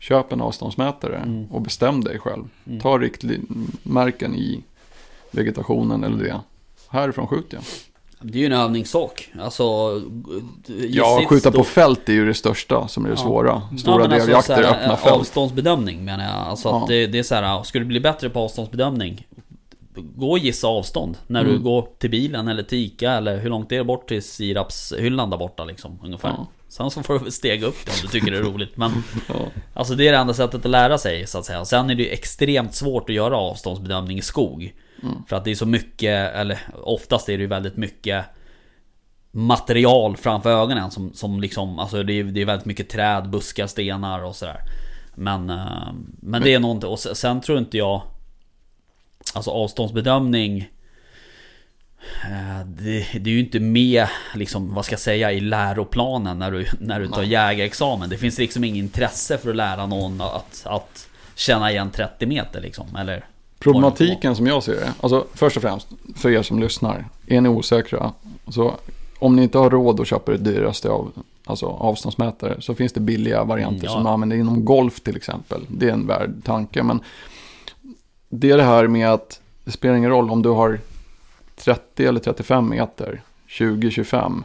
köp 0.00 0.32
en 0.32 0.40
avståndsmätare 0.40 1.16
Mm. 1.16 1.46
och 1.50 1.60
bestäm 1.62 2.04
dig 2.04 2.18
själv. 2.18 2.44
Mm. 2.66 2.80
Ta 2.80 2.98
riktmärken 2.98 4.34
i 4.34 4.62
vegetationen 5.30 6.04
eller 6.04 6.24
det. 6.24 6.40
Härifrån 6.88 7.26
skjuter 7.26 7.56
jag. 7.56 7.64
Det 8.22 8.38
är 8.38 8.40
ju 8.40 8.46
en 8.46 8.52
övningssak 8.52 9.30
Alltså 9.40 9.64
Ja, 10.88 11.22
skjuta 11.28 11.50
på 11.52 11.64
fält 11.64 12.08
är 12.08 12.12
ju 12.12 12.26
det 12.26 12.34
största 12.34 12.88
som 12.88 13.04
är 13.04 13.08
det 13.08 13.14
Ja. 13.18 13.22
svåra. 13.22 13.62
Stora 13.78 13.94
Ja, 13.94 14.02
alltså 14.02 14.18
drevjakter, 14.26 14.62
så 14.62 14.68
här, 14.68 14.80
öppna 14.82 14.96
fält. 14.96 15.14
Avståndsbedömning 15.20 16.04
menar 16.04 16.24
jag. 16.24 16.32
Alltså 16.32 16.68
Ja. 16.68 16.82
att 16.82 16.88
det, 16.88 17.06
det 17.06 17.18
är 17.18 17.22
så 17.22 17.34
här, 17.34 17.62
ska 17.62 17.78
du 17.78 17.84
bli 17.84 18.00
bättre 18.00 18.30
på 18.30 18.40
avståndsbedömning 18.40 19.26
Gå 19.94 20.30
och 20.30 20.38
gissa 20.38 20.66
avstånd 20.68 21.16
när 21.26 21.44
du 21.44 21.50
Mm. 21.50 21.62
går 21.62 21.88
till 21.98 22.10
bilen 22.10 22.48
eller 22.48 22.62
till 22.62 22.78
Ica 22.78 23.12
eller 23.12 23.38
hur 23.40 23.50
långt 23.50 23.72
är 23.72 23.76
det 23.76 23.84
bort 23.84 24.08
till 24.08 24.22
sirapshyllan 24.22 25.30
där 25.30 25.36
borta 25.38 25.64
liksom 25.64 25.98
ungefär. 26.04 26.28
Ja. 26.28 26.46
Sen 26.70 26.90
så 26.90 27.02
får 27.02 27.18
du 27.18 27.30
stega 27.30 27.66
upp 27.66 27.86
det 27.86 27.90
om 27.90 27.96
du 28.02 28.08
tycker 28.08 28.30
det 28.30 28.38
är 28.38 28.42
roligt 28.42 28.76
men. 28.76 28.90
Alltså 29.74 29.94
det 29.94 30.08
är 30.08 30.12
det 30.12 30.18
enda 30.18 30.34
sättet 30.34 30.64
att 30.64 30.70
lära 30.70 30.98
sig 30.98 31.26
så 31.26 31.38
att 31.38 31.44
säga. 31.44 31.64
Sen 31.64 31.90
är 31.90 31.94
det 31.94 32.02
ju 32.02 32.08
extremt 32.08 32.74
svårt 32.74 33.10
att 33.10 33.14
göra 33.16 33.36
avståndsbedömning 33.36 34.18
i 34.18 34.22
skog. 34.22 34.74
Mm. 35.02 35.14
För 35.28 35.36
att 35.36 35.44
det 35.44 35.50
är 35.50 35.54
så 35.54 35.66
mycket, 35.66 36.34
eller 36.34 36.58
oftast 36.82 37.28
är 37.28 37.36
det 37.36 37.42
ju 37.42 37.46
väldigt 37.46 37.76
mycket 37.76 38.24
material 39.30 40.16
framför 40.16 40.50
ögonen 40.50 40.90
som, 40.90 41.12
som 41.14 41.40
liksom, 41.40 41.78
alltså 41.78 42.02
det 42.02 42.12
är, 42.12 42.24
det 42.24 42.40
är 42.40 42.44
väldigt 42.46 42.66
mycket 42.66 42.88
träd, 42.88 43.30
buskar, 43.30 43.66
stenar 43.66 44.24
och 44.24 44.36
sådär. 44.36 44.60
Men, 45.14 45.50
eh, 45.50 45.92
men 46.20 46.42
det 46.42 46.54
är 46.54 46.58
någonting, 46.60 46.90
och 46.90 46.98
se- 46.98 47.14
sen 47.14 47.40
tror 47.40 47.58
inte 47.58 47.78
jag 47.78 48.02
Alltså 49.34 49.50
avståndsbedömning 49.50 50.70
det, 52.66 53.06
det 53.20 53.30
är 53.30 53.34
ju 53.34 53.40
inte 53.40 53.60
med, 53.60 54.06
liksom, 54.34 54.74
vad 54.74 54.84
ska 54.84 54.92
jag 54.92 55.00
säga, 55.00 55.32
i 55.32 55.40
läroplanen 55.40 56.38
när 56.38 56.50
du, 56.50 56.66
när 56.78 57.00
du 57.00 57.08
tar 57.08 57.20
Nej. 57.20 57.30
jägarexamen. 57.30 58.10
Det 58.10 58.16
finns 58.16 58.38
liksom 58.38 58.64
ingen 58.64 58.84
intresse 58.84 59.38
för 59.38 59.50
att 59.50 59.56
lära 59.56 59.86
någon 59.86 60.20
att, 60.20 60.62
att 60.64 61.08
känna 61.34 61.70
igen 61.70 61.90
30 61.90 62.26
meter 62.26 62.60
liksom, 62.60 62.96
eller 62.96 63.24
Problematiken 63.58 64.36
som 64.36 64.46
jag 64.46 64.62
ser 64.62 64.72
det, 64.72 64.92
alltså 65.00 65.26
först 65.34 65.56
och 65.56 65.62
främst 65.62 65.88
för 66.16 66.30
er 66.30 66.42
som 66.42 66.60
lyssnar, 66.60 67.04
är 67.26 67.40
ni 67.40 67.48
osäkra, 67.48 68.12
så 68.48 68.74
om 69.18 69.36
ni 69.36 69.42
inte 69.42 69.58
har 69.58 69.70
råd 69.70 70.00
att 70.00 70.06
köpa 70.06 70.32
det 70.32 70.38
dyraste 70.38 70.88
av 70.88 71.12
alltså 71.44 71.66
avståndsmätare 71.66 72.56
så 72.60 72.74
finns 72.74 72.92
det 72.92 73.00
billiga 73.00 73.44
varianter 73.44 73.76
Mm, 73.78 73.84
ja. 73.84 73.90
som 73.90 74.02
man 74.02 74.12
använder 74.12 74.36
inom 74.36 74.64
golf 74.64 75.00
till 75.00 75.16
exempel. 75.16 75.60
Det 75.68 75.88
är 75.88 75.92
en 75.92 76.06
värd 76.06 76.30
tanke, 76.44 76.82
men 76.82 77.00
det 78.28 78.50
är 78.50 78.56
det 78.56 78.62
här 78.62 78.86
med 78.86 79.10
att 79.12 79.40
det 79.64 79.70
spelar 79.70 79.94
ingen 79.96 80.10
roll 80.10 80.30
om 80.30 80.42
du 80.42 80.48
har 80.48 80.78
30 81.60 82.06
eller 82.06 82.20
35 82.20 82.68
meter, 82.68 83.22
20-25, 83.48 84.42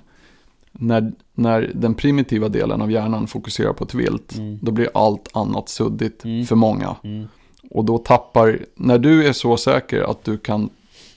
när, 0.71 1.11
när 1.33 1.71
den 1.75 1.93
primitiva 1.95 2.49
delen 2.49 2.81
av 2.81 2.91
hjärnan 2.91 3.27
fokuserar 3.27 3.73
på 3.73 3.83
ett 3.83 3.93
vilt, 3.93 4.35
Mm. 4.35 4.59
då 4.61 4.71
blir 4.71 4.89
allt 4.93 5.29
annat 5.33 5.69
suddigt 5.69 6.23
Mm. 6.25 6.45
för 6.45 6.55
många. 6.55 6.95
Mm. 7.03 7.27
Och 7.69 7.85
då 7.85 7.97
tappar, 7.97 8.59
när 8.75 8.97
du 8.97 9.27
är 9.27 9.33
så 9.33 9.57
säker 9.57 10.11
att 10.11 10.23
du 10.23 10.37
kan 10.37 10.69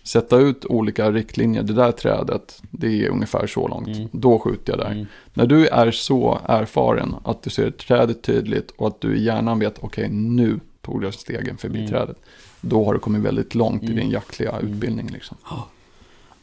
sätta 0.02 0.36
ut 0.38 0.64
olika 0.64 1.10
riktlinjer, 1.10 1.62
det 1.62 1.72
där 1.72 1.92
trädet, 1.92 2.62
det 2.70 3.04
är 3.04 3.08
ungefär 3.08 3.46
så 3.46 3.68
långt, 3.68 3.88
Mm. 3.88 4.08
då 4.12 4.38
skjuter 4.38 4.72
jag 4.72 4.78
där. 4.80 4.90
Mm. 4.92 5.06
När 5.34 5.46
du 5.46 5.66
är 5.66 5.90
så 5.90 6.38
erfaren 6.44 7.14
att 7.24 7.42
du 7.42 7.50
ser 7.50 7.70
trädet 7.70 8.22
tydligt 8.22 8.70
och 8.76 8.86
att 8.88 9.00
du 9.00 9.16
i 9.16 9.24
hjärnan 9.24 9.58
vet, 9.58 9.78
okej 9.80 10.08
nu 10.10 10.60
tog 10.82 11.04
jag 11.04 11.14
stegen 11.14 11.56
förbi 11.56 11.78
Mm. 11.78 11.90
trädet. 11.90 12.16
Då 12.60 12.84
har 12.84 12.94
du 12.94 12.98
kommit 13.00 13.22
väldigt 13.22 13.54
långt 13.54 13.82
i 13.82 13.86
din 13.86 14.10
jaktliga 14.10 14.58
utbildning 14.58 15.06
liksom. 15.12 15.36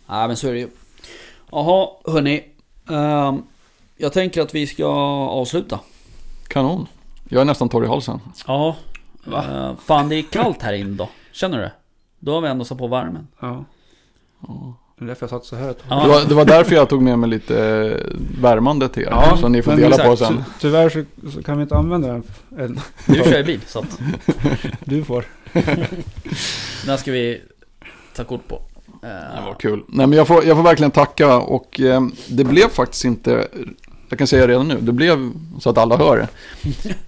Nej 0.08 0.28
men 0.28 0.38
så 0.38 0.48
är 0.48 0.54
det 0.54 0.60
ju. 0.60 0.70
Jaha, 1.52 1.88
hörni. 2.06 2.44
Ehm, 2.90 3.44
jag 3.98 4.14
tänker 4.14 4.42
att 4.42 4.56
vi 4.56 4.68
ska 4.68 4.86
avsluta. 5.30 5.80
Kanon. 6.48 6.88
Jag 7.30 7.42
är 7.42 7.46
nästan 7.46 7.70
torr 7.70 7.86
i 7.86 7.88
halsen. 7.88 8.20
Ja. 8.48 8.76
Va? 9.24 9.46
Uh, 9.70 9.76
fan 9.86 10.10
det 10.10 10.16
är 10.16 10.22
kallt 10.22 10.62
här 10.62 10.74
inne 10.74 10.96
då. 10.96 11.10
Känner 11.32 11.58
du 11.58 11.64
det? 11.64 11.72
Då 12.20 12.34
har 12.34 12.42
vi 12.42 12.48
ändå 12.48 12.66
satt 12.66 12.78
på 12.78 12.88
värmen. 12.88 13.28
Ja. 13.40 13.66
Ja. 14.48 14.74
Det 14.98 15.04
är 15.04 15.08
därför 15.08 15.24
jag 15.24 15.30
satt 15.30 15.46
så 15.46 15.56
här. 15.56 15.76
Ja. 15.90 16.04
Det, 16.04 16.10
var, 16.10 16.26
det 16.30 16.36
var 16.36 16.46
därför 16.46 16.76
jag 16.76 16.90
tog 16.90 17.02
med 17.02 17.20
mig 17.20 17.30
lite 17.30 17.66
eh, 17.68 18.42
värmande 18.42 18.90
till 18.90 19.04
er. 19.04 19.08
Ja, 19.12 19.38
så 19.38 19.48
ni 19.48 19.62
får 19.62 19.72
dela 19.76 19.98
på 19.98 20.18
sen. 20.18 20.38
ty- 20.38 20.44
Tyvärr 20.60 20.90
så, 20.90 21.30
så 21.32 21.44
kan 21.44 21.58
vi 21.58 21.62
inte 21.64 21.76
använda 21.76 22.08
den. 22.08 22.24
än. 22.60 22.80
Du 23.06 23.16
kör 23.16 23.38
ju 23.38 23.44
bil 23.44 23.62
så 23.68 23.80
att 23.80 24.00
Du 24.86 25.04
får. 25.04 25.26
den 26.86 26.98
ska 26.98 27.12
vi 27.12 27.42
ta 28.16 28.24
kort 28.24 28.48
på. 28.48 28.62
Det 29.02 29.42
var 29.46 29.54
kul. 29.60 29.84
Nej 29.88 30.08
men 30.08 30.18
jag 30.18 30.28
får, 30.28 30.46
jag 30.46 30.58
får 30.58 30.64
verkligen 30.64 30.92
tacka 30.92 31.38
och 31.40 31.80
eh, 31.80 32.02
det 32.30 32.44
blev 32.44 32.70
faktiskt 32.70 33.06
inte, 33.06 33.48
jag 34.10 34.18
kan 34.18 34.28
säga 34.28 34.48
redan 34.48 34.68
nu, 34.68 34.78
det 34.82 34.92
blev 34.94 35.32
så 35.60 35.70
att 35.70 35.78
alla 35.78 35.98
hör 35.98 36.18
det. 36.18 36.28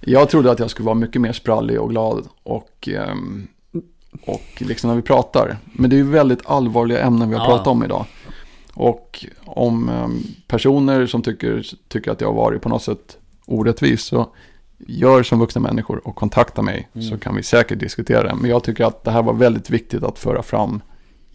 Jag 0.00 0.28
trodde 0.30 0.50
att 0.50 0.58
jag 0.58 0.70
skulle 0.70 0.86
vara 0.86 0.94
mycket 0.94 1.20
mer 1.22 1.32
sprallig 1.32 1.80
och 1.80 1.90
glad 1.90 2.24
och, 2.42 2.88
ehm, 2.88 3.46
och 4.26 4.42
liksom 4.58 4.88
när 4.90 4.96
vi 4.96 5.02
pratar. 5.02 5.56
Men 5.72 5.90
det 5.90 5.96
är 5.96 5.98
ju 5.98 6.10
väldigt 6.10 6.40
allvarliga 6.46 7.00
ämnen 7.00 7.28
vi 7.30 7.34
har 7.36 7.42
Ja. 7.42 7.48
pratat 7.48 7.66
om 7.66 7.84
idag. 7.84 8.04
Och 8.74 9.24
om 9.44 9.88
ehm, 9.88 10.22
personer 10.46 11.06
som 11.06 11.22
tycker, 11.22 11.62
tycker 11.88 12.10
att 12.10 12.20
jag 12.20 12.28
har 12.28 12.34
varit 12.34 12.62
på 12.62 12.68
något 12.68 12.82
sätt 12.82 13.18
orättvis 13.46 14.02
så 14.02 14.28
gör 14.86 15.22
som 15.22 15.38
vuxna 15.38 15.60
människor 15.60 16.00
och 16.08 16.16
kontakta 16.16 16.62
mig 16.62 16.88
Mm. 16.94 17.08
så 17.08 17.18
kan 17.18 17.36
vi 17.36 17.42
säkert 17.42 17.78
diskutera 17.80 18.22
det. 18.22 18.34
Men 18.34 18.50
jag 18.50 18.62
tycker 18.64 18.84
att 18.84 19.04
det 19.04 19.10
här 19.10 19.22
var 19.22 19.32
väldigt 19.34 19.70
viktigt 19.70 20.02
att 20.02 20.18
föra 20.18 20.42
fram 20.42 20.80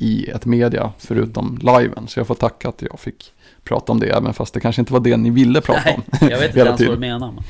i 0.04 0.30
ett 0.30 0.46
media 0.46 0.92
förutom 0.98 1.60
liven. 1.62 2.08
Så 2.08 2.20
jag 2.20 2.28
får 2.28 2.36
tacka 2.36 2.70
att 2.70 2.82
jag 2.82 3.00
fick 3.00 3.32
prata 3.64 3.92
om 3.92 4.00
det 4.00 4.10
även 4.10 4.34
fast 4.34 4.54
det 4.54 4.60
kanske 4.60 4.82
inte 4.82 4.94
var 4.94 5.00
det 5.00 5.18
ni 5.18 5.30
ville 5.30 5.62
prata 5.62 5.82
Nej, 5.86 6.00
om. 6.22 6.30
jag 6.30 6.40
vet 6.40 6.48
inte 6.56 6.60
ens 6.60 6.82
vad 6.82 6.90
du 6.90 7.00
menar. 7.00 7.32
Men. 7.32 7.44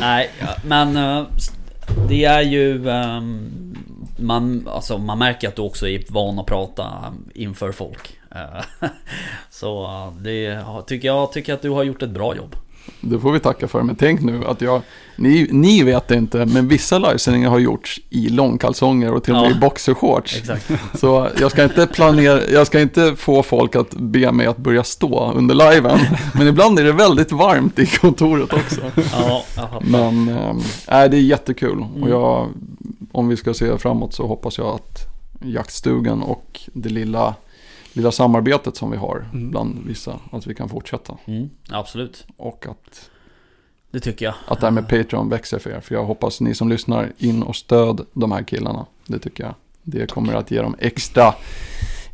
Nej, 0.00 0.30
men 0.64 0.96
eh, 0.96 1.26
det 2.08 2.24
är 2.24 2.42
ju... 2.42 2.90
ehm, 2.90 3.72
man, 4.16 4.68
alltså, 4.72 4.98
man 4.98 5.18
märker 5.18 5.48
att 5.48 5.56
du 5.56 5.62
också 5.62 5.88
är 5.88 6.02
van 6.08 6.38
att 6.38 6.46
prata 6.46 7.14
inför 7.34 7.72
folk. 7.72 8.16
Eh, 8.34 8.88
Så 9.50 9.84
eh, 9.84 10.12
det 10.22 10.64
tycker 10.86 11.08
jag 11.08 11.32
tycker 11.32 11.54
att 11.54 11.62
du 11.62 11.70
har 11.70 11.82
gjort 11.82 12.02
ett 12.02 12.10
bra 12.10 12.36
jobb. 12.36 12.56
Det 13.00 13.18
får 13.18 13.32
vi 13.32 13.40
tacka 13.40 13.68
för. 13.68 13.82
Men 13.82 13.96
tänk 13.96 14.20
nu 14.20 14.44
att 14.46 14.60
jag, 14.60 14.82
ni, 15.16 15.48
ni 15.50 15.82
vet 15.82 16.08
det 16.08 16.14
inte, 16.16 16.46
men 16.46 16.68
vissa 16.68 16.98
livesändningar 16.98 17.50
har 17.50 17.58
gjorts 17.58 18.00
i 18.10 18.28
långkalsonger 18.28 19.12
och 19.12 19.24
till 19.24 19.34
och 19.34 19.40
med 19.42 19.50
Ja. 19.50 19.56
i 19.56 19.60
boxershorts. 19.60 20.36
Exakt. 20.36 20.70
Så 21.00 21.28
jag 21.40 21.50
ska 21.50 21.64
inte 21.64 21.86
planera, 21.86 22.40
jag 22.50 22.66
ska 22.66 22.80
inte 22.80 23.16
få 23.16 23.42
folk 23.42 23.76
att 23.76 23.94
be 23.94 24.32
mig 24.32 24.46
att 24.46 24.56
börja 24.56 24.84
stå 24.84 25.32
under 25.34 25.54
liven. 25.54 25.98
Men 26.34 26.48
ibland 26.48 26.78
är 26.78 26.84
det 26.84 26.92
väldigt 26.92 27.32
varmt 27.32 27.78
i 27.78 27.86
kontoret 27.86 28.52
också. 28.52 28.80
Ja. 29.56 29.80
Men 29.80 30.28
äh, 30.28 30.54
det 30.86 31.16
är 31.16 31.20
jättekul. 31.20 31.72
Mm. 31.72 32.02
Och 32.02 32.10
jag, 32.10 32.48
om 33.12 33.28
vi 33.28 33.36
ska 33.36 33.54
se 33.54 33.78
framåt 33.78 34.14
så 34.14 34.26
hoppas 34.26 34.58
jag 34.58 34.66
att 34.66 34.98
jaktstugan 35.44 36.22
och 36.22 36.60
det 36.72 36.88
lilla, 36.88 37.34
lilla 37.92 38.12
samarbetet 38.12 38.76
som 38.76 38.90
vi 38.90 38.96
har 38.96 39.24
Mm. 39.32 39.50
bland 39.50 39.86
vissa, 39.86 40.18
att 40.32 40.46
vi 40.46 40.54
kan 40.54 40.68
fortsätta. 40.68 41.16
Mm, 41.24 41.50
absolut. 41.70 42.26
Och 42.36 42.66
att, 42.66 43.10
Det 43.90 44.00
tycker 44.00 44.24
jag. 44.24 44.34
att 44.46 44.60
det 44.60 44.66
här 44.66 44.70
med 44.70 44.88
Patreon 44.88 45.28
växer 45.28 45.58
för 45.58 45.70
er. 45.70 45.80
För 45.80 45.94
jag 45.94 46.04
hoppas 46.04 46.40
ni 46.40 46.54
som 46.54 46.68
lyssnar 46.68 47.12
in 47.18 47.42
och 47.42 47.56
stöd 47.56 48.06
de 48.12 48.32
här 48.32 48.42
killarna. 48.42 48.86
Det 49.06 49.18
tycker 49.18 49.44
jag. 49.44 49.54
Det 49.82 50.10
kommer 50.10 50.34
att 50.34 50.50
ge 50.50 50.62
dem 50.62 50.76
extra, 50.78 51.34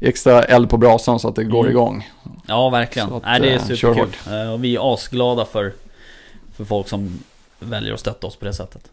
extra 0.00 0.42
eld 0.42 0.70
på 0.70 0.76
brasan 0.76 1.18
så 1.20 1.28
att 1.28 1.34
det 1.36 1.44
går 1.44 1.60
Mm. 1.60 1.70
igång. 1.70 2.08
Ja, 2.46 2.70
verkligen. 2.70 3.12
Att, 3.12 3.22
Nej, 3.22 3.40
det 3.40 3.50
är 3.50 3.56
eh, 3.56 3.62
superkul. 3.62 4.08
Eh, 4.26 4.52
Och 4.52 4.64
vi 4.64 4.76
är 4.76 4.94
asglada 4.94 5.44
för, 5.44 5.72
för 6.56 6.64
folk 6.64 6.88
som 6.88 7.18
väljer 7.60 7.94
att 7.94 8.00
stötta 8.00 8.26
oss 8.26 8.36
på 8.36 8.44
det 8.44 8.52
sättet. 8.54 8.90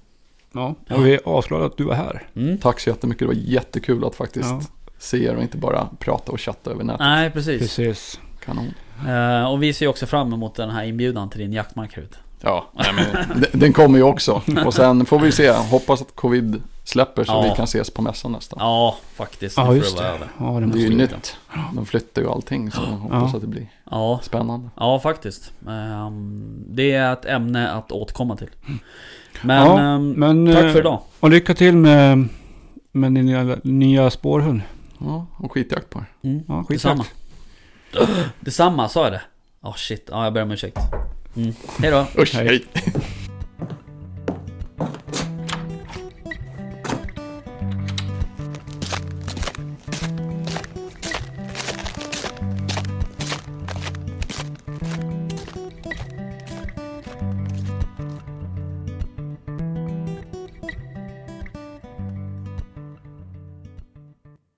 Ja, 0.52 0.76
och 0.90 1.06
vi 1.06 1.14
är 1.14 1.40
asglada 1.40 1.66
att 1.66 1.78
du 1.78 1.84
var 1.84 1.96
här. 1.96 2.28
Mm. 2.36 2.58
Tack 2.58 2.80
så 2.80 2.90
jättemycket. 2.90 3.20
Det 3.20 3.26
var 3.28 3.34
jättekul 3.34 4.06
att 4.06 4.16
faktiskt 4.16 4.50
Ja. 4.50 4.62
Se 5.06 5.26
er 5.26 5.36
och 5.36 5.42
inte 5.42 5.58
bara 5.58 5.88
prata 6.00 6.32
och 6.32 6.42
chatta 6.42 6.72
över 6.72 6.84
nätet. 6.84 7.00
Nej, 7.00 7.30
precis. 7.30 7.62
Precis. 7.62 8.20
Kanon. 8.46 8.74
Eh, 9.08 9.52
och 9.52 9.64
vi 9.64 9.74
ser 9.74 9.88
också 9.88 10.06
fram 10.06 10.34
emot 10.34 10.56
den 10.56 10.70
här 10.70 10.84
inbjudan 10.86 11.30
till 11.30 11.40
din 11.40 11.54
jaktmark 11.54 11.98
Rut. 11.98 12.14
Ja, 12.42 12.66
nej, 12.74 12.86
men, 12.96 13.42
den- 13.42 13.60
den 13.60 13.74
kommer 13.74 13.98
ju 13.98 14.04
också. 14.04 14.42
Och 14.66 14.74
sen 14.74 15.06
får 15.06 15.20
vi 15.20 15.32
se. 15.32 15.52
Hoppas 15.52 16.02
att 16.02 16.16
covid 16.16 16.62
släpper 16.84 17.24
så 17.24 17.32
Ja. 17.32 17.42
vi 17.42 17.50
kan 17.56 17.64
ses 17.64 17.90
på 17.90 18.02
mässan 18.02 18.32
nästan. 18.32 18.58
Ja, 18.62 18.96
faktiskt. 19.16 19.58
Ja, 19.58 19.74
just 19.76 19.98
det 19.98 20.04
det. 20.04 20.28
Ja, 20.40 20.46
det 20.60 20.66
Det 20.66 20.80
är 20.80 20.90
ju 20.90 20.96
nytt. 20.96 21.38
De 21.74 21.86
flyttar 21.86 22.22
ju 22.22 22.30
allting 22.30 22.72
så 22.72 22.82
jag 22.82 22.98
hoppas 22.98 23.30
Ja. 23.32 23.36
att 23.36 23.42
det 23.42 23.48
blir 23.48 23.68
Ja, 23.92 24.20
spännande. 24.24 24.70
ja 24.76 25.00
faktiskt. 25.00 25.52
Ehm, 25.70 26.64
det 26.70 26.92
är 26.92 27.14
ett 27.14 27.26
ämne 27.26 27.72
att 27.72 27.92
återkomma 27.92 28.36
till. 28.36 28.50
Men, 29.42 29.66
Ja, 29.68 29.80
ehm, 29.80 30.12
Men, 30.12 30.54
tack 30.54 30.64
eh, 30.64 30.72
för 30.72 30.80
idag. 30.80 31.00
Och 31.20 31.30
lycka 31.30 31.54
till 31.54 31.76
med, 31.78 32.28
med 32.92 33.12
din 33.14 33.26
nya, 33.26 33.58
nya 33.64 34.10
spårhund. 34.10 34.62
Ja, 35.00 35.28
och 35.38 35.52
skitjakt 35.52 35.90
på 35.90 36.00
er. 36.00 36.06
Mm. 36.30 36.44
Ja, 36.48 36.66
Detsamma. 36.70 37.04
skitjakt. 37.04 38.10
Detsamma, 38.40 38.90
sa 38.90 39.04
jag 39.04 39.12
det? 39.14 39.22
Ja, 39.62 39.74
shit. 39.78 40.08
Ja, 40.12 40.24
jag 40.24 40.34
ber 40.34 40.42
om 40.42 40.52
ursäkt. 40.52 40.78
Mm. 41.36 41.54
Hej 41.80 41.92
då. 41.92 42.08
Usch, 42.22 42.34
Hej. 42.36 42.48
hej. 42.48 42.66